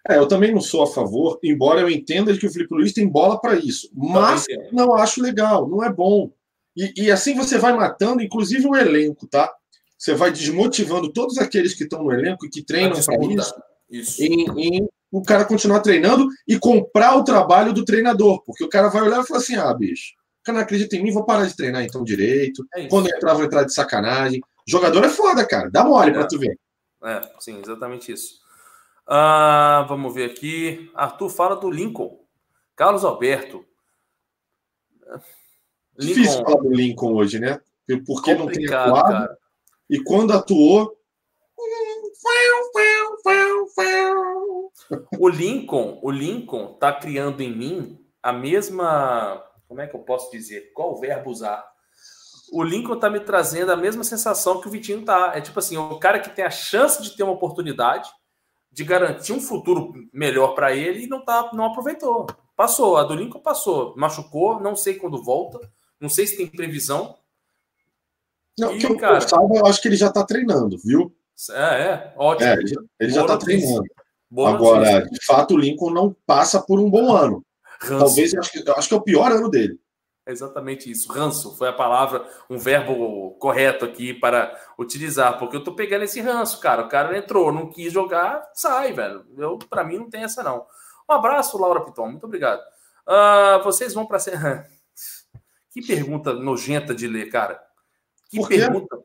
É, 0.09 0.19
eu 0.19 0.27
também 0.27 0.53
não 0.53 0.61
sou 0.61 0.83
a 0.83 0.87
favor, 0.87 1.39
embora 1.43 1.81
eu 1.81 1.89
entenda 1.89 2.37
que 2.37 2.47
o 2.47 2.51
Felipe 2.51 2.75
Luiz 2.75 2.93
tem 2.93 3.09
bola 3.09 3.41
para 3.41 3.55
isso. 3.55 3.89
Mas 3.95 4.45
não 4.73 4.95
acho 4.95 5.23
legal, 5.23 5.69
não 5.69 5.83
é 5.83 5.93
bom. 5.93 6.33
E, 6.77 7.05
e, 7.05 7.11
assim 7.11 7.35
você 7.35 7.57
vai 7.57 7.73
matando, 7.73 8.23
inclusive 8.23 8.67
o 8.67 8.75
elenco, 8.75 9.27
tá? 9.29 9.53
Você 9.97 10.15
vai 10.15 10.31
desmotivando 10.31 11.13
todos 11.13 11.39
aqueles 11.39 11.75
que 11.75 11.85
estão 11.85 12.03
no 12.03 12.13
elenco 12.13 12.45
e 12.45 12.51
que 12.51 12.63
treinam 12.63 13.01
para 13.01 13.25
isso, 13.25 13.55
isso. 13.89 14.23
Em, 14.23 14.45
em, 14.59 14.89
o 15.11 15.23
cara 15.23 15.45
continuar 15.45 15.81
treinando 15.81 16.29
e 16.47 16.59
comprar 16.59 17.17
o 17.17 17.25
trabalho 17.25 17.73
do 17.73 17.85
treinador. 17.85 18.43
Porque 18.45 18.65
o 18.65 18.69
cara 18.69 18.89
vai 18.89 19.03
olhar 19.03 19.23
e 19.23 19.27
falar 19.27 19.41
assim: 19.41 19.57
ah, 19.57 19.73
bicho, 19.73 20.13
o 20.41 20.45
cara 20.45 20.59
não 20.59 20.65
acredita 20.65 20.97
em 20.97 21.03
mim, 21.03 21.13
vou 21.13 21.25
parar 21.25 21.47
de 21.47 21.57
treinar 21.57 21.83
então 21.83 22.05
direito. 22.05 22.67
É 22.75 22.87
Quando 22.89 23.09
entrar, 23.09 23.35
vou 23.35 23.45
entrar 23.45 23.65
de 23.65 23.73
sacanagem. 23.73 24.41
Jogador 24.69 25.05
é 25.05 25.09
foda, 25.09 25.47
cara. 25.47 25.71
Dá 25.71 25.85
mole 25.85 26.11
é. 26.11 26.13
para 26.13 26.27
tu 26.27 26.39
ver. 26.39 26.59
É, 27.05 27.21
sim, 27.39 27.61
exatamente 27.61 28.13
isso. 28.13 28.41
Ah, 29.07 29.85
vamos 29.89 30.15
ver 30.15 30.31
aqui. 30.31 30.91
Arthur 30.95 31.29
fala 31.29 31.57
do 31.57 31.71
Lincoln. 31.71 32.25
Carlos 32.75 33.05
Alberto. 33.05 33.65
Lincoln... 35.05 35.21
Difícil 35.99 36.43
falar 36.45 36.63
do 36.63 36.71
Lincoln 36.71 37.15
hoje, 37.15 37.39
né? 37.39 37.61
Porque 38.05 38.35
não 38.35 38.47
tem 38.47 38.67
atuado. 38.67 39.13
Cara. 39.13 39.39
E 39.89 40.03
quando 40.03 40.33
atuou. 40.33 40.97
O 45.19 45.29
Lincoln, 45.29 46.01
o 46.03 46.11
Lincoln 46.11 46.75
tá 46.75 46.93
criando 46.93 47.41
em 47.41 47.57
mim 47.57 48.07
a 48.23 48.33
mesma. 48.33 49.45
Como 49.69 49.81
é 49.81 49.87
que 49.87 49.95
eu 49.95 50.01
posso 50.01 50.31
dizer? 50.31 50.73
Qual 50.73 50.99
verbo 50.99 51.31
usar? 51.31 51.65
O 52.53 52.63
Lincoln 52.63 52.99
tá 52.99 53.11
me 53.11 53.21
trazendo 53.21 53.73
a 53.73 53.77
mesma 53.77 54.05
sensação 54.05 54.61
que 54.61 54.69
o 54.69 54.71
Vitinho 54.71 55.05
tá. 55.05 55.33
É 55.35 55.41
tipo 55.41 55.59
assim, 55.59 55.77
o 55.77 55.99
cara 55.99 56.19
que 56.19 56.31
tem 56.31 56.45
a 56.45 56.51
chance 56.51 57.03
de 57.03 57.17
ter 57.17 57.23
uma 57.23 57.33
oportunidade, 57.33 58.09
de 58.71 58.85
garantir 58.85 59.33
um 59.33 59.41
futuro 59.41 59.93
melhor 60.13 60.55
para 60.55 60.75
ele 60.75 61.05
e 61.05 61.09
não 61.09 61.25
tá, 61.25 61.51
não 61.53 61.65
aproveitou. 61.65 62.27
Passou, 62.55 62.97
a 62.97 63.05
do 63.05 63.15
Lincoln 63.15 63.41
passou, 63.41 63.95
machucou, 63.97 64.61
não 64.61 64.77
sei 64.77 64.95
quando 64.95 65.23
volta, 65.23 65.61
não 66.01 66.09
sei 66.09 66.27
se 66.27 66.37
tem 66.37 66.47
previsão. 66.47 67.17
Não, 68.59 68.75
e, 68.75 68.79
que 68.79 68.87
eu, 68.87 68.97
cara, 68.97 69.17
eu 69.17 69.21
saiba, 69.21 69.57
eu 69.57 69.67
acho 69.67 69.83
que 69.83 69.89
ele 69.89 69.97
já 69.97 70.11
tá 70.11 70.25
treinando, 70.25 70.79
viu? 70.83 71.15
É, 71.51 71.83
é, 71.83 72.15
ótimo. 72.17 72.49
É, 72.49 72.55
ele 72.55 72.67
já, 72.67 72.81
ele 73.01 73.13
já 73.13 73.27
tá 73.27 73.37
treinando. 73.37 73.85
Boa 74.31 74.55
Agora, 74.55 74.91
notícia. 74.91 75.11
de 75.11 75.25
fato, 75.25 75.55
o 75.55 75.59
Lincoln 75.59 75.91
não 75.91 76.17
passa 76.27 76.61
por 76.61 76.81
um 76.81 76.91
bom 76.91 77.15
ano. 77.15 77.45
Talvez, 77.87 78.33
eu 78.33 78.41
acho, 78.41 78.51
que, 78.51 78.69
eu 78.69 78.75
acho 78.75 78.89
que 78.89 78.95
é 78.95 78.97
o 78.97 79.03
pior 79.03 79.31
ano 79.31 79.51
dele. 79.51 79.79
É 80.27 80.33
exatamente 80.33 80.91
isso. 80.91 81.13
Ranço 81.13 81.57
foi 81.57 81.69
a 81.69 81.73
palavra, 81.73 82.29
um 82.51 82.59
verbo 82.59 83.31
correto 83.39 83.85
aqui 83.85 84.13
para 84.13 84.59
utilizar, 84.77 85.39
porque 85.39 85.57
eu 85.57 85.63
tô 85.63 85.73
pegando 85.73 86.03
esse 86.03 86.21
ranço, 86.21 86.59
cara. 86.59 86.83
O 86.83 86.89
cara 86.89 87.17
entrou, 87.17 87.53
não 87.53 87.71
quis 87.71 87.93
jogar, 87.93 88.51
sai, 88.53 88.93
velho. 88.93 89.25
Eu, 89.39 89.57
para 89.71 89.85
mim, 89.85 89.99
não 89.99 90.11
tem 90.11 90.25
essa 90.25 90.43
não. 90.43 90.67
Um 91.09 91.13
abraço, 91.15 91.57
Laura 91.57 91.85
Piton. 91.85 92.11
Muito 92.11 92.27
obrigado. 92.27 92.61
Uh, 93.07 93.63
vocês 93.63 93.95
vão 93.95 94.05
para 94.05 94.19
Que 95.71 95.81
pergunta 95.87 96.33
nojenta 96.33 96.93
de 96.93 97.07
ler, 97.07 97.31
cara. 97.31 97.63
Que 98.29 98.39
Por 98.39 98.49
pergunta. 98.49 98.99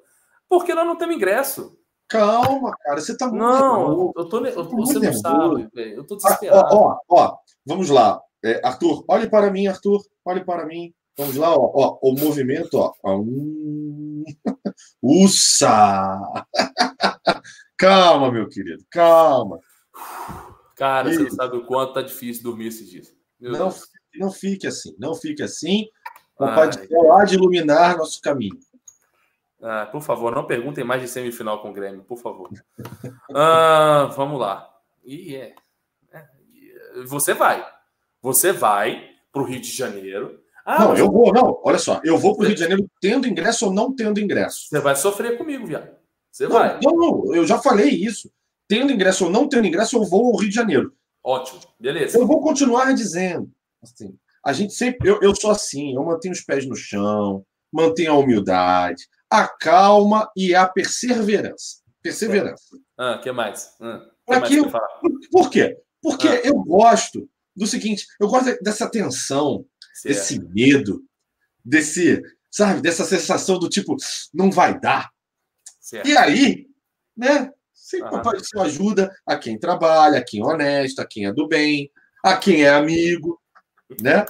Porque 0.49 0.73
nós 0.73 0.87
não 0.87 0.95
temos 0.95 1.15
ingresso. 1.15 1.77
Calma, 2.07 2.75
cara, 2.81 2.99
você 2.99 3.15
tá 3.15 3.27
muito 3.27 3.39
Não, 3.39 4.11
eu 4.17 4.25
tô, 4.27 4.45
eu, 4.45 4.63
você 4.69 4.99
não 4.99 5.13
sabe, 5.13 5.69
velho. 5.73 5.95
Eu 5.97 6.03
tô 6.05 6.15
desesperado. 6.15 6.65
Ah, 6.65 6.69
ó, 6.73 6.97
ó, 7.07 7.25
ó, 7.25 7.37
vamos 7.65 7.89
lá. 7.89 8.21
É, 8.43 8.59
Arthur, 8.65 9.05
olhe 9.07 9.29
para 9.29 9.51
mim, 9.51 9.67
Arthur, 9.67 10.01
olhe 10.25 10.43
para 10.43 10.65
mim. 10.65 10.93
Vamos 11.17 11.35
lá, 11.35 11.53
ó, 11.53 11.71
ó 11.73 11.99
o 12.01 12.13
movimento, 12.17 12.75
ó. 12.75 12.93
Um... 13.05 14.23
Ussa! 15.01 16.19
calma, 17.77 18.31
meu 18.31 18.47
querido, 18.47 18.83
calma. 18.89 19.59
Cara, 20.75 21.09
e... 21.09 21.15
você 21.15 21.23
não 21.23 21.31
sabe 21.31 21.57
o 21.57 21.65
quanto 21.65 21.93
tá 21.93 22.01
difícil 22.01 22.43
dormir 22.43 22.67
esses 22.67 22.89
dias. 22.89 23.13
não, 23.39 23.73
não 24.15 24.31
fique 24.31 24.67
assim, 24.67 24.95
não 24.97 25.15
fique 25.15 25.43
assim. 25.43 25.87
Papai 26.37 26.69
do 26.69 26.87
céu 26.87 27.13
há 27.13 27.23
de 27.23 27.35
iluminar 27.35 27.97
nosso 27.97 28.19
caminho. 28.19 28.57
Ah, 29.61 29.85
por 29.85 30.01
favor, 30.01 30.33
não 30.33 30.47
perguntem 30.47 30.83
mais 30.83 31.01
de 31.01 31.07
semifinal 31.07 31.61
com 31.61 31.69
o 31.69 31.73
Grêmio, 31.73 32.03
por 32.03 32.17
favor. 32.17 32.49
ah, 33.35 34.11
vamos 34.15 34.39
lá. 34.39 34.67
E 35.03 35.35
é, 35.35 35.53
é, 36.11 36.25
você 37.05 37.33
vai. 37.33 37.63
Você 38.21 38.51
vai 38.51 39.11
para 39.31 39.41
o 39.41 39.45
Rio 39.45 39.61
de 39.61 39.71
Janeiro 39.71 40.40
ah, 40.65 40.85
não, 40.85 40.97
eu 40.97 41.11
vou, 41.11 41.33
não. 41.33 41.59
Olha 41.63 41.79
só, 41.79 41.99
eu 42.03 42.17
vou 42.17 42.35
para 42.35 42.43
o 42.43 42.47
Rio 42.47 42.55
de 42.55 42.61
Janeiro 42.61 42.89
tendo 43.01 43.27
ingresso 43.27 43.65
ou 43.65 43.73
não 43.73 43.93
tendo 43.95 44.19
ingresso. 44.19 44.67
Você 44.67 44.79
vai 44.79 44.95
sofrer 44.95 45.37
comigo, 45.37 45.65
viado. 45.65 45.89
Você 46.31 46.43
não, 46.43 46.51
vai. 46.51 46.79
Não, 46.81 46.95
não, 46.95 47.35
eu 47.35 47.45
já 47.45 47.57
falei 47.59 47.89
isso. 47.89 48.31
Tendo 48.67 48.91
ingresso 48.91 49.25
ou 49.25 49.31
não 49.31 49.49
tendo 49.49 49.67
ingresso, 49.67 49.97
eu 49.97 50.05
vou 50.05 50.27
ao 50.27 50.37
Rio 50.37 50.49
de 50.49 50.55
Janeiro. 50.55 50.93
Ótimo, 51.23 51.59
beleza. 51.79 52.17
Eu 52.17 52.25
vou 52.25 52.41
continuar 52.41 52.93
dizendo. 52.93 53.49
Assim, 53.81 54.15
a 54.45 54.53
gente 54.53 54.73
sempre. 54.73 55.09
Eu, 55.09 55.19
eu 55.21 55.35
sou 55.35 55.51
assim, 55.51 55.95
eu 55.95 56.03
mantenho 56.03 56.33
os 56.33 56.41
pés 56.41 56.65
no 56.65 56.75
chão, 56.75 57.45
mantenho 57.71 58.13
a 58.13 58.17
humildade, 58.17 59.07
a 59.29 59.47
calma 59.47 60.29
e 60.35 60.55
a 60.55 60.67
perseverança. 60.67 61.81
Perseverança. 62.01 62.77
Ah, 62.97 63.17
o 63.17 63.21
que 63.21 63.31
mais? 63.31 63.75
Ah, 63.79 64.01
que 64.25 64.39
mais 64.39 64.51
eu, 64.55 64.71
por 65.31 65.49
quê? 65.49 65.77
Porque 66.01 66.27
ah. 66.27 66.41
eu 66.43 66.55
gosto 66.63 67.29
do 67.55 67.67
seguinte, 67.67 68.05
eu 68.19 68.27
gosto 68.27 68.57
dessa 68.63 68.89
tensão 68.89 69.65
certo. 69.93 70.15
desse 70.15 70.39
medo, 70.39 71.03
desse, 71.63 72.21
sabe, 72.49 72.81
dessa 72.81 73.05
sensação 73.05 73.59
do 73.59 73.69
tipo, 73.69 73.95
não 74.33 74.51
vai 74.51 74.79
dar. 74.79 75.11
Certo. 75.79 76.07
E 76.07 76.17
aí, 76.17 76.67
né? 77.15 77.51
Sempre 77.73 78.15
uhum. 78.15 78.61
ajuda 78.61 79.13
a 79.25 79.37
quem 79.37 79.59
trabalha, 79.59 80.19
a 80.19 80.23
quem 80.23 80.41
é 80.41 80.45
honesto, 80.45 80.99
a 80.99 81.05
quem 81.05 81.25
é 81.25 81.33
do 81.33 81.47
bem, 81.47 81.91
a 82.23 82.37
quem 82.37 82.63
é 82.63 82.69
amigo, 82.69 83.41
né? 84.01 84.25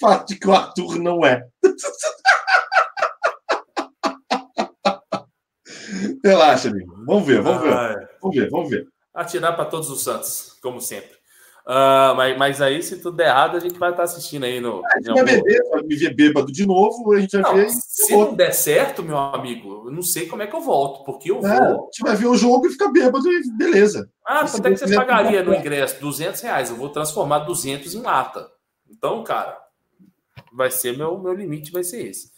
Fato 0.00 0.28
de 0.28 0.38
que 0.38 0.48
o 0.48 0.54
Arthur 0.54 0.98
não 0.98 1.24
é. 1.24 1.46
Relaxa, 6.24 6.68
amigo. 6.68 6.94
Vamos 7.06 7.26
ver, 7.26 7.42
vamos 7.42 7.62
ver. 7.62 7.72
Ah, 7.72 7.92
é. 7.92 8.08
Vamos 8.20 8.36
ver, 8.36 8.50
vamos 8.50 8.70
ver. 8.70 8.88
Atirar 9.14 9.56
para 9.56 9.64
todos 9.66 9.90
os 9.90 10.02
santos, 10.02 10.58
como 10.62 10.80
sempre. 10.80 11.19
Uh, 11.66 12.14
mas, 12.16 12.38
mas 12.38 12.62
aí, 12.62 12.82
se 12.82 12.96
tudo 12.96 13.16
der 13.16 13.28
errado, 13.28 13.56
a 13.56 13.60
gente 13.60 13.78
vai 13.78 13.90
estar 13.90 14.02
assistindo 14.02 14.44
aí 14.44 14.60
no. 14.60 14.82
A 14.84 14.96
gente 14.98 15.14
vai 15.14 15.24
beber, 15.24 15.68
vai 15.70 15.82
me 15.82 15.94
ver 15.94 16.14
bêbado 16.14 16.50
de 16.50 16.66
novo, 16.66 17.12
a 17.12 17.20
gente 17.20 17.32
vai 17.32 17.42
não, 17.42 17.54
ver. 17.54 17.70
Se 17.70 18.12
não 18.12 18.34
der 18.34 18.52
certo, 18.52 19.02
meu 19.02 19.18
amigo, 19.18 19.84
eu 19.86 19.92
não 19.92 20.02
sei 20.02 20.26
como 20.26 20.42
é 20.42 20.46
que 20.46 20.56
eu 20.56 20.60
volto, 20.60 21.04
porque 21.04 21.30
eu 21.30 21.40
vou. 21.40 21.50
É, 21.50 21.58
a 21.58 21.72
gente 21.72 22.02
vai 22.02 22.16
ver 22.16 22.26
o 22.26 22.36
jogo 22.36 22.66
e 22.66 22.70
fica 22.70 22.88
bêbado 22.88 23.30
e 23.30 23.50
beleza. 23.52 24.10
Ah, 24.26 24.46
quanto 24.48 24.66
é 24.66 24.70
que 24.70 24.78
você 24.78 24.94
pagaria 24.94 25.42
no 25.42 25.54
ingresso? 25.54 26.00
200 26.00 26.40
reais. 26.40 26.70
Eu 26.70 26.76
vou 26.76 26.88
transformar 26.88 27.40
200 27.40 27.94
em 27.94 28.02
lata. 28.02 28.50
Então, 28.88 29.22
cara, 29.22 29.58
vai 30.52 30.70
ser 30.70 30.96
meu, 30.96 31.18
meu 31.18 31.32
limite, 31.32 31.70
vai 31.70 31.84
ser 31.84 32.06
esse. 32.06 32.30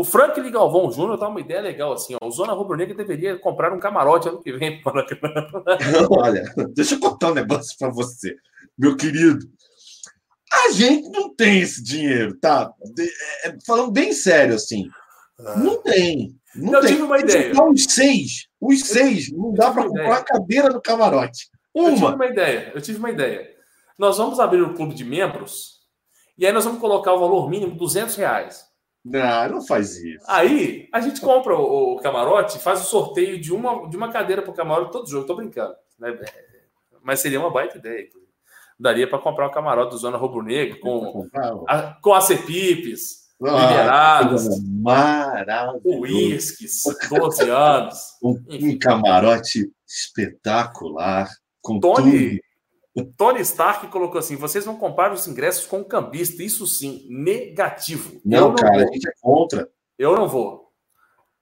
O 0.00 0.04
Franklin 0.04 0.50
Galvão 0.50 0.90
Júnior 0.90 1.18
tá 1.18 1.28
uma 1.28 1.42
ideia 1.42 1.60
legal 1.60 1.92
assim, 1.92 2.16
ó. 2.18 2.26
O 2.26 2.30
Zona 2.30 2.54
Rubro 2.54 2.74
Negra 2.74 2.94
deveria 2.94 3.38
comprar 3.38 3.70
um 3.70 3.78
camarote 3.78 4.30
ano 4.30 4.42
que 4.42 4.50
vem. 4.50 4.80
Olha, 6.08 6.42
deixa 6.74 6.94
eu 6.94 7.00
contar 7.00 7.32
um 7.32 7.34
negócio 7.34 7.76
para 7.78 7.90
você, 7.90 8.34
meu 8.78 8.96
querido. 8.96 9.46
A 10.50 10.70
gente 10.70 11.06
não 11.10 11.34
tem 11.34 11.60
esse 11.60 11.84
dinheiro, 11.84 12.34
tá? 12.40 12.72
É, 13.44 13.54
falando 13.66 13.92
bem 13.92 14.14
sério, 14.14 14.54
assim. 14.54 14.88
Ah. 15.38 15.58
Não 15.58 15.82
tem. 15.82 16.34
Não 16.54 16.76
eu 16.76 16.80
tem. 16.80 16.92
tive 16.92 17.02
uma 17.02 17.18
ideia. 17.18 17.52
Os 17.62 17.84
seis, 17.84 18.48
os 18.58 18.80
seis, 18.80 19.30
não 19.30 19.52
dá 19.52 19.70
para 19.70 19.86
comprar 19.86 20.16
a 20.16 20.24
cadeira 20.24 20.70
do 20.70 20.80
camarote. 20.80 21.50
Uma. 21.74 21.90
Eu 21.90 21.94
tive 21.94 22.14
uma 22.14 22.26
ideia. 22.26 22.72
Eu 22.74 22.80
tive 22.80 22.98
uma 22.98 23.10
ideia. 23.10 23.50
Nós 23.98 24.16
vamos 24.16 24.40
abrir 24.40 24.62
o 24.62 24.68
um 24.68 24.74
clube 24.74 24.94
de 24.94 25.04
membros 25.04 25.80
e 26.38 26.46
aí 26.46 26.52
nós 26.54 26.64
vamos 26.64 26.80
colocar 26.80 27.12
o 27.12 27.20
valor 27.20 27.50
mínimo 27.50 27.76
200 27.76 28.16
reais. 28.16 28.69
Não, 29.04 29.48
não 29.48 29.66
faz 29.66 29.96
isso. 29.96 30.24
Aí 30.28 30.88
a 30.92 31.00
gente 31.00 31.20
compra 31.20 31.54
o, 31.54 31.94
o 31.94 31.96
camarote, 32.00 32.58
faz 32.58 32.82
o 32.82 32.84
sorteio 32.84 33.40
de 33.40 33.52
uma, 33.52 33.88
de 33.88 33.96
uma 33.96 34.10
cadeira 34.10 34.42
para 34.42 34.50
o 34.50 34.54
camarote 34.54 34.92
todo 34.92 35.08
jogo. 35.08 35.26
Tô 35.26 35.36
brincando, 35.36 35.74
né? 35.98 36.18
Mas 37.02 37.20
seria 37.20 37.40
uma 37.40 37.50
baita 37.50 37.78
ideia. 37.78 38.08
Daria 38.78 39.08
para 39.08 39.18
comprar 39.18 39.46
o 39.46 39.50
camarote 39.50 39.90
do 39.90 39.98
Zona 39.98 40.16
Rubro 40.16 40.42
Negro 40.42 40.80
com, 40.80 41.26
a, 41.66 41.94
com 42.00 42.14
a 42.14 42.20
Cepipes, 42.20 43.20
ah, 43.42 44.20
liberados, 44.22 44.48
uísques, 45.84 46.82
12 47.08 47.50
anos. 47.50 47.98
Um, 48.22 48.42
um, 48.48 48.78
camarote 48.78 49.70
espetacular. 49.86 51.28
Com 51.62 51.78
Tony, 51.78 52.30
tudo. 52.30 52.40
Tony 53.16 53.40
Stark 53.40 53.86
colocou 53.88 54.18
assim: 54.18 54.36
vocês 54.36 54.64
vão 54.64 54.76
comprar 54.76 55.12
os 55.12 55.26
ingressos 55.28 55.66
com 55.66 55.80
o 55.80 55.84
cambista. 55.84 56.42
Isso 56.42 56.66
sim, 56.66 57.06
negativo. 57.08 58.20
Não, 58.24 58.48
não 58.48 58.54
cara, 58.54 58.78
vou. 58.78 58.88
a 58.88 58.92
gente 58.92 59.08
é 59.08 59.12
contra. 59.20 59.68
Eu 59.98 60.14
não 60.16 60.28
vou. 60.28 60.70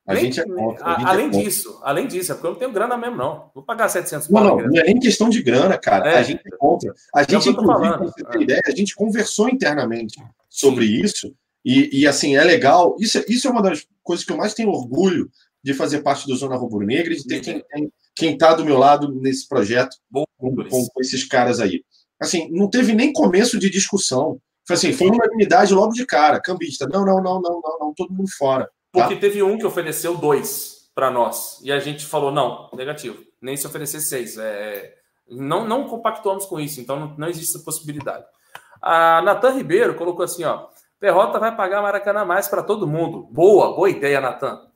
A 0.06 0.14
nem, 0.14 0.24
gente 0.24 0.40
é 0.40 0.44
contra. 0.44 0.90
Gente 0.90 1.06
além 1.06 1.26
é 1.26 1.30
contra. 1.30 1.44
disso, 1.44 1.80
além 1.82 2.06
disso, 2.06 2.32
é 2.32 2.34
porque 2.34 2.46
eu 2.46 2.52
não 2.52 2.58
tenho 2.58 2.72
grana 2.72 2.96
mesmo, 2.96 3.16
não. 3.16 3.50
Vou 3.54 3.62
pagar 3.62 3.88
700 3.88 4.28
Não, 4.30 4.42
não, 4.42 4.56
não 4.56 4.80
é 4.80 4.84
nem 4.84 4.98
questão 4.98 5.28
de 5.28 5.42
grana, 5.42 5.76
cara. 5.78 6.10
É. 6.10 6.18
A 6.18 6.22
gente 6.22 6.42
é 6.46 6.56
contra. 6.56 6.94
A 7.14 7.22
gente, 7.22 7.48
inclusive, 7.48 7.98
você 7.98 8.24
ter 8.24 8.40
ideia, 8.42 8.62
a 8.66 8.70
gente 8.70 8.94
conversou 8.94 9.48
internamente 9.48 10.18
sobre 10.48 10.86
sim. 10.86 11.00
isso. 11.02 11.34
E, 11.64 12.00
e, 12.00 12.06
assim, 12.06 12.36
é 12.36 12.44
legal. 12.44 12.96
Isso, 12.98 13.22
isso 13.28 13.48
é 13.48 13.50
uma 13.50 13.62
das 13.62 13.86
coisas 14.02 14.24
que 14.24 14.32
eu 14.32 14.36
mais 14.36 14.54
tenho 14.54 14.70
orgulho 14.70 15.30
de 15.62 15.74
fazer 15.74 16.02
parte 16.02 16.26
do 16.26 16.36
Zona 16.36 16.56
Rubro 16.56 16.86
Negra 16.86 17.12
e 17.12 17.16
de 17.16 17.24
ter 17.24 17.40
quem 17.42 17.92
quem 18.18 18.32
está 18.32 18.52
do 18.52 18.64
meu 18.64 18.76
lado 18.76 19.14
nesse 19.14 19.48
projeto 19.48 19.96
com, 20.12 20.24
com, 20.36 20.64
com, 20.66 21.00
esses 21.00 21.24
caras 21.24 21.60
aí. 21.60 21.84
Assim, 22.20 22.50
não 22.50 22.68
teve 22.68 22.92
nem 22.92 23.12
começo 23.12 23.58
de 23.58 23.70
discussão. 23.70 24.40
Foi 24.66 24.74
assim, 24.74 24.92
foi 24.92 25.06
uma 25.06 25.24
unidade 25.32 25.72
logo 25.72 25.92
de 25.92 26.04
cara, 26.04 26.40
cambista. 26.40 26.86
Não, 26.86 27.06
não, 27.06 27.22
não, 27.22 27.40
não, 27.40 27.60
não, 27.64 27.78
não, 27.80 27.94
todo 27.94 28.12
mundo 28.12 28.28
fora. 28.36 28.64
Tá? 28.92 29.02
Porque 29.02 29.16
teve 29.16 29.40
um 29.42 29.56
que 29.56 29.64
ofereceu 29.64 30.16
dois 30.16 30.90
para 30.94 31.12
nós 31.12 31.60
e 31.62 31.70
a 31.70 31.78
gente 31.78 32.04
falou 32.04 32.32
não, 32.32 32.68
negativo, 32.74 33.22
nem 33.40 33.56
se 33.56 33.66
oferecer 33.66 34.00
seis. 34.00 34.36
É, 34.36 34.94
não, 35.30 35.64
não 35.64 35.86
compactuamos 35.86 36.44
com 36.44 36.58
isso, 36.58 36.80
então 36.80 36.98
não, 36.98 37.16
não 37.16 37.28
existe 37.28 37.54
essa 37.54 37.64
possibilidade. 37.64 38.24
A 38.82 39.22
Natan 39.22 39.52
Ribeiro 39.52 39.94
colocou 39.94 40.24
assim, 40.24 40.42
ó, 40.42 40.66
Perrota 40.98 41.38
vai 41.38 41.54
pagar 41.54 41.82
Maracanã 41.82 42.24
mais 42.24 42.48
para 42.48 42.64
todo 42.64 42.86
mundo. 42.86 43.28
Boa, 43.30 43.74
boa 43.76 43.88
ideia, 43.88 44.20
Natan. 44.20 44.67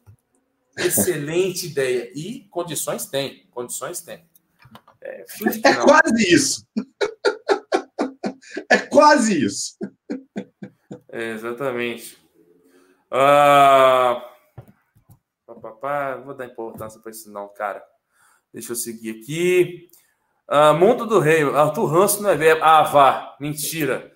Excelente 0.77 1.67
ideia. 1.67 2.11
E 2.15 2.47
condições 2.51 3.07
tem. 3.07 3.47
Condições 3.51 4.01
tem. 4.01 4.25
É, 5.01 5.25
é 5.65 5.75
quase 5.83 6.35
isso. 6.35 6.67
é 8.71 8.79
quase 8.79 9.45
isso. 9.45 9.77
É, 11.11 11.31
exatamente. 11.33 12.17
Ah, 13.11 14.31
papapá, 15.47 16.17
vou 16.17 16.35
dar 16.35 16.47
importância 16.47 17.01
para 17.01 17.11
isso, 17.11 17.31
não, 17.31 17.49
cara. 17.49 17.85
Deixa 18.53 18.73
eu 18.73 18.77
seguir 18.77 19.21
aqui. 19.21 19.89
Ah, 20.49 20.73
Mundo 20.73 21.07
do 21.07 21.19
Rei. 21.19 21.43
Arthur 21.43 21.87
Ranço 21.87 22.23
não 22.23 22.31
é 22.31 22.37
verbo. 22.37 22.63
Ah, 22.65 22.83
vá. 22.83 23.37
Mentira. 23.41 24.13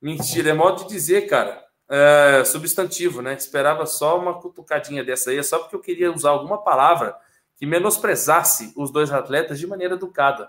Mentira. 0.00 0.50
É 0.50 0.54
modo 0.54 0.84
de 0.84 0.88
dizer, 0.88 1.26
cara 1.26 1.67
é, 1.88 2.44
substantivo, 2.44 3.22
né? 3.22 3.34
Esperava 3.34 3.86
só 3.86 4.18
uma 4.18 4.40
cutucadinha 4.40 5.02
dessa 5.02 5.30
aí, 5.30 5.42
só 5.42 5.58
porque 5.58 5.74
eu 5.74 5.80
queria 5.80 6.12
usar 6.12 6.30
alguma 6.30 6.62
palavra 6.62 7.16
que 7.56 7.66
menosprezasse 7.66 8.72
os 8.76 8.90
dois 8.90 9.10
atletas 9.10 9.58
de 9.58 9.66
maneira 9.66 9.94
educada. 9.94 10.48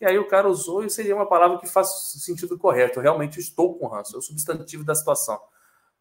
E 0.00 0.06
aí 0.06 0.18
o 0.18 0.26
cara 0.26 0.48
usou 0.48 0.84
e 0.84 0.90
seria 0.90 1.14
uma 1.14 1.26
palavra 1.26 1.58
que 1.58 1.66
faz 1.66 1.88
sentido 2.24 2.58
correto. 2.58 2.98
Eu 2.98 3.02
realmente 3.02 3.38
estou 3.38 3.78
com 3.78 3.86
ranço, 3.86 4.16
é 4.16 4.18
o 4.18 4.22
substantivo 4.22 4.82
da 4.82 4.94
situação. 4.94 5.38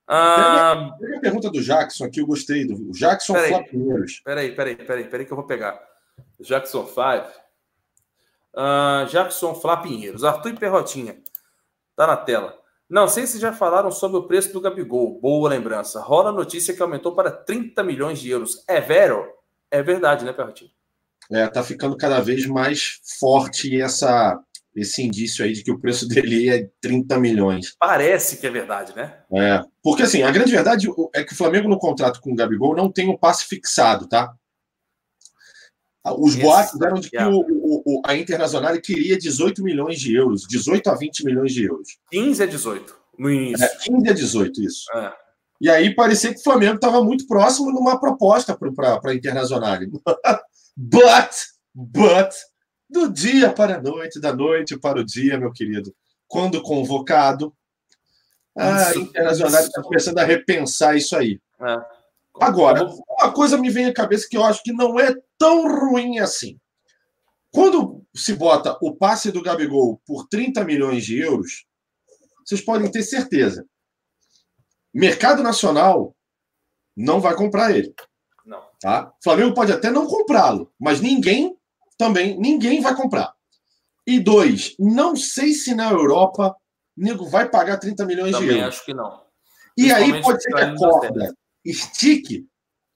Ah, 0.07 0.95
Pega 0.99 1.17
a 1.17 1.19
pergunta 1.19 1.51
do 1.51 1.61
Jackson 1.61 2.05
aqui, 2.05 2.19
eu 2.19 2.25
gostei. 2.25 2.65
Do 2.65 2.91
Jackson 2.91 3.35
Flapinheiros. 3.35 4.21
Peraí, 4.25 4.55
peraí, 4.55 4.75
peraí, 4.75 5.03
peraí 5.07 5.25
que 5.25 5.31
eu 5.31 5.37
vou 5.37 5.45
pegar. 5.45 5.79
Jackson 6.39 6.85
5. 6.87 6.99
Ah, 8.55 9.05
Jackson 9.07 9.53
Flapinheiros. 9.53 10.23
Arthur 10.23 10.49
e 10.49 10.57
Perrotinha. 10.57 11.21
Tá 11.95 12.07
na 12.07 12.17
tela. 12.17 12.58
Não 12.89 13.07
sei 13.07 13.27
se 13.27 13.39
já 13.39 13.53
falaram 13.53 13.91
sobre 13.91 14.17
o 14.17 14.23
preço 14.23 14.51
do 14.51 14.59
Gabigol. 14.59 15.19
Boa 15.21 15.47
lembrança. 15.47 16.01
Rola 16.01 16.29
a 16.29 16.33
notícia 16.33 16.73
que 16.73 16.81
aumentou 16.81 17.13
para 17.13 17.29
30 17.29 17.83
milhões 17.83 18.19
de 18.19 18.31
euros. 18.31 18.63
É 18.67 18.81
vero? 18.81 19.27
É 19.69 19.83
verdade, 19.83 20.25
né, 20.25 20.33
Perrotinho? 20.33 20.71
É, 21.31 21.47
tá 21.47 21.61
ficando 21.61 21.95
cada 21.95 22.19
vez 22.19 22.47
mais 22.47 22.99
forte 23.19 23.79
essa, 23.79 24.39
esse 24.75 25.03
indício 25.03 25.45
aí 25.45 25.53
de 25.53 25.63
que 25.63 25.71
o 25.71 25.79
preço 25.79 26.07
dele 26.07 26.49
é 26.49 26.67
30 26.81 27.19
milhões. 27.19 27.75
Parece 27.79 28.37
que 28.37 28.47
é 28.47 28.49
verdade, 28.49 28.95
né? 28.95 29.19
É. 29.35 29.61
Porque, 29.83 30.01
assim, 30.01 30.23
a 30.23 30.31
grande 30.31 30.51
verdade 30.51 30.89
é 31.13 31.23
que 31.23 31.33
o 31.33 31.37
Flamengo, 31.37 31.69
no 31.69 31.77
contrato 31.77 32.19
com 32.19 32.31
o 32.31 32.35
Gabigol, 32.35 32.75
não 32.75 32.91
tem 32.91 33.07
o 33.07 33.11
um 33.11 33.17
passe 33.17 33.45
fixado, 33.45 34.09
tá? 34.09 34.33
Os 36.05 36.33
yes. 36.33 36.43
boatos 36.43 36.81
eram 36.81 36.99
de 36.99 37.09
que 37.09 37.17
yeah. 37.17 37.35
o, 37.35 37.43
o, 37.85 38.01
a 38.05 38.15
Internacional 38.15 38.79
queria 38.79 39.17
18 39.17 39.61
milhões 39.61 39.99
de 39.99 40.15
euros, 40.15 40.47
18 40.47 40.89
a 40.89 40.95
20 40.95 41.25
milhões 41.25 41.53
de 41.53 41.65
euros. 41.65 41.97
15 42.11 42.43
a 42.43 42.45
18 42.45 42.99
no 43.19 43.29
início. 43.29 43.65
É, 43.65 43.67
15 43.67 44.09
a 44.09 44.13
18, 44.13 44.61
isso. 44.63 44.85
É. 44.95 45.13
E 45.61 45.69
aí 45.69 45.93
parecia 45.93 46.33
que 46.33 46.39
o 46.39 46.43
Flamengo 46.43 46.75
estava 46.75 47.03
muito 47.03 47.27
próximo 47.27 47.69
numa 47.71 47.99
proposta 47.99 48.57
para 48.57 48.99
a 49.03 49.13
Internacional. 49.13 49.77
but, 50.77 51.29
but, 51.75 52.33
do 52.89 53.11
dia 53.11 53.51
para 53.51 53.75
a 53.75 53.81
noite, 53.81 54.21
da 54.21 54.33
noite 54.33 54.79
para 54.79 55.01
o 55.01 55.03
dia, 55.03 55.37
meu 55.37 55.51
querido, 55.51 55.93
quando 56.27 56.61
convocado, 56.61 57.53
a 58.57 58.95
Internacional 58.95 59.61
está 59.61 59.81
começando 59.81 60.17
a 60.19 60.23
repensar 60.23 60.95
isso 60.95 61.15
aí. 61.15 61.41
É. 61.61 61.98
Agora, 62.39 62.85
uma 62.85 63.31
coisa 63.31 63.57
me 63.57 63.69
vem 63.69 63.85
à 63.85 63.93
cabeça 63.93 64.27
que 64.29 64.37
eu 64.37 64.43
acho 64.43 64.63
que 64.63 64.71
não 64.71 64.99
é 64.99 65.13
tão 65.37 65.67
ruim 65.67 66.19
assim. 66.19 66.59
Quando 67.51 68.05
se 68.15 68.33
bota 68.33 68.77
o 68.81 68.95
passe 68.95 69.31
do 69.31 69.41
Gabigol 69.41 70.01
por 70.05 70.27
30 70.27 70.63
milhões 70.63 71.03
de 71.05 71.19
euros, 71.19 71.65
vocês 72.45 72.61
podem 72.61 72.91
ter 72.91 73.03
certeza. 73.03 73.65
Mercado 74.93 75.43
nacional 75.43 76.15
não 76.95 77.19
vai 77.19 77.35
comprar 77.35 77.75
ele. 77.75 77.93
Não. 78.45 78.61
Tá? 78.79 79.13
Flamengo 79.23 79.53
pode 79.53 79.71
até 79.71 79.89
não 79.89 80.07
comprá-lo, 80.07 80.71
mas 80.79 81.01
ninguém 81.01 81.55
também, 81.97 82.39
ninguém 82.39 82.81
vai 82.81 82.95
comprar. 82.95 83.33
E 84.05 84.19
dois, 84.19 84.75
não 84.79 85.15
sei 85.15 85.53
se 85.53 85.75
na 85.75 85.91
Europa 85.91 86.55
nego 86.95 87.25
vai 87.25 87.49
pagar 87.49 87.77
30 87.77 88.05
milhões 88.05 88.31
também 88.31 88.49
de 88.49 88.55
euros. 88.55 88.75
acho 88.75 88.85
que 88.85 88.93
não. 88.93 89.23
E 89.77 89.91
aí 89.91 90.21
pode 90.21 90.41
ser 90.41 90.53
que 90.53 90.61
a 90.61 90.75
corda 90.75 91.33
estique 91.69 92.47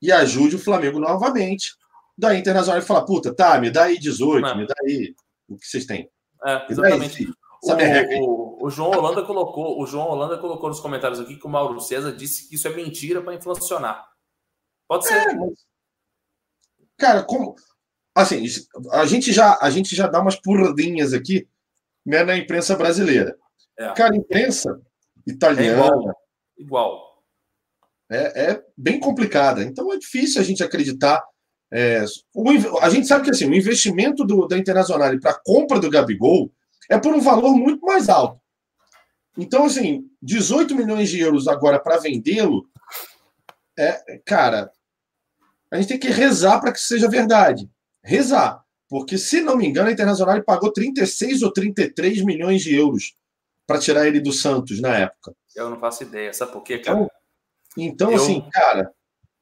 e 0.02 0.12
ajude 0.12 0.56
o 0.56 0.60
Flamengo 0.60 1.00
novamente. 1.00 1.76
Da 2.16 2.36
Internacional 2.36 2.80
e 2.80 2.86
falar, 2.86 3.06
puta, 3.06 3.34
tá, 3.34 3.60
me 3.60 3.72
dá 3.72 3.86
aí 3.86 3.98
18, 3.98 4.46
é. 4.46 4.56
me 4.56 4.68
dá 4.68 4.76
aí 4.84 5.16
o 5.48 5.58
que 5.58 5.66
vocês 5.66 5.86
têm. 5.86 6.08
É, 6.46 6.68
exatamente. 6.70 7.28
O, 7.64 7.70
o, 7.72 8.68
o, 8.68 8.70
João 8.70 8.92
Holanda 8.92 9.24
colocou, 9.24 9.82
o 9.82 9.88
João 9.88 10.10
Holanda 10.10 10.38
colocou 10.38 10.70
nos 10.70 10.80
comentários 10.80 11.20
aqui 11.20 11.38
que 11.38 11.48
o 11.48 11.50
Mauro 11.50 11.80
César 11.80 12.12
disse 12.12 12.48
que 12.48 12.56
isso 12.56 12.68
é 12.68 12.76
mentira 12.76 13.22
para 13.22 13.34
inflacionar. 13.34 14.06
Pode 14.88 15.08
ser. 15.08 15.16
É, 15.16 15.34
mas... 15.34 15.66
Cara, 16.98 17.24
como 17.24 17.56
assim, 18.14 18.46
a 18.92 19.06
gente 19.08 19.34
já 19.34 19.58
a 19.60 19.70
gente 19.72 19.96
já 19.96 20.06
dá 20.06 20.22
umas 20.22 20.36
porradinhas 20.36 21.14
aqui 21.14 21.48
né, 22.06 22.24
na 22.24 22.38
imprensa 22.38 22.76
brasileira. 22.76 23.36
É. 23.80 23.92
Cara, 23.94 24.16
imprensa 24.16 24.80
italiana, 25.26 25.84
é 25.84 25.88
igual. 25.88 26.16
igual 26.58 27.13
é, 28.14 28.52
é 28.52 28.64
bem 28.78 29.00
complicada. 29.00 29.64
Então 29.64 29.92
é 29.92 29.98
difícil 29.98 30.42
a 30.42 30.44
gente 30.44 30.64
acreditar. 30.64 31.24
É, 31.72 32.06
o, 32.34 32.80
a 32.80 32.90
gente 32.90 33.08
sabe 33.08 33.26
que 33.26 33.32
assim, 33.32 33.50
o 33.50 33.56
investimento 33.56 34.24
do, 34.24 34.48
da 34.48 34.58
Internacional 34.58 35.18
para 35.20 35.32
a 35.32 35.40
compra 35.44 35.80
do 35.80 35.90
Gabigol 35.90 36.52
é 36.90 37.00
por 37.00 37.14
um 37.14 37.22
valor 37.22 37.56
muito 37.56 37.86
mais 37.86 38.10
alto. 38.10 38.40
Então, 39.38 39.66
assim, 39.66 40.06
18 40.22 40.76
milhões 40.76 41.10
de 41.10 41.20
euros 41.20 41.48
agora 41.48 41.80
para 41.80 41.98
vendê-lo, 41.98 42.68
é, 43.78 44.20
cara, 44.24 44.72
a 45.72 45.78
gente 45.78 45.88
tem 45.88 46.00
que 46.00 46.10
rezar 46.10 46.60
para 46.60 46.72
que 46.72 46.80
seja 46.80 47.10
verdade. 47.10 47.68
Rezar. 48.04 48.64
Porque, 48.88 49.18
se 49.18 49.42
não 49.42 49.58
me 49.58 49.66
engano, 49.66 49.90
a 49.90 49.92
Internacional 49.92 50.40
pagou 50.44 50.72
36 50.72 51.42
ou 51.42 51.52
33 51.52 52.24
milhões 52.24 52.62
de 52.62 52.76
euros 52.76 53.16
para 53.66 53.80
tirar 53.80 54.08
ele 54.08 54.20
do 54.20 54.32
Santos 54.32 54.80
na 54.80 54.96
época. 54.96 55.34
Eu 55.56 55.70
não 55.70 55.80
faço 55.80 56.04
ideia. 56.04 56.32
Sabe 56.32 56.52
por 56.52 56.62
quê, 56.62 56.78
cara? 56.78 57.00
Então, 57.00 57.12
então 57.78 58.12
eu... 58.12 58.18
assim, 58.18 58.44
cara, 58.52 58.92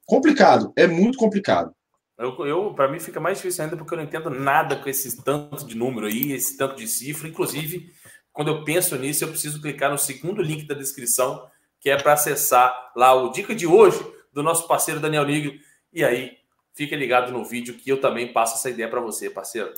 complicado. 0.06 0.72
É 0.76 0.88
muito 0.88 1.18
complicado. 1.18 1.74
Eu, 2.18 2.46
eu 2.46 2.74
para 2.74 2.88
mim 2.88 3.00
fica 3.00 3.20
mais 3.20 3.38
difícil 3.38 3.64
ainda 3.64 3.76
porque 3.76 3.94
eu 3.94 3.98
não 3.98 4.06
entendo 4.06 4.30
nada 4.30 4.76
com 4.76 4.88
esse 4.88 5.24
tanto 5.24 5.66
de 5.66 5.76
número 5.76 6.06
aí, 6.06 6.32
esse 6.32 6.56
tanto 6.56 6.76
de 6.76 6.88
cifra. 6.88 7.28
Inclusive, 7.28 7.92
quando 8.32 8.50
eu 8.50 8.64
penso 8.64 8.96
nisso, 8.96 9.24
eu 9.24 9.30
preciso 9.30 9.62
clicar 9.62 9.92
no 9.92 9.98
segundo 9.98 10.42
link 10.42 10.68
da 10.68 10.76
descrição, 10.76 11.48
que 11.80 11.90
é 11.90 11.98
para 11.98 12.14
acessar 12.14 12.92
lá 12.96 13.14
o 13.14 13.32
dica 13.32 13.56
de 13.56 13.66
hoje 13.66 14.00
do 14.32 14.44
nosso 14.44 14.68
parceiro 14.68 15.00
Daniel 15.00 15.26
Nigro. 15.26 15.54
E 15.92 16.04
aí, 16.04 16.38
fica 16.74 16.96
ligado 16.96 17.32
no 17.32 17.44
vídeo 17.44 17.74
que 17.74 17.90
eu 17.90 18.00
também 18.00 18.32
passo 18.32 18.56
essa 18.56 18.70
ideia 18.70 18.90
para 18.90 19.02
você, 19.02 19.30
parceiro. 19.30 19.74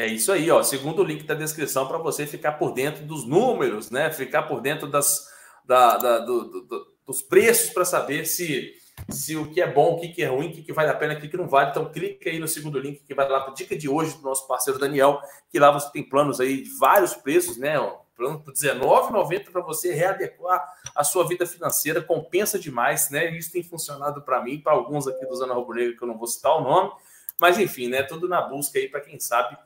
É 0.00 0.06
isso 0.06 0.32
aí, 0.32 0.50
ó. 0.50 0.62
Segundo 0.62 1.00
o 1.00 1.04
link 1.04 1.24
da 1.24 1.34
descrição 1.34 1.86
para 1.86 1.98
você 1.98 2.26
ficar 2.26 2.52
por 2.52 2.72
dentro 2.72 3.04
dos 3.04 3.26
números, 3.26 3.90
né? 3.90 4.10
Ficar 4.10 4.44
por 4.44 4.62
dentro 4.62 4.88
das, 4.88 5.28
da, 5.62 5.98
da 5.98 6.18
do, 6.20 6.62
do, 6.62 6.86
dos 7.06 7.20
preços 7.20 7.68
para 7.68 7.84
saber 7.84 8.24
se, 8.24 8.72
se 9.10 9.36
o 9.36 9.52
que 9.52 9.60
é 9.60 9.70
bom, 9.70 9.96
o 9.96 10.00
que 10.00 10.22
é 10.22 10.26
ruim, 10.26 10.48
o 10.48 10.64
que 10.64 10.72
vale 10.72 10.88
a 10.88 10.94
pena, 10.94 11.12
o 11.12 11.20
que 11.20 11.36
não 11.36 11.46
vale. 11.46 11.68
Então, 11.68 11.92
clica 11.92 12.30
aí 12.30 12.38
no 12.38 12.48
segundo 12.48 12.78
link 12.78 13.00
que 13.00 13.14
vai 13.14 13.28
lá 13.28 13.40
para 13.40 13.52
dica 13.52 13.76
de 13.76 13.90
hoje 13.90 14.16
do 14.16 14.22
nosso 14.22 14.48
parceiro 14.48 14.78
Daniel, 14.78 15.20
que 15.50 15.58
lá 15.58 15.70
você 15.70 15.92
tem 15.92 16.02
planos 16.02 16.40
aí 16.40 16.62
de 16.62 16.70
vários 16.78 17.12
preços, 17.12 17.58
né? 17.58 17.74
Plano 18.16 18.40
por 18.40 18.54
R$19,90 18.54 19.50
para 19.50 19.60
você 19.60 19.92
readequar 19.92 20.66
a 20.94 21.04
sua 21.04 21.28
vida 21.28 21.44
financeira, 21.44 22.00
compensa 22.00 22.58
demais, 22.58 23.10
né? 23.10 23.36
Isso 23.36 23.52
tem 23.52 23.62
funcionado 23.62 24.22
para 24.22 24.42
mim, 24.42 24.58
para 24.58 24.72
alguns 24.72 25.06
aqui 25.06 25.26
do 25.26 25.36
Zona 25.36 25.52
Rubro 25.52 25.76
Negra, 25.76 25.94
que 25.94 26.02
eu 26.02 26.08
não 26.08 26.16
vou 26.16 26.26
citar 26.26 26.56
o 26.56 26.62
nome, 26.62 26.90
mas 27.38 27.58
enfim, 27.58 27.88
né? 27.88 28.02
Tudo 28.02 28.26
na 28.26 28.40
busca 28.40 28.78
aí 28.78 28.88
para 28.88 29.02
quem 29.02 29.20
sabe 29.20 29.58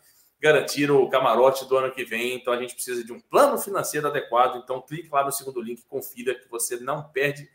garantir 0.44 0.90
o 0.90 1.08
camarote 1.08 1.64
do 1.64 1.78
ano 1.78 1.90
que 1.90 2.04
vem. 2.04 2.34
Então 2.34 2.52
a 2.52 2.58
gente 2.58 2.74
precisa 2.74 3.02
de 3.02 3.10
um 3.10 3.18
plano 3.18 3.56
financeiro 3.56 4.08
adequado. 4.08 4.60
Então 4.62 4.82
clique 4.82 5.08
lá 5.10 5.24
no 5.24 5.32
segundo 5.32 5.58
link, 5.58 5.82
confira 5.88 6.34
que 6.34 6.46
você 6.50 6.76
não 6.76 7.02
perde 7.02 7.48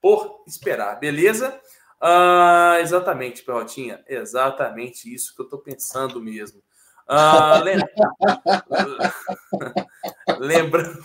por 0.00 0.42
esperar, 0.46 0.98
beleza? 0.98 1.60
Ah, 2.00 2.78
exatamente, 2.80 3.42
Perrotinha. 3.42 4.02
Exatamente 4.08 5.12
isso 5.12 5.34
que 5.34 5.42
eu 5.42 5.44
estou 5.44 5.58
pensando 5.58 6.18
mesmo. 6.18 6.62
Ah, 7.06 7.60
lembrando, 10.38 10.98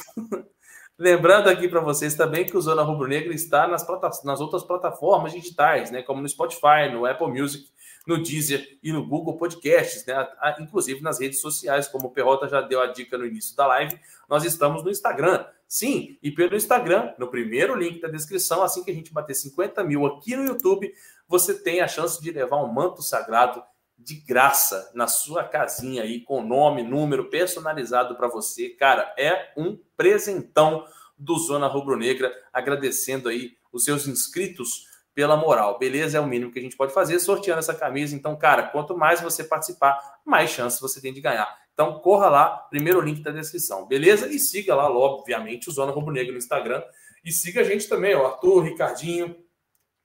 lembrando 0.98 1.50
aqui 1.50 1.68
para 1.68 1.82
vocês 1.82 2.16
também 2.16 2.46
que 2.46 2.56
o 2.56 2.62
Zona 2.62 2.84
Rubro 2.84 3.10
Negra 3.10 3.34
está 3.34 3.68
nas, 3.68 3.86
nas 4.24 4.40
outras 4.40 4.64
plataformas 4.64 5.34
digitais, 5.34 5.92
né? 5.92 6.02
Como 6.02 6.22
no 6.22 6.30
Spotify, 6.30 6.88
no 6.94 7.06
Apple 7.06 7.28
Music 7.28 7.68
no 8.06 8.22
Deezer 8.22 8.78
e 8.84 8.92
no 8.94 9.06
Google 9.06 9.38
Podcasts, 9.38 10.06
né? 10.06 10.28
inclusive 10.60 11.02
nas 11.02 11.20
redes 11.20 11.42
sociais, 11.42 11.88
como 11.88 12.08
o 12.08 12.12
Perrota 12.12 12.48
já 12.48 12.62
deu 12.62 12.82
a 12.82 12.88
dica 12.88 13.18
no 13.18 13.26
início 13.26 13.56
da 13.56 13.68
live, 13.68 14.00
nós 14.30 14.44
estamos 14.44 14.84
no 14.84 14.92
Instagram. 14.92 15.46
Sim, 15.68 16.18
e 16.22 16.32
pelo 16.32 16.56
Instagram, 16.56 17.14
no 17.18 17.28
primeiro 17.28 17.76
link 17.76 18.00
da 18.00 18.08
descrição, 18.08 18.62
assim 18.62 18.84
que 18.84 18.92
a 18.92 18.94
gente 18.94 19.12
bater 19.12 19.34
50 19.34 19.84
mil 19.84 20.06
aqui 20.06 20.36
no 20.36 20.46
YouTube, 20.46 20.94
você 21.28 21.54
tem 21.56 21.82
a 21.82 21.88
chance 21.88 22.22
de 22.22 22.32
levar 22.32 22.64
um 22.64 22.72
manto 22.72 23.02
sagrado 23.02 23.64
de 23.98 24.16
graça 24.16 24.92
na 24.94 25.08
sua 25.08 25.44
casinha 25.44 26.04
aí, 26.04 26.22
com 26.22 26.44
nome, 26.44 26.84
número 26.84 27.30
personalizado 27.30 28.16
para 28.16 28.28
você. 28.28 28.70
Cara, 28.70 29.14
é 29.18 29.52
um 29.58 29.78
presentão 29.98 30.86
do 31.18 31.38
Zona 31.40 31.68
Rubro 31.68 31.98
Negra, 31.98 32.32
agradecendo 32.54 33.30
aí 33.30 33.58
os 33.72 33.84
seus 33.84 34.08
inscritos 34.08 34.88
pela 35.16 35.38
moral. 35.38 35.80
Beleza? 35.80 36.18
É 36.18 36.22
o 36.22 36.28
mínimo 36.28 36.52
que 36.52 36.60
a 36.60 36.62
gente 36.62 36.76
pode 36.76 36.94
fazer 36.94 37.18
sorteando 37.20 37.60
essa 37.60 37.74
camisa. 37.74 38.14
Então, 38.16 38.36
cara, 38.36 38.64
quanto 38.68 38.96
mais 38.96 39.22
você 39.22 39.44
participar, 39.44 39.98
mais 40.26 40.52
chances 40.52 40.80
você 40.80 41.02
tem 41.02 41.14
de 41.14 41.22
ganhar. 41.22 41.48
Então, 41.74 42.00
corra 42.00 42.30
lá, 42.30 42.50
primeiro 42.70 43.02
link 43.02 43.22
da 43.22 43.32
descrição, 43.32 43.86
beleza? 43.88 44.28
E 44.28 44.38
siga 44.38 44.76
lá, 44.76 44.90
obviamente, 44.90 45.70
o 45.70 45.72
Zona 45.72 45.92
Rubro 45.92 46.14
Negro 46.14 46.34
no 46.34 46.38
Instagram. 46.38 46.84
E 47.24 47.32
siga 47.32 47.62
a 47.62 47.64
gente 47.64 47.88
também, 47.88 48.14
o 48.14 48.26
Arthur, 48.26 48.58
o 48.58 48.62
Ricardinho, 48.62 49.36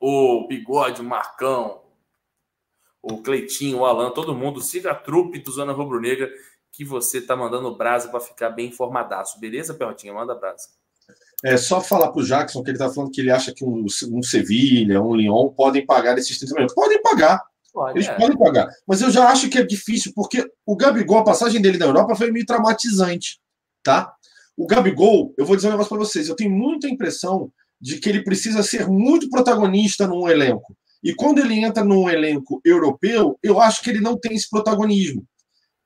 o 0.00 0.46
Bigode, 0.48 1.00
o 1.00 1.04
Marcão, 1.04 1.82
o 3.02 3.22
Cleitinho, 3.22 3.78
o 3.78 3.84
Alan, 3.84 4.10
todo 4.10 4.34
mundo. 4.34 4.60
Siga 4.62 4.92
a 4.92 4.94
trupe 4.94 5.38
do 5.38 5.50
Zona 5.50 5.72
Rubro 5.72 6.00
Negra 6.00 6.30
que 6.72 6.84
você 6.84 7.20
tá 7.20 7.36
mandando 7.36 7.74
brasa 7.76 8.08
para 8.08 8.20
ficar 8.20 8.50
bem 8.50 8.68
informadaço. 8.68 9.38
Beleza, 9.40 9.74
Perrotinha? 9.74 10.14
Manda 10.14 10.34
brasa. 10.34 10.79
É 11.44 11.56
só 11.56 11.80
falar 11.80 12.12
para 12.12 12.20
o 12.20 12.24
Jackson 12.24 12.62
que 12.62 12.70
ele 12.70 12.76
está 12.76 12.90
falando 12.90 13.10
que 13.10 13.20
ele 13.20 13.30
acha 13.30 13.52
que 13.54 13.64
um, 13.64 13.84
um 14.12 14.22
Sevilha, 14.22 15.02
um 15.02 15.14
Lyon 15.14 15.48
podem 15.50 15.84
pagar 15.84 16.18
esses 16.18 16.38
30 16.38 16.54
milhões. 16.54 16.74
Podem 16.74 17.00
pagar. 17.02 17.40
Pode, 17.72 17.98
Eles 17.98 18.08
é. 18.08 18.14
podem 18.14 18.36
pagar. 18.36 18.68
Mas 18.86 19.00
eu 19.00 19.10
já 19.10 19.28
acho 19.28 19.48
que 19.48 19.58
é 19.58 19.64
difícil, 19.64 20.12
porque 20.14 20.44
o 20.66 20.76
Gabigol, 20.76 21.18
a 21.18 21.24
passagem 21.24 21.60
dele 21.62 21.78
na 21.78 21.86
Europa 21.86 22.14
foi 22.14 22.30
meio 22.30 22.44
traumatizante. 22.44 23.40
Tá? 23.82 24.12
O 24.56 24.66
Gabigol, 24.66 25.32
eu 25.38 25.46
vou 25.46 25.56
dizer 25.56 25.68
um 25.68 25.72
negócio 25.72 25.88
para 25.88 25.98
vocês, 25.98 26.28
eu 26.28 26.36
tenho 26.36 26.50
muita 26.50 26.88
impressão 26.88 27.50
de 27.80 27.98
que 27.98 28.08
ele 28.08 28.22
precisa 28.22 28.62
ser 28.62 28.86
muito 28.88 29.30
protagonista 29.30 30.06
num 30.06 30.28
elenco. 30.28 30.76
E 31.02 31.14
quando 31.14 31.38
ele 31.38 31.54
entra 31.54 31.82
num 31.82 32.10
elenco 32.10 32.60
europeu, 32.62 33.38
eu 33.42 33.58
acho 33.58 33.82
que 33.82 33.88
ele 33.88 34.00
não 34.00 34.18
tem 34.18 34.34
esse 34.34 34.50
protagonismo. 34.50 35.24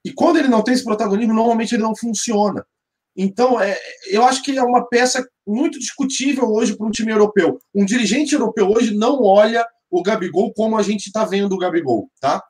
E 0.04 0.12
quando 0.12 0.38
ele 0.38 0.48
não 0.48 0.62
tem 0.62 0.74
esse 0.74 0.84
protagonismo, 0.84 1.32
normalmente 1.32 1.74
ele 1.74 1.82
não 1.82 1.94
funciona. 1.94 2.66
Então, 3.16 3.60
é, 3.60 3.78
eu 4.08 4.24
acho 4.24 4.42
que 4.42 4.56
é 4.56 4.62
uma 4.62 4.86
peça 4.88 5.26
muito 5.46 5.78
discutível 5.78 6.50
hoje 6.50 6.76
para 6.76 6.86
um 6.86 6.90
time 6.90 7.12
europeu. 7.12 7.58
Um 7.74 7.84
dirigente 7.84 8.34
europeu 8.34 8.70
hoje 8.70 8.94
não 8.94 9.22
olha 9.22 9.64
o 9.90 10.02
Gabigol 10.02 10.52
como 10.52 10.76
a 10.76 10.82
gente 10.82 11.06
está 11.06 11.24
vendo 11.24 11.52
o 11.52 11.58
Gabigol, 11.58 12.10
tá? 12.20 12.42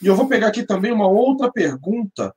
E 0.00 0.06
eu 0.06 0.14
vou 0.14 0.28
pegar 0.28 0.48
aqui 0.48 0.64
também 0.64 0.92
uma 0.92 1.08
outra 1.08 1.50
pergunta. 1.50 2.34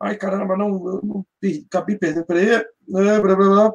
Ai, 0.00 0.16
caramba, 0.16 0.56
não, 0.56 0.68
eu 0.68 1.00
não 1.02 1.26
acabei 1.66 1.96
perdendo. 1.96 2.26
Peraí. 2.26 2.64
Blá, 2.86 3.72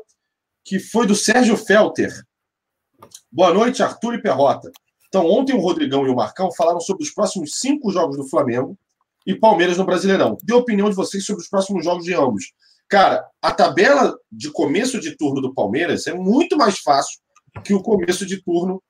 que 0.64 0.80
foi 0.80 1.08
do 1.08 1.16
Sérgio 1.16 1.58
Felter. 1.58 2.12
Boa 3.32 3.54
noite, 3.54 3.82
Arthur 3.82 4.16
e 4.16 4.22
Perrota. 4.22 4.72
Então, 5.08 5.26
ontem 5.26 5.54
o 5.54 5.60
Rodrigão 5.60 6.06
e 6.06 6.10
o 6.10 6.16
Marcão 6.16 6.52
falaram 6.52 6.80
sobre 6.80 7.04
os 7.04 7.12
próximos 7.12 7.60
cinco 7.60 7.92
jogos 7.92 8.18
do 8.18 8.28
Flamengo 8.28 8.78
e 9.26 9.36
Palmeiras 9.36 9.78
no 9.78 9.86
Brasileirão. 9.86 10.38
Dê 10.44 10.54
a 10.54 10.58
opinião 10.58 10.90
de 10.90 10.96
vocês 10.96 11.26
sobre 11.26 11.42
os 11.42 11.50
próximos 11.50 11.84
jogos 11.84 12.06
de 12.06 12.14
ambos. 12.14 12.54
Cara, 12.92 13.26
a 13.42 13.54
tabela 13.54 14.20
de 14.30 14.52
começo 14.52 15.00
de 15.00 15.16
turno 15.16 15.40
do 15.40 15.54
Palmeiras 15.54 16.08
é 16.08 16.14
muito 16.14 16.58
mais 16.58 16.80
fácil 16.80 17.22
que 17.64 17.74
o 17.74 17.82
começo 17.82 18.26
de 18.26 18.44
turno 18.44 18.84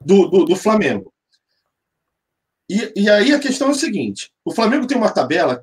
do, 0.00 0.28
do, 0.28 0.44
do 0.46 0.56
Flamengo. 0.56 1.12
E, 2.70 2.90
e, 2.96 3.10
aí 3.10 3.34
a 3.34 3.38
questão 3.38 3.68
é 3.68 3.72
o 3.72 3.74
seguinte: 3.74 4.32
o 4.42 4.50
Flamengo 4.50 4.86
tem 4.86 4.96
uma 4.96 5.12
tabela, 5.12 5.62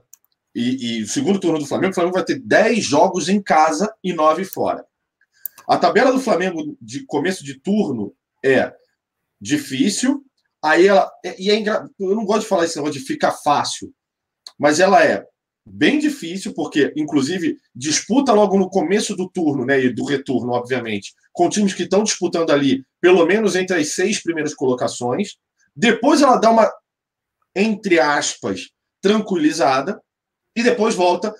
e, 0.53 1.01
e 1.01 1.07
segundo 1.07 1.39
turno 1.39 1.57
do 1.57 1.65
Flamengo, 1.65 1.89
o 1.89 1.95
Flamengo 1.95 2.13
vai 2.13 2.23
ter 2.23 2.39
10 2.39 2.85
jogos 2.85 3.27
em 3.30 3.41
casa 3.41 3.91
e 4.03 4.13
9 4.13 4.45
fora. 4.45 4.85
A 5.67 5.76
tabela 5.76 6.11
do 6.11 6.21
Flamengo 6.21 6.77
de 6.80 7.03
começo 7.07 7.43
de 7.43 7.59
turno 7.59 8.13
é 8.45 8.71
difícil, 9.41 10.23
aí 10.61 10.85
ela. 10.85 11.11
E 11.39 11.49
é 11.49 11.59
eu 11.99 12.15
não 12.15 12.26
gosto 12.26 12.41
de 12.41 12.47
falar 12.47 12.65
esse 12.65 12.76
negócio 12.76 12.99
de 12.99 13.07
ficar 13.07 13.31
fácil, 13.31 13.91
mas 14.55 14.80
ela 14.80 15.03
é 15.03 15.27
bem 15.72 16.00
difícil, 16.00 16.54
porque, 16.54 16.91
inclusive, 16.96 17.58
disputa 17.76 18.34
logo 18.34 18.58
no 18.58 18.70
começo 18.70 19.16
do 19.16 19.30
turno, 19.30 19.66
né, 19.66 19.80
e 19.80 19.94
do 19.94 20.04
retorno, 20.04 20.52
obviamente, 20.54 21.14
com 21.32 21.50
times 21.50 21.74
que 21.74 21.84
estão 21.84 22.04
disputando 22.04 22.52
ali, 22.52 22.84
pelo 23.00 23.26
menos 23.26 23.56
entre 23.56 23.78
as 23.78 23.94
seis 23.94 24.22
primeiras 24.22 24.54
colocações. 24.54 25.38
Depois 25.76 26.22
ela 26.22 26.38
dá 26.38 26.50
uma, 26.50 26.72
entre 27.56 28.00
aspas, 28.00 28.70
tranquilizada, 29.02 30.02
e 30.56 30.64
depois 30.64 30.96
volta 30.96 31.34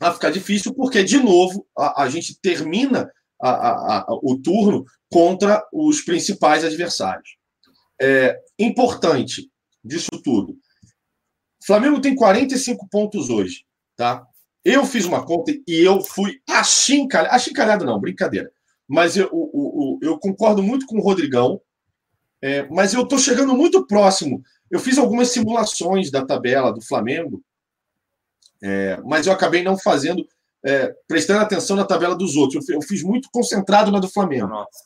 a 0.00 0.12
ficar 0.12 0.30
difícil, 0.30 0.74
porque, 0.74 1.02
de 1.02 1.18
novo, 1.18 1.66
a, 1.76 2.04
a 2.04 2.10
gente 2.10 2.38
termina 2.40 3.10
a, 3.40 3.98
a, 3.98 4.06
o 4.22 4.38
turno 4.38 4.84
contra 5.10 5.66
os 5.72 6.02
principais 6.02 6.64
adversários. 6.64 7.36
É 8.00 8.38
importante 8.58 9.50
disso 9.82 10.10
tudo 10.22 10.56
Flamengo 11.68 12.00
tem 12.00 12.16
45 12.16 12.88
pontos 12.88 13.30
hoje, 13.30 13.64
tá? 13.96 14.26
Eu 14.64 14.84
fiz 14.84 15.04
uma 15.04 15.24
conta 15.24 15.52
e 15.52 15.86
eu 15.86 16.02
fui 16.02 16.40
achincalhado. 16.48 17.34
Achincalhado 17.34 17.84
não, 17.84 18.00
brincadeira. 18.00 18.50
Mas 18.88 19.16
eu, 19.16 19.26
eu, 19.26 19.98
eu, 20.02 20.10
eu 20.10 20.18
concordo 20.18 20.62
muito 20.62 20.84
com 20.86 20.98
o 20.98 21.02
Rodrigão, 21.02 21.60
é, 22.42 22.66
mas 22.68 22.92
eu 22.92 23.02
estou 23.02 23.18
chegando 23.18 23.54
muito 23.54 23.86
próximo 23.86 24.42
eu 24.70 24.78
fiz 24.78 24.98
algumas 24.98 25.30
simulações 25.30 26.10
da 26.10 26.24
tabela 26.24 26.72
do 26.72 26.82
Flamengo, 26.82 27.42
é, 28.62 29.00
mas 29.04 29.26
eu 29.26 29.32
acabei 29.32 29.62
não 29.62 29.78
fazendo, 29.78 30.26
é, 30.64 30.94
prestando 31.06 31.40
atenção 31.40 31.76
na 31.76 31.84
tabela 31.86 32.14
dos 32.14 32.36
outros. 32.36 32.68
Eu, 32.68 32.76
eu, 32.76 32.82
fiz 32.82 33.02
muito 33.02 33.28
concentrado 33.32 33.90
na 33.90 33.98
do 33.98 34.08
Flamengo. 34.08 34.48
Nossa. 34.48 34.84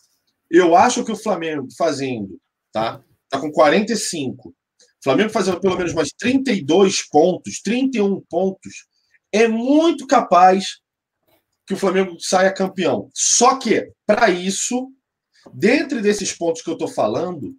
Eu 0.51 0.77
acho 0.77 1.05
que 1.05 1.13
o 1.13 1.17
Flamengo 1.17 1.67
fazendo, 1.77 2.39
tá? 2.73 3.03
Tá 3.29 3.41
com 3.41 3.51
45. 3.51 4.55
O 5.03 5.05
Flamengo 5.05 5.31
fazendo 5.31 5.61
pelo 5.61 5.77
menos 5.77 5.93
mais 5.93 6.11
32 6.17 7.09
pontos, 7.09 7.61
31 7.61 8.23
pontos, 8.31 8.87
é 9.33 9.49
muito 9.49 10.07
capaz 10.07 10.79
que 11.67 11.75
o 11.75 11.77
Flamengo 11.77 12.17
saia 12.21 12.55
campeão. 12.55 13.11
Só 13.13 13.57
que, 13.57 13.91
para 14.07 14.31
isso, 14.31 14.93
dentro 15.53 16.01
desses 16.01 16.33
pontos 16.33 16.63
que 16.63 16.71
eu 16.71 16.75
estou 16.75 16.87
falando, 16.87 17.53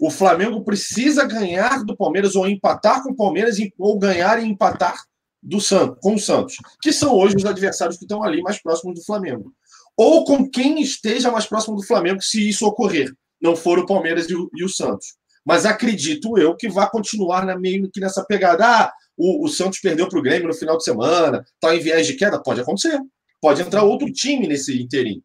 o 0.00 0.10
Flamengo 0.10 0.64
precisa 0.64 1.26
ganhar 1.26 1.84
do 1.84 1.94
Palmeiras 1.94 2.34
ou 2.34 2.48
empatar 2.48 3.02
com 3.02 3.10
o 3.10 3.16
Palmeiras 3.16 3.58
ou 3.78 3.98
ganhar 3.98 4.42
e 4.42 4.46
empatar 4.46 4.96
do 5.42 5.60
Santos, 5.60 5.98
com 6.00 6.14
o 6.14 6.18
Santos, 6.18 6.56
que 6.80 6.90
são 6.90 7.14
hoje 7.14 7.36
os 7.36 7.44
adversários 7.44 7.98
que 7.98 8.04
estão 8.04 8.22
ali 8.22 8.40
mais 8.40 8.62
próximos 8.62 8.94
do 8.94 9.04
Flamengo. 9.04 9.52
Ou 9.94 10.24
com 10.24 10.48
quem 10.48 10.80
esteja 10.80 11.30
mais 11.30 11.44
próximo 11.44 11.76
do 11.76 11.86
Flamengo, 11.86 12.22
se 12.22 12.48
isso 12.48 12.66
ocorrer, 12.66 13.12
não 13.38 13.54
for 13.54 13.78
o 13.78 13.86
Palmeiras 13.86 14.30
e 14.30 14.34
o, 14.34 14.48
e 14.56 14.64
o 14.64 14.68
Santos. 14.70 15.17
Mas 15.48 15.64
acredito 15.64 16.36
eu 16.36 16.54
que 16.54 16.68
vai 16.68 16.90
continuar 16.90 17.46
na, 17.46 17.58
meio 17.58 17.90
que 17.90 18.00
nessa 18.00 18.22
pegada. 18.22 18.66
Ah, 18.66 18.92
o, 19.16 19.46
o 19.46 19.48
Santos 19.48 19.78
perdeu 19.78 20.06
para 20.06 20.18
o 20.18 20.22
Grêmio 20.22 20.46
no 20.46 20.52
final 20.52 20.76
de 20.76 20.84
semana, 20.84 21.42
está 21.54 21.74
em 21.74 21.80
viés 21.80 22.06
de 22.06 22.16
queda. 22.16 22.42
Pode 22.42 22.60
acontecer. 22.60 23.00
Pode 23.40 23.62
entrar 23.62 23.82
outro 23.82 24.12
time 24.12 24.46
nesse 24.46 24.78
inteirinho. 24.78 25.22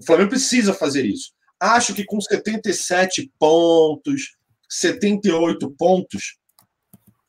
O 0.00 0.06
Flamengo 0.06 0.30
precisa 0.30 0.72
fazer 0.72 1.04
isso. 1.04 1.32
Acho 1.58 1.92
que 1.92 2.04
com 2.04 2.20
77 2.20 3.32
pontos, 3.36 4.36
78 4.68 5.68
pontos, 5.76 6.36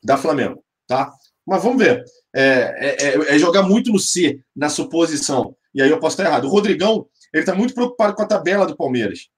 dá 0.00 0.16
Flamengo, 0.16 0.64
tá? 0.86 1.12
Mas 1.44 1.60
vamos 1.60 1.82
ver. 1.82 2.04
É, 2.32 2.42
é, 2.42 2.96
é, 3.02 3.34
é, 3.34 3.38
jogar 3.38 3.64
muito 3.64 3.90
no 3.90 3.98
C, 3.98 4.40
na 4.54 4.68
suposição. 4.68 5.56
E 5.74 5.82
aí 5.82 5.90
eu 5.90 5.98
posso 5.98 6.14
estar 6.14 6.30
errado. 6.30 6.44
O 6.44 6.50
Rodrigão, 6.50 7.08
ele 7.34 7.42
está 7.42 7.52
muito 7.52 7.74
preocupado 7.74 8.14
com 8.14 8.22
a 8.22 8.26
tabela 8.26 8.64
do 8.64 8.76
Palmeiras. 8.76 9.28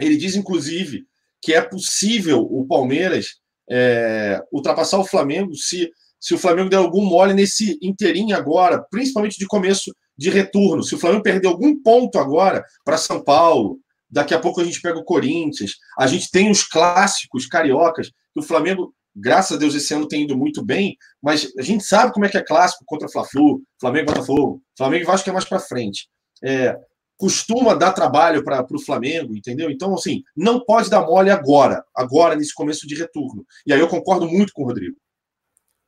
Ele 0.00 0.16
diz, 0.16 0.34
inclusive, 0.34 1.06
que 1.44 1.52
é 1.52 1.60
possível 1.60 2.40
o 2.40 2.66
Palmeiras 2.66 3.34
é, 3.70 4.40
ultrapassar 4.50 4.98
o 4.98 5.04
Flamengo 5.04 5.54
se, 5.54 5.90
se 6.18 6.32
o 6.32 6.38
Flamengo 6.38 6.70
der 6.70 6.78
algum 6.78 7.04
mole 7.04 7.34
nesse 7.34 7.78
inteirinho 7.82 8.34
agora, 8.34 8.82
principalmente 8.90 9.38
de 9.38 9.46
começo 9.46 9.94
de 10.16 10.30
retorno. 10.30 10.82
Se 10.82 10.94
o 10.94 10.98
Flamengo 10.98 11.22
perder 11.22 11.48
algum 11.48 11.80
ponto 11.82 12.18
agora 12.18 12.64
para 12.82 12.96
São 12.96 13.22
Paulo, 13.22 13.78
Daqui 14.14 14.32
a 14.32 14.38
pouco 14.38 14.60
a 14.60 14.64
gente 14.64 14.80
pega 14.80 14.96
o 14.96 15.02
Corinthians. 15.02 15.72
A 15.98 16.06
gente 16.06 16.30
tem 16.30 16.48
os 16.48 16.62
clássicos 16.62 17.46
cariocas, 17.46 18.10
que 18.32 18.38
o 18.38 18.44
Flamengo, 18.44 18.94
graças 19.12 19.56
a 19.56 19.58
Deus, 19.58 19.74
esse 19.74 19.92
ano 19.92 20.06
tem 20.06 20.22
ido 20.22 20.38
muito 20.38 20.64
bem, 20.64 20.96
mas 21.20 21.50
a 21.58 21.62
gente 21.62 21.82
sabe 21.82 22.12
como 22.12 22.24
é 22.24 22.28
que 22.28 22.38
é 22.38 22.44
clássico 22.44 22.84
contra 22.86 23.08
Fla-Flu, 23.08 23.60
Flamengo 23.80 24.12
e 24.12 24.14
Botafogo. 24.14 24.62
Flamengo 24.78 25.02
e 25.02 25.06
Vasco 25.06 25.28
é 25.28 25.32
mais 25.32 25.44
para 25.44 25.58
frente. 25.58 26.06
É, 26.44 26.76
costuma 27.24 27.72
dar 27.72 27.94
trabalho 27.94 28.44
para 28.44 28.66
o 28.70 28.78
Flamengo, 28.78 29.34
entendeu? 29.34 29.70
Então, 29.70 29.94
assim, 29.94 30.22
não 30.36 30.62
pode 30.62 30.90
dar 30.90 31.00
mole 31.00 31.30
agora, 31.30 31.82
agora, 31.96 32.36
nesse 32.36 32.52
começo 32.52 32.86
de 32.86 32.94
retorno. 32.94 33.46
E 33.66 33.72
aí 33.72 33.80
eu 33.80 33.88
concordo 33.88 34.28
muito 34.28 34.52
com 34.52 34.62
o 34.62 34.66
Rodrigo. 34.66 34.98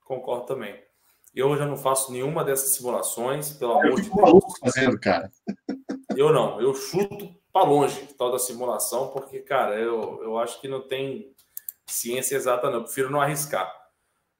Concordo 0.06 0.46
também. 0.46 0.74
Eu 1.34 1.54
já 1.58 1.66
não 1.66 1.76
faço 1.76 2.10
nenhuma 2.10 2.42
dessas 2.42 2.70
simulações, 2.70 3.52
pelo 3.52 3.72
amor 3.72 4.00
de 4.00 4.08
Deus. 4.08 4.58
fazendo, 4.58 4.98
cara. 4.98 5.30
Eu 6.16 6.32
não, 6.32 6.58
eu 6.62 6.74
chuto 6.74 7.28
para 7.52 7.66
longe 7.66 8.08
tal 8.16 8.32
da 8.32 8.38
simulação, 8.38 9.08
porque, 9.08 9.40
cara, 9.40 9.74
eu, 9.74 10.22
eu 10.22 10.38
acho 10.38 10.58
que 10.62 10.66
não 10.66 10.80
tem 10.80 11.30
ciência 11.86 12.36
exata, 12.36 12.70
não. 12.70 12.78
Eu 12.78 12.84
prefiro 12.84 13.10
não 13.10 13.20
arriscar. 13.20 13.70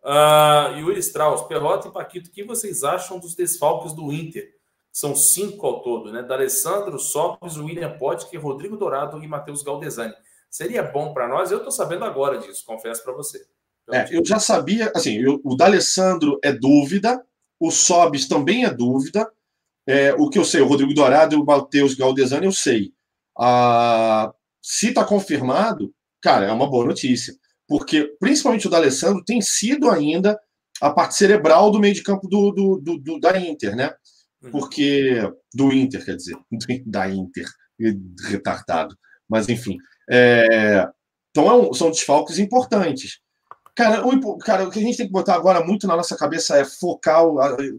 Uh, 0.03 0.79
Yuri 0.79 1.01
Strauss, 1.01 1.43
Perrota 1.43 1.89
e 1.89 1.93
Paquito, 1.93 2.31
o 2.31 2.33
que 2.33 2.43
vocês 2.43 2.83
acham 2.83 3.19
dos 3.19 3.35
desfalques 3.35 3.93
do 3.93 4.11
Inter? 4.11 4.56
São 4.97 5.15
cinco 5.15 5.67
ao 5.67 5.83
todo, 5.83 6.11
né? 6.11 6.23
D'Alessandro, 6.23 6.99
Sopes, 6.99 7.59
William 7.59 7.99
Potker, 7.99 8.41
Rodrigo 8.41 8.79
Dourado 8.79 9.23
e 9.23 9.29
Matheus 9.29 9.63
Galdesani. 9.63 10.15
Seria 10.51 10.83
bom 10.83 11.13
para 11.13 11.29
nós? 11.29 11.51
Eu 11.51 11.59
estou 11.59 11.71
sabendo 11.71 12.07
agora 12.07 12.39
disso, 12.39 12.65
confesso 12.65 13.05
para 13.05 13.13
você. 13.13 13.45
É, 13.93 14.07
eu 14.11 14.25
já 14.25 14.39
sabia, 14.39 14.91
assim, 14.97 15.19
eu, 15.19 15.39
o 15.45 15.55
D'Alessandro 15.55 16.41
é 16.43 16.51
dúvida, 16.51 17.23
o 17.61 17.71
Sobes 17.71 18.27
também 18.27 18.65
é 18.65 18.73
dúvida. 18.73 19.31
É, 19.87 20.15
o 20.15 20.31
que 20.31 20.39
eu 20.39 20.47
sei, 20.47 20.63
o 20.63 20.67
Rodrigo 20.67 20.95
Dourado 20.95 21.35
e 21.35 21.39
o 21.39 21.45
Matheus 21.45 21.93
Galdesani 21.93 22.47
eu 22.47 22.53
sei. 22.53 22.95
Ah, 23.39 24.33
se 24.63 24.89
está 24.89 25.05
confirmado, 25.05 25.93
cara, 26.23 26.47
é 26.47 26.53
uma 26.53 26.71
boa 26.71 26.87
notícia. 26.87 27.35
Porque, 27.69 28.17
principalmente 28.19 28.67
o 28.67 28.71
D'Alessandro, 28.71 29.23
tem 29.23 29.43
sido 29.43 29.91
ainda 29.91 30.41
a 30.81 30.89
parte 30.89 31.17
cerebral 31.17 31.71
do 31.71 31.79
meio 31.79 31.93
de 31.93 32.03
campo 32.03 32.27
do, 32.27 32.51
do, 32.51 32.81
do, 32.81 32.99
do 32.99 33.21
da 33.21 33.39
Inter, 33.39 33.77
né? 33.77 33.93
Uhum. 34.47 34.51
Porque. 34.53 35.21
Do 35.55 35.73
Inter, 35.73 36.05
quer 36.05 36.17
dizer, 36.17 36.37
da 36.87 37.09
Inter, 37.09 37.47
retardado. 38.29 38.97
Mas, 39.29 39.49
enfim. 39.49 39.77
É, 40.11 40.89
então, 41.31 41.51
é 41.51 41.55
um, 41.55 41.73
são 41.75 41.91
desfalques 41.91 42.39
importantes. 42.39 43.19
Cara 43.75 44.07
o, 44.07 44.39
cara, 44.39 44.67
o 44.67 44.71
que 44.71 44.79
a 44.79 44.83
gente 44.83 44.97
tem 44.97 45.07
que 45.07 45.13
botar 45.13 45.35
agora 45.35 45.63
muito 45.65 45.87
na 45.87 45.97
nossa 45.97 46.17
cabeça 46.17 46.57
é 46.57 46.65
focar, 46.65 47.23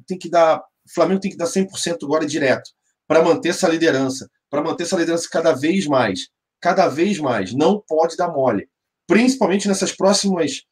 tem 0.06 0.18
que 0.18 0.30
dar. 0.30 0.60
O 0.60 0.94
Flamengo 0.94 1.20
tem 1.20 1.32
que 1.32 1.38
dar 1.38 1.46
100% 1.46 1.98
agora 2.04 2.26
direto 2.26 2.70
para 3.08 3.24
manter 3.24 3.50
essa 3.50 3.68
liderança 3.68 4.30
para 4.50 4.64
manter 4.64 4.84
essa 4.84 4.98
liderança 4.98 5.28
cada 5.32 5.54
vez 5.54 5.86
mais. 5.86 6.30
Cada 6.62 6.88
vez 6.88 7.20
mais. 7.20 7.54
Não 7.54 7.82
pode 7.88 8.16
dar 8.16 8.32
mole. 8.32 8.68
Principalmente 9.08 9.68
nessas 9.68 9.92
próximas. 9.92 10.64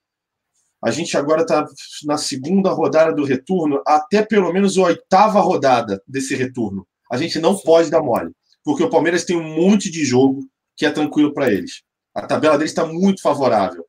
A 0.86 0.92
gente 0.92 1.18
agora 1.18 1.42
está 1.42 1.66
na 2.04 2.16
segunda 2.16 2.70
rodada 2.70 3.12
do 3.12 3.24
retorno, 3.24 3.82
até 3.88 4.22
pelo 4.22 4.54
menos 4.54 4.78
a 4.78 4.84
oitava 4.84 5.40
rodada 5.40 6.00
desse 6.08 6.36
retorno. 6.36 6.88
A 7.12 7.18
gente 7.18 7.40
não 7.40 7.58
pode 7.58 7.90
dar 7.90 8.04
mole. 8.04 8.32
Porque 8.64 8.84
o 8.84 8.90
Palmeiras 8.90 9.26
tem 9.26 9.36
um 9.36 9.56
monte 9.56 9.90
de 9.90 10.06
jogo 10.06 10.48
que 10.78 10.86
é 10.86 10.92
tranquilo 10.92 11.34
para 11.34 11.52
eles. 11.52 11.82
A 12.14 12.22
tabela 12.28 12.56
deles 12.56 12.70
está 12.70 12.86
muito 12.86 13.20
favorável. 13.20 13.84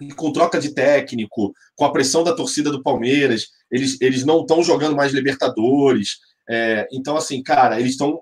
E 0.00 0.12
com 0.12 0.32
troca 0.32 0.58
de 0.58 0.74
técnico, 0.74 1.52
com 1.76 1.84
a 1.84 1.92
pressão 1.92 2.24
da 2.24 2.34
torcida 2.34 2.72
do 2.72 2.82
Palmeiras, 2.82 3.46
eles, 3.70 4.00
eles 4.00 4.24
não 4.24 4.40
estão 4.40 4.64
jogando 4.64 4.96
mais 4.96 5.12
Libertadores. 5.12 6.18
É, 6.50 6.88
então, 6.90 7.16
assim, 7.16 7.40
cara, 7.40 7.78
eles 7.78 7.92
estão 7.92 8.20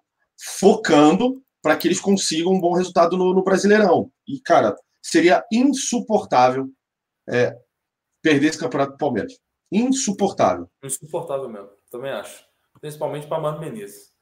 focando 0.58 1.42
para 1.62 1.74
que 1.74 1.88
eles 1.88 2.00
consigam 2.00 2.52
um 2.52 2.60
bom 2.60 2.74
resultado 2.74 3.16
no, 3.16 3.32
no 3.32 3.42
Brasileirão. 3.42 4.10
E, 4.28 4.40
cara, 4.40 4.76
seria 5.02 5.42
insuportável 5.50 6.70
é, 7.28 7.56
perder 8.22 8.48
esse 8.48 8.58
campeonato 8.58 8.92
do 8.92 8.98
Palmeiras. 8.98 9.38
Insuportável. 9.70 10.68
Insuportável 10.82 11.48
mesmo, 11.48 11.70
também 11.90 12.10
acho. 12.12 12.44
Principalmente 12.80 13.26
para 13.26 13.40
Mano 13.40 13.60
Menezes. 13.60 14.14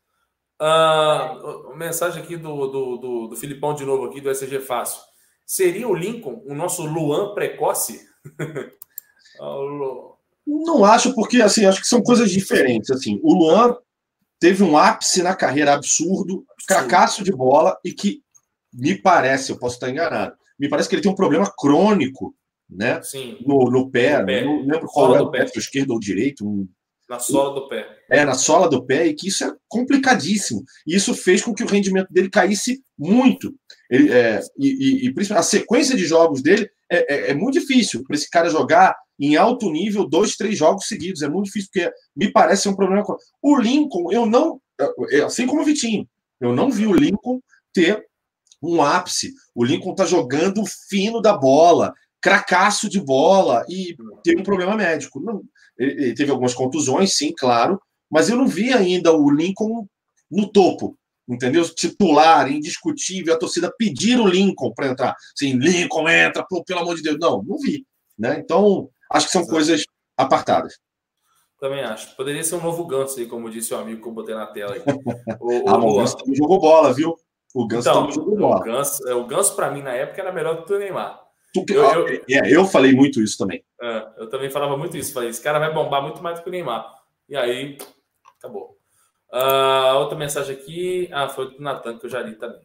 Uh, 0.61 1.75
mensagem 1.77 2.23
aqui 2.23 2.37
do, 2.37 2.69
do, 2.69 2.97
do, 2.97 3.29
do, 3.29 3.37
Filipão 3.37 3.75
de 3.75 3.85
novo 3.85 4.05
aqui, 4.05 4.21
do 4.21 4.31
SG 4.31 4.61
Fácil. 4.61 5.01
Seria 5.45 5.89
o 5.89 5.95
Lincoln 5.95 6.43
o 6.47 6.55
nosso 6.55 6.87
Luan 6.87 7.35
precoce? 7.35 8.07
Não 10.47 10.85
acho, 10.85 11.15
porque 11.15 11.43
assim, 11.43 11.67
acho 11.67 11.81
que 11.81 11.87
são 11.87 12.03
coisas 12.03 12.31
diferentes. 12.31 12.91
Assim, 12.91 13.19
o 13.23 13.35
Luan 13.35 13.77
teve 14.39 14.63
um 14.63 14.77
ápice 14.77 15.23
na 15.23 15.35
carreira 15.35 15.73
absurdo, 15.75 16.45
cracaço 16.69 17.25
de 17.25 17.33
bola 17.33 17.79
e 17.85 17.93
que 17.93 18.23
me 18.73 18.95
parece, 18.95 19.51
eu 19.51 19.59
posso 19.59 19.75
estar 19.75 19.91
enganado, 19.91 20.37
me 20.59 20.69
parece 20.69 20.89
que 20.89 20.95
ele 20.95 21.03
tem 21.03 21.11
um 21.11 21.17
problema 21.17 21.53
crônico, 21.57 22.35
né? 22.69 23.01
Sim. 23.03 23.39
No, 23.47 23.71
no 23.71 23.91
pé, 23.91 24.21
no 24.21 24.27
pé. 24.27 24.45
não 24.45 24.61
lembro 24.61 24.87
qual 24.87 25.17
é 25.17 25.21
o 25.21 25.31
pé, 25.31 25.45
esquerdo 25.57 25.91
ou 25.93 26.01
direito. 26.01 26.47
Um... 26.47 26.69
Na 27.09 27.19
sola 27.19 27.55
do 27.55 27.69
pé. 27.69 27.87
É, 28.11 28.25
na 28.25 28.35
sola 28.35 28.69
do 28.69 28.85
pé, 28.85 29.07
e 29.07 29.15
que 29.15 29.29
isso 29.29 29.45
é 29.45 29.53
complicadíssimo. 29.69 30.65
E 30.87 30.95
isso 30.95 31.15
fez 31.15 31.43
com 31.43 31.55
que 31.55 31.63
o 31.63 31.69
rendimento 31.69 32.11
dele 32.11 32.31
caísse 32.31 32.83
muito. 32.99 33.55
Ele, 33.91 34.11
é, 34.11 34.41
e, 34.59 35.07
e, 35.07 35.09
e 35.09 35.33
a 35.33 35.43
sequência 35.43 35.97
de 35.97 36.07
jogos 36.07 36.43
dele 36.43 36.69
é, 36.91 37.15
é, 37.15 37.31
é 37.31 37.35
muito 37.35 37.59
difícil 37.59 38.03
para 38.05 38.17
esse 38.17 38.29
cara 38.31 38.49
jogar 38.49 38.97
em 39.19 39.37
alto 39.37 39.71
nível 39.71 40.09
dois, 40.09 40.37
três 40.37 40.57
jogos 40.57 40.87
seguidos. 40.87 41.23
É 41.23 41.29
muito 41.29 41.47
difícil, 41.47 41.71
porque 41.73 41.93
me 42.17 42.33
parece 42.33 42.69
um 42.69 42.75
problema. 42.75 43.05
O 43.43 43.57
Lincoln, 43.59 44.11
eu 44.11 44.27
não. 44.27 44.61
Assim 45.25 45.47
como 45.47 45.63
o 45.63 45.65
Vitinho, 45.65 46.09
eu 46.41 46.55
não 46.55 46.71
vi 46.71 46.87
o 46.87 46.95
Lincoln 46.95 47.41
ter 47.73 48.05
um 48.63 48.83
ápice. 48.83 49.33
O 49.55 49.65
Lincoln 49.65 49.93
está 49.93 50.05
jogando 50.05 50.65
fino 50.89 51.21
da 51.21 51.37
bola, 51.37 51.93
cracaço 52.25 52.89
de 52.89 53.01
bola 53.01 53.65
e 53.69 53.95
teve 54.25 54.41
um 54.41 54.45
problema 54.45 54.75
médico. 54.75 55.21
Não, 55.21 55.43
ele, 55.79 56.05
ele 56.05 56.15
teve 56.15 56.31
algumas 56.31 56.55
contusões, 56.55 57.15
sim, 57.15 57.33
claro, 57.39 57.81
mas 58.11 58.29
eu 58.29 58.37
não 58.37 58.49
vi 58.49 58.73
ainda 58.73 59.13
o 59.13 59.31
Lincoln 59.31 59.87
no 60.31 60.51
topo 60.51 60.99
entendeu? 61.27 61.65
Titular, 61.75 62.53
indiscutível, 62.53 63.33
a 63.33 63.39
torcida 63.39 63.73
pedir 63.79 64.21
o 64.21 64.27
Lincoln 64.27 64.75
para 64.75 64.89
entrar. 64.89 65.17
Sim, 65.35 65.55
Lincoln 65.55 66.07
entra, 66.07 66.45
pô, 66.47 66.63
pelo 66.63 66.81
amor 66.81 66.97
de 66.97 67.03
Deus. 67.03 67.17
Não, 67.19 67.43
não 67.43 67.57
vi. 67.59 67.87
Né? 68.19 68.39
Então, 68.41 68.91
Acho 69.15 69.27
que 69.27 69.33
são 69.33 69.47
coisas 69.47 69.85
apartadas. 70.17 70.79
Também 71.61 71.85
acho. 71.85 72.17
Poderia 72.17 72.43
ser 72.43 72.57
um 72.57 72.63
novo 72.63 72.85
Ganso 72.85 73.19
aí, 73.19 73.27
como 73.27 73.49
disse 73.49 73.73
o 73.73 73.79
amigo 73.79 74.03
que 74.03 74.09
eu 74.09 74.13
botei 74.13 74.35
na 74.35 74.47
tela. 74.47 74.75
O, 75.41 75.69
ah, 75.69 75.79
o, 75.79 75.93
o 75.93 75.97
Ganso 75.99 76.17
também 76.17 76.35
jogou 76.35 76.61
bola, 76.61 76.93
viu? 76.93 77.15
O 77.55 77.67
Ganso 77.67 77.89
então, 77.89 78.01
também 78.01 78.15
jogou 78.15 78.37
bola. 78.37 78.61
O 78.61 78.65
Ganso, 78.65 79.09
é, 79.09 79.15
o 79.15 79.27
Ganso 79.27 79.55
para 79.55 79.71
mim, 79.71 79.83
na 79.83 79.93
época, 79.93 80.21
era 80.21 80.33
melhor 80.33 80.57
do 80.57 80.65
que 80.65 80.73
o 80.73 80.79
Neymar. 80.79 81.24
Tu, 81.55 81.65
eu, 81.69 82.09
eu, 82.09 82.25
é, 82.29 82.53
eu 82.53 82.67
falei 82.67 82.93
muito 82.93 83.23
isso 83.23 83.39
também. 83.39 83.65
É, 83.81 84.09
eu 84.19 84.29
também 84.29 84.51
falava 84.51 84.77
muito 84.77 84.97
isso. 84.97 85.15
Falei, 85.15 85.29
esse 85.29 85.41
cara 85.41 85.61
vai 85.61 85.73
bombar 85.73 86.03
muito 86.03 86.21
mais 86.21 86.39
do 86.39 86.43
que 86.43 86.49
o 86.49 86.53
Neymar. 86.53 86.93
E 87.29 87.37
aí, 87.37 87.79
acabou. 88.37 88.77
Uh, 89.33 89.99
outra 89.99 90.19
mensagem 90.19 90.57
aqui. 90.57 91.09
Ah, 91.13 91.29
foi 91.29 91.53
do 91.53 91.63
Natan, 91.63 91.97
que 91.97 92.07
eu 92.07 92.11
já 92.11 92.21
li 92.21 92.35
também. 92.35 92.61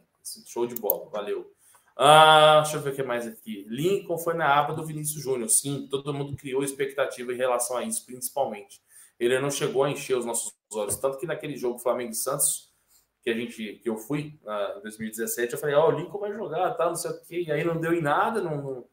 Show 0.46 0.66
de 0.66 0.74
bola, 0.74 1.08
valeu. 1.08 1.52
Uh, 1.96 2.62
deixa 2.62 2.78
eu 2.78 2.80
ver 2.80 2.90
o 2.90 2.96
que 2.96 3.02
mais 3.04 3.28
aqui. 3.28 3.64
Lincoln 3.68 4.18
foi 4.18 4.34
na 4.34 4.58
aba 4.58 4.74
do 4.74 4.84
Vinícius 4.84 5.22
Júnior. 5.22 5.48
Sim, 5.48 5.86
todo 5.88 6.12
mundo 6.12 6.36
criou 6.36 6.64
expectativa 6.64 7.32
em 7.32 7.36
relação 7.36 7.76
a 7.76 7.84
isso, 7.84 8.04
principalmente. 8.04 8.80
Ele 9.20 9.38
não 9.38 9.50
chegou 9.50 9.84
a 9.84 9.90
encher 9.90 10.16
os 10.16 10.24
nossos 10.24 10.52
olhos. 10.72 10.96
Tanto 10.96 11.16
que 11.16 11.26
naquele 11.26 11.56
jogo 11.56 11.78
Flamengo 11.78 12.10
e 12.10 12.14
Santos, 12.14 12.69
que 13.22 13.30
a 13.30 13.34
gente 13.34 13.80
que 13.82 13.88
eu 13.88 13.96
fui 13.96 14.38
uh, 14.44 14.78
em 14.78 14.82
2017, 14.82 15.52
eu 15.52 15.58
falei, 15.58 15.74
ó, 15.74 15.86
oh, 15.86 15.92
o 15.92 15.98
Lincoln 15.98 16.18
vai 16.18 16.32
jogar, 16.32 16.74
tá, 16.74 16.86
não 16.86 16.94
sei 16.94 17.10
o 17.10 17.20
quê. 17.22 17.44
E 17.46 17.52
aí 17.52 17.64
não 17.64 17.80
deu 17.80 17.92
em 17.92 18.00
nada, 18.00 18.40
não, 18.40 18.56
não, 18.56 18.84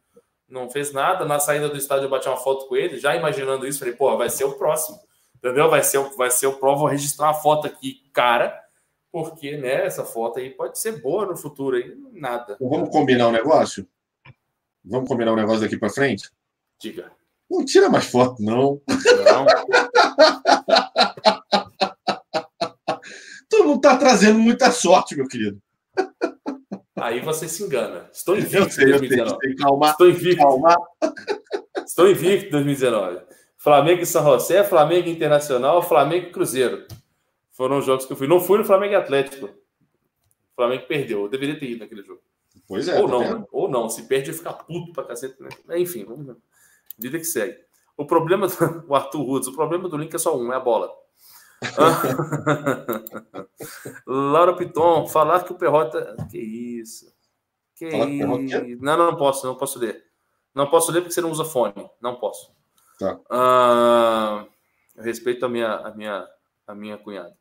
não, 0.49 0.69
fez 0.69 0.91
nada. 0.91 1.25
Na 1.25 1.39
saída 1.39 1.69
do 1.69 1.77
estádio 1.77 2.05
eu 2.05 2.09
bati 2.09 2.27
uma 2.27 2.37
foto 2.37 2.67
com 2.67 2.75
ele, 2.75 2.99
já 2.99 3.15
imaginando 3.15 3.65
isso, 3.65 3.79
falei, 3.79 3.93
pô, 3.93 4.17
vai 4.17 4.29
ser 4.29 4.43
o 4.43 4.57
próximo. 4.57 4.99
Entendeu? 5.35 5.69
Vai 5.69 5.83
ser, 5.83 5.99
vai 6.17 6.31
ser 6.31 6.47
o 6.47 6.57
prova, 6.57 6.79
vou 6.79 6.87
registrar 6.87 7.27
uma 7.27 7.33
foto 7.33 7.67
aqui, 7.67 8.03
cara, 8.11 8.59
porque 9.11 9.55
né, 9.55 9.85
essa 9.85 10.03
foto 10.03 10.39
aí 10.39 10.49
pode 10.49 10.79
ser 10.79 11.01
boa 11.01 11.25
no 11.25 11.37
futuro 11.37 11.77
aí, 11.77 11.95
nada. 12.11 12.53
Então, 12.55 12.69
vamos 12.69 12.89
combinar 12.89 13.27
um 13.27 13.31
negócio? 13.31 13.87
Vamos 14.83 15.07
combinar 15.07 15.33
um 15.33 15.37
negócio 15.37 15.61
daqui 15.61 15.77
para 15.77 15.89
frente? 15.89 16.29
Diga. 16.79 17.11
Não 17.49 17.63
tira 17.63 17.89
mais 17.89 18.05
foto, 18.05 18.41
não. 18.41 18.81
Não. 19.23 19.45
tu 23.49 23.63
não 23.63 23.79
tá 23.79 23.97
trazendo 23.97 24.39
muita 24.39 24.71
sorte, 24.71 25.15
meu 25.15 25.27
querido. 25.27 25.61
Aí 26.95 27.19
você 27.21 27.47
se 27.47 27.63
engana. 27.63 28.09
Estou 28.11 28.37
invicto 28.37 28.81
em 28.81 28.89
2019. 28.89 29.55
Calma, 29.55 29.91
Estou 29.91 30.09
invicto. 30.09 30.43
Calma. 30.43 30.75
Estou 31.85 32.09
invicto 32.09 32.47
em 32.47 32.51
2019. 32.51 33.21
Flamengo 33.57 34.01
e 34.01 34.05
São 34.05 34.23
José, 34.23 34.63
Flamengo 34.63 35.09
Internacional, 35.09 35.81
Flamengo 35.81 36.27
e 36.27 36.31
Cruzeiro. 36.31 36.87
Foram 37.51 37.79
os 37.79 37.85
jogos 37.85 38.05
que 38.05 38.13
eu 38.13 38.17
fui. 38.17 38.27
Não 38.27 38.39
fui 38.39 38.57
no 38.57 38.65
Flamengo 38.65 38.93
e 38.93 38.95
Atlético. 38.95 39.45
O 39.45 40.55
Flamengo 40.55 40.85
perdeu. 40.87 41.23
Eu 41.23 41.29
deveria 41.29 41.59
ter 41.59 41.71
ido 41.71 41.79
naquele 41.79 42.03
jogo. 42.03 42.21
Pois 42.67 42.87
é. 42.87 42.99
Ou 42.99 43.07
tá 43.07 43.11
não, 43.11 43.47
ou 43.51 43.69
não. 43.69 43.89
Se 43.89 44.03
perde, 44.03 44.33
fica 44.33 44.53
puto 44.53 44.91
pra 44.91 45.03
cacete. 45.03 45.35
Né? 45.65 45.79
Enfim, 45.79 46.03
vamos 46.05 46.35
Vida 46.97 47.17
que 47.19 47.25
segue. 47.25 47.57
O 47.95 48.05
problema 48.05 48.47
do 48.47 48.53
o 48.87 48.95
Arthur 48.95 49.23
Rudes, 49.23 49.47
o 49.47 49.53
problema 49.53 49.87
do 49.87 49.97
Link 49.97 50.13
é 50.13 50.17
só 50.17 50.37
um, 50.37 50.51
é 50.51 50.55
a 50.55 50.59
bola. 50.59 50.91
Laura 54.05 54.55
Piton, 54.55 55.07
falar 55.07 55.43
que 55.43 55.51
o 55.51 55.57
Perrota. 55.57 56.15
Que 56.29 56.37
isso? 56.37 57.11
Que 57.75 57.87
isso? 57.87 58.77
Não, 58.79 58.97
não 58.97 59.15
posso, 59.15 59.45
não 59.45 59.55
posso 59.55 59.79
ler. 59.79 60.05
Não 60.53 60.69
posso 60.69 60.91
ler 60.91 61.01
porque 61.01 61.13
você 61.13 61.21
não 61.21 61.31
usa 61.31 61.45
fone. 61.45 61.73
Não 62.01 62.15
posso. 62.15 62.51
Tá. 62.99 63.19
Eu 64.95 65.03
respeito 65.03 65.45
a 65.45 65.49
minha, 65.49 65.75
a 65.75 65.93
minha, 65.93 66.27
a 66.65 66.75
minha 66.75 66.97
cunhada. 66.97 67.35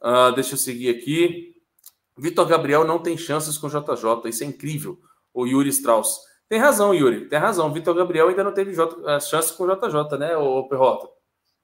Uh, 0.00 0.32
deixa 0.34 0.54
eu 0.54 0.58
seguir 0.58 0.90
aqui. 0.90 1.56
Vitor 2.16 2.46
Gabriel 2.46 2.84
não 2.84 3.00
tem 3.00 3.16
chances 3.16 3.58
com 3.58 3.68
JJ. 3.68 4.28
Isso 4.28 4.44
é 4.44 4.46
incrível. 4.46 5.00
O 5.34 5.46
Yuri 5.46 5.70
Strauss. 5.70 6.20
Tem 6.48 6.58
razão, 6.58 6.94
Yuri. 6.94 7.28
Tem 7.28 7.38
razão. 7.38 7.72
Vitor 7.72 7.94
Gabriel 7.94 8.28
ainda 8.28 8.44
não 8.44 8.52
teve 8.52 8.72
J, 8.72 8.94
uh, 8.94 9.20
chances 9.20 9.50
com 9.50 9.66
JJ, 9.66 10.18
né, 10.18 10.36
o 10.36 10.68
Perrota? 10.68 11.08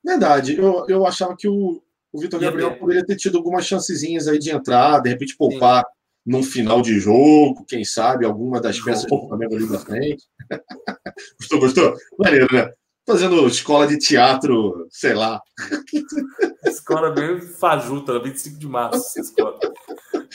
Verdade. 0.04 0.56
Eu, 0.56 0.84
eu 0.88 1.06
achava 1.06 1.34
que 1.36 1.48
o, 1.48 1.82
o 2.12 2.20
Vitor 2.20 2.38
Gabriel 2.38 2.72
ter. 2.72 2.78
poderia 2.78 3.04
ter 3.04 3.16
tido 3.16 3.38
algumas 3.38 3.66
chancezinhas 3.66 4.28
aí 4.28 4.38
de 4.38 4.50
entrar, 4.50 5.00
de 5.00 5.08
repente 5.08 5.36
poupar 5.36 5.82
Sim. 5.82 5.90
num 6.26 6.42
final 6.42 6.82
de 6.82 7.00
jogo, 7.00 7.64
quem 7.66 7.84
sabe, 7.84 8.26
alguma 8.26 8.60
das 8.60 8.78
peças 8.78 9.06
do 9.06 9.28
Flamengo 9.28 9.56
ali 9.56 9.68
da 9.68 9.78
frente. 9.78 10.24
gostou, 11.40 11.60
gostou? 11.60 11.96
Maneiro, 12.18 12.46
né? 12.52 12.70
Fazendo 13.06 13.46
escola 13.46 13.86
de 13.86 13.98
teatro, 13.98 14.86
sei 14.90 15.14
lá. 15.14 15.40
Escola 16.64 17.10
bem 17.10 17.40
fajuta, 17.40 18.18
25 18.18 18.58
de 18.58 18.66
março, 18.66 18.96
essa 18.96 19.20
escola. 19.20 19.58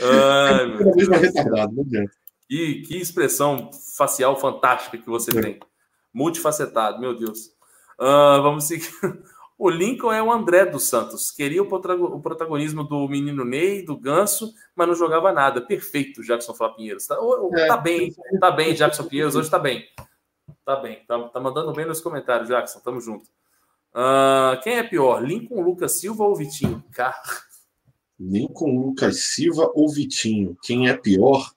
Ai, 0.02 0.68
meu 0.68 0.96
Deus. 0.96 1.10
retardado, 1.10 1.74
não 1.74 1.84
adianta. 1.84 2.12
E 2.50 2.82
que 2.84 2.98
expressão 2.98 3.72
facial 3.98 4.40
fantástica 4.40 4.98
que 4.98 5.10
você 5.10 5.36
é. 5.38 5.41
tem. 5.41 5.60
Multifacetado, 6.14 7.00
meu 7.00 7.18
Deus. 7.18 7.48
Uh, 8.00 8.41
vamos 8.41 8.66
seguir. 8.66 8.90
O 9.60 9.69
Lincoln 9.69 10.14
é 10.14 10.23
o 10.23 10.31
André 10.31 10.65
dos 10.65 10.86
Santos. 10.86 11.31
Queria 11.31 11.61
o 11.61 12.22
protagonismo 12.22 12.81
do 12.81 13.10
menino 13.10 13.44
Ney, 13.44 13.84
do 13.84 13.98
Ganso, 13.98 14.53
mas 14.73 14.88
não 14.88 14.95
jogava 14.95 15.34
nada. 15.34 15.60
Perfeito, 15.60 16.23
Jackson 16.23 16.53
Flá 16.53 16.69
Pinheiros. 16.69 17.06
Tá, 17.06 17.18
é. 17.57 17.68
tá 17.68 17.76
bem, 17.76 18.15
tá 18.40 18.52
bem, 18.52 18.73
Jackson 18.73 19.03
Pinheiros. 19.03 19.36
Hoje 19.36 19.49
tá 19.49 19.60
bem. 19.60 19.84
Tá 20.64 20.77
bem. 20.77 21.03
Tá, 21.06 21.22
tá 21.27 21.41
mandando 21.41 21.73
bem 21.73 21.86
nos 21.86 21.99
comentários, 21.99 22.48
Jackson. 22.48 22.80
Tamo 22.80 23.02
junto. 23.02 23.30
Uh, 23.94 24.61
quem 24.64 24.77
é 24.77 24.84
pior, 24.84 25.22
Lincoln, 25.22 25.61
Lucas 25.61 25.99
Silva 25.99 26.23
ou 26.23 26.38
Vitinho? 26.38 26.81
Cara. 26.94 27.22
Lincoln, 28.18 28.80
Lucas 28.80 29.26
Silva 29.26 29.69
ou 29.76 29.91
Vitinho? 29.91 30.57
Quem 30.64 30.88
é 30.88 30.95
pior? 30.95 31.52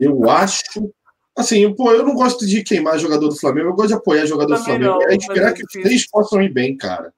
Eu 0.00 0.28
acho 0.28 0.92
Assim, 1.40 1.74
pô, 1.74 1.90
eu 1.92 2.04
não 2.04 2.14
gosto 2.14 2.46
de 2.46 2.62
queimar 2.62 2.98
jogador 2.98 3.28
do 3.28 3.36
Flamengo, 3.36 3.70
eu 3.70 3.74
gosto 3.74 3.88
de 3.88 3.94
apoiar 3.94 4.26
jogador 4.26 4.58
Também 4.58 4.78
do 4.78 4.84
Flamengo. 4.84 5.00
Não, 5.00 5.10
é 5.10 5.16
esperar 5.16 5.54
que 5.54 5.64
os 5.64 5.72
três 5.72 6.06
possam 6.06 6.42
ir 6.42 6.52
bem, 6.52 6.76
cara. 6.76 7.14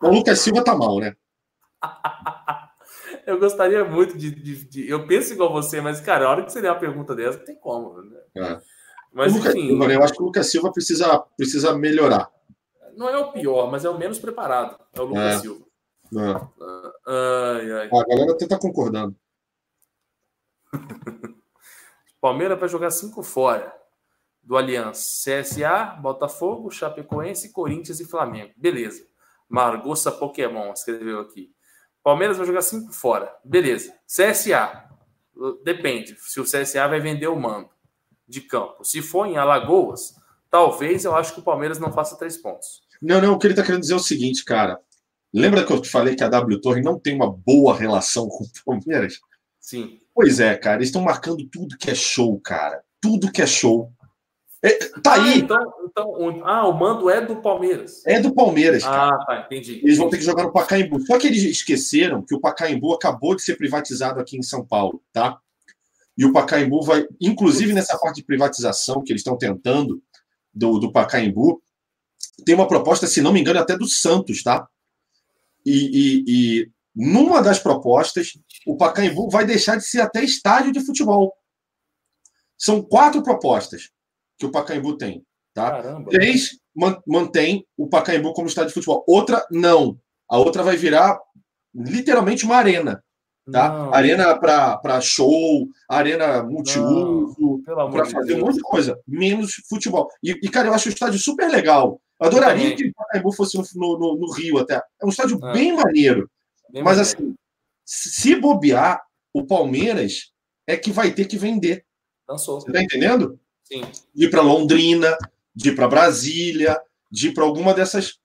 O 0.00 0.08
Lucas 0.08 0.40
Silva 0.40 0.64
tá 0.64 0.74
mal, 0.74 0.98
né? 0.98 1.14
Eu 3.26 3.40
gostaria 3.40 3.84
muito 3.84 4.16
de, 4.16 4.30
de, 4.30 4.64
de, 4.64 4.88
Eu 4.88 5.04
penso 5.06 5.32
igual 5.32 5.52
você, 5.52 5.80
mas, 5.80 6.00
cara, 6.00 6.26
a 6.26 6.30
hora 6.30 6.44
que 6.44 6.52
você 6.52 6.62
der 6.62 6.70
uma 6.70 6.78
pergunta 6.78 7.12
dessa, 7.14 7.38
não 7.38 7.44
tem 7.44 7.56
como. 7.56 8.00
Né? 8.00 8.16
É. 8.36 8.60
Mas, 9.12 9.34
Lucas 9.34 9.54
enfim. 9.54 9.82
Eu 9.92 10.02
acho 10.02 10.14
que 10.14 10.22
o 10.22 10.26
Lucas 10.26 10.46
Silva 10.48 10.72
precisa, 10.72 11.18
precisa 11.36 11.76
melhorar. 11.76 12.30
Não 12.96 13.08
é 13.08 13.18
o 13.18 13.32
pior, 13.32 13.68
mas 13.70 13.84
é 13.84 13.90
o 13.90 13.98
menos 13.98 14.20
preparado. 14.20 14.78
É 14.94 15.00
o 15.00 15.04
Lucas 15.06 15.34
é. 15.34 15.38
Silva. 15.38 15.66
É. 16.14 16.40
Ai, 17.08 17.72
ai. 17.72 17.88
a 17.92 18.04
galera 18.06 18.32
até 18.32 18.46
tá 18.46 18.58
concordando. 18.58 19.14
Palmeiras 22.26 22.58
vai 22.58 22.68
jogar 22.68 22.90
cinco 22.90 23.22
fora 23.22 23.72
do 24.42 24.56
Aliança. 24.56 25.00
CSA, 25.22 25.96
Botafogo, 26.00 26.72
Chapecoense, 26.72 27.52
Corinthians 27.52 28.00
e 28.00 28.04
Flamengo. 28.04 28.52
Beleza. 28.56 29.06
Margossa 29.48 30.10
Pokémon 30.10 30.72
escreveu 30.72 31.20
aqui. 31.20 31.52
Palmeiras 32.02 32.36
vai 32.36 32.44
jogar 32.44 32.62
cinco 32.62 32.92
fora. 32.92 33.32
Beleza. 33.44 33.94
CSA. 34.08 34.90
Depende 35.62 36.16
se 36.18 36.40
o 36.40 36.42
CSA 36.42 36.88
vai 36.88 36.98
vender 36.98 37.28
o 37.28 37.38
mando 37.38 37.70
de 38.26 38.40
campo. 38.40 38.84
Se 38.84 39.00
for 39.00 39.26
em 39.26 39.36
Alagoas, 39.36 40.16
talvez 40.50 41.04
eu 41.04 41.14
acho 41.14 41.32
que 41.32 41.38
o 41.38 41.44
Palmeiras 41.44 41.78
não 41.78 41.92
faça 41.92 42.18
três 42.18 42.36
pontos. 42.36 42.82
Não, 43.00 43.20
não. 43.20 43.34
O 43.34 43.38
que 43.38 43.46
ele 43.46 43.54
está 43.54 43.62
querendo 43.62 43.82
dizer 43.82 43.92
é 43.92 43.98
o 43.98 44.00
seguinte, 44.00 44.44
cara. 44.44 44.80
Lembra 45.32 45.64
que 45.64 45.72
eu 45.72 45.80
te 45.80 45.88
falei 45.88 46.16
que 46.16 46.24
a 46.24 46.28
W 46.28 46.60
Torre 46.60 46.82
não 46.82 46.98
tem 46.98 47.14
uma 47.14 47.30
boa 47.30 47.76
relação 47.76 48.26
com 48.26 48.42
o 48.42 48.48
Palmeiras? 48.64 49.20
Sim. 49.60 50.00
Pois 50.16 50.40
é, 50.40 50.56
cara, 50.56 50.78
eles 50.78 50.88
estão 50.88 51.02
marcando 51.02 51.46
tudo 51.46 51.76
que 51.76 51.90
é 51.90 51.94
show, 51.94 52.40
cara. 52.40 52.82
Tudo 53.02 53.30
que 53.30 53.42
é 53.42 53.46
show. 53.46 53.92
É, 54.62 54.72
tá 55.02 55.12
ah, 55.12 55.22
aí. 55.22 55.40
Então, 55.40 55.72
então, 55.84 56.42
ah, 56.42 56.66
o 56.66 56.72
mando 56.72 57.10
é 57.10 57.20
do 57.20 57.36
Palmeiras. 57.36 58.02
É 58.06 58.18
do 58.18 58.34
Palmeiras, 58.34 58.82
cara. 58.82 59.14
Ah, 59.14 59.26
tá, 59.26 59.40
entendi. 59.44 59.78
Eles 59.84 59.98
vão 59.98 60.08
ter 60.08 60.16
que 60.16 60.24
jogar 60.24 60.44
no 60.44 60.52
Pacaembu. 60.54 61.04
Só 61.04 61.18
que 61.18 61.26
eles 61.26 61.42
esqueceram 61.42 62.24
que 62.24 62.34
o 62.34 62.40
Pacaembu 62.40 62.94
acabou 62.94 63.36
de 63.36 63.42
ser 63.42 63.56
privatizado 63.56 64.18
aqui 64.18 64.38
em 64.38 64.42
São 64.42 64.64
Paulo, 64.64 65.02
tá? 65.12 65.38
E 66.16 66.24
o 66.24 66.32
Pacaembu 66.32 66.82
vai, 66.82 67.06
inclusive 67.20 67.74
nessa 67.74 67.98
parte 67.98 68.16
de 68.16 68.24
privatização 68.24 69.04
que 69.04 69.12
eles 69.12 69.20
estão 69.20 69.36
tentando 69.36 70.02
do, 70.52 70.78
do 70.78 70.90
Pacaembu, 70.90 71.62
tem 72.46 72.54
uma 72.54 72.66
proposta, 72.66 73.06
se 73.06 73.20
não 73.20 73.34
me 73.34 73.40
engano, 73.40 73.60
até 73.60 73.76
do 73.76 73.86
Santos, 73.86 74.42
tá? 74.42 74.66
E, 75.64 75.74
e, 75.74 76.24
e 76.26 76.70
numa 76.96 77.42
das 77.42 77.58
propostas, 77.58 78.32
o 78.66 78.74
Pacaembu 78.74 79.28
vai 79.28 79.44
deixar 79.44 79.76
de 79.76 79.84
ser 79.84 80.00
até 80.00 80.24
estádio 80.24 80.72
de 80.72 80.80
futebol. 80.80 81.36
São 82.56 82.80
quatro 82.80 83.22
propostas 83.22 83.90
que 84.38 84.46
o 84.46 84.50
Pacaembu 84.50 84.96
tem. 84.96 85.22
Tá? 85.52 85.72
Caramba. 85.72 86.10
Três 86.10 86.58
mantém 87.06 87.66
o 87.76 87.86
Pacaembu 87.86 88.32
como 88.32 88.48
estádio 88.48 88.68
de 88.68 88.74
futebol. 88.74 89.04
Outra, 89.06 89.46
não. 89.50 89.98
A 90.26 90.38
outra 90.38 90.62
vai 90.62 90.76
virar 90.76 91.20
literalmente 91.74 92.46
uma 92.46 92.56
arena. 92.56 93.04
Tá? 93.52 93.68
Não. 93.68 93.94
Arena 93.94 94.34
para 94.38 95.00
show, 95.00 95.68
arena 95.88 96.42
multiuso, 96.42 97.62
para 97.64 98.06
fazer 98.06 98.34
um 98.34 98.46
monte 98.46 98.56
de 98.56 98.62
coisa, 98.62 98.98
menos 99.06 99.52
futebol. 99.68 100.08
E, 100.22 100.30
e, 100.30 100.48
cara, 100.48 100.68
eu 100.68 100.74
acho 100.74 100.88
o 100.88 100.92
estádio 100.92 101.18
super 101.18 101.48
legal. 101.48 102.00
Eu 102.18 102.26
adoraria 102.26 102.70
eu 102.70 102.76
que 102.76 102.88
o 102.88 102.94
Pacaembu 102.94 103.32
fosse 103.32 103.56
no, 103.56 103.98
no, 103.98 104.16
no, 104.16 104.32
Rio 104.32 104.58
até. 104.58 104.82
É 105.00 105.04
um 105.06 105.10
estádio 105.10 105.38
é. 105.44 105.52
bem 105.52 105.76
maneiro. 105.76 106.28
Mas 106.72 106.98
assim, 106.98 107.34
se 107.84 108.34
bobear, 108.36 109.04
o 109.32 109.46
Palmeiras 109.46 110.32
é 110.66 110.76
que 110.76 110.90
vai 110.90 111.12
ter 111.12 111.26
que 111.26 111.38
vender. 111.38 111.86
Dançou. 112.26 112.60
Você 112.60 112.72
tá 112.72 112.82
entendendo? 112.82 113.38
Sim. 113.62 113.82
De 114.14 114.26
ir 114.26 114.30
para 114.30 114.42
Londrina, 114.42 115.16
de 115.54 115.68
ir 115.70 115.76
para 115.76 115.88
Brasília, 115.88 116.78
de 117.10 117.28
ir 117.28 117.34
para 117.34 117.44
alguma 117.44 117.72
dessas. 117.72 118.18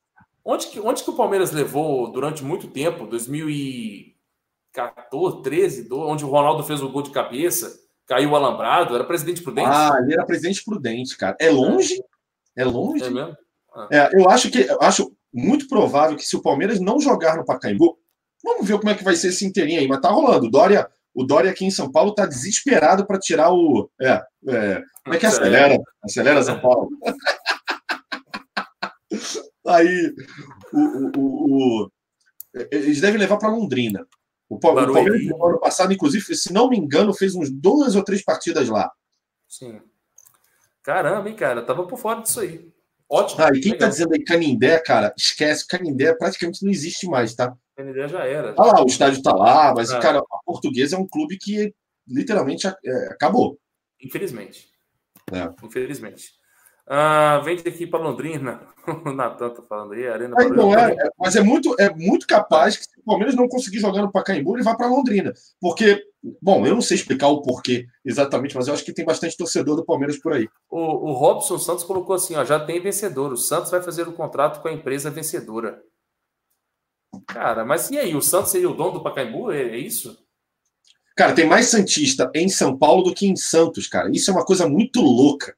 Onde 0.44 0.68
que, 0.68 0.80
onde 0.80 1.04
que 1.04 1.10
o 1.10 1.16
Palmeiras 1.16 1.52
levou 1.52 2.12
durante 2.12 2.44
muito 2.44 2.68
tempo? 2.68 3.06
2014, 3.06 5.44
13, 5.44 5.88
onde 5.92 6.26
o 6.26 6.30
Ronaldo 6.30 6.64
fez 6.64 6.82
o 6.82 6.90
gol 6.90 7.04
de 7.04 7.12
cabeça. 7.12 7.80
caiu 8.08 8.32
o 8.32 8.36
alambrado, 8.36 8.96
era 8.96 9.04
presidente 9.04 9.44
prudente? 9.44 9.70
Ah, 9.70 10.00
ele 10.02 10.14
era 10.14 10.26
presidente 10.26 10.66
prudente, 10.66 11.16
cara. 11.16 11.38
É 11.40 11.52
longe? 11.52 12.04
É 12.56 12.66
longe? 12.66 13.04
É 13.04 13.10
mesmo? 13.10 13.38
Ah. 13.74 13.88
É, 13.92 14.10
eu 14.20 14.28
acho 14.30 14.50
que 14.50 14.60
eu 14.60 14.82
acho 14.82 15.16
muito 15.34 15.68
provável 15.68 16.18
que 16.18 16.26
se 16.26 16.36
o 16.36 16.42
Palmeiras 16.42 16.80
não 16.80 17.00
jogar 17.00 17.38
no 17.38 17.46
Pacaembu, 17.46 17.98
vamos 18.44 18.68
ver 18.68 18.78
como 18.78 18.90
é 18.90 18.96
que 18.96 19.04
vai 19.04 19.16
ser 19.16 19.28
esse 19.30 19.46
inteirinho 19.46 19.80
aí, 19.80 19.88
mas 19.88 20.00
tá 20.02 20.10
rolando. 20.10 20.48
O 20.48 20.50
Dória, 20.52 20.90
o 21.14 21.24
Dória 21.24 21.52
aqui 21.52 21.66
em 21.66 21.72
São 21.72 21.92
Paulo 21.92 22.14
tá 22.14 22.26
desesperado 22.26 23.06
para 23.06 23.20
tirar 23.20 23.52
o. 23.54 23.90
É, 24.02 24.22
é, 24.48 24.84
como 25.04 25.16
é 25.16 25.18
que 25.20 25.26
acelera? 25.26 25.78
Acelera 26.04 26.44
São 26.44 26.60
Paulo. 26.60 26.90
aí, 29.68 30.14
o, 30.74 30.80
o, 30.80 31.12
o, 31.18 31.84
o- 31.86 31.92
eles 32.72 33.00
devem 33.02 33.20
levar 33.20 33.38
para 33.38 33.50
Londrina. 33.50 34.06
O. 34.50 34.60
Palmeiras, 34.60 35.26
no 35.28 35.46
ano 35.46 35.60
passado, 35.60 35.94
inclusive, 35.94 36.36
se 36.36 36.52
não 36.52 36.70
me 36.70 36.78
engano, 36.78 37.14
fez 37.14 37.36
uns 37.36 37.50
duas 37.50 37.96
ou 37.96 38.04
três 38.04 38.24
partidas 38.24 38.68
lá. 38.68 38.92
Sim. 39.48 39.82
Caramba, 40.84 41.30
hein, 41.30 41.36
cara? 41.36 41.62
Tava 41.62 41.86
por 41.88 41.98
fora 41.98 42.22
disso 42.22 42.40
aí. 42.42 42.70
Ótimo. 43.12 43.44
Ah, 43.44 43.50
e 43.54 43.60
quem 43.60 43.72
tá 43.72 43.86
Legal. 43.86 43.90
dizendo 43.90 44.14
aí 44.14 44.24
Canindé, 44.24 44.80
cara, 44.80 45.14
esquece, 45.18 45.68
Canindé 45.68 46.14
praticamente 46.16 46.64
não 46.64 46.72
existe 46.72 47.06
mais, 47.08 47.36
tá? 47.36 47.54
Ideia 47.78 48.08
já 48.08 48.24
era. 48.26 48.54
Tá 48.54 48.64
lá, 48.64 48.82
o 48.84 48.86
estádio 48.86 49.22
tá 49.24 49.34
lá, 49.34 49.74
mas, 49.76 49.92
É. 49.92 50.00
cara, 50.00 50.20
a 50.20 50.38
Portuguesa 50.46 50.96
é 50.96 51.00
um 51.00 51.08
clube 51.08 51.38
que 51.38 51.74
literalmente 52.08 52.68
é, 52.68 53.08
acabou. 53.12 53.58
Infelizmente. 54.02 54.68
É. 55.32 55.50
Infelizmente. 55.66 56.32
Ah, 56.88 57.42
vende 57.44 57.68
aqui 57.68 57.86
para 57.88 58.00
Londrina. 58.00 58.62
O 59.06 59.14
Natan 59.14 59.50
tá 59.52 59.62
falando 59.70 59.94
aí, 59.94 60.08
Arena 60.08 60.36
Aí, 60.40 60.50
não 60.50 60.74
é, 60.74 60.76
Barueri. 60.76 61.00
é- 61.00 61.10
mas 61.20 61.36
é 61.36 61.42
muito, 61.42 61.76
é 61.80 61.94
muito 61.94 62.26
capaz 62.26 62.76
que 62.78 62.84
se 62.86 63.00
o 63.00 63.04
Palmeiras 63.04 63.36
não 63.36 63.48
conseguir 63.48 63.78
jogar 63.80 64.02
no 64.02 64.12
Pacaembu, 64.12 64.56
ele 64.56 64.64
vá 64.64 64.76
para 64.76 64.88
Londrina. 64.88 65.32
Porque, 65.60 66.04
bom, 66.41 66.65
eu 66.65 66.73
não 66.73 66.81
sei 66.81 66.95
explicar 66.95 67.27
o 67.27 67.41
porquê 67.41 67.88
exatamente, 68.06 68.56
mas 68.56 68.68
eu 68.68 68.73
acho 68.73 68.84
que 68.84 68.93
tem 68.93 69.06
bastante 69.06 69.38
torcedor 69.38 69.76
do 69.76 69.85
Palmeiras 69.85 70.18
por 70.18 70.34
aí. 70.34 70.48
O, 70.69 70.80
o 70.80 71.14
Robson 71.14 71.57
Santos 71.57 71.84
colocou 71.84 72.15
assim: 72.15 72.35
ó, 72.35 72.43
já 72.45 72.60
tem 72.60 72.81
vencedor. 72.81 73.31
O 73.31 73.38
Santos 73.38 73.72
vai 73.72 73.81
fazer 73.81 74.07
o 74.07 74.14
contrato 74.14 74.61
com 74.61 74.68
a 74.68 74.73
empresa 74.73 75.10
vencedora. 75.10 75.81
Cara, 77.27 77.65
mas 77.65 77.89
e 77.89 77.98
aí? 77.98 78.15
O 78.15 78.22
Santos 78.22 78.52
seria 78.52 78.69
o 78.69 78.76
dono 78.76 78.93
do 78.93 79.03
Pacaembu? 79.03 79.52
É, 79.52 79.61
é 79.61 79.77
isso? 79.77 80.18
Cara, 81.15 81.34
tem 81.34 81.45
mais 81.45 81.68
Santista 81.68 82.31
em 82.34 82.48
São 82.48 82.77
Paulo 82.77 83.03
do 83.03 83.14
que 83.14 83.27
em 83.27 83.35
Santos, 83.35 83.88
cara. 83.88 84.10
Isso 84.11 84.31
é 84.31 84.34
uma 84.34 84.45
coisa 84.45 84.68
muito 84.68 85.02
louca. 85.02 85.56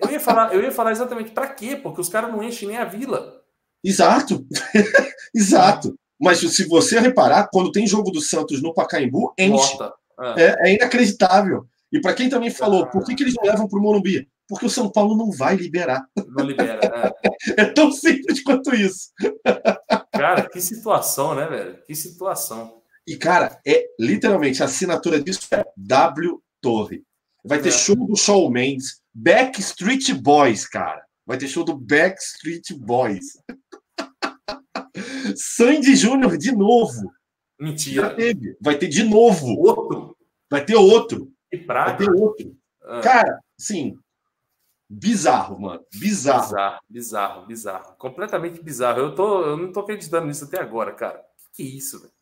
Eu 0.00 0.10
ia 0.10 0.20
falar, 0.20 0.54
eu 0.54 0.62
ia 0.62 0.72
falar 0.72 0.92
exatamente 0.92 1.32
para 1.32 1.48
quê? 1.48 1.76
Porque 1.76 2.00
os 2.00 2.08
caras 2.08 2.32
não 2.32 2.42
enchem 2.42 2.68
nem 2.68 2.78
a 2.78 2.84
vila. 2.84 3.42
Exato. 3.84 4.46
Exato. 5.34 5.94
Mas 6.20 6.38
se 6.38 6.66
você 6.66 6.98
reparar, 6.98 7.48
quando 7.52 7.70
tem 7.72 7.86
jogo 7.86 8.10
do 8.10 8.20
Santos 8.20 8.60
no 8.62 8.74
Pacaembu, 8.74 9.32
enche. 9.38 9.76
Ah, 10.18 10.34
É, 10.36 10.70
é 10.70 10.74
inacreditável. 10.74 11.66
E 11.92 12.00
para 12.00 12.12
quem 12.14 12.28
também 12.28 12.50
falou, 12.50 12.86
por 12.88 13.04
que, 13.04 13.14
que 13.14 13.22
eles 13.22 13.34
não 13.34 13.48
levam 13.48 13.68
para 13.68 13.78
o 13.78 13.82
Morumbi? 13.82 14.28
Porque 14.48 14.66
o 14.66 14.70
São 14.70 14.90
Paulo 14.90 15.16
não 15.16 15.30
vai 15.30 15.54
liberar. 15.56 16.04
não 16.26 16.44
libera. 16.44 16.80
é. 16.82 17.18
É 17.62 17.64
tão 17.66 17.90
simples 17.92 18.42
quanto 18.42 18.74
isso. 18.74 19.10
Cara, 20.12 20.48
que 20.48 20.60
situação, 20.60 21.34
né, 21.34 21.46
velho? 21.46 21.78
Que 21.86 21.94
situação. 21.94 22.78
E, 23.06 23.16
cara, 23.16 23.58
é 23.66 23.84
literalmente 23.98 24.62
a 24.62 24.66
assinatura 24.66 25.22
disso 25.22 25.40
é 25.52 25.64
W 25.76 26.42
Torre. 26.60 27.02
Vai 27.44 27.60
ter 27.60 27.68
É. 27.68 27.72
show 27.72 27.94
do 27.96 28.16
Shawn 28.16 28.50
Mendes, 28.50 29.00
Backstreet 29.14 30.12
Boys, 30.14 30.66
cara. 30.66 31.02
Vai 31.26 31.38
ter 31.38 31.46
show 31.48 31.64
do 31.64 31.76
Backstreet 31.76 32.74
Boys. 32.74 33.24
Sandy 35.36 35.94
Júnior 35.96 36.36
de 36.36 36.52
novo. 36.52 36.92
Já 36.94 37.64
Mentira. 37.64 38.14
teve. 38.14 38.56
Vai 38.60 38.76
ter 38.78 38.88
de 38.88 39.02
novo. 39.04 39.46
Outro. 39.58 40.16
Vai 40.50 40.64
ter 40.64 40.76
outro. 40.76 41.30
Que 41.50 41.58
Vai 41.58 41.96
ter 41.96 42.10
outro. 42.10 42.56
Ah, 42.82 43.00
Cara, 43.00 43.40
sim. 43.58 43.98
Bizarro, 44.88 45.60
mano. 45.60 45.84
Bizarro. 45.92 46.46
bizarro, 46.48 46.80
bizarro, 46.88 47.46
bizarro. 47.46 47.94
Completamente 47.98 48.62
bizarro. 48.62 49.00
Eu, 49.00 49.14
tô, 49.14 49.44
eu 49.44 49.56
não 49.56 49.70
tô 49.72 49.80
acreditando 49.80 50.26
nisso 50.26 50.44
até 50.44 50.60
agora, 50.60 50.92
cara. 50.92 51.22
Que, 51.52 51.56
que 51.56 51.62
é 51.62 51.76
isso, 51.76 52.00
velho? 52.00 52.12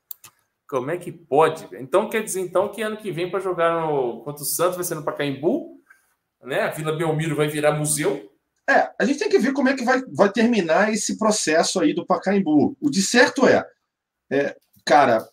Como 0.69 0.91
é 0.91 0.97
que 0.97 1.13
pode? 1.13 1.69
Então 1.77 2.09
quer 2.09 2.25
dizer 2.25 2.41
então 2.41 2.69
que 2.69 2.83
ano 2.83 2.97
que 2.97 3.13
vem 3.13 3.31
para 3.31 3.39
jogar 3.39 3.81
no 3.81 4.23
contra 4.25 4.43
o 4.43 4.47
Santos 4.47 4.75
vai 4.75 4.85
ser 4.85 4.97
no 4.97 5.05
Pacaembu, 5.05 5.81
né? 6.43 6.63
A 6.63 6.71
Vila 6.73 6.91
Belmiro 6.97 7.37
vai 7.37 7.47
virar 7.47 7.71
museu. 7.73 8.33
É, 8.69 8.91
a 8.99 9.05
gente 9.05 9.19
tem 9.19 9.29
que 9.29 9.39
ver 9.39 9.53
como 9.53 9.69
é 9.69 9.75
que 9.77 9.85
vai, 9.85 10.03
vai 10.13 10.31
terminar 10.31 10.93
esse 10.93 11.17
processo 11.17 11.81
aí 11.81 11.95
do 11.95 12.05
Pacaembu. 12.05 12.77
O 12.81 12.91
de 12.91 13.01
certo 13.01 13.47
é, 13.47 13.65
é, 14.31 14.57
cara, 14.85 15.27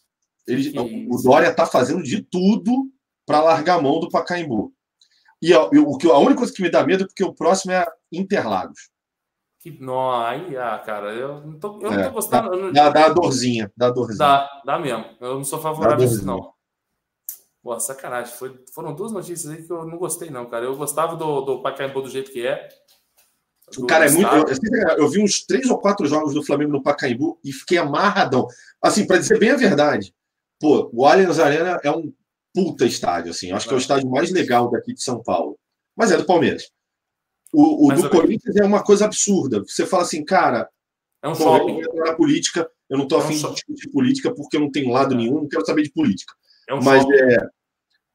ele, 0.48 0.72
o. 1.10 1.22
Dória 1.22 1.54
tá 1.54 1.66
fazendo 1.66 2.04
de 2.04 2.22
tudo 2.22 2.92
para 3.26 3.42
largar 3.42 3.80
a 3.80 3.82
mão 3.82 4.00
do 4.00 4.10
Pacaembu. 4.10 4.72
E 5.42 5.54
a, 5.54 5.64
o 5.64 5.98
que, 5.98 6.10
a 6.10 6.18
única 6.18 6.38
coisa 6.38 6.54
que 6.54 6.62
me 6.62 6.70
dá 6.70 6.86
medo 6.86 7.04
é 7.04 7.08
porque 7.08 7.24
o 7.24 7.34
próximo 7.34 7.72
é 7.74 7.86
Interlagos. 8.12 8.92
Que 9.60 9.72
nó, 9.80 10.22
aí, 10.26 10.56
ah, 10.58 10.78
cara, 10.86 11.14
eu 11.14 11.40
não 11.42 11.58
tô, 11.58 11.80
eu 11.82 11.90
não 11.90 12.00
É, 12.00 12.04
tô 12.04 12.12
gostando. 12.12 12.54
eu 12.54 12.64
não- 12.66 12.74
Dá, 12.74 12.90
dá 12.90 13.06
a 13.06 13.10
dorzinha, 13.10 13.72
dá 13.76 13.88
a 13.88 13.92
dorzinha. 13.92 14.18
Dá, 14.18 14.62
dá 14.66 14.78
mesmo. 14.80 15.06
Eu 15.22 15.36
não 15.36 15.44
sou 15.44 15.60
favorável 15.60 15.96
a 15.96 15.98
Dá 15.98 16.06
isso, 16.06 16.26
não. 16.26 16.54
Pô, 17.64 17.80
sacanagem. 17.80 18.34
Foi, 18.36 18.60
foram 18.74 18.94
duas 18.94 19.14
notícias 19.14 19.52
aí 19.54 19.66
que 19.66 19.72
eu 19.72 19.86
não 19.86 19.98
gostei, 19.98 20.30
não, 20.30 20.46
cara. 20.50 20.66
Eu 20.66 20.76
gostava 20.76 21.16
do, 21.16 21.42
do 21.42 21.62
Pacaembu 21.62 22.02
do 22.02 22.10
jeito 22.10 22.30
que 22.30 22.46
é. 22.46 22.68
O 23.78 23.86
cara 23.86 24.06
é 24.06 24.12
muito. 24.12 24.30
Eu, 24.98 25.10
vi 25.10 25.22
uns 25.22 25.44
três 25.46 25.70
ou 25.70 25.78
quatro 25.80 26.06
jogos 26.06 26.34
do 26.34 26.44
Flamengo 26.44 26.72
no 26.72 26.84
Pacaembu 26.84 27.40
e 27.44 27.52
fiquei 27.52 27.78
amarradão. 27.78 28.48
Assim, 28.82 29.06
para 29.06 29.18
dizer 29.18 29.40
bem 29.40 29.52
a 29.52 29.56
verdade, 29.56 30.14
pô, 30.60 30.90
o 30.94 31.06
Allianz 31.06 31.40
Arena 31.40 31.80
é 31.84 31.92
um 31.92 32.14
puta 32.54 32.86
estádio, 32.86 33.32
assim. 33.32 33.52
Acho 33.52 33.68
que 33.68 33.74
é 33.74 33.78
o 33.78 33.80
estádio 33.80 34.10
mais 34.10 34.32
legal 34.32 34.70
daqui 34.70 34.94
de 34.94 35.02
São 35.02 35.22
Paulo. 35.22 35.58
Mas 35.96 36.12
é 36.12 36.18
do 36.18 36.26
Palmeiras. 36.26 36.70
O, 37.54 37.88
o 37.88 37.94
do. 37.94 38.10
Corinthians 38.10 38.56
é 38.56 38.64
uma 38.64 38.84
coisa 38.84 39.06
absurda. 39.06 39.64
Você 39.64 39.86
fala 39.86 40.04
assim, 40.04 40.24
cara, 40.26 40.70
É 41.24 41.28
um 41.28 41.34
bom, 41.34 41.82
eu 41.82 41.94
na 41.96 42.14
política, 42.14 42.70
eu 42.90 42.98
não 42.98 43.08
tô 43.08 43.16
É 43.16 43.20
um 43.20 43.22
afim 43.22 43.34
de 43.36 43.40
shopping. 43.40 43.54
discutir 43.56 43.90
política 43.92 44.34
porque 44.34 44.58
eu 44.58 44.62
não 44.62 44.72
tenho 44.72 44.92
lado 44.92 45.14
É. 45.14 45.18
nenhum, 45.18 45.36
não 45.42 45.48
quero 45.48 45.66
saber 45.66 45.84
de 45.84 45.92
política. 45.92 46.34
É 46.68 46.74
um 46.74 46.82
Mas 46.82 47.04
é, 47.06 47.36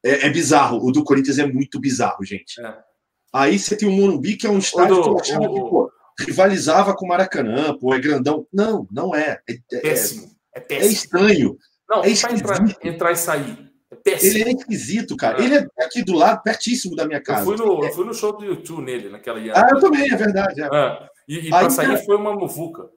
é, 0.05 0.27
é 0.27 0.29
bizarro. 0.29 0.85
O 0.85 0.91
do 0.91 1.03
Corinthians 1.03 1.39
é 1.39 1.45
muito 1.45 1.79
bizarro, 1.79 2.23
gente. 2.25 2.59
É. 2.61 2.88
Aí 3.33 3.57
você 3.59 3.75
tem 3.75 3.87
o 3.87 3.91
Morumbi, 3.91 4.35
que 4.37 4.47
é 4.47 4.49
um 4.49 4.57
estádio 4.57 4.95
do- 4.95 5.03
que 5.03 5.09
eu 5.09 5.19
achava 5.19 5.43
o- 5.49 5.53
que 5.53 5.69
pô, 5.69 5.91
rivalizava 6.25 6.95
com 6.95 7.05
o 7.05 7.09
Maracanã, 7.09 7.77
pô, 7.77 7.93
é 7.93 7.99
grandão. 7.99 8.45
Não, 8.53 8.87
não 8.91 9.13
é. 9.15 9.39
É, 9.49 9.53
é- 9.73 9.79
Péssimo. 9.81 10.29
É 10.55 10.75
é 10.75 10.85
estranho. 10.87 11.57
Não, 11.89 12.03
é 12.03 12.13
para 12.15 12.33
entrar, 12.33 12.75
entrar 12.83 13.11
e 13.11 13.15
sair. 13.15 13.69
É 13.91 13.95
péssimo. 13.95 14.31
Ele 14.37 14.49
é 14.49 14.51
esquisito, 14.53 15.15
cara. 15.15 15.41
É. 15.41 15.45
Ele 15.45 15.55
é 15.55 15.83
aqui 15.83 16.03
do 16.03 16.13
lado, 16.13 16.41
pertíssimo 16.43 16.95
da 16.95 17.05
minha 17.05 17.19
eu, 17.19 17.23
casa. 17.23 17.45
fui 17.45 17.55
no, 17.55 17.83
eu 17.83 17.91
fui 17.93 18.05
no 18.05 18.13
show 18.13 18.35
do 18.37 18.45
YouTube 18.45 18.83
nele, 18.83 19.09
naquela 19.09 19.39
Ah, 19.39 19.69
eu 19.71 19.79
também, 19.79 20.11
é 20.11 20.15
verdade. 20.15 20.61
É, 20.61 20.65
Ah, 20.71 21.07
e 21.27 21.47
e 21.47 21.49
para 21.49 21.69
sair 21.69 21.87
cara- 21.87 22.03
foi 22.03 22.15
uma 22.17 22.35
muvuca. 22.35 22.87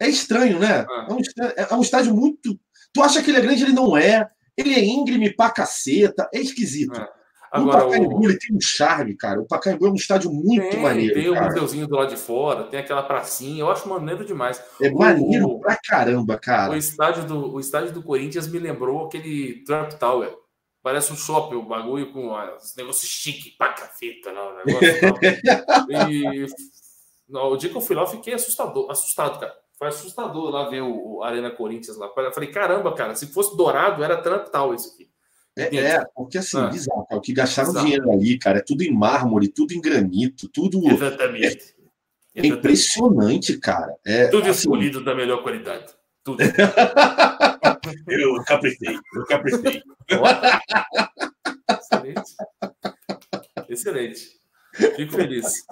É 0.00 0.08
estranho, 0.08 0.58
né? 0.58 0.84
Ah. 0.88 1.06
É 1.08 1.12
um, 1.12 1.18
é 1.56 1.74
um 1.76 1.80
estádio 1.82 2.14
muito. 2.14 2.58
Tu 2.92 3.02
acha 3.02 3.22
que 3.22 3.30
ele 3.30 3.38
é 3.38 3.42
grande, 3.42 3.62
ele 3.64 3.72
não 3.72 3.96
é. 3.96 4.28
Ele 4.56 4.74
é 4.74 4.84
íngreme 4.84 5.34
pra 5.34 5.50
caceta. 5.50 6.28
É 6.34 6.40
esquisito. 6.40 7.00
É. 7.54 7.58
o 7.58 7.60
Agora, 7.62 7.84
Pacaembu, 7.84 8.16
o, 8.26 8.38
tem 8.38 8.56
um 8.56 8.60
charme, 8.60 9.14
cara. 9.16 9.40
O 9.40 9.46
Pacaembu 9.46 9.86
é 9.86 9.90
um 9.90 9.94
estádio 9.94 10.30
muito 10.32 10.70
tem, 10.70 10.80
maneiro. 10.80 11.14
tem 11.14 11.28
o 11.28 11.34
cara. 11.34 11.46
museuzinho 11.46 11.86
do 11.86 11.96
lado 11.96 12.08
de 12.08 12.16
fora, 12.16 12.64
tem 12.64 12.80
aquela 12.80 13.02
pracinha. 13.02 13.60
Eu 13.60 13.70
acho 13.70 13.88
maneiro 13.88 14.24
demais. 14.24 14.62
É 14.80 14.88
o- 14.90 14.96
maneiro 14.98 15.46
o- 15.48 15.60
pra 15.60 15.76
caramba, 15.76 16.34
O 16.34 16.40
cara. 16.40 16.76
estádio, 16.76 17.24
do, 17.26 17.52
o 17.54 17.60
estádio 17.60 17.92
do 17.92 18.02
Corinthians 18.02 18.48
me 18.48 18.58
lembrou 18.58 19.04
aquele 19.06 19.62
Trump 19.64 19.92
Tower. 19.92 20.34
Parece 20.82 21.12
um 21.12 21.16
shopping, 21.16 21.54
o 21.56 21.62
bagulho 21.62 22.12
com 22.12 22.32
os 22.32 22.74
negócios 22.76 23.08
chique, 23.08 23.50
pra 23.56 23.72
cafeta, 23.72 24.32
não, 24.32 24.50
o 24.52 24.56
negócio. 24.56 26.00
E 26.10 26.46
não, 27.28 27.48
o 27.52 27.56
dia 27.56 27.70
que 27.70 27.76
eu 27.76 27.80
fui 27.80 27.94
lá, 27.94 28.02
eu 28.02 28.06
fiquei 28.08 28.34
assustador, 28.34 28.90
assustado, 28.90 29.38
cara. 29.38 29.54
Foi 29.78 29.88
assustador 29.88 30.50
lá 30.50 30.68
ver 30.68 30.80
o, 30.82 31.16
o 31.18 31.22
Arena 31.22 31.50
Corinthians 31.50 31.96
lá. 31.96 32.10
Eu 32.16 32.32
falei, 32.32 32.50
caramba, 32.50 32.92
cara, 32.94 33.14
se 33.14 33.26
fosse 33.28 33.56
dourado, 33.56 34.02
era 34.02 34.20
Trump 34.22 34.46
Tower 34.48 34.74
isso 34.74 34.92
aqui. 34.94 35.08
É, 35.56 35.76
é, 35.76 36.04
porque 36.14 36.38
assim, 36.38 36.56
Ah. 36.58 36.68
bizarro, 36.68 37.04
cara. 37.06 37.18
O 37.18 37.20
que 37.20 37.32
gastaram 37.34 37.68
Bizarro. 37.68 37.84
dinheiro 37.86 38.10
ali, 38.10 38.38
cara, 38.38 38.58
é 38.58 38.62
tudo 38.62 38.82
em 38.82 38.90
mármore, 38.90 39.48
tudo 39.48 39.72
em 39.74 39.80
granito, 39.80 40.48
tudo. 40.48 40.80
Exatamente. 40.90 41.74
É 42.34 42.46
impressionante, 42.46 43.58
cara. 43.58 43.94
É, 44.06 44.28
Tudo 44.28 44.48
assim, 44.48 44.60
escolhido 44.60 45.04
da 45.04 45.14
melhor 45.14 45.42
qualidade. 45.42 45.92
Tudo. 46.24 46.38
eu 48.08 48.42
caprichei, 48.46 48.96
eu 49.14 49.24
caprichei. 49.26 49.82
Excelente. 51.78 52.34
Excelente. 53.68 54.41
Fico 54.74 55.12
feliz. 55.12 55.64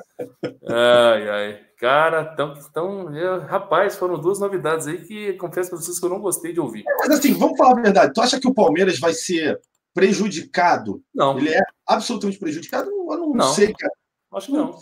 Ai, 0.69 1.29
ai. 1.31 1.61
Cara, 1.79 2.25
tão, 2.37 2.53
tão, 2.73 3.17
eu- 3.17 3.41
rapaz, 3.41 3.97
foram 3.97 4.19
duas 4.21 4.39
novidades 4.39 4.87
aí 4.87 4.99
que 5.03 5.33
confesso 5.35 5.71
para 5.71 5.79
vocês 5.79 5.99
que 5.99 6.05
eu 6.05 6.11
não 6.11 6.21
gostei 6.21 6.53
de 6.53 6.61
ouvir. 6.61 6.85
Mas 6.99 7.11
assim, 7.11 7.33
vamos 7.33 7.57
falar 7.57 7.79
a 7.79 7.83
verdade. 7.83 8.13
Tu 8.13 8.21
acha 8.21 8.39
que 8.39 8.47
o 8.49 8.53
Palmeiras 8.55 8.99
vai 8.99 9.15
ser 9.15 9.59
prejudicado? 9.95 11.03
Não, 11.15 11.39
Ele 11.39 11.51
é 11.55 11.61
absolutamente 11.87 12.39
prejudicado? 12.39 12.91
Eu 12.91 13.17
não, 13.19 13.33
Não. 13.33 13.53
sei, 13.55 13.73
cara. 13.73 13.93
acho 14.35 14.47
que 14.49 14.53
não. 14.53 14.79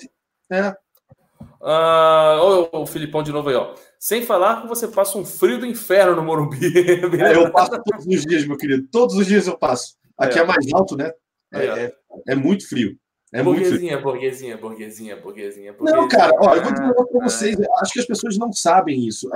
É. 0.50 0.74
Ah, 1.62 2.38
olha 2.40 2.68
o 2.72 2.86
Filipão 2.86 3.22
de 3.22 3.32
novo 3.32 3.48
aí, 3.48 3.54
ó. 3.54 3.74
Sem 3.98 4.24
falar 4.24 4.62
que 4.62 4.68
você 4.68 4.86
passa 4.88 5.18
um 5.18 5.24
frio 5.24 5.58
do 5.58 5.66
inferno 5.66 6.16
no 6.16 6.22
Morumbi. 6.22 6.58
É, 7.20 7.34
eu 7.36 7.50
passo 7.52 7.70
todos 7.84 8.06
os 8.06 8.22
dias, 8.22 8.46
meu 8.46 8.56
querido. 8.56 8.86
Todos 8.90 9.14
os 9.16 9.26
dias 9.26 9.46
eu 9.46 9.56
passo. 9.56 9.96
Aqui 10.16 10.38
é, 10.38 10.42
É. 10.42 10.44
mais 10.44 10.72
alto, 10.72 10.96
né? 10.96 11.12
É, 11.52 11.64
é, 11.66 11.94
é 12.28 12.34
muito 12.34 12.68
frio. 12.68 12.96
É 13.32 13.42
burguesinha, 13.42 13.98
burguesinha, 13.98 14.56
burguesinha, 14.56 15.16
burguesinha, 15.16 15.72
burguesia. 15.72 16.00
Não, 16.00 16.08
cara, 16.08 16.32
ó, 16.38 16.54
eu 16.54 16.62
vou 16.62 16.72
dizer 16.72 16.94
para 16.94 17.24
vocês, 17.24 17.56
acho 17.82 17.92
que 17.92 18.00
as 18.00 18.06
pessoas 18.06 18.38
não 18.38 18.52
sabem 18.52 19.06
isso. 19.06 19.28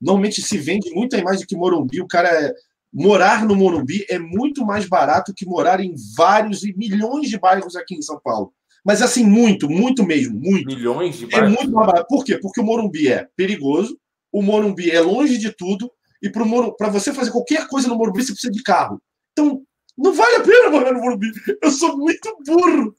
Normalmente 0.00 0.42
se 0.42 0.58
vende 0.58 0.90
muito 0.90 1.14
a 1.14 1.18
imagem 1.18 1.46
que 1.46 1.54
Morumbi, 1.54 2.00
o 2.00 2.08
cara 2.08 2.28
é, 2.28 2.52
morar 2.92 3.44
no 3.44 3.54
Morumbi 3.54 4.04
é 4.08 4.18
muito 4.18 4.64
mais 4.66 4.88
barato 4.88 5.32
que 5.34 5.46
morar 5.46 5.80
em 5.80 5.94
vários 6.16 6.64
e 6.64 6.76
milhões 6.76 7.28
de 7.28 7.38
bairros 7.38 7.76
aqui 7.76 7.94
em 7.94 8.02
São 8.02 8.18
Paulo. 8.18 8.52
Mas 8.84 9.00
assim, 9.00 9.24
muito, 9.24 9.68
muito 9.68 10.04
mesmo, 10.04 10.38
muito. 10.40 10.66
Milhões 10.66 11.16
de 11.16 11.26
bairros? 11.26 11.52
É 11.52 11.56
muito 11.56 11.72
mais 11.72 11.86
barato. 11.86 12.08
Por 12.08 12.24
quê? 12.24 12.38
Porque 12.38 12.60
o 12.60 12.64
Morumbi 12.64 13.08
é 13.08 13.28
perigoso, 13.36 13.96
o 14.32 14.42
Morumbi 14.42 14.90
é 14.90 15.00
longe 15.00 15.38
de 15.38 15.50
tudo, 15.50 15.90
e 16.22 16.30
para 16.30 16.88
você 16.88 17.12
fazer 17.12 17.30
qualquer 17.30 17.68
coisa 17.68 17.86
no 17.86 17.96
Morumbi, 17.96 18.24
você 18.24 18.32
precisa 18.32 18.52
de 18.52 18.62
carro. 18.62 19.00
Então, 19.32 19.62
não 19.96 20.12
vale 20.12 20.36
a 20.36 20.40
pena 20.40 20.70
morar 20.70 20.92
no 20.92 21.00
Morumbi. 21.00 21.32
Eu 21.62 21.70
sou 21.70 21.96
muito 21.96 22.36
burro. 22.46 22.94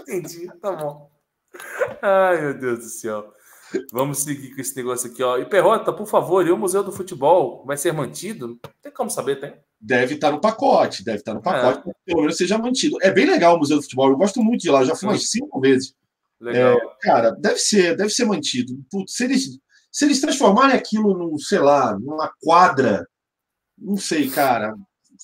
Entendi, 0.00 0.48
tá 0.60 0.72
bom. 0.72 1.10
Ai, 2.02 2.40
meu 2.40 2.58
Deus 2.58 2.78
do 2.80 2.84
céu. 2.84 3.32
Vamos 3.92 4.20
seguir 4.20 4.54
com 4.54 4.60
esse 4.60 4.74
negócio 4.74 5.10
aqui, 5.10 5.22
ó. 5.22 5.38
E 5.38 5.44
Perrota, 5.44 5.92
por 5.92 6.06
favor, 6.06 6.46
e 6.46 6.50
o 6.50 6.56
Museu 6.56 6.82
do 6.82 6.90
Futebol 6.90 7.64
vai 7.66 7.76
ser 7.76 7.92
mantido? 7.92 8.48
Não 8.48 8.58
tem 8.82 8.92
como 8.92 9.10
saber, 9.10 9.38
tem? 9.38 9.54
Deve 9.80 10.14
estar 10.14 10.32
no 10.32 10.40
pacote, 10.40 11.04
deve 11.04 11.18
estar 11.18 11.34
no 11.34 11.42
pacote, 11.42 11.88
é. 11.88 11.92
pelo 12.04 12.22
menos 12.22 12.36
seja 12.36 12.58
mantido. 12.58 12.96
É 13.02 13.10
bem 13.10 13.26
legal 13.26 13.54
o 13.54 13.58
Museu 13.58 13.76
do 13.76 13.82
Futebol, 13.82 14.10
eu 14.10 14.16
gosto 14.16 14.42
muito 14.42 14.62
de 14.62 14.70
lá, 14.70 14.84
já 14.84 14.96
fui 14.96 15.08
umas 15.08 15.30
cinco 15.30 15.60
vezes. 15.60 15.94
Legal. 16.40 16.76
É, 16.76 16.96
cara, 17.00 17.30
deve 17.32 17.58
ser, 17.58 17.96
deve 17.96 18.10
ser 18.10 18.24
mantido. 18.24 18.74
Putz, 18.90 19.14
se 19.14 19.24
eles, 19.24 19.58
se 19.92 20.04
eles 20.04 20.20
transformarem 20.20 20.74
aquilo 20.74 21.16
num, 21.16 21.38
sei 21.38 21.58
lá, 21.58 21.96
numa 21.98 22.32
quadra, 22.40 23.06
não 23.76 23.96
sei, 23.96 24.30
cara 24.30 24.74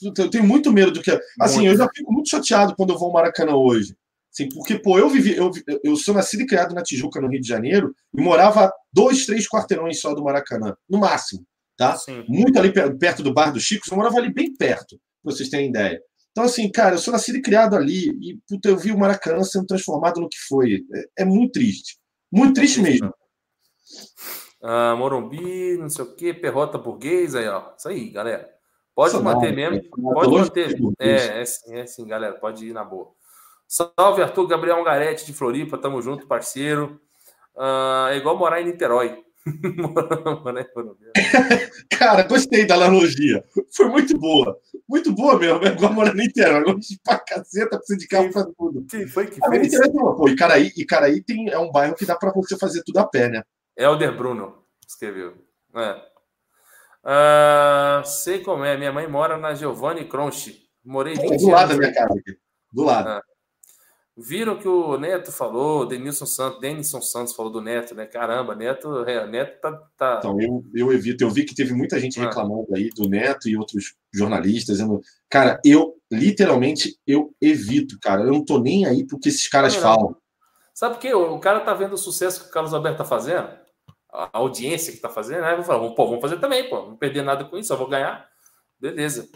eu 0.03 0.31
tenho 0.31 0.45
muito 0.45 0.73
medo 0.73 0.93
do 0.93 1.03
que. 1.03 1.11
Assim, 1.41 1.61
muito. 1.61 1.73
eu 1.73 1.77
já 1.79 1.89
fico 1.95 2.13
muito 2.13 2.29
chateado 2.29 2.75
quando 2.77 2.93
eu 2.93 2.99
vou 2.99 3.09
ao 3.09 3.15
Maracanã 3.15 3.55
hoje. 3.55 3.97
Assim, 4.33 4.49
porque, 4.49 4.77
pô, 4.77 4.99
eu 4.99 5.09
vivi, 5.09 5.37
eu, 5.37 5.51
eu 5.85 5.95
sou 5.95 6.13
nascido 6.13 6.43
e 6.43 6.47
criado 6.47 6.75
na 6.75 6.83
Tijuca, 6.83 7.21
no 7.21 7.29
Rio 7.29 7.41
de 7.41 7.47
Janeiro, 7.47 7.95
e 8.13 8.21
morava 8.21 8.73
dois, 8.93 9.27
três 9.27 9.49
quarteirões 9.49 10.01
só 10.01 10.13
do 10.13 10.25
Maracanã, 10.25 10.77
no 10.91 10.99
máximo, 10.99 11.47
tá? 11.77 11.97
Sim. 11.97 12.25
Muito 12.29 12.59
ali 12.59 12.73
perto 12.73 13.23
do 13.23 13.33
bar 13.33 13.53
do 13.53 13.61
Chico, 13.61 13.87
eu 13.89 13.97
morava 13.97 14.17
ali 14.19 14.33
bem 14.33 14.53
perto, 14.53 14.99
pra 15.23 15.33
vocês 15.33 15.49
terem 15.49 15.71
ideia. 15.71 16.01
Então, 16.33 16.43
assim, 16.43 16.69
cara, 16.69 16.97
eu 16.97 16.99
sou 16.99 17.13
nascido 17.13 17.39
e 17.39 17.43
criado 17.43 17.77
ali, 17.77 18.09
e 18.09 18.37
puta, 18.49 18.69
eu 18.69 18.77
vi 18.77 18.91
o 18.91 18.99
Maracanã 18.99 19.45
sendo 19.45 19.67
transformado 19.67 20.21
no 20.21 20.29
que 20.29 20.39
foi. 20.49 20.85
É, 21.17 21.23
é 21.23 21.25
muito 21.25 21.53
triste. 21.53 21.97
Muito 22.33 22.55
triste 22.55 22.81
mesmo. 22.81 23.15
Ah, 24.61 24.97
Morumbi, 24.97 25.77
não 25.79 25.89
sei 25.89 26.05
o 26.05 26.15
quê, 26.17 26.35
perrota 26.35 26.77
burguês, 26.77 27.37
aí, 27.37 27.47
ó. 27.47 27.73
Isso 27.79 27.89
aí, 27.89 28.11
galera. 28.11 28.51
Pode 28.95 29.21
manter 29.21 29.53
mesmo. 29.53 29.83
Pode 29.91 30.31
manter. 30.31 30.77
É, 30.99 31.41
é 31.41 31.45
sim, 31.45 31.75
é 31.75 31.87
sim, 31.87 32.07
galera. 32.07 32.35
Pode 32.35 32.67
ir 32.67 32.73
na 32.73 32.85
boa. 32.85 33.09
Salve, 33.67 34.23
Arthur 34.23 34.47
Gabriel 34.47 34.81
Ungarete 34.81 35.27
de 35.27 35.33
Floripa. 35.33 35.77
Tamo 35.77 36.01
junto, 36.01 36.27
parceiro. 36.27 37.01
Uh, 37.57 38.09
é 38.11 38.17
igual 38.17 38.37
morar 38.37 38.61
em 38.61 38.67
Niterói. 38.67 39.25
Cara, 41.91 42.23
gostei 42.23 42.67
da 42.67 42.77
analogia. 42.77 43.45
Foi 43.75 43.89
muito 43.89 44.17
boa. 44.17 44.57
Muito 44.89 45.13
boa 45.13 45.39
mesmo. 45.39 45.65
É 45.65 45.73
igual 45.73 45.93
morar 45.93 46.15
em 46.15 46.19
Niterói. 46.19 46.63
Longe 46.63 47.01
pra 47.03 47.19
caceta, 47.19 47.77
precisa 47.77 47.99
de 47.99 48.07
carro 48.07 48.33
pra 48.33 48.45
tudo. 48.45 48.87
Quem 48.89 49.09
foi 49.09 49.27
que 49.27 49.41
ah, 49.43 49.51
fez? 49.51 49.77
Pô, 49.91 50.29
Icaraí, 50.29 50.71
Icaraí 50.77 51.21
tem, 51.21 51.51
é 51.51 51.59
um 51.59 51.73
bairro 51.73 51.97
que 51.97 52.07
dá 52.07 52.15
pra 52.15 52.33
você 52.33 52.57
fazer 52.57 52.85
tudo 52.85 52.99
a 52.99 53.07
pé, 53.07 53.29
né? 53.29 53.43
Helder 53.77 54.17
Bruno 54.17 54.63
escreveu. 54.87 55.35
É. 55.75 56.14
Uh, 57.05 58.03
sei 58.05 58.41
como 58.41 58.65
é. 58.65 58.77
Minha 58.77 58.93
mãe 58.93 59.07
mora 59.07 59.37
na 59.37 59.55
Giovanni 59.55 60.07
Cronchi. 60.07 60.65
Morei 60.83 61.15
20 61.15 61.33
é 61.33 61.37
do 61.37 61.49
lado 61.51 61.69
da 61.69 61.77
minha 61.77 61.93
casa 61.93 62.15
aqui. 62.19 62.37
Do 62.73 62.83
lado. 62.83 63.09
Ah. 63.09 63.23
Viram 64.17 64.57
que 64.57 64.69
o 64.69 64.97
Neto 64.97 65.33
falou, 65.33 65.87
Denilson 65.87 66.25
Santos, 66.25 66.61
Denison 66.61 67.03
Santos 67.03 67.35
falou 67.35 67.51
do 67.51 67.61
Neto, 67.61 67.97
né? 67.97 68.07
Caramba, 68.07 68.55
Neto, 68.55 69.05
é, 69.05 69.27
Neto 69.27 69.61
tá, 69.61 69.73
tá. 69.97 70.17
Então, 70.19 70.41
eu, 70.41 70.65
eu 70.73 70.93
evito. 70.93 71.25
Eu 71.25 71.31
vi 71.31 71.45
que 71.45 71.55
teve 71.55 71.75
muita 71.75 71.99
gente 71.99 72.19
ah. 72.21 72.25
reclamando 72.25 72.69
ah. 72.73 72.77
aí 72.77 72.91
do 72.91 73.09
Neto 73.09 73.49
e 73.49 73.57
outros 73.57 73.97
jornalistas. 74.13 74.77
Dizendo, 74.77 75.01
cara, 75.29 75.61
eu 75.65 75.97
literalmente 76.11 76.97
eu 77.07 77.35
evito, 77.41 77.99
cara. 78.01 78.23
Eu 78.23 78.33
não 78.33 78.45
tô 78.45 78.59
nem 78.59 78.87
aí 78.87 79.07
porque 79.07 79.29
esses 79.29 79.49
caras 79.49 79.75
não, 79.75 79.83
não. 79.83 79.89
falam. 79.89 80.17
Sabe 80.73 80.95
por 80.95 81.01
quê? 81.01 81.13
O 81.13 81.39
cara 81.39 81.61
tá 81.61 81.75
vendo 81.75 81.95
o 81.95 81.99
sucesso 81.99 82.43
que 82.43 82.49
o 82.49 82.53
Carlos 82.53 82.73
Alberto 82.73 82.99
tá 82.99 83.05
fazendo 83.05 83.64
a 84.15 84.31
audiência 84.39 84.93
que 84.93 84.99
está 84.99 85.09
fazendo, 85.09 85.43
né? 85.43 85.57
Vou 85.57 85.65
falar, 85.65 85.91
pô, 85.91 86.07
vamos 86.07 86.21
fazer 86.21 86.39
também, 86.39 86.69
pô, 86.69 86.87
não 86.87 86.97
perder 86.97 87.23
nada 87.23 87.45
com 87.45 87.59
isso, 87.59 87.69
só 87.69 87.77
vou 87.77 87.89
ganhar. 87.89 88.29
Beleza. 88.79 89.29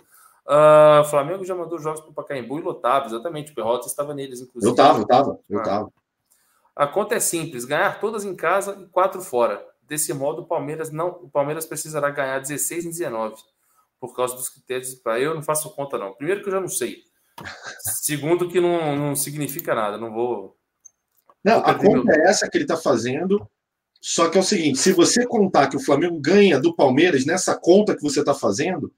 Uh, 0.46 1.04
Flamengo 1.04 1.44
já 1.44 1.54
mandou 1.54 1.78
jogos 1.78 2.00
para 2.00 2.10
o 2.10 2.14
Pacaembu 2.14 2.58
e 2.58 2.62
lotava, 2.62 3.06
exatamente. 3.06 3.50
O 3.50 3.54
Perrota 3.54 3.88
estava 3.88 4.14
neles, 4.14 4.40
inclusive. 4.40 4.68
Eu 4.68 4.70
estava, 4.70 4.98
eu 4.98 5.02
estava, 5.02 5.40
eu 5.50 5.58
estava. 5.58 5.92
Ah. 6.76 6.84
A 6.84 6.86
conta 6.86 7.16
é 7.16 7.20
simples: 7.20 7.64
ganhar 7.64 8.00
todas 8.00 8.24
em 8.24 8.34
casa 8.34 8.78
e 8.80 8.86
quatro 8.86 9.20
fora. 9.20 9.66
Desse 9.82 10.12
modo, 10.14 10.42
o 10.42 10.46
Palmeiras 10.46 10.90
não, 10.90 11.08
o 11.08 11.28
Palmeiras 11.28 11.66
precisará 11.66 12.08
ganhar 12.10 12.38
16 12.38 12.84
em 12.84 12.90
19, 12.90 13.36
por 13.98 14.14
causa 14.14 14.36
dos 14.36 14.48
critérios. 14.48 14.94
Para 14.94 15.18
eu 15.18 15.34
não 15.34 15.42
faço 15.42 15.74
conta 15.74 15.98
não. 15.98 16.14
Primeiro 16.14 16.40
que 16.40 16.48
eu 16.48 16.52
já 16.52 16.60
não 16.60 16.68
sei. 16.68 17.02
Segundo 17.80 18.48
que 18.48 18.60
não, 18.60 18.96
não 18.96 19.16
significa 19.16 19.74
nada. 19.74 19.98
Não 19.98 20.12
vou. 20.12 20.56
Não, 21.42 21.58
a 21.58 21.74
conta 21.74 22.04
meu... 22.04 22.14
é 22.14 22.28
essa 22.28 22.48
que 22.48 22.56
ele 22.56 22.64
está 22.64 22.76
fazendo 22.76 23.48
só 24.00 24.28
que 24.28 24.38
é 24.38 24.40
o 24.40 24.44
seguinte: 24.44 24.78
se 24.78 24.92
você 24.92 25.26
contar 25.26 25.68
que 25.68 25.76
o 25.76 25.82
Flamengo 25.82 26.18
ganha 26.20 26.60
do 26.60 26.74
Palmeiras 26.74 27.24
nessa 27.24 27.58
conta 27.58 27.96
que 27.96 28.02
você 28.02 28.20
está 28.20 28.34
fazendo, 28.34 28.92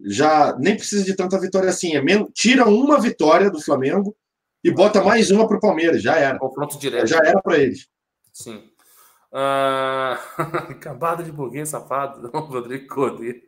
já 0.00 0.56
nem 0.58 0.76
precisa 0.76 1.04
de 1.04 1.14
tanta 1.14 1.38
vitória 1.40 1.68
assim. 1.68 1.96
É 1.96 2.02
menos, 2.02 2.30
tira 2.34 2.66
uma 2.66 3.00
vitória 3.00 3.50
do 3.50 3.60
Flamengo 3.60 4.16
e 4.62 4.70
bota 4.70 5.02
mais 5.02 5.30
uma 5.30 5.46
para 5.46 5.56
o 5.56 5.60
Palmeiras. 5.60 6.02
Já 6.02 6.16
era. 6.16 6.38
Confronto 6.38 6.78
direto. 6.78 7.06
Já 7.06 7.18
era 7.18 7.40
para 7.40 7.58
eles. 7.58 7.88
Sim. 8.32 8.70
Uh... 9.34 10.78
Cambada 10.78 11.24
de 11.24 11.32
burguês 11.32 11.68
safado, 11.68 12.30
Rodrigo 12.46 12.86
Cordeiro. 12.86 13.40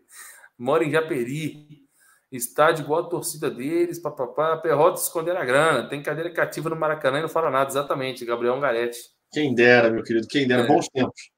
Mora 0.59 0.83
em 0.83 0.91
Japeri. 0.91 1.87
Estádio 2.33 2.83
igual 2.83 3.05
a 3.05 3.09
torcida 3.09 3.49
deles, 3.49 4.01
papapá. 4.01 4.57
Perrota 4.57 5.01
esconder 5.01 5.37
a 5.37 5.45
grana. 5.45 5.89
Tem 5.89 6.03
cadeira 6.03 6.33
cativa 6.33 6.69
no 6.69 6.75
Maracanã 6.75 7.21
e 7.21 7.23
não 7.23 7.29
fala 7.29 7.53
nada. 7.53 7.71
Exatamente, 7.71 8.25
Gabriel 8.25 8.59
Garete. 8.59 8.99
Quem 9.33 9.55
dera, 9.55 9.91
meu 9.91 10.03
querido, 10.03 10.27
quem 10.29 10.47
dera, 10.47 10.63
é. 10.63 10.67
bons 10.67 10.89
tempos. 10.89 11.31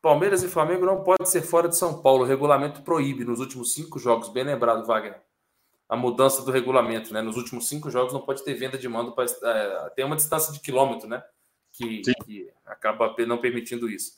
Palmeiras 0.00 0.42
e 0.42 0.48
Flamengo 0.48 0.86
não 0.86 1.02
podem 1.02 1.26
ser 1.26 1.42
fora 1.42 1.68
de 1.68 1.76
São 1.76 2.00
Paulo. 2.00 2.24
O 2.24 2.26
regulamento 2.26 2.82
proíbe 2.82 3.24
nos 3.24 3.38
últimos 3.38 3.74
cinco 3.74 3.98
jogos. 3.98 4.30
Bem 4.30 4.44
lembrado, 4.44 4.86
Wagner. 4.86 5.20
A 5.88 5.96
mudança 5.96 6.42
do 6.42 6.50
regulamento, 6.50 7.12
né? 7.12 7.20
Nos 7.20 7.36
últimos 7.36 7.68
cinco 7.68 7.90
jogos 7.90 8.12
não 8.12 8.20
pode 8.20 8.42
ter 8.42 8.54
venda 8.54 8.78
de 8.78 8.88
mando. 8.88 9.12
Pra, 9.12 9.24
é, 9.24 9.90
tem 9.90 10.04
uma 10.04 10.16
distância 10.16 10.52
de 10.52 10.60
quilômetro, 10.60 11.06
né? 11.06 11.22
Que, 11.72 12.00
que 12.24 12.50
acaba 12.64 13.14
não 13.26 13.38
permitindo 13.38 13.90
isso. 13.90 14.12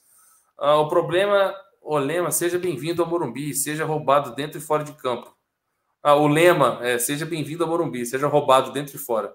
Ah, 0.57 0.77
o 0.79 0.89
problema, 0.89 1.53
o 1.81 1.99
lema, 1.99 2.31
seja 2.31 2.59
bem-vindo 2.59 3.03
ao 3.03 3.09
Morumbi, 3.09 3.53
seja 3.53 3.85
roubado 3.85 4.35
dentro 4.35 4.59
e 4.59 4.61
fora 4.61 4.85
de 4.85 4.93
campo. 4.93 5.37
Ah, 6.01 6.15
o 6.15 6.29
lema 6.29 6.79
é 6.83 6.99
seja 6.99 7.27
bem-vindo 7.27 7.65
ao 7.65 7.71
Morumbi, 7.71 8.07
seja 8.07 8.29
roubado 8.29 8.73
dentro 8.73 8.95
e 8.95 8.99
fora. 8.99 9.35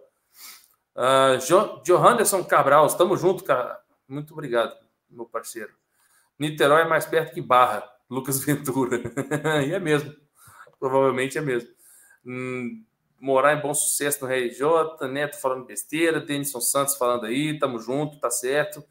Uh, 0.97 1.37
Johanderson 1.83 2.43
Cabral, 2.43 2.87
estamos 2.87 3.21
juntos, 3.21 3.45
cara. 3.45 3.79
Muito 4.07 4.33
obrigado, 4.33 4.75
meu 5.07 5.25
parceiro. 5.25 5.71
Niterói 6.39 6.81
é 6.81 6.87
mais 6.87 7.05
perto 7.05 7.35
que 7.35 7.41
Barra, 7.41 7.87
Lucas 8.09 8.39
Ventura. 8.43 8.99
e 9.63 9.73
é 9.73 9.79
mesmo. 9.79 10.15
Provavelmente 10.79 11.37
é 11.37 11.41
mesmo. 11.41 11.69
Hum, 12.25 12.83
morar 13.19 13.53
em 13.53 13.61
bom 13.61 13.75
sucesso 13.75 14.25
no 14.25 14.31
RJ, 14.31 15.07
Neto 15.07 15.39
falando 15.39 15.65
besteira, 15.65 16.19
Denison 16.19 16.59
Santos 16.59 16.95
falando 16.95 17.27
aí, 17.27 17.57
tamo 17.59 17.77
junto, 17.77 18.19
tá 18.19 18.31
certo. 18.31 18.83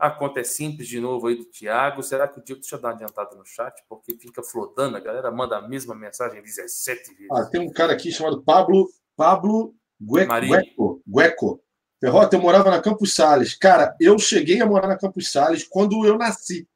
A 0.00 0.10
conta 0.10 0.40
é 0.40 0.44
simples 0.44 0.88
de 0.88 0.98
novo 0.98 1.28
aí 1.28 1.36
do 1.36 1.44
Thiago. 1.44 2.02
Será 2.02 2.26
que 2.26 2.40
o 2.40 2.42
Diego, 2.42 2.60
deixa 2.60 2.74
eu 2.74 2.80
dar 2.80 2.88
uma 2.88 2.94
adiantada 2.96 3.36
no 3.36 3.46
chat, 3.46 3.72
porque 3.88 4.14
fica 4.14 4.42
flodando, 4.42 4.96
a 4.96 5.00
galera 5.00 5.30
manda 5.30 5.56
a 5.56 5.62
mesma 5.62 5.94
mensagem 5.94 6.42
17 6.42 7.14
vezes. 7.14 7.30
Ah, 7.30 7.44
tem 7.44 7.60
um 7.60 7.72
cara 7.72 7.92
aqui 7.92 8.10
chamado 8.10 8.42
Pablo, 8.42 8.88
Pablo 9.16 9.76
Gueco. 10.02 11.02
Gueco. 11.06 11.62
Perrota, 12.00 12.36
eu 12.36 12.40
morava 12.40 12.70
na 12.70 12.80
Campos 12.80 13.14
Sales. 13.14 13.54
Cara, 13.54 13.94
eu 14.00 14.18
cheguei 14.18 14.60
a 14.60 14.66
morar 14.66 14.88
na 14.88 14.98
Campos 14.98 15.30
Sales 15.30 15.62
quando 15.62 16.04
eu 16.04 16.18
nasci. 16.18 16.66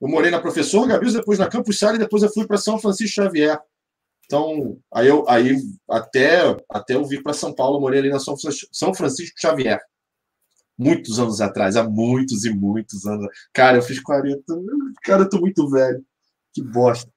Eu 0.00 0.08
morei 0.08 0.30
na 0.30 0.40
Professor 0.40 0.86
Gabriel, 0.86 1.12
depois 1.12 1.38
na 1.38 1.48
Campos 1.48 1.78
Sales, 1.78 1.98
depois 1.98 2.22
eu 2.22 2.32
fui 2.32 2.46
para 2.46 2.56
São 2.56 2.78
Francisco 2.78 3.16
Xavier. 3.16 3.60
Então, 4.24 4.78
aí 4.92 5.08
eu 5.08 5.28
aí 5.28 5.56
até 5.90 6.56
até 6.70 6.94
eu 6.94 7.04
vir 7.04 7.22
para 7.22 7.32
São 7.32 7.52
Paulo, 7.52 7.80
morei 7.80 7.98
ali 7.98 8.10
na 8.10 8.20
São 8.20 8.36
Francisco, 8.38 8.68
São 8.72 8.94
Francisco 8.94 9.34
Xavier. 9.40 9.80
Muitos 10.78 11.18
anos 11.18 11.40
atrás, 11.40 11.74
há 11.74 11.82
muitos 11.82 12.44
e 12.44 12.50
muitos 12.50 13.04
anos. 13.04 13.26
Cara, 13.52 13.78
eu 13.78 13.82
fiz 13.82 13.98
40. 13.98 14.40
Cara, 15.02 15.22
eu 15.22 15.28
tô 15.28 15.40
muito 15.40 15.68
velho. 15.68 16.04
Que 16.54 16.62
bosta. 16.62 17.10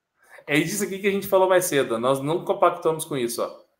É 0.48 0.58
isso 0.58 0.84
aqui 0.84 0.98
que 0.98 1.08
a 1.08 1.12
gente 1.12 1.28
falou 1.28 1.48
mais 1.48 1.66
cedo. 1.66 2.00
Nós 2.00 2.20
não 2.24 2.44
compactamos 2.44 3.06
com 3.06 3.16
isso, 3.16 3.44
ó. 3.44 3.71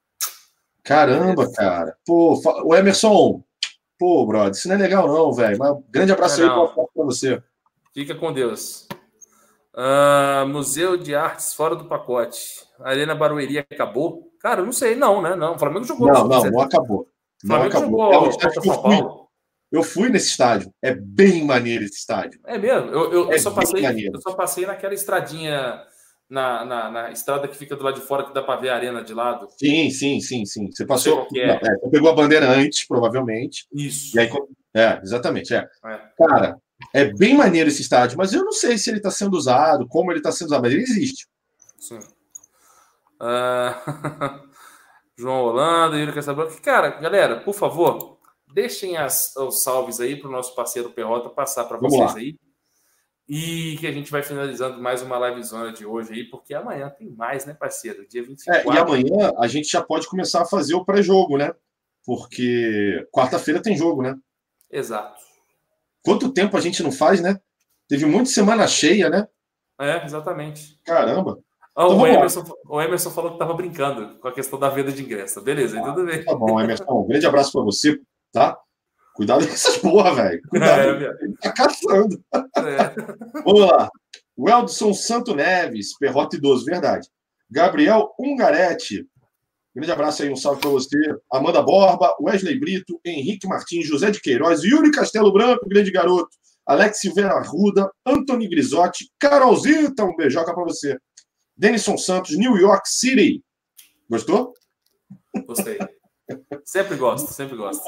Caramba, 0.84 1.52
cara. 1.52 1.96
Pô, 2.06 2.40
o 2.66 2.76
Emerson, 2.76 3.44
pô, 4.00 4.26
brother, 4.26 4.52
isso 4.52 4.68
não 4.68 4.76
é 4.76 4.80
legal, 4.80 5.08
não, 5.08 5.32
velho. 5.32 5.58
Mas 5.58 5.78
grande 5.90 6.12
abraço 6.12 6.42
não, 6.42 6.68
aí 6.68 6.74
para 6.74 7.06
você. 7.06 7.42
Fica 7.94 8.16
com 8.16 8.34
Deus. 8.34 8.88
Uh, 9.74 10.46
Museu 10.48 10.98
de 10.98 11.16
Artes 11.16 11.54
fora 11.54 11.76
do 11.76 11.86
pacote. 11.86 12.40
Arena 12.80 13.16
Barueri 13.16 13.60
acabou? 13.60 14.32
Cara, 14.40 14.62
eu 14.62 14.66
não 14.66 14.74
sei, 14.74 14.96
não, 14.96 15.22
né? 15.22 15.36
Não, 15.36 15.56
o 15.56 15.60
Flamengo 15.60 15.86
jogou. 15.86 16.08
Não, 16.08 16.28
não, 16.28 16.44
não 16.44 16.62
acabou. 16.62 17.08
Não 17.44 17.56
Flamengo 17.56 17.78
acabou. 17.78 18.14
Jogou 18.14 18.28
é 18.28 18.52
São 18.52 18.82
Paulo. 18.82 19.22
Eu 19.72 19.84
fui 19.84 20.10
nesse 20.10 20.32
estádio. 20.32 20.74
É 20.82 20.94
bem 20.94 21.46
maneiro 21.46 21.86
esse 21.86 22.00
estádio. 22.00 22.42
É 22.46 22.58
mesmo? 22.58 22.90
Eu, 22.90 23.14
eu, 23.14 23.32
é 23.32 23.36
eu 23.36 23.40
só, 23.40 23.52
passei, 23.52 24.10
eu 24.10 24.22
só 24.22 24.34
passei 24.34 24.66
naquela 24.66 24.94
estradinha, 24.94 25.82
na, 26.32 26.64
na, 26.64 26.90
na, 26.90 27.12
estrada 27.12 27.46
que 27.46 27.58
fica 27.58 27.76
do 27.76 27.84
lado 27.84 28.00
de 28.00 28.08
fora, 28.08 28.24
que 28.24 28.34
dá 28.34 28.42
para 28.42 28.60
ver 28.60 28.70
a 28.70 28.76
arena 28.76 29.04
de 29.04 29.14
lado. 29.14 29.50
Sim, 29.60 29.90
sim, 29.90 30.22
sim, 30.22 30.46
sim. 30.46 30.72
Você 30.72 30.86
passou. 30.86 31.28
É. 31.36 31.48
Não, 31.48 31.56
é, 31.56 31.60
você 31.60 31.90
pegou 31.92 32.10
a 32.10 32.16
bandeira 32.16 32.50
antes, 32.50 32.88
provavelmente. 32.88 33.68
Isso. 33.74 34.18
Aí, 34.18 34.30
é, 34.74 35.02
exatamente. 35.04 35.54
É. 35.54 35.68
é. 35.86 36.00
Cara, 36.18 36.58
é 36.94 37.14
bem 37.14 37.36
maneiro 37.36 37.68
esse 37.70 37.82
estádio, 37.82 38.18
mas 38.18 38.32
eu 38.32 38.46
não 38.46 38.54
sei 38.54 38.78
se 38.78 38.90
ele 38.90 38.98
está 38.98 39.12
sendo 39.12 39.36
usado, 39.36 39.86
como 39.90 40.10
ele 40.10 40.20
está 40.20 40.32
sendo 40.32 40.48
usado, 40.48 40.62
mas 40.62 40.72
ele 40.72 40.84
existe. 40.84 41.28
Sim. 41.78 42.00
Uh... 43.20 44.52
João 45.20 45.44
Holanda, 45.44 45.98
Yuri 45.98 46.14
Casablanca. 46.14 46.56
Cara, 46.62 46.90
galera, 47.02 47.42
por 47.42 47.54
favor, 47.54 48.18
deixem 48.54 48.96
as, 48.96 49.36
os 49.36 49.62
salves 49.64 50.00
aí 50.00 50.16
para 50.16 50.30
o 50.30 50.32
nosso 50.32 50.56
parceiro 50.56 50.90
Perrota 50.92 51.30
passar 51.30 51.66
para 51.66 51.78
vocês 51.78 52.14
lá. 52.14 52.18
aí. 52.18 52.36
E 53.34 53.78
que 53.78 53.88
a 53.88 53.92
gente 53.94 54.12
vai 54.12 54.22
finalizando 54.22 54.82
mais 54.82 55.02
uma 55.02 55.18
livezona 55.30 55.72
de 55.72 55.86
hoje 55.86 56.12
aí, 56.12 56.24
porque 56.26 56.54
amanhã 56.54 56.90
tem 56.90 57.10
mais, 57.12 57.46
né, 57.46 57.54
parceiro? 57.54 58.06
Dia 58.06 58.22
24. 58.22 58.70
É, 58.70 58.76
e 58.76 58.78
amanhã 58.78 59.32
a 59.38 59.48
gente 59.48 59.72
já 59.72 59.82
pode 59.82 60.06
começar 60.06 60.42
a 60.42 60.46
fazer 60.46 60.76
o 60.76 60.84
pré-jogo, 60.84 61.38
né? 61.38 61.56
Porque 62.06 63.08
quarta-feira 63.10 63.62
tem 63.62 63.74
jogo, 63.74 64.02
né? 64.02 64.18
Exato. 64.70 65.24
Quanto 66.04 66.34
tempo 66.34 66.58
a 66.58 66.60
gente 66.60 66.84
não 66.84 66.92
faz, 66.92 67.22
né? 67.22 67.40
Teve 67.88 68.06
muita 68.06 68.30
semana 68.30 68.68
cheia, 68.68 69.10
né? 69.10 69.26
É, 69.80 70.04
exatamente. 70.04 70.78
Caramba. 70.84 71.40
Oh, 71.74 71.86
então, 71.86 72.02
o, 72.02 72.08
Emerson, 72.08 72.44
o, 72.68 72.82
Emerson, 72.82 73.12
falou 73.12 73.32
que 73.32 73.36
estava 73.36 73.54
brincando 73.54 74.20
com 74.20 74.28
a 74.28 74.34
questão 74.34 74.60
da 74.60 74.68
venda 74.68 74.92
de 74.92 75.04
ingresso. 75.04 75.40
Beleza, 75.40 75.80
ah, 75.80 75.94
tudo 75.94 76.06
bem. 76.06 76.22
Tá 76.26 76.36
bom, 76.36 76.60
Emerson. 76.60 76.84
Um 76.90 77.08
grande 77.08 77.26
abraço 77.26 77.54
para 77.54 77.62
você, 77.62 77.98
tá? 78.34 78.60
Cuidado 79.14 79.46
com 79.46 79.54
essas 79.54 79.78
porra, 79.78 80.14
velho. 80.16 80.42
Cuidado. 80.50 81.06
É, 81.06 81.14
tá 81.42 81.52
caçando. 81.52 82.24
É. 82.34 82.96
Vamos 83.46 83.62
lá. 83.62 83.90
Weldson 84.38 84.94
Santo 84.94 85.36
Neves, 85.36 85.98
Perrota 85.98 86.36
idoso, 86.36 86.66
verdade. 86.66 87.08
Gabriel 87.50 88.10
Ungaretti. 88.20 89.06
Grande 89.76 89.92
abraço 89.92 90.24
aí, 90.24 90.30
um 90.30 90.36
salve 90.36 90.62
para 90.62 90.70
você. 90.70 90.98
Amanda 91.32 91.62
Borba, 91.62 92.16
Wesley 92.22 92.60
Brito, 92.60 93.00
Henrique 93.06 93.48
Martins, 93.48 93.88
José 93.88 94.12
de 94.12 94.20
Queiroz, 94.20 94.64
Yuri 94.64 94.92
Castelo 94.92 95.32
Branco, 95.32 95.68
grande 95.68 95.92
garoto. 95.92 96.30
Alex 96.66 97.00
Silveira 97.00 97.34
Arruda, 97.34 97.90
Antony 98.06 98.48
Grisotti, 98.48 99.10
Carolzita, 99.20 100.04
um 100.06 100.16
beijoca 100.16 100.54
para 100.54 100.64
você. 100.64 100.98
Denison 101.56 101.98
Santos, 101.98 102.38
New 102.38 102.56
York 102.58 102.88
City. 102.88 103.44
Gostou? 104.10 104.54
Gostei. 105.46 105.78
Sempre 106.64 106.96
gosto, 106.96 107.32
sempre 107.34 107.56
gosto. 107.56 107.84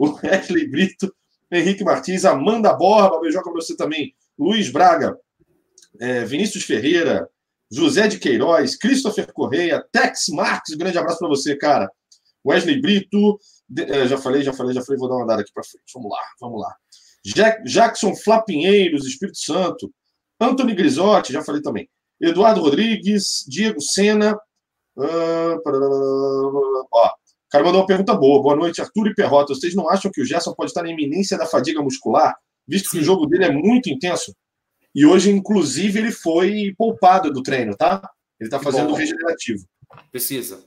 O 0.00 0.16
Wesley 0.24 0.66
Brito, 0.66 1.14
Henrique 1.52 1.84
Martins, 1.84 2.24
Amanda 2.24 2.72
Borba, 2.72 3.20
beijoca 3.20 3.50
para 3.50 3.60
você 3.60 3.76
também. 3.76 4.14
Luiz 4.38 4.70
Braga, 4.70 5.18
é, 6.00 6.24
Vinícius 6.24 6.64
Ferreira, 6.64 7.28
José 7.70 8.08
de 8.08 8.18
Queiroz, 8.18 8.76
Christopher 8.76 9.30
Correia, 9.32 9.84
Tex 9.92 10.28
Marques, 10.30 10.74
grande 10.74 10.96
abraço 10.96 11.18
para 11.18 11.28
você, 11.28 11.54
cara. 11.54 11.90
Wesley 12.44 12.80
Brito, 12.80 13.38
de, 13.68 13.82
é, 13.82 14.08
já 14.08 14.16
falei, 14.16 14.42
já 14.42 14.54
falei, 14.54 14.74
já 14.74 14.82
falei, 14.82 14.98
vou 14.98 15.08
dar 15.08 15.16
uma 15.16 15.24
andada 15.24 15.42
aqui 15.42 15.52
para 15.52 15.62
frente. 15.62 15.84
Vamos 15.94 16.10
lá, 16.10 16.22
vamos 16.40 16.60
lá. 16.62 16.74
Jack, 17.22 17.62
Jackson 17.64 18.16
Flapinheiros, 18.16 19.06
Espírito 19.06 19.38
Santo. 19.38 19.92
Anthony 20.40 20.74
Grisotti, 20.74 21.34
já 21.34 21.44
falei 21.44 21.60
também. 21.60 21.88
Eduardo 22.18 22.62
Rodrigues, 22.62 23.44
Diego 23.46 23.80
Sena. 23.82 24.34
Uh, 24.96 25.60
ó, 26.90 27.10
cara 27.50 27.64
mandou 27.64 27.80
uma 27.80 27.86
pergunta 27.86 28.14
boa. 28.14 28.42
Boa 28.42 28.56
noite, 28.56 28.80
Arthur 28.80 29.08
e 29.08 29.14
Perrota. 29.14 29.54
Vocês 29.54 29.74
não 29.74 29.88
acham 29.88 30.10
que 30.10 30.20
o 30.20 30.24
Gerson 30.24 30.54
pode 30.54 30.70
estar 30.70 30.82
na 30.82 30.90
iminência 30.90 31.36
da 31.36 31.46
fadiga 31.46 31.82
muscular, 31.82 32.36
visto 32.66 32.90
que 32.90 32.98
o 32.98 33.02
jogo 33.02 33.26
dele 33.26 33.44
é 33.44 33.52
muito 33.52 33.90
intenso? 33.90 34.34
E 34.94 35.04
hoje, 35.04 35.30
inclusive, 35.30 35.98
ele 35.98 36.12
foi 36.12 36.74
poupado 36.76 37.32
do 37.32 37.42
treino, 37.42 37.76
tá? 37.76 38.08
Ele 38.38 38.48
está 38.48 38.58
fazendo 38.58 38.90
o 38.90 38.94
regenerativo. 38.94 39.64
Precisa. 40.10 40.64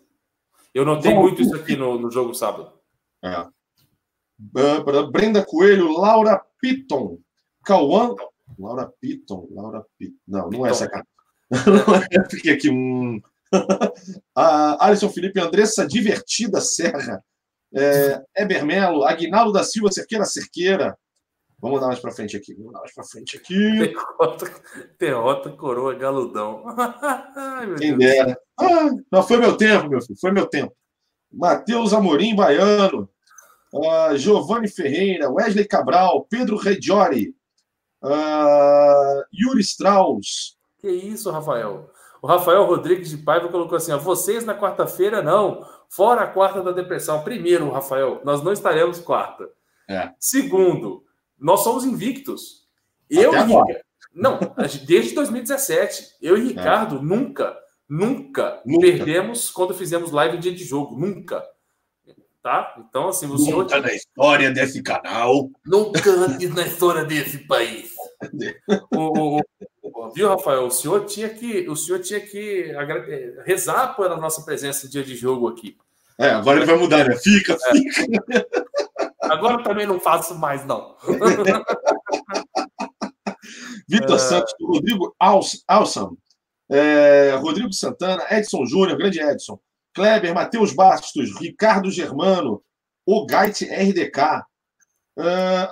Eu 0.73 0.85
notei 0.85 1.13
muito 1.13 1.41
isso 1.41 1.55
aqui 1.55 1.75
no, 1.75 1.99
no 1.99 2.11
jogo 2.11 2.33
sábado. 2.33 2.71
É. 3.23 3.47
Brenda 5.11 5.45
Coelho, 5.45 5.91
Laura 5.91 6.41
Pitton, 6.59 7.19
Cauã. 7.63 8.15
Laura 8.57 8.91
Pitton, 8.99 9.47
Laura 9.51 9.85
Pitton. 9.97 10.17
Não, 10.27 10.49
não 10.49 10.65
é 10.65 10.69
essa 10.69 10.87
cara. 10.87 11.05
Fiquei 12.29 12.53
aqui 12.53 12.69
um. 12.69 13.21
A 14.35 14.85
Alisson 14.87 15.09
Felipe 15.09 15.39
Andressa 15.39 15.85
Divertida 15.87 16.61
Serra. 16.61 17.23
É, 17.75 18.21
Eber 18.37 18.63
Melo, 18.63 19.03
Aguinaldo 19.03 19.51
da 19.51 19.63
Silva 19.63 19.91
Cerqueira 19.91 20.25
Cerqueira. 20.25 20.97
Vamos 21.59 21.79
dar 21.79 21.87
mais 21.87 21.99
para 21.99 22.11
frente 22.11 22.35
aqui. 22.37 22.53
Vamos 22.55 22.73
dar 22.73 22.79
mais 22.79 22.93
para 22.93 23.03
frente 23.03 23.37
aqui. 23.37 23.93
Derrota, 24.99 25.49
coroa, 25.51 25.95
galudão. 25.95 26.63
Ai, 27.35 27.75
Quem 27.75 27.97
dera. 27.97 28.37
Ah, 28.59 28.89
não, 29.11 29.23
foi 29.23 29.37
meu 29.37 29.57
tempo, 29.57 29.89
meu 29.89 30.01
filho. 30.01 30.19
Foi 30.19 30.31
meu 30.31 30.45
tempo. 30.45 30.75
Matheus 31.31 31.93
Amorim, 31.93 32.35
Baiano. 32.35 33.09
Uh, 33.73 34.15
Giovanni 34.17 34.67
Ferreira, 34.67 35.31
Wesley 35.31 35.67
Cabral, 35.67 36.27
Pedro 36.29 36.57
Reggiori, 36.57 37.33
uh, 38.03 39.23
Yuri 39.33 39.61
Strauss, 39.61 40.55
que 40.83 40.91
isso, 40.91 41.31
Rafael? 41.31 41.89
O 42.23 42.27
Rafael 42.27 42.63
Rodrigues 42.63 43.09
de 43.09 43.17
Paiva 43.17 43.49
colocou 43.49 43.75
assim: 43.75 43.91
ó, 43.91 43.97
vocês 43.97 44.45
na 44.45 44.57
quarta-feira 44.57 45.21
não, 45.21 45.67
fora 45.89 46.21
a 46.21 46.27
quarta 46.27 46.63
da 46.63 46.71
depressão. 46.71 47.21
Primeiro, 47.21 47.69
Rafael, 47.69 48.21
nós 48.23 48.41
não 48.41 48.53
estaremos 48.53 48.97
quarta. 48.99 49.49
É. 49.89 50.09
Segundo, 50.17 51.03
nós 51.37 51.59
somos 51.59 51.83
invictos. 51.83 52.65
Eu 53.09 53.33
e 53.33 53.37
Ricardo, 53.39 53.81
não, 54.15 54.39
desde 54.87 55.13
2017, 55.13 56.15
eu 56.21 56.37
e 56.37 56.47
Ricardo 56.47 56.95
é. 56.95 57.01
nunca, 57.01 57.57
nunca, 57.89 58.61
nunca, 58.65 58.79
perdemos 58.79 59.51
quando 59.51 59.73
fizemos 59.73 60.11
live 60.11 60.37
dia 60.37 60.53
de 60.53 60.63
jogo, 60.63 60.97
nunca. 60.97 61.43
Tá? 62.43 62.75
Então, 62.77 63.07
assim, 63.07 63.25
o 63.27 63.37
senhor. 63.37 63.63
Nunca 63.63 63.79
na 63.79 63.93
história 63.93 64.51
desse 64.51 64.83
canal. 64.83 65.49
Nunca 65.65 66.09
antes 66.09 66.53
na 66.53 66.67
história 66.67 67.05
desse 67.05 67.37
país. 67.47 67.93
o, 68.93 69.39
viu, 70.13 70.27
Rafael? 70.27 70.65
O 70.65 70.71
senhor 70.71 71.05
tinha 71.05 71.29
que, 71.29 71.69
o 71.69 71.75
senhor 71.77 71.99
tinha 71.99 72.19
que 72.19 72.69
eh, 72.69 73.43
rezar 73.45 73.95
pela 73.95 74.17
nossa 74.17 74.41
presença 74.41 74.85
no 74.85 74.91
dia 74.91 75.05
de 75.05 75.15
jogo 75.15 75.47
aqui. 75.47 75.77
É, 76.19 76.31
agora 76.31 76.57
ele 76.57 76.65
vai 76.65 76.77
mudar, 76.77 77.07
né? 77.07 77.15
Fica, 77.15 77.53
é. 77.53 77.57
fica. 77.93 78.45
Agora 79.21 79.53
eu 79.53 79.63
também 79.63 79.87
não 79.87 79.97
faço 79.99 80.35
mais, 80.35 80.65
não. 80.65 80.97
Vitor 83.87 84.17
é... 84.17 84.19
Santos, 84.19 84.53
Rodrigo 84.61 85.15
Alsam, 85.17 86.17
é, 86.69 87.35
Rodrigo 87.35 87.71
Santana, 87.71 88.25
Edson 88.31 88.65
Júnior, 88.65 88.97
grande 88.97 89.21
Edson, 89.21 89.57
Kleber, 89.93 90.33
Matheus 90.33 90.73
Bastos, 90.73 91.39
Ricardo 91.39 91.91
Germano, 91.91 92.63
o 93.05 93.25
Gait 93.25 93.63
RDK, 93.63 94.43
uh, 95.17 95.67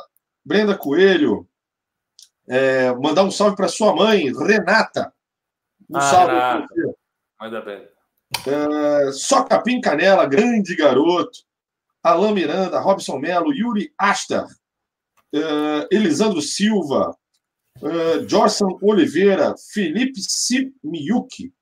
Brenda 0.45 0.77
Coelho, 0.77 1.47
é, 2.47 2.91
mandar 2.95 3.23
um 3.23 3.31
salve 3.31 3.55
para 3.55 3.67
sua 3.67 3.95
mãe, 3.95 4.31
Renata. 4.33 5.13
Um 5.89 5.97
ah, 5.97 6.01
salve 6.01 6.33
para 6.33 6.67
você. 6.67 6.95
Ainda 7.39 7.61
bem. 7.61 7.87
É, 8.47 9.11
Só 9.11 9.43
Capim 9.43 9.79
Canela, 9.79 10.25
grande 10.25 10.75
garoto. 10.75 11.39
Alain 12.03 12.33
Miranda, 12.33 12.79
Robson 12.79 13.19
Melo, 13.19 13.53
Yuri 13.53 13.93
Astar, 13.97 14.47
é, 15.33 15.39
Elisandro 15.91 16.41
Silva, 16.41 17.15
é, 17.81 18.27
Jorson 18.27 18.79
Oliveira, 18.81 19.53
Felipe 19.71 20.19
Simiuki. 20.19 21.53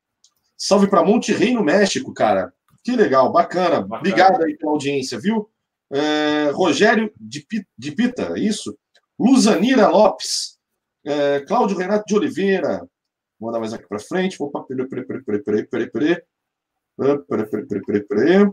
Salve 0.62 0.90
para 0.90 1.06
Monterrey, 1.06 1.54
no 1.54 1.64
México, 1.64 2.14
cara. 2.14 2.54
Que 2.84 2.92
legal, 2.92 3.32
bacana. 3.32 3.82
bacana. 3.82 4.00
Obrigado 4.00 4.44
aí 4.44 4.58
pela 4.58 4.74
audiência, 4.74 5.18
viu? 5.18 5.50
É, 5.92 6.52
Rogério 6.52 7.12
de, 7.18 7.46
de 7.78 7.92
Pita, 7.94 8.38
isso. 8.38 8.78
Luzanira 9.18 9.88
Lopes, 9.88 10.58
é, 11.06 11.40
Cláudio 11.42 11.78
Renato 11.78 12.04
de 12.06 12.16
Oliveira. 12.16 12.80
Vou 13.40 13.48
mandar 13.48 13.60
mais 13.60 13.74
aqui 13.74 13.88
para 13.88 14.00
frente. 14.00 14.38
Vou 14.38 14.52
para. 14.52 14.66
Peraí, 14.66 14.88
peraí, 14.88 15.06
peraí, 15.06 15.24
peraí, 15.24 15.44
peraí, 15.44 15.66
peraí, 15.66 15.90
peraí. 15.90 16.22
Peraí, 16.98 17.18
peraí, 17.26 17.66
peraí, 17.66 17.86
peraí, 17.86 18.04
peraí. 18.04 18.44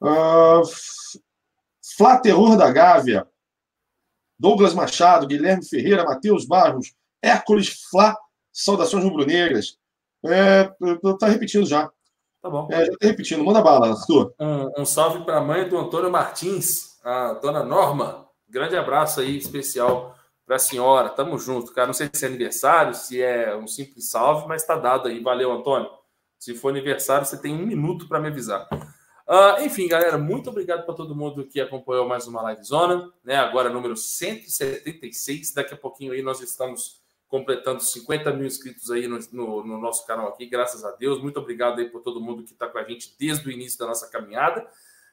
Uh, 0.00 0.62
Flá 1.96 2.20
Terror 2.20 2.56
da 2.56 2.70
Gávea. 2.70 3.26
Douglas 4.38 4.74
Machado, 4.74 5.26
Guilherme 5.26 5.66
Ferreira, 5.66 6.04
Matheus 6.04 6.46
Barros, 6.46 6.94
Hércules 7.20 7.82
Flá, 7.90 8.16
saudações 8.52 9.02
rubro-negras. 9.02 9.78
É, 10.24 10.64
tá 11.18 11.26
repetindo 11.26 11.66
já. 11.66 11.90
Tá 12.42 12.50
bom. 12.50 12.68
É, 12.70 12.86
já 12.86 12.92
tá 12.92 13.06
repetindo. 13.06 13.44
Manda 13.44 13.62
bala, 13.62 13.90
Arthur. 13.90 14.32
Um, 14.38 14.82
um 14.82 14.84
salve 14.84 15.24
para 15.24 15.38
a 15.38 15.44
mãe 15.44 15.68
do 15.68 15.78
Antônio 15.78 16.10
Martins, 16.10 16.98
a 17.04 17.34
dona 17.34 17.62
Norma. 17.62 18.26
Grande 18.48 18.76
abraço 18.76 19.20
aí 19.20 19.36
especial 19.36 20.16
para 20.46 20.56
a 20.56 20.58
senhora. 20.58 21.10
Tamo 21.10 21.38
junto, 21.38 21.72
cara. 21.72 21.86
Não 21.86 21.94
sei 21.94 22.08
se 22.12 22.24
é 22.24 22.28
aniversário, 22.28 22.94
se 22.94 23.22
é 23.22 23.54
um 23.56 23.66
simples 23.66 24.08
salve, 24.08 24.48
mas 24.48 24.64
tá 24.64 24.76
dado 24.76 25.08
aí. 25.08 25.22
Valeu, 25.22 25.52
Antônio. 25.52 25.90
Se 26.38 26.54
for 26.54 26.70
aniversário, 26.70 27.26
você 27.26 27.36
tem 27.36 27.52
um 27.54 27.66
minuto 27.66 28.08
para 28.08 28.20
me 28.20 28.28
avisar. 28.28 28.66
Uh, 29.28 29.62
enfim, 29.62 29.86
galera, 29.86 30.16
muito 30.16 30.48
obrigado 30.48 30.86
para 30.86 30.94
todo 30.94 31.14
mundo 31.14 31.46
que 31.46 31.60
acompanhou 31.60 32.08
mais 32.08 32.26
uma 32.26 32.40
live 32.40 32.62
zona, 32.62 33.12
né? 33.22 33.36
Agora 33.36 33.68
número 33.68 33.94
176. 33.94 35.52
Daqui 35.52 35.74
a 35.74 35.76
pouquinho 35.76 36.12
aí 36.14 36.22
nós 36.22 36.40
estamos 36.40 37.02
completando 37.28 37.82
50 37.82 38.32
mil 38.32 38.46
inscritos 38.46 38.90
aí 38.90 39.06
no, 39.06 39.18
no, 39.32 39.64
no 39.64 39.78
nosso 39.78 40.06
canal 40.06 40.28
aqui, 40.28 40.46
graças 40.46 40.84
a 40.84 40.90
Deus. 40.92 41.22
Muito 41.22 41.38
obrigado 41.38 41.78
aí 41.78 41.88
por 41.88 42.00
todo 42.00 42.20
mundo 42.20 42.42
que 42.42 42.52
está 42.52 42.66
com 42.66 42.78
a 42.78 42.84
gente 42.84 43.14
desde 43.18 43.46
o 43.46 43.52
início 43.52 43.78
da 43.78 43.86
nossa 43.86 44.08
caminhada. 44.08 44.66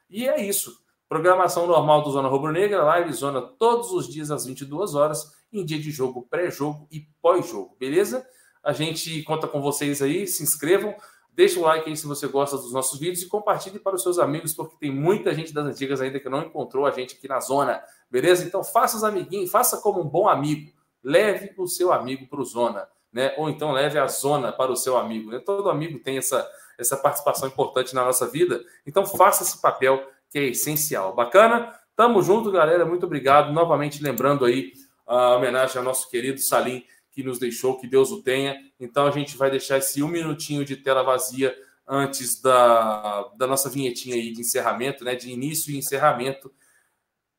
E 0.10 0.28
é 0.28 0.42
isso. 0.42 0.82
Programação 1.08 1.68
normal 1.68 2.02
do 2.02 2.12
Zona 2.12 2.28
Rubro 2.28 2.52
Negra, 2.52 2.84
live 2.84 3.14
zona 3.14 3.42
todos 3.42 3.92
os 3.92 4.08
dias 4.08 4.32
às 4.32 4.46
22 4.46 4.96
horas, 4.96 5.32
em 5.54 5.64
dia 5.64 5.78
de 5.78 5.92
jogo, 5.92 6.26
pré-jogo 6.28 6.88
e 6.92 7.02
pós-jogo, 7.22 7.76
beleza? 7.80 8.26
A 8.64 8.74
gente 8.74 9.22
conta 9.24 9.48
com 9.48 9.62
vocês 9.62 10.02
aí, 10.02 10.26
se 10.26 10.42
inscrevam, 10.42 10.96
deixa 11.32 11.60
o 11.60 11.64
like 11.64 11.88
aí 11.88 11.96
se 11.96 12.08
você 12.08 12.28
gosta 12.28 12.58
dos 12.58 12.74
nossos 12.74 13.00
vídeos 13.00 13.22
e 13.22 13.28
compartilhe 13.28 13.78
para 13.78 13.96
os 13.96 14.02
seus 14.02 14.18
amigos, 14.18 14.54
porque 14.54 14.78
tem 14.80 14.92
muita 14.92 15.34
gente 15.34 15.54
das 15.54 15.66
antigas 15.66 16.02
ainda 16.02 16.20
que 16.20 16.28
não 16.28 16.42
encontrou 16.42 16.88
a 16.88 16.92
gente 16.92 17.16
aqui 17.16 17.28
na 17.28 17.40
zona, 17.40 17.84
beleza? 18.10 18.44
Então 18.44 18.64
faça 18.64 18.98
os 18.98 19.04
amiguinhos, 19.04 19.52
faça 19.52 19.78
como 19.78 20.02
um 20.02 20.10
bom 20.10 20.28
amigo, 20.28 20.72
leve 21.06 21.54
o 21.56 21.68
seu 21.68 21.94
amigo 21.94 22.28
para 22.28 22.42
o 22.42 22.44
zona, 22.44 22.88
né? 23.14 23.36
Ou 23.38 23.48
então 23.48 23.72
leve 23.72 24.00
a 24.00 24.08
zona 24.08 24.52
para 24.52 24.72
o 24.72 24.76
seu 24.76 24.98
amigo. 24.98 25.30
Né? 25.30 25.40
Todo 25.40 25.70
amigo 25.70 26.00
tem 26.00 26.18
essa, 26.18 26.50
essa 26.80 26.98
participação 26.98 27.48
importante 27.48 27.94
na 27.94 28.04
nossa 28.04 28.28
vida, 28.28 28.66
então 28.88 29.06
faça 29.06 29.44
esse 29.44 29.62
papel 29.62 30.04
que 30.32 30.40
é 30.40 30.44
essencial. 30.46 31.14
Bacana? 31.14 31.74
Tamo 31.96 32.22
junto, 32.24 32.52
galera. 32.52 32.86
Muito 32.86 33.06
obrigado. 33.06 33.54
Novamente 33.54 34.02
lembrando 34.02 34.44
aí 34.44 34.74
a 35.06 35.36
homenagem 35.36 35.78
ao 35.78 35.84
nosso 35.84 36.10
querido 36.10 36.42
Salim, 36.42 36.84
que 37.12 37.24
nos 37.24 37.38
deixou, 37.38 37.80
que 37.80 37.88
Deus 37.88 38.12
o 38.12 38.24
tenha. 38.24 38.58
Então 38.80 39.06
a 39.06 39.12
gente 39.12 39.38
vai 39.38 39.52
deixar 39.52 39.78
esse 39.78 40.02
um 40.02 40.08
minutinho 40.08 40.66
de 40.66 40.76
tela 40.76 41.04
vazia 41.04 41.56
antes 41.88 42.42
da, 42.42 43.30
da 43.38 43.46
nossa 43.46 43.70
vinhetinha 43.70 44.16
aí 44.16 44.34
de 44.34 44.42
encerramento, 44.42 45.06
né? 45.06 45.16
De 45.16 45.30
início 45.30 45.72
e 45.72 45.78
encerramento, 45.78 46.52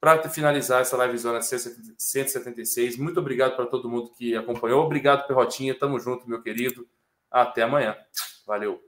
para 0.01 0.29
finalizar 0.29 0.83
essa 0.83 0.97
live 0.97 1.17
zona 1.19 1.41
176. 1.43 2.97
Muito 2.97 3.19
obrigado 3.21 3.57
para 3.57 3.67
todo 3.67 3.89
mundo 3.89 4.13
que 4.17 4.37
acompanhou. 4.37 4.85
Obrigado, 4.85 5.27
Perrotinha. 5.27 5.79
Tamo 5.79 5.99
junto, 5.99 6.29
meu 6.29 6.43
querido. 6.43 6.87
Até 7.31 7.63
amanhã. 7.63 7.97
Valeu. 8.47 8.86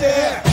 yeah. 0.00 0.49